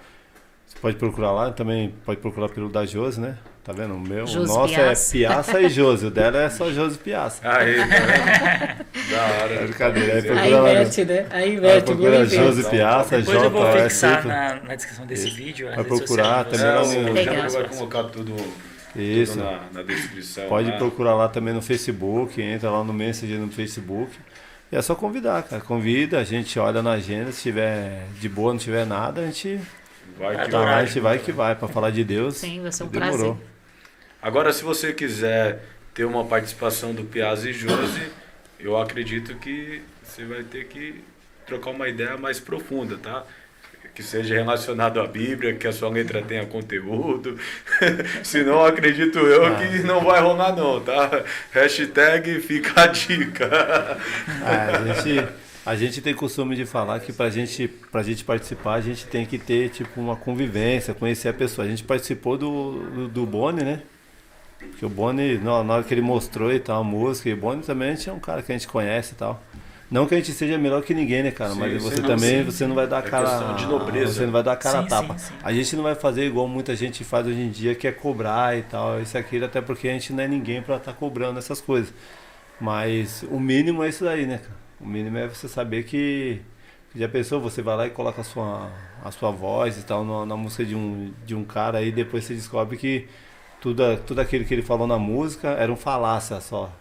Você 0.67 0.79
pode 0.81 0.97
procurar 0.97 1.33
lá, 1.33 1.51
também 1.51 1.93
pode 2.05 2.21
procurar 2.21 2.49
pelo 2.49 2.69
da 2.69 2.87
Josi, 2.87 3.21
né? 3.21 3.37
Tá 3.65 3.73
vendo? 3.73 3.95
O 3.95 4.01
meu, 4.01 4.25
o 4.25 4.47
nosso 4.47 4.73
Piaça. 4.75 5.09
é 5.17 5.19
Piaça 5.19 5.61
e 5.61 5.69
Josi, 5.69 6.07
o 6.07 6.11
dela 6.11 6.39
é 6.43 6.49
só 6.49 6.71
Josi 6.71 6.97
Piaça. 6.99 7.41
Aí, 7.43 7.77
tá 7.77 7.85
vendo? 7.85 8.85
da 9.11 9.23
hora. 9.43 9.55
É 9.55 9.65
brincadeira, 9.65 10.15
aí 10.15 10.23
procura 10.23 10.41
Aí 10.43 10.51
lá. 10.55 10.71
inverte, 10.71 11.05
né? 11.05 11.27
Aí 11.31 11.55
inverte, 11.57 11.93
vou 11.93 12.07
inverter. 12.07 12.39
Josi 12.45 12.71
Piaça, 12.71 13.19
Depois 13.19 13.43
eu 13.43 13.51
vou 13.51 13.63
J, 13.65 13.83
fixar 13.83 14.27
na, 14.27 14.55
na 14.63 14.75
descrição 14.77 15.05
desse 15.07 15.27
Isso. 15.27 15.37
vídeo. 15.37 15.69
Vai 15.75 15.85
procurar 15.85 16.45
também 16.45 16.65
lá 16.67 16.79
vocês. 16.85 17.05
no- 17.05 17.11
o 17.11 17.13
Legal. 17.15 17.35
Jânio 17.35 17.51
vai 17.51 17.69
colocar 17.69 18.05
tudo, 18.05 18.35
Isso. 18.97 19.33
tudo 19.35 19.45
na, 19.45 19.61
na 19.73 19.83
descrição. 19.83 20.49
Pode 20.49 20.71
né? 20.71 20.77
procurar 20.79 21.15
lá 21.15 21.29
também 21.29 21.55
no 21.55 21.63
Facebook, 21.63 22.41
entra 22.41 22.71
lá 22.71 22.83
no 22.85 22.93
Messenger 22.93 23.39
no 23.39 23.51
Facebook. 23.51 24.13
E 24.73 24.77
é 24.77 24.83
só 24.83 24.95
convidar, 24.95 25.43
cara. 25.43 25.61
Convida, 25.63 26.19
a 26.19 26.25
gente 26.25 26.59
olha 26.59 26.83
na 26.83 26.93
agenda, 26.93 27.33
se 27.33 27.43
tiver 27.43 28.07
de 28.21 28.29
boa, 28.29 28.53
não 28.53 28.59
tiver 28.59 28.87
nada, 28.87 29.23
a 29.23 29.27
gente 29.27 29.61
Vai 30.19 30.45
que 30.45 30.51
tá 30.51 30.59
lá, 30.59 30.65
vai. 30.67 30.75
a 30.75 30.85
gente 30.85 31.01
vai 31.01 31.19
que 31.19 31.33
vai 31.33 31.55
pra 31.55 31.67
falar 31.69 31.91
de 31.91 32.05
Deus. 32.05 32.37
Sim, 32.37 32.63
vai 32.63 32.73
ser 32.73 32.85
um 32.85 32.89
Demorou. 32.89 33.35
prazer. 33.35 33.37
Agora, 34.23 34.53
se 34.53 34.63
você 34.63 34.93
quiser 34.93 35.63
ter 35.95 36.05
uma 36.05 36.25
participação 36.25 36.93
do 36.95 37.05
Piaz 37.05 37.45
e 37.45 37.53
Josi, 37.53 38.11
eu 38.59 38.77
acredito 38.77 39.35
que 39.37 39.83
você 40.03 40.25
vai 40.25 40.43
ter 40.45 40.67
que 40.67 41.03
trocar 41.47 41.71
uma 41.71 41.89
ideia 41.89 42.17
mais 42.17 42.39
profunda, 42.39 42.97
tá? 42.99 43.25
Que 43.95 44.03
seja 44.05 44.35
relacionado 44.35 45.01
à 45.01 45.07
Bíblia, 45.07 45.55
que 45.55 45.67
a 45.67 45.73
sua 45.73 45.91
letra 45.91 46.23
tenha 46.23 46.47
conteúdo. 46.47 47.37
Senão, 48.23 48.65
acredito 48.65 49.19
eu 49.19 49.45
Ah. 49.47 49.57
que 49.57 49.79
não 49.81 50.01
vai 50.05 50.21
rolar 50.23 50.55
não, 50.57 50.81
tá? 50.81 51.23
Hashtag 51.51 52.41
fica 52.41 52.83
a 52.83 52.87
dica. 52.87 53.45
É, 54.47 54.77
a, 54.91 54.95
gente, 54.95 55.29
a 55.67 55.75
gente 55.77 56.01
tem 56.01 56.15
costume 56.15 56.57
de 56.57 56.65
falar 56.65 57.01
que 57.01 57.13
pra 57.13 57.29
gente, 57.31 57.69
pra 57.69 58.03
gente 58.03 58.25
participar, 58.25 58.75
a 58.75 58.81
gente 58.81 59.07
tem 59.07 59.27
que 59.27 59.37
ter 59.39 59.69
tipo 59.71 60.01
uma 60.01 60.17
convivência, 60.17 60.95
conhecer 60.95 61.29
a 61.29 61.35
pessoa. 61.35 61.67
A 61.67 61.71
gente 61.71 61.83
participou 61.85 62.39
do, 62.39 62.81
do, 62.95 63.09
do 63.09 63.27
Boni, 63.27 63.63
né? 63.65 63.83
Que 64.79 64.87
o 64.87 64.89
Boni, 64.89 65.37
na 65.39 65.65
na 65.65 65.75
hora 65.75 65.83
que 65.85 65.93
ele 65.93 66.01
mostrou 66.01 66.53
e 66.53 66.61
tal, 66.61 66.81
a 66.81 66.85
música, 66.85 67.29
e 67.29 67.33
o 67.35 67.37
Boni 67.37 67.63
também 67.63 67.91
a 67.91 67.95
gente 67.95 68.09
é 68.09 68.13
um 68.13 68.21
cara 68.21 68.41
que 68.41 68.53
a 68.53 68.55
gente 68.55 68.69
conhece 68.69 69.13
e 69.13 69.17
tal. 69.17 69.43
Não 69.91 70.07
que 70.07 70.15
a 70.15 70.19
gente 70.19 70.33
seja 70.33 70.57
melhor 70.57 70.83
que 70.83 70.95
ninguém, 70.95 71.23
né, 71.23 71.31
cara? 71.33 71.51
Sim, 71.53 71.59
Mas 71.61 71.73
sim, 71.73 71.79
você 71.91 72.01
não, 72.01 72.09
também, 72.09 72.39
sim, 72.39 72.45
você 72.45 72.67
não 72.67 72.75
vai 72.77 72.87
dar 72.87 73.05
É 73.05 73.11
cara. 73.11 73.27
questão 73.29 73.57
de 73.57 73.67
nobreza. 73.67 74.13
Você 74.13 74.25
não 74.25 74.33
vai 74.33 74.43
dar 74.43 74.57
cara 74.57 74.79
a 74.79 74.83
Sim, 74.83 74.89
tapa. 74.89 75.19
sim, 75.19 75.27
sim. 75.29 75.35
A 75.43 75.53
gente 75.53 75.75
não 75.77 75.83
vai 75.83 75.95
fazer 75.97 76.25
igual 76.27 76.47
muita 76.47 76.77
gente 76.77 77.03
faz 77.03 77.27
hoje 77.27 77.41
em 77.41 77.51
dia, 77.51 77.75
que 77.75 77.89
é 77.89 77.93
cobrar 77.93 78.57
e 78.57 78.63
tal, 78.63 79.01
isso 79.01 79.17
e 79.17 79.19
aquilo, 79.19 79.47
até 79.47 79.61
porque 79.61 79.89
a 79.89 79.93
gente 79.93 80.13
não 80.13 80.23
é 80.23 80.29
ninguém 80.29 80.63
pra 80.63 80.77
estar 80.77 80.93
cobrando 80.93 81.39
essas 81.41 81.61
coisas. 81.61 81.93
Mas 82.61 83.25
o 83.31 83.41
mínimo 83.41 83.83
é 83.83 83.89
isso 83.89 84.05
daí, 84.05 84.27
né, 84.27 84.39
cara? 84.39 84.57
O 84.81 84.87
mínimo 84.87 85.19
é 85.19 85.27
você 85.29 85.49
saber 85.49 85.85
que 85.85 86.41
já 86.95 87.09
pensou, 87.09 87.41
você 87.41 87.63
vai 87.63 87.77
lá 87.77 87.87
e 87.87 87.91
coloca 87.91 88.21
a 88.21 88.25
sua, 88.25 88.71
a 89.05 89.11
sua 89.11 89.31
voz 89.31 89.79
e 89.79 89.83
tal 89.85 90.05
na, 90.05 90.27
na 90.27 90.37
música 90.37 90.65
de 90.65 90.75
um, 90.75 91.13
de 91.25 91.35
um 91.35 91.45
cara 91.45 91.79
aí 91.79 91.93
depois 91.93 92.25
você 92.25 92.35
descobre 92.35 92.77
que 92.77 93.07
tudo, 93.61 93.83
tudo 94.07 94.21
aquilo 94.21 94.45
que 94.45 94.55
ele 94.55 94.63
falou 94.63 94.87
na 94.87 94.99
música 94.99 95.49
era 95.51 95.71
um 95.73 95.77
falácia 95.77 96.41
só. 96.41 96.73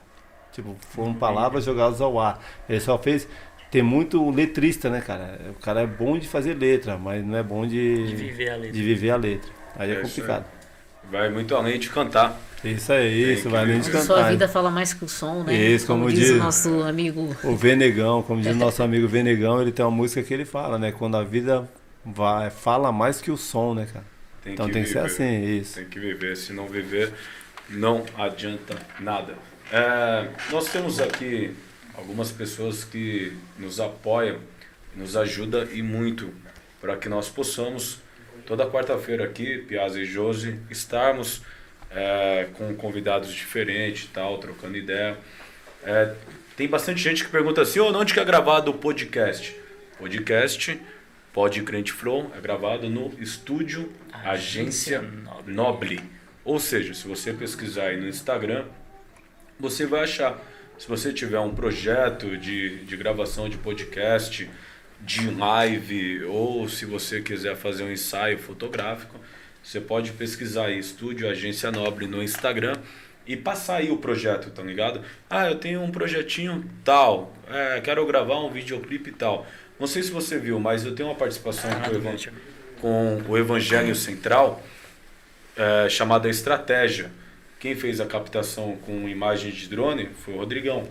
Tipo, 0.52 0.76
foram 0.92 1.14
palavras 1.14 1.64
jogadas 1.66 2.02
ao 2.02 2.20
ar. 2.20 2.44
Ele 2.68 2.80
só 2.80 2.98
fez. 2.98 3.28
Tem 3.72 3.84
muito 3.84 4.30
letrista, 4.32 4.90
né, 4.90 5.00
cara? 5.00 5.40
O 5.52 5.54
cara 5.62 5.82
é 5.82 5.88
bom 5.88 6.18
de 6.18 6.28
fazer 6.28 6.56
letra, 6.56 6.98
mas 6.98 7.24
não 7.24 7.38
é 7.38 7.44
bom 7.44 7.68
de, 7.68 8.08
De 8.08 8.16
viver 8.16 8.50
a 8.50 8.56
letra. 8.56 8.72
de 8.72 8.82
viver 8.84 9.10
a 9.12 9.16
letra. 9.16 9.52
Aí 9.78 9.92
é, 9.92 9.94
É 9.94 10.02
complicado. 10.02 10.46
Vai 11.12 11.30
muito 11.30 11.56
além 11.56 11.80
de 11.80 11.90
cantar. 11.90 12.40
Isso 12.64 12.92
aí, 12.92 13.34
isso, 13.34 13.50
vai 13.50 13.62
além 13.62 13.80
de 13.80 13.86
viver. 13.86 14.00
cantar. 14.00 14.06
Sua 14.06 14.30
vida 14.30 14.48
fala 14.48 14.70
mais 14.72 14.92
que 14.94 15.06
o 15.06 15.08
som, 15.08 15.44
né? 15.44 15.56
Isso, 15.56 15.88
como 15.88 16.10
diz, 16.10 16.20
diz. 16.20 16.30
o 16.32 16.38
nosso 16.38 16.84
amigo. 16.84 17.36
O 17.44 17.56
Venegão, 17.56 18.22
como 18.24 18.42
diz 18.42 18.52
o 18.54 18.58
nosso 18.60 18.82
amigo 18.84 19.08
Venegão, 19.08 19.62
ele 19.62 19.72
tem 19.72 19.86
uma 19.86 19.92
música 19.92 20.22
que 20.24 20.34
ele 20.34 20.46
fala, 20.46 20.78
né? 20.78 20.92
Quando 20.92 21.16
a 21.16 21.24
vida 21.24 21.70
vai, 22.04 22.50
fala 22.50 22.92
mais 22.92 23.22
que 23.22 23.32
o 23.32 23.38
som, 23.38 23.74
né, 23.76 23.88
cara? 23.92 24.06
Tem 24.44 24.54
Então 24.54 24.66
que 24.68 24.74
tem 24.74 24.84
que 24.84 24.90
ser 24.90 25.02
viver. 25.04 25.06
assim, 25.14 25.44
isso. 25.60 25.76
Tem 25.76 25.86
que 25.86 26.00
viver, 26.00 26.36
se 26.36 26.54
não 26.54 26.68
viver, 26.68 27.14
não 27.70 28.04
adianta 28.18 28.76
nada. 29.00 29.36
É, 29.72 30.30
nós 30.52 30.72
temos 30.72 31.00
aqui 31.00 31.56
algumas 31.94 32.32
pessoas 32.32 32.84
que 32.84 33.34
nos 33.58 33.80
apoiam, 33.80 34.40
nos 34.96 35.16
ajudam 35.16 35.68
e 35.72 35.84
muito 35.84 36.34
para 36.82 36.98
que 36.98 37.08
nós 37.08 37.30
possamos, 37.30 38.00
toda 38.48 38.66
quarta-feira 38.66 39.26
aqui, 39.26 39.60
Piazza 39.60 40.02
e 40.02 40.06
Josi, 40.06 40.60
estarmos 40.72 41.42
é, 41.92 42.48
com 42.54 42.74
convidados 42.76 43.32
diferentes 43.32 44.10
tal, 44.12 44.40
trocando 44.40 44.76
ideia. 44.78 45.18
É, 45.84 46.16
tem 46.58 46.68
bastante 46.68 47.02
gente 47.02 47.24
que 47.24 47.30
pergunta 47.30 47.62
assim, 47.62 47.80
"Ô, 47.80 47.92
onde 47.96 48.14
que 48.14 48.20
é 48.20 48.26
gravado 48.26 48.72
o 48.72 48.74
podcast? 48.74 49.56
Podcast 49.98 50.82
Pod 51.32 51.62
Crente 51.64 51.92
Flow 51.92 52.32
é 52.36 52.42
gravado 52.42 52.90
no 52.90 53.14
estúdio 53.22 53.92
Agência 54.12 55.00
Agência 55.00 55.02
Nobre. 55.02 55.54
Nobre. 55.54 56.00
Ou 56.44 56.60
seja, 56.60 56.94
se 56.94 57.08
você 57.08 57.34
pesquisar 57.34 57.88
aí 57.88 57.98
no 57.98 58.08
Instagram, 58.08 58.66
você 59.60 59.86
vai 59.86 60.04
achar. 60.04 60.40
Se 60.78 60.88
você 60.88 61.12
tiver 61.12 61.40
um 61.40 61.54
projeto 61.54 62.38
de, 62.38 62.86
de 62.86 62.96
gravação 62.98 63.50
de 63.50 63.58
podcast, 63.58 64.50
de 65.02 65.30
live, 65.30 66.24
ou 66.26 66.68
se 66.70 66.86
você 66.86 67.22
quiser 67.22 67.56
fazer 67.56 67.84
um 67.84 67.92
ensaio 67.92 68.38
fotográfico, 68.38 69.20
você 69.62 69.80
pode 69.82 70.12
pesquisar 70.12 70.68
aí 70.68 70.80
Estúdio 70.80 71.30
Agência 71.30 71.70
Nobre 71.72 72.08
no 72.08 72.24
Instagram 72.24 72.76
e 73.28 73.36
passar 73.36 73.78
aí 73.78 73.92
o 73.92 73.98
projeto, 73.98 74.50
tá 74.50 74.64
ligado? 74.64 75.02
Ah, 75.30 75.48
eu 75.50 75.56
tenho 75.56 75.82
um 75.82 75.92
projetinho 75.92 76.64
tal, 76.84 77.34
é, 77.50 77.80
quero 77.82 78.06
gravar 78.06 78.40
um 78.40 78.50
videoclipe 78.50 79.12
tal. 79.12 79.46
Não 79.80 79.86
sei 79.88 80.02
se 80.02 80.12
você 80.12 80.38
viu, 80.38 80.60
mas 80.60 80.86
eu 80.86 80.96
tenho 80.96 81.10
uma 81.10 81.16
participação 81.16 81.70
Ah, 81.72 81.90
com, 81.90 81.92
o 81.92 81.96
Evan- 81.98 82.18
com 82.82 83.24
o 83.32 83.38
Evangelho 83.38 83.96
Central, 83.96 84.64
é, 85.56 85.90
chamada 85.90 86.30
Estratégia. 86.30 87.12
Quem 87.60 87.76
fez 87.76 88.00
a 88.00 88.06
captação 88.06 88.78
com 88.86 89.08
imagem 89.10 89.52
de 89.52 89.68
drone 89.68 90.10
foi 90.24 90.34
o 90.34 90.38
Rodrigão. 90.38 90.88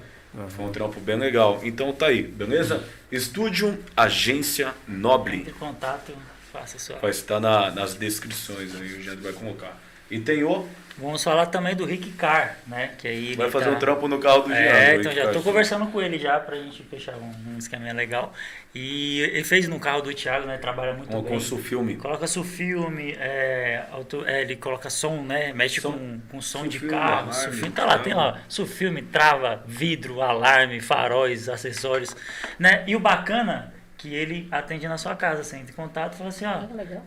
Foi 0.51 0.65
um 0.67 0.71
trampo 0.71 1.01
bem 1.01 1.17
legal. 1.17 1.59
Então 1.65 1.91
tá 1.93 2.07
aí, 2.09 2.23
beleza? 2.23 2.85
Estúdio 3.11 3.83
Agência 3.97 4.75
Noble. 4.87 5.39
Entre 5.39 5.51
em 5.51 5.55
contato, 5.55 6.13
faça 6.53 6.79
sua. 6.79 6.97
Vai 6.99 7.11
estar 7.11 7.41
na- 7.41 7.71
nas 7.71 7.95
descrições 7.95 8.75
aí, 8.75 8.93
o 8.99 9.03
Jandro 9.03 9.23
vai 9.23 9.33
colocar. 9.33 9.77
E 10.11 10.19
tem 10.21 10.43
o. 10.45 10.67
Vamos 11.01 11.23
falar 11.23 11.47
também 11.47 11.77
do 11.77 11.85
Rick 11.85 12.11
Car, 12.15 12.57
né? 12.67 12.91
Que 12.99 13.07
aí 13.07 13.37
Vai 13.37 13.47
ele 13.47 13.53
fazer 13.53 13.67
tá- 13.67 13.71
um 13.71 13.79
trampo 13.79 14.09
no 14.09 14.19
carro 14.19 14.41
do. 14.43 14.53
É, 14.53 14.91
aí 14.91 14.99
então 14.99 15.13
que 15.13 15.17
já 15.17 15.23
tô 15.27 15.31
achando. 15.31 15.45
conversando 15.45 15.87
com 15.93 16.03
ele 16.03 16.19
já 16.19 16.41
pra 16.41 16.57
gente 16.57 16.83
fechar 16.83 17.15
um, 17.15 17.53
um 17.55 17.57
esquema 17.57 17.87
legal. 17.93 18.33
E 18.75 19.21
ele 19.21 19.45
fez 19.45 19.69
no 19.69 19.79
carro 19.79 20.03
do 20.03 20.13
Thiago, 20.13 20.49
né? 20.49 20.59
Trabalha 20.59 20.95
muito 20.95 21.17
Um 21.17 21.23
bem. 21.23 21.35
com 21.35 21.39
filme. 21.57 21.95
Coloca 21.97 22.27
filme, 22.43 23.13
é, 23.17 23.85
auto- 23.93 24.25
é, 24.27 24.41
ele 24.43 24.57
coloca 24.57 24.91
som, 24.91 25.23
né? 25.23 25.53
Mexe 25.53 25.81
Som- 25.81 25.93
com, 25.93 26.21
com 26.33 26.41
som 26.43 26.67
de 26.67 26.81
carro. 26.81 27.13
alarme, 27.13 27.33
Sulfilme, 27.35 27.71
tá 27.71 27.85
lá, 27.87 27.99
tem 28.01 28.15
lá. 28.15 28.41
Sulfilme, 28.49 29.03
trava, 29.03 29.63
vidro, 29.69 30.21
alarme, 30.21 30.81
faróis, 30.81 31.49
acessórios. 31.49 32.17
Né? 32.59 32.83
E 32.89 32.97
o 32.97 32.99
bacana 33.01 33.73
que 33.97 34.13
ele 34.13 34.49
atende 34.51 34.89
na 34.89 34.99
sua 34.99 35.15
casa. 35.15 35.45
Você 35.45 35.57
entra 35.59 35.71
em 35.71 35.77
contato 35.77 36.15
e 36.15 36.17
fala 36.17 36.29
assim, 36.31 36.45
ó, 36.45 36.49
Ah, 36.51 36.69
legal. 36.75 37.07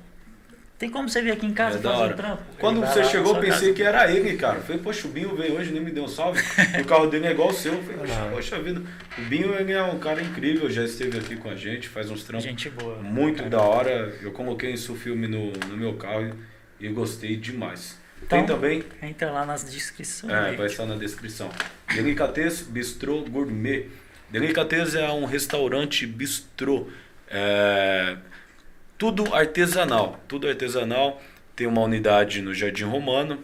Tem 0.82 0.89
como 0.89 1.07
você 1.07 1.21
vir 1.21 1.32
aqui 1.32 1.45
em 1.45 1.53
casa 1.53 1.77
É 1.77 1.82
fazer 1.82 1.95
hora. 1.95 2.13
um 2.13 2.17
trampo? 2.17 2.43
Quando 2.59 2.79
você 2.82 3.03
chegou, 3.03 3.36
pensei 3.36 3.51
casa. 3.67 3.73
que 3.73 3.84
era 3.84 4.11
ele, 4.11 4.36
cara. 4.36 4.57
Eu 4.57 4.63
Falei, 4.63 4.82
poxa, 4.82 5.07
o 5.07 5.11
Binho 5.11 5.36
veio 5.36 5.53
hoje, 5.55 5.71
nem 5.71 5.79
me 5.79 5.91
deu 5.91 6.05
um 6.05 6.07
salve. 6.07 6.41
o 6.82 6.86
carro 6.86 7.05
dele 7.05 7.27
é 7.27 7.32
igual 7.32 7.49
o 7.49 7.53
seu. 7.53 7.71
Eu 7.73 7.84
Falei, 7.84 7.99
poxa, 7.99 8.29
poxa 8.32 8.59
vida. 8.59 8.82
O 9.15 9.21
Binho 9.21 9.53
ele 9.53 9.73
é 9.73 9.84
um 9.84 9.99
cara 9.99 10.23
incrível, 10.23 10.67
já 10.71 10.84
esteve 10.84 11.19
aqui 11.19 11.36
com 11.36 11.51
a 11.51 11.55
gente, 11.55 11.88
faz 11.88 12.09
uns 12.09 12.23
trampos 12.23 12.43
Gente 12.45 12.67
boa. 12.71 12.95
muito 12.97 13.38
cara. 13.38 13.49
da 13.51 13.61
hora. 13.61 14.17
Eu 14.23 14.32
coloquei 14.32 14.73
esse 14.73 14.91
filme 14.95 15.27
no, 15.27 15.51
no 15.51 15.77
meu 15.77 15.93
carro 15.93 16.36
e 16.79 16.88
gostei 16.89 17.36
demais. 17.36 17.99
Tem 18.27 18.39
Então, 18.41 18.55
também, 18.55 18.84
Entra 19.03 19.29
lá 19.29 19.45
nas 19.45 19.63
descrições. 19.63 20.34
é, 20.34 20.39
aí. 20.49 20.55
vai 20.55 20.65
estar 20.65 20.88
na 20.88 20.95
descrição. 20.95 21.51
Delicatez 21.93 22.63
Bistrô 22.63 23.21
Gourmet. 23.21 23.86
Delicatez 24.32 24.95
é 24.95 25.11
um 25.11 25.25
restaurante 25.25 26.07
bistrô. 26.07 26.88
É, 27.29 28.17
tudo 29.02 29.34
artesanal. 29.34 30.20
Tudo 30.28 30.47
artesanal. 30.47 31.20
Tem 31.56 31.66
uma 31.66 31.82
unidade 31.82 32.39
no 32.39 32.54
Jardim 32.54 32.84
Romano. 32.84 33.39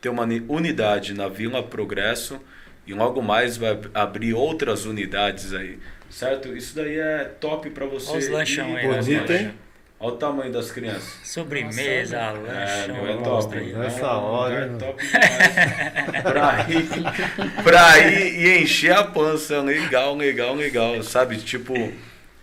Tem 0.00 0.10
uma 0.10 0.24
uni- 0.24 0.44
unidade 0.48 1.14
na 1.14 1.28
Vila 1.28 1.62
Progresso. 1.62 2.40
E 2.84 2.92
logo 2.92 3.22
mais 3.22 3.56
vai 3.56 3.70
ab- 3.70 3.88
abrir 3.94 4.34
outras 4.34 4.84
unidades 4.84 5.54
aí. 5.54 5.78
Certo? 6.10 6.56
Isso 6.56 6.74
daí 6.74 6.98
é 6.98 7.24
top 7.40 7.70
pra 7.70 7.86
você. 7.86 8.10
Olha 8.10 8.18
os 8.18 8.28
lanchão 8.28 8.74
aí, 8.74 8.84
Bonito, 8.88 9.32
hein? 9.32 9.52
Olha 10.00 10.12
o 10.14 10.16
tamanho 10.16 10.52
das 10.52 10.72
crianças. 10.72 11.20
Sobremesa, 11.22 12.16
É, 12.16 12.30
lanchão, 12.32 12.94
meu, 13.04 13.06
é 13.12 13.22
top. 13.22 13.58
aí. 13.58 13.72
É 13.72 13.76
Nessa 13.78 14.06
um 14.18 14.24
hora, 14.24 14.66
hein? 14.66 14.76
top 14.78 15.06
demais. 15.06 16.22
pra 16.22 16.66
ir, 16.68 17.62
pra 17.62 17.98
ir 18.00 18.40
e 18.44 18.62
encher 18.62 18.92
a 18.92 19.04
pança. 19.04 19.62
Legal, 19.62 20.16
legal, 20.16 20.54
legal. 20.56 21.00
Sabe? 21.04 21.36
Tipo, 21.38 21.74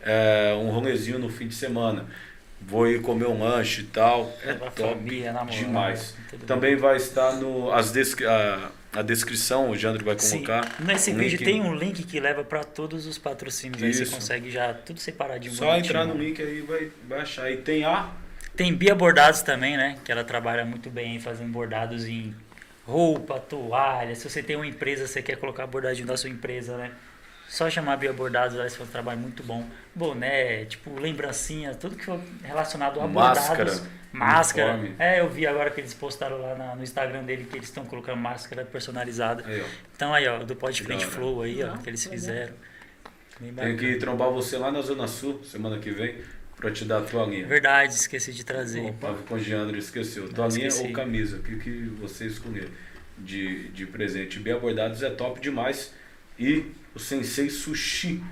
é, 0.02 0.54
um 0.58 0.70
rolezinho 0.70 1.20
no 1.20 1.28
fim 1.30 1.48
de 1.48 1.56
semana. 1.56 2.06
Vou 2.68 2.88
ir 2.88 3.02
comer 3.02 3.28
um 3.28 3.44
lanche 3.44 3.82
e 3.82 3.86
tal. 3.86 4.32
É 4.44 4.54
top 4.54 4.82
família, 4.82 5.34
namorada, 5.34 5.58
demais. 5.58 6.16
Também 6.48 6.76
vai 6.76 6.98
estar 6.98 7.34
no, 7.34 7.72
as 7.72 7.92
descri- 7.92 8.26
a, 8.26 8.72
a 8.94 9.02
descrição, 9.02 9.70
o 9.70 9.76
Jandro 9.78 10.04
vai 10.04 10.18
Sim. 10.18 10.44
colocar. 10.44 10.76
Nesse 10.80 11.12
um 11.12 11.16
vídeo 11.18 11.38
link. 11.38 11.46
tem 11.46 11.62
um 11.62 11.76
link 11.76 12.04
que 12.04 12.20
leva 12.20 12.44
para 12.44 12.64
todos 12.64 13.06
os 13.06 13.18
patrocínios. 13.18 13.82
Aí 13.84 13.90
Isso. 13.90 14.06
você 14.06 14.16
consegue 14.16 14.50
já 14.50 14.74
tudo 14.74 15.00
separadinho. 15.00 15.54
Só 15.54 15.66
bonitinho. 15.66 15.90
entrar 15.90 16.06
no 16.06 16.16
link 16.16 16.42
aí 16.42 16.62
vai, 16.62 16.90
vai 17.08 17.20
achar. 17.22 17.52
E 17.52 17.58
tem 17.58 17.84
a. 17.84 18.10
Tem 18.56 18.74
Bia 18.74 18.94
Bordados 18.94 19.42
também, 19.42 19.76
né? 19.78 19.98
Que 20.06 20.12
ela 20.12 20.24
trabalha 20.24 20.64
muito 20.64 20.90
bem 20.90 21.14
aí 21.14 21.20
fazendo 21.20 21.52
bordados 21.52 22.06
em 22.08 22.36
roupa, 22.86 23.40
toalha. 23.40 24.16
Se 24.16 24.30
você 24.30 24.44
tem 24.44 24.56
uma 24.56 24.68
empresa, 24.68 25.08
você 25.08 25.22
quer 25.22 25.38
colocar 25.38 25.66
bordadinho 25.66 26.06
da 26.08 26.16
sua 26.18 26.30
empresa, 26.30 26.78
né? 26.78 26.92
Só 27.54 27.70
chamar 27.70 27.98
Bia 27.98 28.12
Bordados, 28.12 28.56
ela 28.58 28.68
faz 28.68 28.90
um 28.90 28.92
trabalho 28.92 29.20
muito 29.20 29.44
bom. 29.44 29.64
Boné, 29.94 30.66
tipo, 30.66 31.00
lembrancinha, 31.00 31.76
tudo 31.76 31.96
que 31.96 32.04
for 32.04 32.20
relacionado 32.42 33.00
a 33.00 33.06
Máscara, 33.08 33.66
bordados. 33.66 33.84
Máscara. 34.12 34.74
uniforme. 34.74 34.96
É, 34.98 35.20
eu 35.20 35.30
vi 35.30 35.46
agora 35.46 35.70
que 35.70 35.80
eles 35.80 35.94
postaram 35.94 36.40
lá 36.42 36.56
na- 36.56 36.76
no 36.76 36.82
Instagram 36.82 37.24
dele 37.24 37.46
que 37.46 37.56
eles 37.56 37.68
estão 37.70 37.86
colocando 37.86 38.18
máscara 38.18 38.66
personalizada. 38.66 39.44
Aí, 39.46 39.62
ó. 39.62 39.66
Então 39.96 40.12
aí, 40.16 40.28
ó, 40.28 40.40
do 40.40 40.56
Pod 40.56 40.76
Que 40.76 40.84
Frente. 40.84 41.06
Flow 41.06 41.44
aí, 41.44 41.64
ó, 41.64 41.78
que 41.78 41.88
eles 41.92 42.04
fizeram. 42.04 42.56
Tem 43.56 43.78
que 43.78 43.98
trombar 43.98 44.32
você 44.32 44.58
lá 44.58 44.72
na 44.72 44.82
Zona 44.82 45.08
Sul, 45.08 45.44
semana 45.44 45.78
que 45.78 45.92
vem, 45.92 46.16
pra 46.58 46.72
te 46.72 46.86
dar 46.86 47.00
a 47.00 47.02
tua 47.02 47.24
linha. 47.28 47.46
Verdade, 47.46 47.94
esqueci 47.94 48.34
de 48.34 48.44
trazer. 48.44 48.94
Tava 48.94 49.22
com 49.22 49.36
o 49.36 49.40
Geandro, 49.40 49.78
esqueceu. 49.78 50.28
Tua 50.28 50.48
linha 50.48 50.70
ou 50.74 50.92
camisa? 50.92 51.38
O 51.38 51.44
que, 51.44 51.56
que 51.58 51.86
você 52.02 52.26
escolher 52.26 52.68
de, 53.16 53.68
de 53.70 53.86
presente? 53.86 54.40
Bem 54.40 54.54
abordados 54.54 55.04
é 55.04 55.12
top 55.12 55.40
demais. 55.40 55.94
E 56.40 56.66
o 56.96 57.00
Sensei 57.00 57.50
Sushi. 57.50 58.24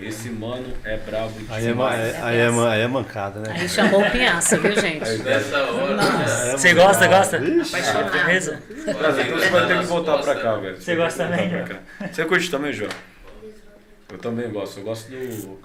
Esse 0.00 0.30
mano 0.30 0.72
é 0.84 0.96
brabo 0.96 1.34
Aí 1.50 1.66
é, 1.66 1.70
é- 1.70 2.22
aí 2.22 2.36
é, 2.38 2.48
aí 2.48 2.80
é 2.80 2.88
mancada, 2.88 3.40
né? 3.40 3.54
Aí 3.60 3.68
chamou 3.68 4.00
o 4.00 4.10
Pinhaça, 4.10 4.56
viu, 4.56 4.72
gente? 4.74 5.18
Nessa 5.22 5.58
hora. 5.64 5.96
Nossa. 5.96 6.32
É 6.48 6.52
Você 6.52 6.72
gosta, 6.72 7.06
gosta? 7.08 7.36
Apaixonado. 7.36 8.10
Beleza? 8.10 8.62
Prazer, 8.98 9.26
então 9.26 9.38
você 9.38 9.50
vai 9.50 9.66
ter 9.66 9.78
que 9.80 9.84
voltar 9.84 10.18
pra 10.22 10.34
cá, 10.34 10.56
velho. 10.56 10.80
Você 10.80 10.96
gosta 10.96 11.24
também. 11.28 11.50
Você 12.10 12.24
curte 12.24 12.50
também, 12.50 12.72
João? 12.72 12.90
Eu 14.10 14.18
também 14.18 14.50
gosto. 14.50 14.78
Eu 14.80 14.84
gosto 14.84 15.10
do 15.10 15.58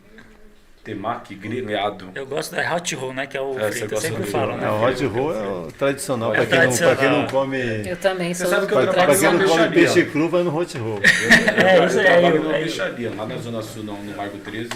temaki 0.87 1.35
grelhado. 1.35 2.09
Eu 2.15 2.25
gosto 2.25 2.55
da 2.55 2.73
hot 2.75 2.95
roll, 2.95 3.13
né? 3.13 3.27
Que 3.27 3.37
é 3.37 3.41
o 3.41 3.59
É, 3.59 3.69
você 3.71 3.79
frito. 3.79 3.93
Eu 3.95 4.01
sempre 4.01 4.23
falo, 4.25 4.53
É, 4.53 4.57
né? 4.57 4.69
o 4.69 4.81
hot 4.83 5.05
roll 5.05 5.33
é 5.35 5.47
o 5.47 5.71
tradicional. 5.77 6.33
É 6.33 6.45
pra, 6.45 6.45
quem 6.61 6.69
não, 6.69 6.77
pra 6.77 6.95
quem 6.95 7.09
não 7.09 7.27
come. 7.27 7.57
Eu 7.87 7.97
também 7.97 8.33
Você 8.33 8.43
sou 8.45 8.53
sabe 8.53 8.67
que 8.67 8.73
eu 8.73 8.77
Pra, 8.83 8.93
trabalho 8.93 9.19
pra 9.19 9.29
quem 9.29 9.39
não 9.39 9.47
come 9.47 9.69
peixe 9.69 10.05
cru, 10.05 10.29
vai 10.29 10.43
no 10.43 10.57
hot 10.57 10.77
roll. 10.77 10.99
É, 11.03 11.77
Eu, 11.79 11.85
isso 11.85 11.97
eu 11.97 12.01
é, 12.01 12.05
trabalho 12.05 12.35
eu- 12.37 12.43
numa 12.43 12.53
eu- 12.57 12.63
peixaria, 12.63 13.11
lá 13.15 13.25
na 13.25 13.37
Zona 13.37 13.61
Sul, 13.61 13.83
não, 13.83 14.01
no 14.01 14.15
Largo 14.15 14.37
13. 14.37 14.69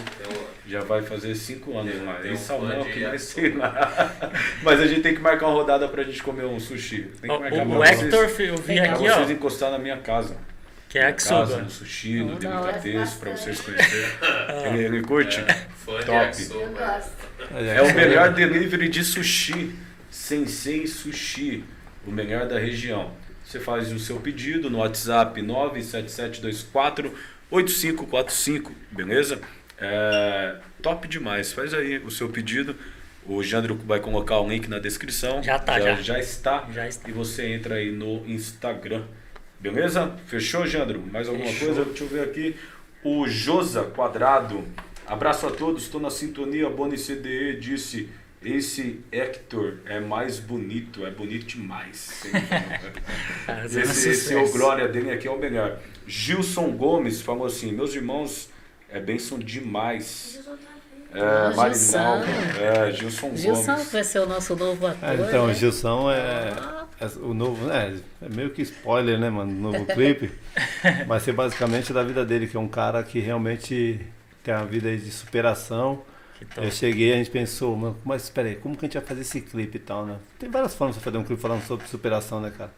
Já 0.67 0.81
vai 0.81 1.01
fazer 1.01 1.33
5 1.35 1.77
anos 1.77 2.01
lá. 2.05 2.13
Tem 2.15 2.31
E 2.31 2.33
um 2.33 2.37
salmão 2.37 2.83
que 2.83 2.99
vai 3.03 3.17
ser 3.17 3.57
lá. 3.57 4.11
Mas 4.63 4.79
a 4.79 4.87
gente 4.87 5.01
tem 5.01 5.13
que 5.13 5.19
marcar 5.21 5.47
uma 5.47 5.53
rodada 5.55 5.87
pra 5.87 6.03
gente 6.03 6.21
comer 6.23 6.45
um 6.45 6.59
sushi. 6.59 7.09
Tem 7.21 7.29
que 7.29 7.35
O, 7.35 7.39
marcar 7.39 7.65
o, 7.65 7.69
o 7.71 7.73
vocês, 7.77 8.01
Hector, 8.03 8.23
eu 8.39 8.55
vi 8.57 8.79
aqui, 8.79 9.03
pra 9.05 9.13
ó, 9.13 9.17
vocês 9.17 9.31
encostar 9.31 9.71
na 9.71 9.79
minha 9.79 9.97
casa. 9.97 10.35
Que 10.91 10.99
é 10.99 11.03
Minha 11.03 11.13
casa, 11.13 11.33
Yakisoba. 11.35 11.61
no 11.63 11.69
sushi, 11.69 12.15
no 12.19 12.31
hora. 12.33 12.39
delicatez, 12.73 13.13
pra 13.13 13.31
vocês 13.31 13.61
conhecerem. 13.61 14.09
Ele, 14.73 14.83
ele 14.83 15.01
curte? 15.03 15.41
De 15.41 16.05
Top. 16.05 16.43
Eu 16.51 16.73
gosto. 16.73 17.11
É 17.55 17.81
o 17.81 17.95
melhor 17.95 18.33
delivery 18.33 18.89
de 18.89 19.01
sushi. 19.01 19.73
Sensei 20.09 20.85
Sushi. 20.85 21.63
O 22.05 22.11
melhor 22.11 22.45
da 22.45 22.59
região. 22.59 23.13
Você 23.41 23.57
faz 23.57 23.89
o 23.93 23.99
seu 23.99 24.19
pedido 24.19 24.69
no 24.69 24.79
WhatsApp 24.79 25.41
97724 25.41 27.13
8545, 27.49 28.73
beleza? 28.91 29.41
É, 29.77 30.57
top 30.81 31.07
demais. 31.07 31.53
Faz 31.53 31.73
aí 31.73 31.99
o 31.99 32.11
seu 32.11 32.27
pedido. 32.27 32.75
O 33.25 33.41
Jandro 33.41 33.75
vai 33.85 34.01
colocar 34.01 34.39
o 34.41 34.49
link 34.49 34.67
na 34.67 34.79
descrição. 34.79 35.41
Já 35.41 35.57
tá, 35.57 35.79
já. 35.79 35.95
já. 35.95 36.19
está. 36.19 36.67
Já 36.73 36.85
está. 36.85 37.07
E 37.09 37.13
você 37.13 37.47
entra 37.47 37.75
aí 37.75 37.91
no 37.91 38.25
Instagram. 38.27 39.03
Beleza? 39.61 40.15
Fechou, 40.25 40.65
Jandro? 40.65 41.01
Mais 41.11 41.27
alguma 41.29 41.45
Fechou. 41.47 41.67
coisa? 41.67 41.85
Deixa 41.85 42.03
eu 42.03 42.07
ver 42.07 42.21
aqui. 42.23 42.55
O 43.03 43.27
Josa 43.27 43.83
Quadrado. 43.83 44.63
Abraço 45.07 45.45
a 45.47 45.51
todos, 45.51 45.83
estou 45.83 45.99
na 46.01 46.09
sintonia. 46.09 46.69
Boni 46.69 46.97
CDE 46.97 47.57
disse: 47.59 48.09
Esse 48.43 49.01
Hector 49.11 49.77
é 49.85 49.99
mais 49.99 50.39
bonito, 50.39 51.05
é 51.05 51.11
bonito 51.11 51.45
demais. 51.45 52.23
Esse, 53.65 53.79
esse 54.09 54.09
o 54.35 54.39
sucesso. 54.39 54.57
Glória 54.57 54.87
dele 54.87 55.11
aqui 55.11 55.27
é 55.27 55.31
o 55.31 55.37
melhor. 55.37 55.79
Gilson 56.07 56.71
Gomes 56.71 57.21
falou 57.21 57.45
assim: 57.45 57.71
Meus 57.71 57.93
irmãos, 57.93 58.49
é 58.89 58.99
bênção 58.99 59.37
demais. 59.37 60.39
É, 61.13 61.19
Ah, 61.19 61.53
Marinaldo, 61.55 62.25
Gilson. 62.25 62.61
é, 62.61 62.91
Gilson, 62.93 63.35
Gilson 63.35 63.73
Gomes. 63.73 63.91
vai 63.91 64.03
ser 64.03 64.19
o 64.19 64.25
nosso 64.25 64.55
novo 64.55 64.87
ator. 64.87 65.09
É, 65.09 65.15
então, 65.15 65.43
o 65.43 65.47
né? 65.47 65.53
Gilson 65.53 66.09
é, 66.11 66.15
é 66.17 66.80
o 67.21 67.33
novo. 67.33 67.69
É, 67.71 67.95
é 68.21 68.29
meio 68.29 68.49
que 68.51 68.61
spoiler, 68.61 69.19
né, 69.19 69.29
mano? 69.29 69.51
Novo 69.51 69.85
clipe. 69.93 70.31
Vai 71.07 71.19
ser 71.19 71.33
basicamente 71.33 71.93
da 71.93 72.03
vida 72.03 72.25
dele, 72.25 72.47
que 72.47 72.57
é 72.57 72.59
um 72.59 72.67
cara 72.67 73.03
que 73.03 73.19
realmente 73.19 73.99
tem 74.43 74.53
uma 74.53 74.65
vida 74.65 74.89
aí 74.89 74.97
de 74.97 75.11
superação. 75.11 76.01
Eu 76.57 76.71
cheguei, 76.71 77.13
a 77.13 77.17
gente 77.17 77.29
pensou, 77.29 77.75
mas, 77.77 77.95
mas 78.03 78.23
espera 78.23 78.47
aí, 78.49 78.55
como 78.55 78.75
que 78.75 78.85
a 78.85 78.87
gente 78.87 78.97
vai 78.97 79.05
fazer 79.05 79.21
esse 79.21 79.41
clipe 79.41 79.77
e 79.77 79.79
tal, 79.79 80.05
né? 80.07 80.17
Tem 80.39 80.49
várias 80.49 80.73
formas 80.73 80.95
de 80.97 81.01
fazer 81.03 81.17
um 81.17 81.23
clipe 81.23 81.39
falando 81.41 81.61
sobre 81.63 81.87
superação, 81.87 82.41
né, 82.41 82.51
cara? 82.55 82.71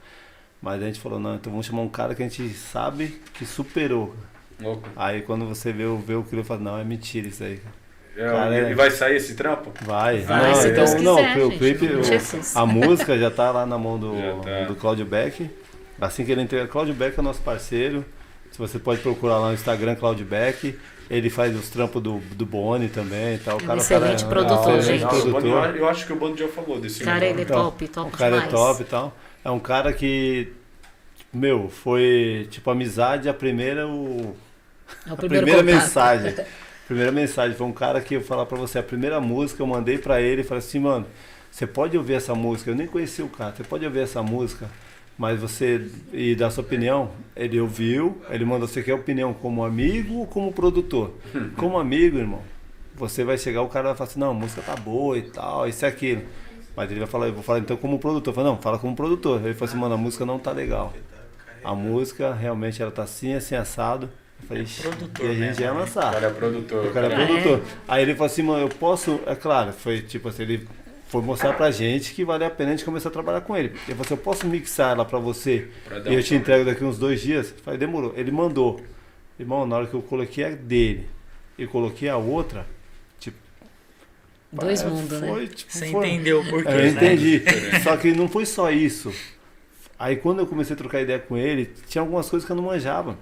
Mas 0.62 0.82
a 0.82 0.86
gente 0.86 1.00
falou, 1.00 1.20
não, 1.20 1.36
então 1.36 1.52
vamos 1.52 1.66
chamar 1.66 1.82
um 1.82 1.90
cara 1.90 2.14
que 2.16 2.22
a 2.24 2.28
gente 2.28 2.50
sabe 2.54 3.22
que 3.34 3.46
superou. 3.46 4.16
Louco. 4.60 4.88
Aí 4.96 5.22
quando 5.22 5.46
você 5.48 5.72
vê, 5.74 5.86
o- 5.86 5.98
vê 5.98 6.14
o 6.16 6.24
clipe, 6.24 6.46
fala, 6.46 6.60
não, 6.60 6.78
é 6.78 6.84
mentira 6.84 7.28
isso 7.28 7.44
aí. 7.44 7.58
cara. 7.58 7.83
É, 8.16 8.30
Cara, 8.30 8.56
e 8.70 8.72
é. 8.72 8.76
vai 8.76 8.92
sair 8.92 9.16
esse 9.16 9.34
trampo? 9.34 9.72
Vai, 9.82 10.20
Vai, 10.20 10.50
não, 10.52 10.56
se 10.56 10.68
então, 10.70 10.86
Deus 10.86 11.02
não, 11.02 11.16
quiser, 11.16 11.38
o 11.38 11.50
gente, 11.50 11.58
clipe, 11.58 11.86
o- 11.88 12.60
a 12.60 12.66
música 12.66 13.18
já 13.18 13.32
tá 13.32 13.50
lá 13.52 13.66
na 13.66 13.78
mão 13.78 13.98
do, 13.98 14.14
tá. 14.44 14.66
do 14.66 14.76
Claudio 14.76 15.06
Beck. 15.06 15.50
Assim 16.00 16.24
que 16.24 16.32
ele 16.32 16.42
entrega, 16.42 16.68
Claudio 16.68 16.94
Beck 16.94 17.18
é 17.18 17.22
nosso 17.24 17.42
parceiro. 17.42 18.06
Se 18.52 18.60
você 18.60 18.78
pode 18.78 19.02
procurar 19.02 19.40
lá 19.40 19.48
no 19.48 19.54
Instagram, 19.56 19.96
Claudio 19.96 20.26
Beck. 20.26 20.78
Ele 21.10 21.30
faz 21.30 21.56
os 21.56 21.70
trampos 21.70 22.02
do, 22.02 22.20
do 22.32 22.46
Boni 22.46 22.88
também 22.88 23.36
e 23.36 23.38
tal. 23.40 23.56
O 23.58 23.62
Um 23.64 23.66
cara, 23.66 23.80
o 23.80 23.82
excelente 23.82 24.24
cara 24.26 24.42
é- 24.42 24.46
produtor, 24.46 24.78
é, 24.78 24.82
gente. 24.82 25.06
Boni- 25.06 25.22
produtor. 25.32 25.66
eu, 25.70 25.76
eu 25.78 25.90
acho 25.90 26.06
que 26.06 26.14
o 26.14 26.16
Bando 26.16 26.38
já 26.38 26.48
falou 26.48 26.80
desse 26.80 27.04
Cara, 27.04 27.26
ele 27.26 27.40
é 27.42 27.44
Então, 27.44 27.64
top, 27.66 27.88
top 27.88 28.08
O 28.14 28.18
cara 28.18 28.32
demais. 28.32 28.48
é 28.54 28.56
top 28.56 28.82
e 28.82 28.86
tal. 28.86 29.18
É 29.44 29.50
um 29.52 29.60
cara 29.60 29.92
que 29.92 30.54
Meu, 31.34 31.68
foi 31.70 32.48
tipo 32.52 32.70
amizade, 32.70 33.28
a 33.28 33.34
primeira 33.34 33.88
o 33.88 34.36
É 35.06 35.10
o 35.10 35.14
a 35.14 35.18
primeiro 35.18 35.46
primeira 35.46 35.64
contato. 35.64 35.84
mensagem. 35.86 36.36
Primeira 36.88 37.12
mensagem 37.12 37.56
foi 37.58 37.66
um 37.66 37.72
cara 37.72 38.02
que 38.02 38.16
eu 38.16 38.22
falar 38.22 38.46
pra 38.46 38.58
você, 38.58 38.80
a 38.80 38.84
primeira 38.84 39.22
música 39.22 39.62
eu 39.64 39.68
mandei 39.68 39.98
pra 39.98 40.22
ele 40.22 40.42
e 40.42 40.44
falei 40.44 40.60
assim, 40.60 40.80
mano, 40.80 41.06
você 41.50 41.66
pode 41.66 41.98
ouvir 41.98 42.14
essa 42.14 42.36
música, 42.36 42.72
eu 42.72 42.76
nem 42.76 42.88
conheci 42.88 43.22
o 43.22 43.30
cara, 43.30 43.56
você 43.56 43.64
pode 43.64 43.86
ouvir 43.86 44.00
essa 44.00 44.22
música, 44.22 44.70
mas 45.18 45.40
você 45.40 45.90
e 46.12 46.36
dar 46.36 46.50
sua 46.50 46.64
opinião, 46.64 47.12
ele 47.36 47.60
ouviu, 47.60 48.22
ele 48.30 48.44
mandou, 48.44 48.68
você 48.68 48.84
quer 48.84 48.94
opinião 48.94 49.34
como 49.34 49.64
amigo 49.64 50.16
ou 50.16 50.28
como 50.28 50.52
produtor? 50.52 51.14
Como 51.56 51.78
amigo, 51.78 52.18
irmão, 52.18 52.42
você 52.96 53.24
vai 53.24 53.38
chegar, 53.38 53.62
o 53.62 53.70
cara 53.70 53.90
vai 53.90 53.96
falar 53.98 54.10
assim, 54.10 54.20
não, 54.20 54.32
a 54.32 54.34
música 54.34 54.62
tá 54.62 54.76
boa 54.76 55.18
e 55.18 55.24
tal, 55.24 55.68
isso 55.68 55.86
e 55.86 55.88
aquilo. 55.88 56.24
Mas 56.76 56.90
ele 56.90 57.00
vai 57.00 57.08
falar, 57.08 57.28
eu 57.28 57.34
vou 57.34 57.44
falar 57.44 57.60
então 57.60 57.78
como 57.78 58.00
produtor. 58.00 58.32
Eu 58.32 58.36
falei, 58.36 58.52
não, 58.52 58.60
fala 58.60 58.80
como 58.80 58.96
produtor. 58.96 59.40
Ele 59.44 59.54
falou 59.54 59.70
assim, 59.70 59.78
mano, 59.78 59.94
a 59.94 59.98
música 59.98 60.26
não 60.26 60.40
tá 60.40 60.52
legal. 60.52 60.92
A 61.64 61.76
música 61.76 62.34
realmente 62.34 62.82
ela 62.82 62.92
tá 62.92 63.04
assim, 63.04 63.34
assim, 63.34 63.56
assado. 63.56 64.10
Eu 64.42 64.48
falei, 64.48 64.64
"Ixi, 64.64 64.82
produtor 64.82 65.26
e 65.26 65.30
a 65.30 65.34
gente 65.34 65.40
mesmo, 65.40 65.62
ia 65.64 65.72
né? 65.72 65.78
O 65.78 65.80
lançar. 65.80 66.14
cara 66.14 66.28
é 66.28 66.30
produtor. 66.30 66.86
O 66.88 66.92
cara 66.94 67.08
é 67.08 67.16
Ah, 67.16 67.22
é? 67.22 67.26
produtor. 67.26 67.62
Aí 67.88 68.02
ele 68.02 68.14
falou 68.14 68.26
assim, 68.28 68.42
mano, 68.44 68.62
eu 68.66 68.70
posso. 68.70 69.20
É 69.26 69.36
claro, 69.36 69.72
foi 69.72 70.02
tipo 70.02 70.28
assim, 70.30 70.44
ele 70.44 70.68
foi 71.08 71.22
mostrar 71.22 71.54
pra 71.54 71.72
gente 71.72 72.14
que 72.14 72.26
vale 72.26 72.44
a 72.44 72.50
pena 72.50 72.72
a 72.72 72.76
gente 72.76 72.84
começar 72.86 73.10
a 73.10 73.12
trabalhar 73.12 73.42
com 73.42 73.56
ele. 73.56 73.70
Ele 73.70 73.78
falou 73.90 74.02
assim, 74.02 74.14
eu 74.16 74.18
posso 74.18 74.48
mixar 74.48 74.92
ela 74.94 75.06
pra 75.06 75.20
você 75.20 75.68
Pra 75.86 76.00
e 76.12 76.14
eu 76.14 76.24
te 76.24 76.36
entrego 76.36 76.66
daqui 76.66 76.84
uns 76.84 76.98
dois 76.98 77.22
dias? 77.22 77.52
Eu 77.52 77.64
falei, 77.64 77.80
demorou. 77.80 78.14
Ele 78.18 78.32
mandou. 78.32 78.82
Irmão, 79.40 79.66
na 79.66 79.78
hora 79.78 79.88
que 79.88 79.94
eu 79.94 80.02
coloquei 80.02 80.44
a 80.44 80.50
dele 80.50 81.08
e 81.58 81.66
coloquei 81.66 82.10
a 82.10 82.18
outra, 82.18 82.66
tipo. 83.20 83.38
Dois 84.52 84.82
é, 84.82 84.88
mundos, 84.88 85.22
né? 85.22 85.48
tipo, 85.48 85.72
Você 85.72 85.90
foi- 85.90 86.08
entendeu 86.10 86.42
o 86.42 86.50
porquê, 86.50 86.68
eu 86.70 86.74
né? 86.78 86.88
entendi. 86.90 87.42
Só 87.84 87.96
que 87.98 88.12
não 88.12 88.28
foi 88.28 88.46
só 88.46 88.70
isso. 88.72 89.12
Aí 89.98 90.16
quando 90.18 90.40
eu 90.40 90.48
comecei 90.48 90.74
a 90.74 90.78
trocar 90.78 91.02
ideia 91.02 91.18
com 91.20 91.38
ele, 91.38 91.72
tinha 91.88 92.02
algumas 92.02 92.30
coisas 92.30 92.46
que 92.46 92.52
eu 92.52 92.56
não 92.56 92.64
manjava. 92.64 93.18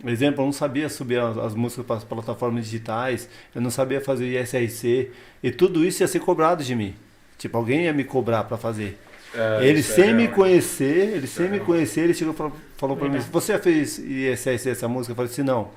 Por 0.00 0.10
exemplo, 0.10 0.42
eu 0.42 0.46
não 0.46 0.52
sabia 0.52 0.88
subir 0.88 1.18
as, 1.18 1.38
as 1.38 1.54
músicas 1.54 1.86
para 1.86 1.96
as 1.96 2.04
plataformas 2.04 2.64
digitais, 2.64 3.28
eu 3.54 3.60
não 3.62 3.70
sabia 3.70 4.00
fazer 4.00 4.40
ISRC, 4.40 5.10
e 5.42 5.50
tudo 5.50 5.84
isso 5.84 6.02
ia 6.02 6.08
ser 6.08 6.20
cobrado 6.20 6.62
de 6.62 6.74
mim. 6.74 6.94
Tipo, 7.38 7.56
alguém 7.56 7.84
ia 7.84 7.92
me 7.92 8.04
cobrar 8.04 8.44
para 8.44 8.56
fazer. 8.56 8.98
É, 9.34 9.66
ele 9.66 9.80
é 9.80 9.82
sem 9.82 10.14
me 10.14 10.22
real, 10.22 10.30
né? 10.30 10.34
conhecer, 10.34 11.16
ele 11.16 11.26
sem 11.26 11.46
é 11.46 11.48
me 11.48 11.60
conhecer, 11.60 12.02
ele 12.02 12.14
chegou 12.14 12.32
e 12.34 12.36
falou, 12.78 12.96
para 12.96 13.08
mim, 13.08 13.18
você 13.18 13.58
fez 13.58 13.98
ISRC 13.98 14.70
essa 14.70 14.88
música? 14.88 15.12
Eu 15.12 15.16
falei 15.16 15.30
assim, 15.30 15.42
não. 15.42 15.70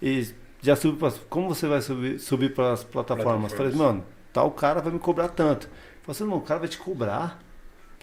E 0.00 0.28
já 0.62 0.74
subiu 0.74 0.98
para 0.98 1.12
como 1.28 1.48
você 1.48 1.66
vai 1.68 1.80
subir, 1.82 2.18
subir 2.18 2.54
para 2.54 2.72
as 2.72 2.82
plataformas? 2.82 3.52
Eu 3.52 3.58
Falei, 3.58 3.72
Plataformas. 3.72 3.96
mano, 4.02 4.06
tal 4.32 4.50
cara 4.50 4.80
vai 4.80 4.92
me 4.92 4.98
cobrar 4.98 5.28
tanto. 5.28 5.66
Eu 5.66 5.70
falei 6.02 6.16
assim, 6.16 6.24
não, 6.24 6.38
o 6.38 6.40
cara 6.40 6.60
vai 6.60 6.68
te 6.68 6.78
cobrar. 6.78 7.43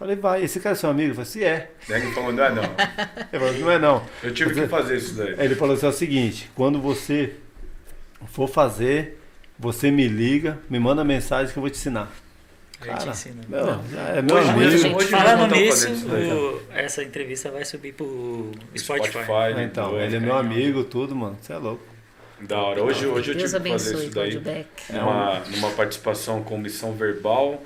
Falei, 0.01 0.15
vai, 0.15 0.43
esse 0.43 0.59
cara 0.59 0.73
é 0.73 0.79
seu 0.79 0.89
amigo? 0.89 1.11
Eu 1.11 1.13
falei, 1.13 1.29
se 1.29 1.43
é. 1.43 1.69
Daí 1.87 2.01
ele 2.01 2.11
falou, 2.11 2.33
não 2.33 2.43
é 2.43 2.49
não. 2.51 2.63
Ele 2.63 3.39
falou, 3.39 3.53
não 3.59 3.71
é 3.71 3.77
não. 3.77 4.03
Eu 4.23 4.33
tive 4.33 4.51
que 4.55 4.67
fazer 4.67 4.97
isso 4.97 5.13
daí. 5.13 5.35
Aí 5.37 5.45
Ele 5.45 5.53
falou 5.53 5.75
assim, 5.75 5.85
é 5.85 5.89
o 5.89 5.93
seguinte, 5.93 6.49
quando 6.55 6.81
você 6.81 7.35
for 8.25 8.47
fazer, 8.47 9.19
você 9.59 9.91
me 9.91 10.07
liga, 10.07 10.57
me 10.67 10.79
manda 10.79 11.03
mensagem 11.03 11.53
que 11.53 11.59
eu 11.59 11.61
vou 11.61 11.69
te 11.69 11.77
ensinar. 11.77 12.11
Cara, 12.79 13.11
ensina. 13.11 13.43
meu, 13.47 13.63
Não. 13.63 13.83
é 14.15 14.21
meu 14.23 14.35
Hoje 14.37 14.49
amigo. 14.49 14.71
gente. 14.71 14.95
hoje 14.95 15.07
Falando 15.09 15.51
nisso, 15.55 15.87
o- 15.91 16.61
essa 16.73 17.03
entrevista 17.03 17.51
vai 17.51 17.63
subir 17.63 17.93
pro 17.93 18.49
Spotify. 18.75 19.11
Spotify, 19.23 19.61
Então, 19.63 19.91
dois, 19.91 20.03
ele 20.05 20.15
é 20.15 20.19
né? 20.19 20.25
meu 20.25 20.35
amigo, 20.35 20.83
tudo, 20.83 21.15
mano. 21.15 21.37
Você 21.39 21.53
é 21.53 21.57
louco. 21.57 21.83
Da 22.41 22.59
hora. 22.59 22.83
Hoje, 22.83 23.05
hoje 23.05 23.29
eu 23.29 23.35
tive 23.35 23.35
que 23.35 23.41
fazer 23.43 23.57
abençoe, 23.57 24.05
isso 24.07 24.39
daí. 24.39 24.65
Numa, 24.89 25.39
numa 25.41 25.69
participação 25.73 26.41
com 26.41 26.57
Missão 26.57 26.93
Verbal, 26.93 27.61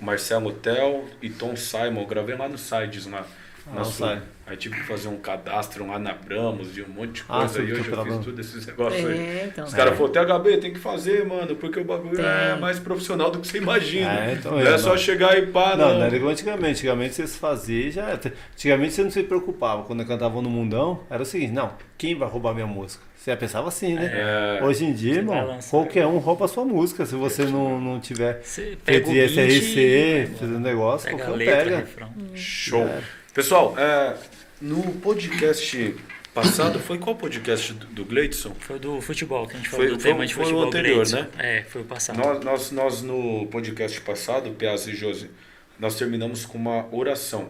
Marcelo 0.00 0.52
Tel 0.52 1.04
e 1.22 1.30
Tom 1.30 1.56
Simon. 1.56 2.02
Eu 2.02 2.06
gravei 2.06 2.36
lá 2.36 2.48
no 2.48 2.58
Sides, 2.58 3.06
lá 3.06 3.26
na 3.66 3.80
Ah, 3.80 3.84
Sul. 3.84 4.06
sai. 4.06 4.22
Aí 4.48 4.56
tive 4.56 4.76
que 4.76 4.82
fazer 4.84 5.08
um 5.08 5.16
cadastro 5.16 5.84
lá 5.88 5.98
na 5.98 6.14
Bramos 6.14 6.76
e 6.78 6.82
um 6.82 6.88
monte 6.88 7.14
de 7.14 7.24
Ah, 7.28 7.38
coisa. 7.38 7.54
sim, 7.54 7.66
e 7.66 7.72
hoje 7.72 7.88
eu 7.90 8.04
fiz 8.04 8.18
tudo 8.24 8.40
esses 8.40 8.64
negócios 8.64 9.04
aí. 9.04 9.18
É, 9.18 9.44
então. 9.52 9.64
Os 9.64 9.74
caras 9.74 9.98
falaram, 9.98 10.12
THB, 10.38 10.56
tem 10.58 10.72
que 10.72 10.78
fazer, 10.78 11.26
mano, 11.26 11.56
porque 11.56 11.80
o 11.80 11.84
bagulho 11.84 12.20
é 12.24 12.52
Tem. 12.52 12.60
mais 12.60 12.78
profissional 12.78 13.28
do 13.30 13.40
que 13.40 13.48
você 13.48 13.58
imagina. 13.58 14.20
É, 14.26 14.32
então 14.34 14.52
não 14.52 14.60
é, 14.60 14.74
é 14.74 14.78
só 14.78 14.90
não. 14.90 14.98
chegar 14.98 15.36
e 15.36 15.46
pá, 15.46 15.74
Não, 15.76 15.88
não. 15.88 15.98
não 15.98 16.04
era 16.06 16.14
igual 16.14 16.30
antigamente. 16.30 16.70
Antigamente 16.78 17.14
vocês 17.16 17.36
faziam 17.36 17.90
já. 17.90 18.20
Antigamente 18.54 18.92
você 18.94 19.02
não 19.02 19.10
se 19.10 19.22
preocupava. 19.24 19.82
Quando 19.82 20.00
eu 20.02 20.06
cantava 20.06 20.40
no 20.40 20.48
mundão, 20.48 21.00
era 21.10 21.22
o 21.22 21.26
seguinte, 21.26 21.52
não, 21.52 21.72
quem 21.98 22.14
vai 22.14 22.28
roubar 22.28 22.54
minha 22.54 22.68
música? 22.68 23.02
Você 23.16 23.32
já 23.32 23.36
pensava 23.36 23.66
assim, 23.66 23.94
né? 23.94 24.12
É, 24.60 24.62
Hoje 24.64 24.84
em 24.84 24.92
dia, 24.92 25.14
irmão, 25.14 25.44
lançar. 25.44 25.70
qualquer 25.70 26.06
um 26.06 26.18
rouba 26.18 26.44
a 26.44 26.48
sua 26.48 26.64
música. 26.64 27.04
Se 27.04 27.16
você 27.16 27.44
não, 27.44 27.80
não 27.80 27.98
tiver 27.98 28.40
feito 28.44 29.10
de 29.10 29.18
SRC, 29.18 30.30
fazendo 30.38 30.60
negócio, 30.60 31.10
pega 31.10 31.24
qualquer 31.24 31.32
um 31.34 31.36
letra, 31.36 31.64
pega. 31.64 31.76
refrão. 31.78 32.12
show. 32.36 32.88
Pessoal, 33.34 33.74
é, 33.76 34.14
no 34.60 34.82
podcast 34.94 35.94
passado, 36.34 36.78
foi 36.78 36.98
qual 36.98 37.16
podcast 37.16 37.72
do, 37.72 37.86
do 37.86 38.04
Gleidson? 38.04 38.54
Foi 38.60 38.78
do 38.78 39.00
futebol 39.00 39.46
que 39.46 39.54
a 39.54 39.56
gente 39.56 39.68
Foi- 39.68 39.78
falou 39.80 39.96
do 39.96 40.02
foi- 40.02 40.10
tema 40.12 40.26
de 40.26 40.34
foi 40.34 40.42
o 40.42 40.46
futebol. 40.46 40.66
anterior, 40.68 40.94
Gleidson. 41.06 41.16
né? 41.16 41.28
É, 41.38 41.62
foi 41.64 41.82
o 41.82 41.84
passado. 41.84 42.16
Nós, 42.18 42.44
nós, 42.44 42.70
nós 42.72 43.02
no 43.02 43.46
podcast 43.46 44.00
passado, 44.02 44.50
Piazza 44.50 44.90
e 44.90 44.94
Josi, 44.94 45.30
nós 45.78 45.94
terminamos 45.96 46.44
com 46.44 46.58
uma 46.58 46.86
oração. 46.94 47.48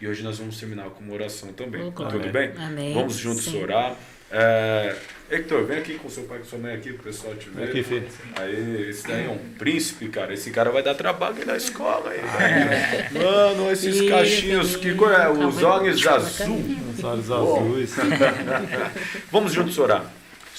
E 0.00 0.06
hoje 0.06 0.22
nós 0.22 0.38
vamos 0.38 0.58
terminar 0.60 0.90
com 0.90 1.02
uma 1.02 1.14
oração 1.14 1.52
também. 1.54 1.90
Tudo 1.90 2.30
bem? 2.30 2.52
Amém. 2.58 2.92
Vamos 2.92 3.16
juntos 3.16 3.44
Sim. 3.46 3.62
orar. 3.62 3.96
É, 4.30 4.94
Hector, 5.28 5.64
vem 5.64 5.78
aqui 5.78 5.94
com 5.94 6.08
seu 6.08 6.22
pai 6.24 6.36
e 6.36 6.40
com 6.40 6.46
sua 6.46 6.58
mãe 6.58 6.74
aqui, 6.74 6.92
pro 6.92 7.02
pessoal 7.02 7.34
te 7.34 7.48
ver. 7.50 7.64
Aqui, 7.68 7.82
filho. 7.82 8.06
Aí, 8.36 8.88
esse 8.90 9.06
daí 9.08 9.26
é 9.26 9.28
um 9.28 9.38
príncipe, 9.58 10.08
cara. 10.08 10.32
Esse 10.32 10.50
cara 10.52 10.70
vai 10.70 10.82
dar 10.84 10.94
trabalho 10.94 11.36
aí 11.38 11.44
na 11.44 11.56
escola. 11.56 12.10
Aí, 12.10 12.20
Ah, 12.22 12.36
velho. 13.10 13.24
Mano, 13.26 13.72
esses 13.72 14.08
cachinhos, 14.08 14.76
que 14.76 14.94
cor 14.94 15.10
é? 15.12 15.28
Os 15.28 15.36
Calma 15.38 15.58
aí. 15.58 15.64
olhos 15.88 16.06
azul. 16.06 16.64
Os 16.96 17.02
olhos 17.04 17.30
azuis. 17.30 17.94
Vamos 19.32 19.52
juntos 19.52 19.76
orar. 19.78 20.04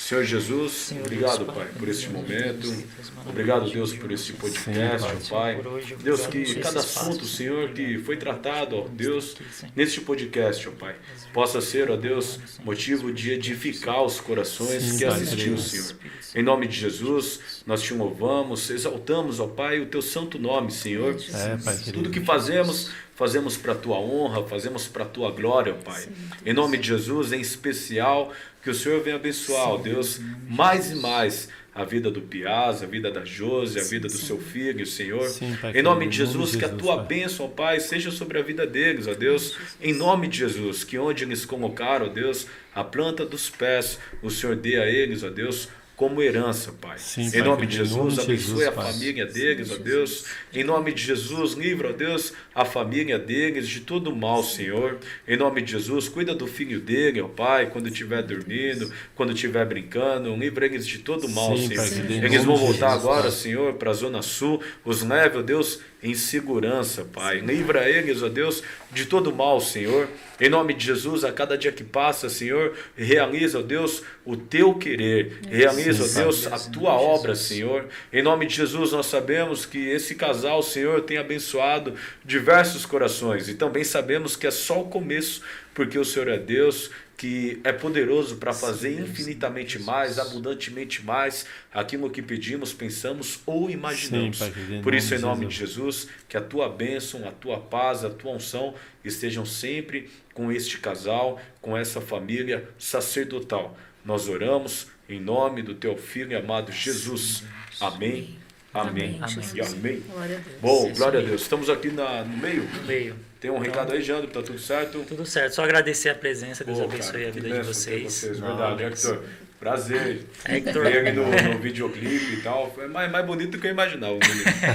Senhor 0.08 0.24
Jesus, 0.24 0.72
Senhor 0.72 1.06
obrigado, 1.06 1.44
Deus, 1.44 1.58
Pai, 1.58 1.68
por 1.78 1.90
este 1.90 2.08
momento. 2.08 2.86
Obrigado, 3.26 3.70
Deus, 3.70 3.92
de 3.92 4.00
por 4.00 4.10
este 4.10 4.32
podcast, 4.32 5.06
Pai. 5.30 5.60
ó 5.60 5.64
Pai. 5.64 5.96
Deus, 6.02 6.26
que 6.28 6.56
cada 6.62 6.80
assunto, 6.80 7.26
Senhor, 7.26 7.74
que 7.74 7.98
foi 7.98 8.16
tratado, 8.16 8.78
ó 8.78 8.88
Deus, 8.88 9.36
neste 9.76 10.00
podcast, 10.00 10.66
ó 10.70 10.72
Pai, 10.72 10.96
possa 11.34 11.60
ser, 11.60 11.92
ó 11.92 11.98
Deus, 11.98 12.40
motivo 12.64 13.12
de 13.12 13.34
edificar 13.34 14.02
os 14.02 14.22
corações 14.22 14.82
Sim, 14.82 14.98
que 14.98 15.36
Deus. 15.36 15.62
Senhor. 15.66 15.96
Em 16.34 16.42
nome 16.42 16.68
de 16.68 16.80
Jesus, 16.80 17.42
nós 17.66 17.82
te 17.82 17.94
louvamos, 17.94 18.70
exaltamos, 18.70 19.42
ó 19.42 19.48
Pai, 19.48 19.82
o 19.82 19.88
teu 19.88 20.02
santo 20.02 20.40
nome, 20.40 20.72
Senhor. 20.72 21.18
É. 21.34 21.92
Tudo 21.92 22.10
que 22.10 22.22
fazemos, 22.22 22.92
fazemos 23.18 23.58
para 23.58 23.74
a 23.74 23.76
tua 23.76 23.98
honra, 23.98 24.44
fazemos 24.44 24.88
para 24.88 25.04
a 25.04 25.08
tua 25.08 25.32
glória, 25.32 25.76
ó 25.78 25.84
Pai. 25.84 26.08
Em 26.46 26.54
nome 26.54 26.78
de 26.78 26.88
Jesus, 26.88 27.34
em 27.34 27.42
especial, 27.42 28.32
que 28.64 28.70
o 28.70 28.76
Senhor 28.76 29.02
venha 29.02 29.16
abençoar, 29.16 29.70
ó 29.70 29.78
Deus, 29.78 30.22
mais 30.48 30.92
e 30.92 30.96
mais 30.96 31.50
a 31.74 31.84
vida 31.84 32.10
do 32.10 32.22
Piaz, 32.22 32.82
a 32.82 32.86
vida 32.86 33.12
da 33.12 33.26
Josi, 33.26 33.80
a 33.80 33.84
vida 33.84 34.08
do 34.08 34.18
seu 34.18 34.40
filho, 34.40 34.86
Senhor. 34.86 35.28
Sim, 35.30 35.56
Pai 35.60 35.78
Em 35.78 35.82
nome 35.82 36.08
de 36.08 36.18
Jesus, 36.18 36.56
que 36.56 36.64
a 36.64 36.68
Jesus, 36.68 36.82
tua 36.82 36.98
Pai. 36.98 37.06
bênção, 37.08 37.46
ó 37.46 37.50
Pai, 37.50 37.80
seja 37.80 38.12
sobre 38.12 38.40
a 38.40 38.42
vida 38.44 38.66
deles, 38.66 39.08
ó 39.08 39.14
Deus. 39.14 39.56
Em 39.82 39.94
nome 39.94 40.28
de 40.28 40.38
Jesus, 40.38 40.84
que 40.84 40.98
onde 40.98 41.24
eles 41.24 41.44
colocaram, 41.44 42.06
ó 42.06 42.10
Deus, 42.10 42.48
a 42.74 42.84
planta 42.84 43.26
dos 43.26 43.50
pés, 43.50 44.00
o 44.22 44.30
Senhor 44.30 44.56
dê 44.56 44.80
a 44.80 44.88
eles, 44.88 45.24
ó 45.24 45.30
Deus, 45.30 45.70
como 45.96 46.22
herança, 46.22 46.72
Pai. 46.80 46.98
Sim, 47.00 47.26
em 47.28 47.32
Pai 47.32 47.42
nome 47.42 47.66
de 47.68 47.78
querido, 47.78 47.94
em 47.94 47.98
nome 47.98 48.10
Jesus, 48.12 48.16
de 48.16 48.22
abençoe 48.34 48.58
Jesus, 48.58 48.68
a 48.68 48.72
família 48.72 49.26
deles, 49.26 49.72
ó 49.72 49.78
Deus. 49.78 50.26
Em 50.54 50.64
nome 50.64 50.94
de 50.94 51.04
Jesus, 51.04 51.54
livra, 51.54 51.90
ó 51.90 51.94
Deus, 51.94 52.34
a 52.58 52.66
família 52.66 53.20
deles 53.20 53.68
de 53.68 53.82
todo 53.82 54.16
mal, 54.16 54.42
Senhor. 54.42 54.98
Em 55.28 55.38
nome 55.38 55.62
de 55.62 55.74
Jesus, 55.74 56.10
cuida 56.10 56.34
do 56.34 56.48
filho 56.48 56.80
dele, 56.80 57.22
ó 57.22 57.28
Pai, 57.28 57.68
quando 57.68 57.88
estiver 57.88 58.24
dormindo, 58.24 58.92
quando 59.14 59.32
estiver 59.32 59.64
brincando, 59.64 60.36
livra 60.36 60.66
eles 60.66 60.88
de 60.88 60.98
todo 60.98 61.30
mal, 61.30 61.56
Sim, 61.56 61.68
Senhor. 61.68 62.24
Eles 62.26 62.44
vão 62.44 62.58
voltar 62.58 62.94
agora. 62.94 63.30
Senhor, 63.30 63.76
para 63.76 63.92
a 63.92 63.94
Zona 63.94 64.24
Sul, 64.24 64.60
os 64.84 65.04
leve, 65.04 65.38
ó 65.38 65.42
Deus, 65.44 65.82
em 66.02 66.16
segurança, 66.16 67.06
Pai. 67.06 67.42
Livra 67.42 67.88
eles, 67.88 68.24
ó 68.24 68.30
Deus, 68.30 68.64
de 68.92 69.06
todo 69.06 69.32
mal, 69.32 69.62
Senhor. 69.62 70.10
Em 70.40 70.50
nome 70.50 70.74
de 70.74 70.86
Jesus, 70.86 71.24
a 71.24 71.32
cada 71.32 71.56
dia 71.58 71.72
que 71.72 71.84
passa, 71.84 72.28
Senhor, 72.28 72.76
realiza, 72.96 73.60
ó 73.60 73.62
Deus, 73.62 74.02
o 74.26 74.36
teu 74.36 74.74
querer. 74.74 75.42
Realiza, 75.48 76.04
ó 76.04 76.24
Deus, 76.24 76.48
a 76.48 76.58
tua 76.58 76.94
obra, 76.94 77.36
Senhor. 77.36 77.86
Em 78.12 78.24
nome 78.24 78.48
de 78.48 78.56
Jesus, 78.56 78.92
nós 78.92 79.06
sabemos 79.06 79.66
que 79.66 79.90
esse 79.90 80.16
casal, 80.16 80.64
Senhor, 80.64 81.02
tem 81.02 81.18
abençoado 81.18 81.94
diversos 82.26 82.47
corações. 82.86 83.50
E 83.50 83.56
também 83.56 83.84
sabemos 83.84 84.36
que 84.36 84.48
é 84.48 84.52
só 84.52 84.82
o 84.82 84.86
começo, 84.86 85.42
porque 85.74 86.00
o 86.00 86.06
Senhor 86.06 86.30
é 86.30 86.38
Deus 86.38 86.90
que 87.18 87.60
é 87.64 87.74
poderoso 87.74 88.38
para 88.38 88.54
fazer 88.54 89.02
infinitamente 89.02 89.80
mais, 89.80 90.20
abundantemente 90.20 91.04
mais, 91.04 91.48
aquilo 91.74 92.12
que 92.12 92.22
pedimos, 92.22 92.72
pensamos 92.72 93.40
ou 93.44 93.72
imaginamos. 93.72 94.38
Sim, 94.38 94.52
Pai 94.52 94.82
Por 94.84 94.94
isso, 94.94 95.16
em 95.16 95.20
nome 95.20 95.48
de 95.48 95.56
Jesus, 95.56 96.08
que 96.30 96.38
a 96.38 96.42
tua 96.42 96.70
bênção, 96.70 97.28
a 97.28 97.32
tua 97.32 97.60
paz, 97.60 98.06
a 98.06 98.10
tua 98.12 98.34
unção 98.34 98.76
estejam 99.04 99.48
sempre 99.48 100.10
com 100.34 100.52
este 100.52 100.78
casal, 100.78 101.42
com 101.60 101.76
essa 101.76 102.00
família 102.00 102.70
sacerdotal. 102.78 103.76
Nós 104.06 104.30
oramos 104.30 104.88
em 105.10 105.20
nome 105.20 105.64
do 105.64 105.74
teu 105.74 105.98
filho 105.98 106.38
amado 106.38 106.72
Jesus. 106.72 107.44
Amém 107.82 108.47
Amém. 108.74 109.20
Amém, 109.22 109.46
E 109.56 109.62
amém. 109.62 110.04
Glória 110.12 110.38
a 110.38 110.40
Deus. 110.40 110.62
Bom, 110.62 110.88
Isso 110.88 110.96
glória 111.00 111.20
a. 111.20 111.24
Deus. 111.24 111.42
Estamos 111.42 111.70
aqui 111.70 111.90
na, 111.90 112.24
no 112.24 112.38
meio. 112.38 112.64
No 112.64 112.84
meio. 112.84 113.16
Tem 113.40 113.52
um 113.52 113.60
recado 113.60 113.94
aí, 113.94 114.02
Jandro, 114.02 114.28
tá 114.28 114.42
tudo 114.42 114.60
certo? 114.60 115.04
Tudo 115.08 115.26
certo. 115.26 115.54
Só 115.54 115.64
agradecer 115.64 116.10
a 116.10 116.16
presença. 116.16 116.64
Deus 116.64 116.80
Pô, 116.80 116.86
abençoe 116.86 117.12
cara, 117.14 117.28
a 117.28 117.32
vida 117.32 117.48
de 117.48 117.54
ter 117.54 117.64
vocês. 117.64 118.22
Verdade, 118.24 118.84
Hector. 118.84 119.24
Prazer. 119.60 120.26
Hector. 120.46 120.88
Aqui 120.88 121.12
no, 121.12 121.54
no 121.54 121.60
videoclipe 121.60 122.34
e 122.34 122.42
tal. 122.42 122.72
Foi 122.74 122.88
mais, 122.88 123.12
mais 123.12 123.26
bonito 123.26 123.52
do 123.52 123.60
que 123.60 123.68
eu 123.68 123.72
imaginava. 123.72 124.18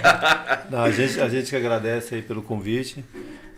Não, 0.70 0.82
a, 0.82 0.90
gente, 0.90 1.20
a 1.20 1.28
gente 1.28 1.51
que 1.51 1.56
agradece 1.56 2.14
aí 2.14 2.23
pelo 2.23 2.43
convite 2.43 3.05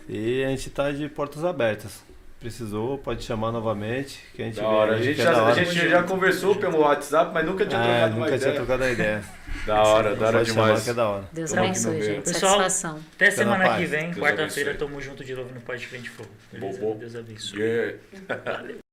e 0.09 0.43
a 0.43 0.49
gente 0.49 0.69
tá 0.69 0.91
de 0.91 1.07
portas 1.07 1.43
abertas. 1.43 2.03
Precisou, 2.45 2.99
pode 2.99 3.23
chamar 3.23 3.51
novamente. 3.51 4.19
Que 4.35 4.43
a 4.43 4.45
gente 4.45 4.55
Da 4.57 4.61
vê 4.61 4.67
hora. 4.67 4.91
A 4.91 4.95
aí, 4.97 5.03
gente, 5.03 5.19
é 5.19 5.23
já, 5.23 5.31
da 5.31 5.39
a 5.39 5.43
hora. 5.45 5.65
gente 5.65 5.89
já 5.89 6.03
conversou 6.03 6.55
pelo 6.55 6.79
WhatsApp, 6.81 7.31
mas 7.33 7.43
nunca 7.43 7.65
tinha 7.65 7.81
É, 7.81 7.83
trocado 7.83 8.15
uma 8.15 8.25
nunca 8.25 8.37
tinha 8.37 8.49
ideia. 8.49 8.55
trocado 8.55 8.83
a 8.83 8.91
ideia. 8.91 9.23
Da 9.65 9.81
hora, 9.81 10.15
da 10.15 10.27
hora 10.27 10.43
demais. 10.43 10.83
que 10.83 10.89
é 10.89 10.93
da 10.93 11.07
hora. 11.09 11.23
Deus 11.31 11.53
abençoe, 11.57 12.01
gente. 12.03 12.25
Pessoal, 12.25 12.57
Satisfação. 12.59 12.99
Até 13.15 13.31
semana 13.31 13.77
que 13.77 13.85
vem, 13.85 14.13
quarta-feira, 14.13 14.75
tamo 14.75 15.01
junto 15.01 15.23
de 15.23 15.33
novo 15.33 15.51
no 15.55 15.61
Pode 15.61 15.87
Frente 15.87 16.09
Fogo. 16.09 16.29
Beleza? 16.51 16.79
Bobo. 16.79 16.99
Deus 16.99 17.15
abençoe. 17.15 17.59
Yeah. 17.59 17.97
Valeu. 18.45 18.84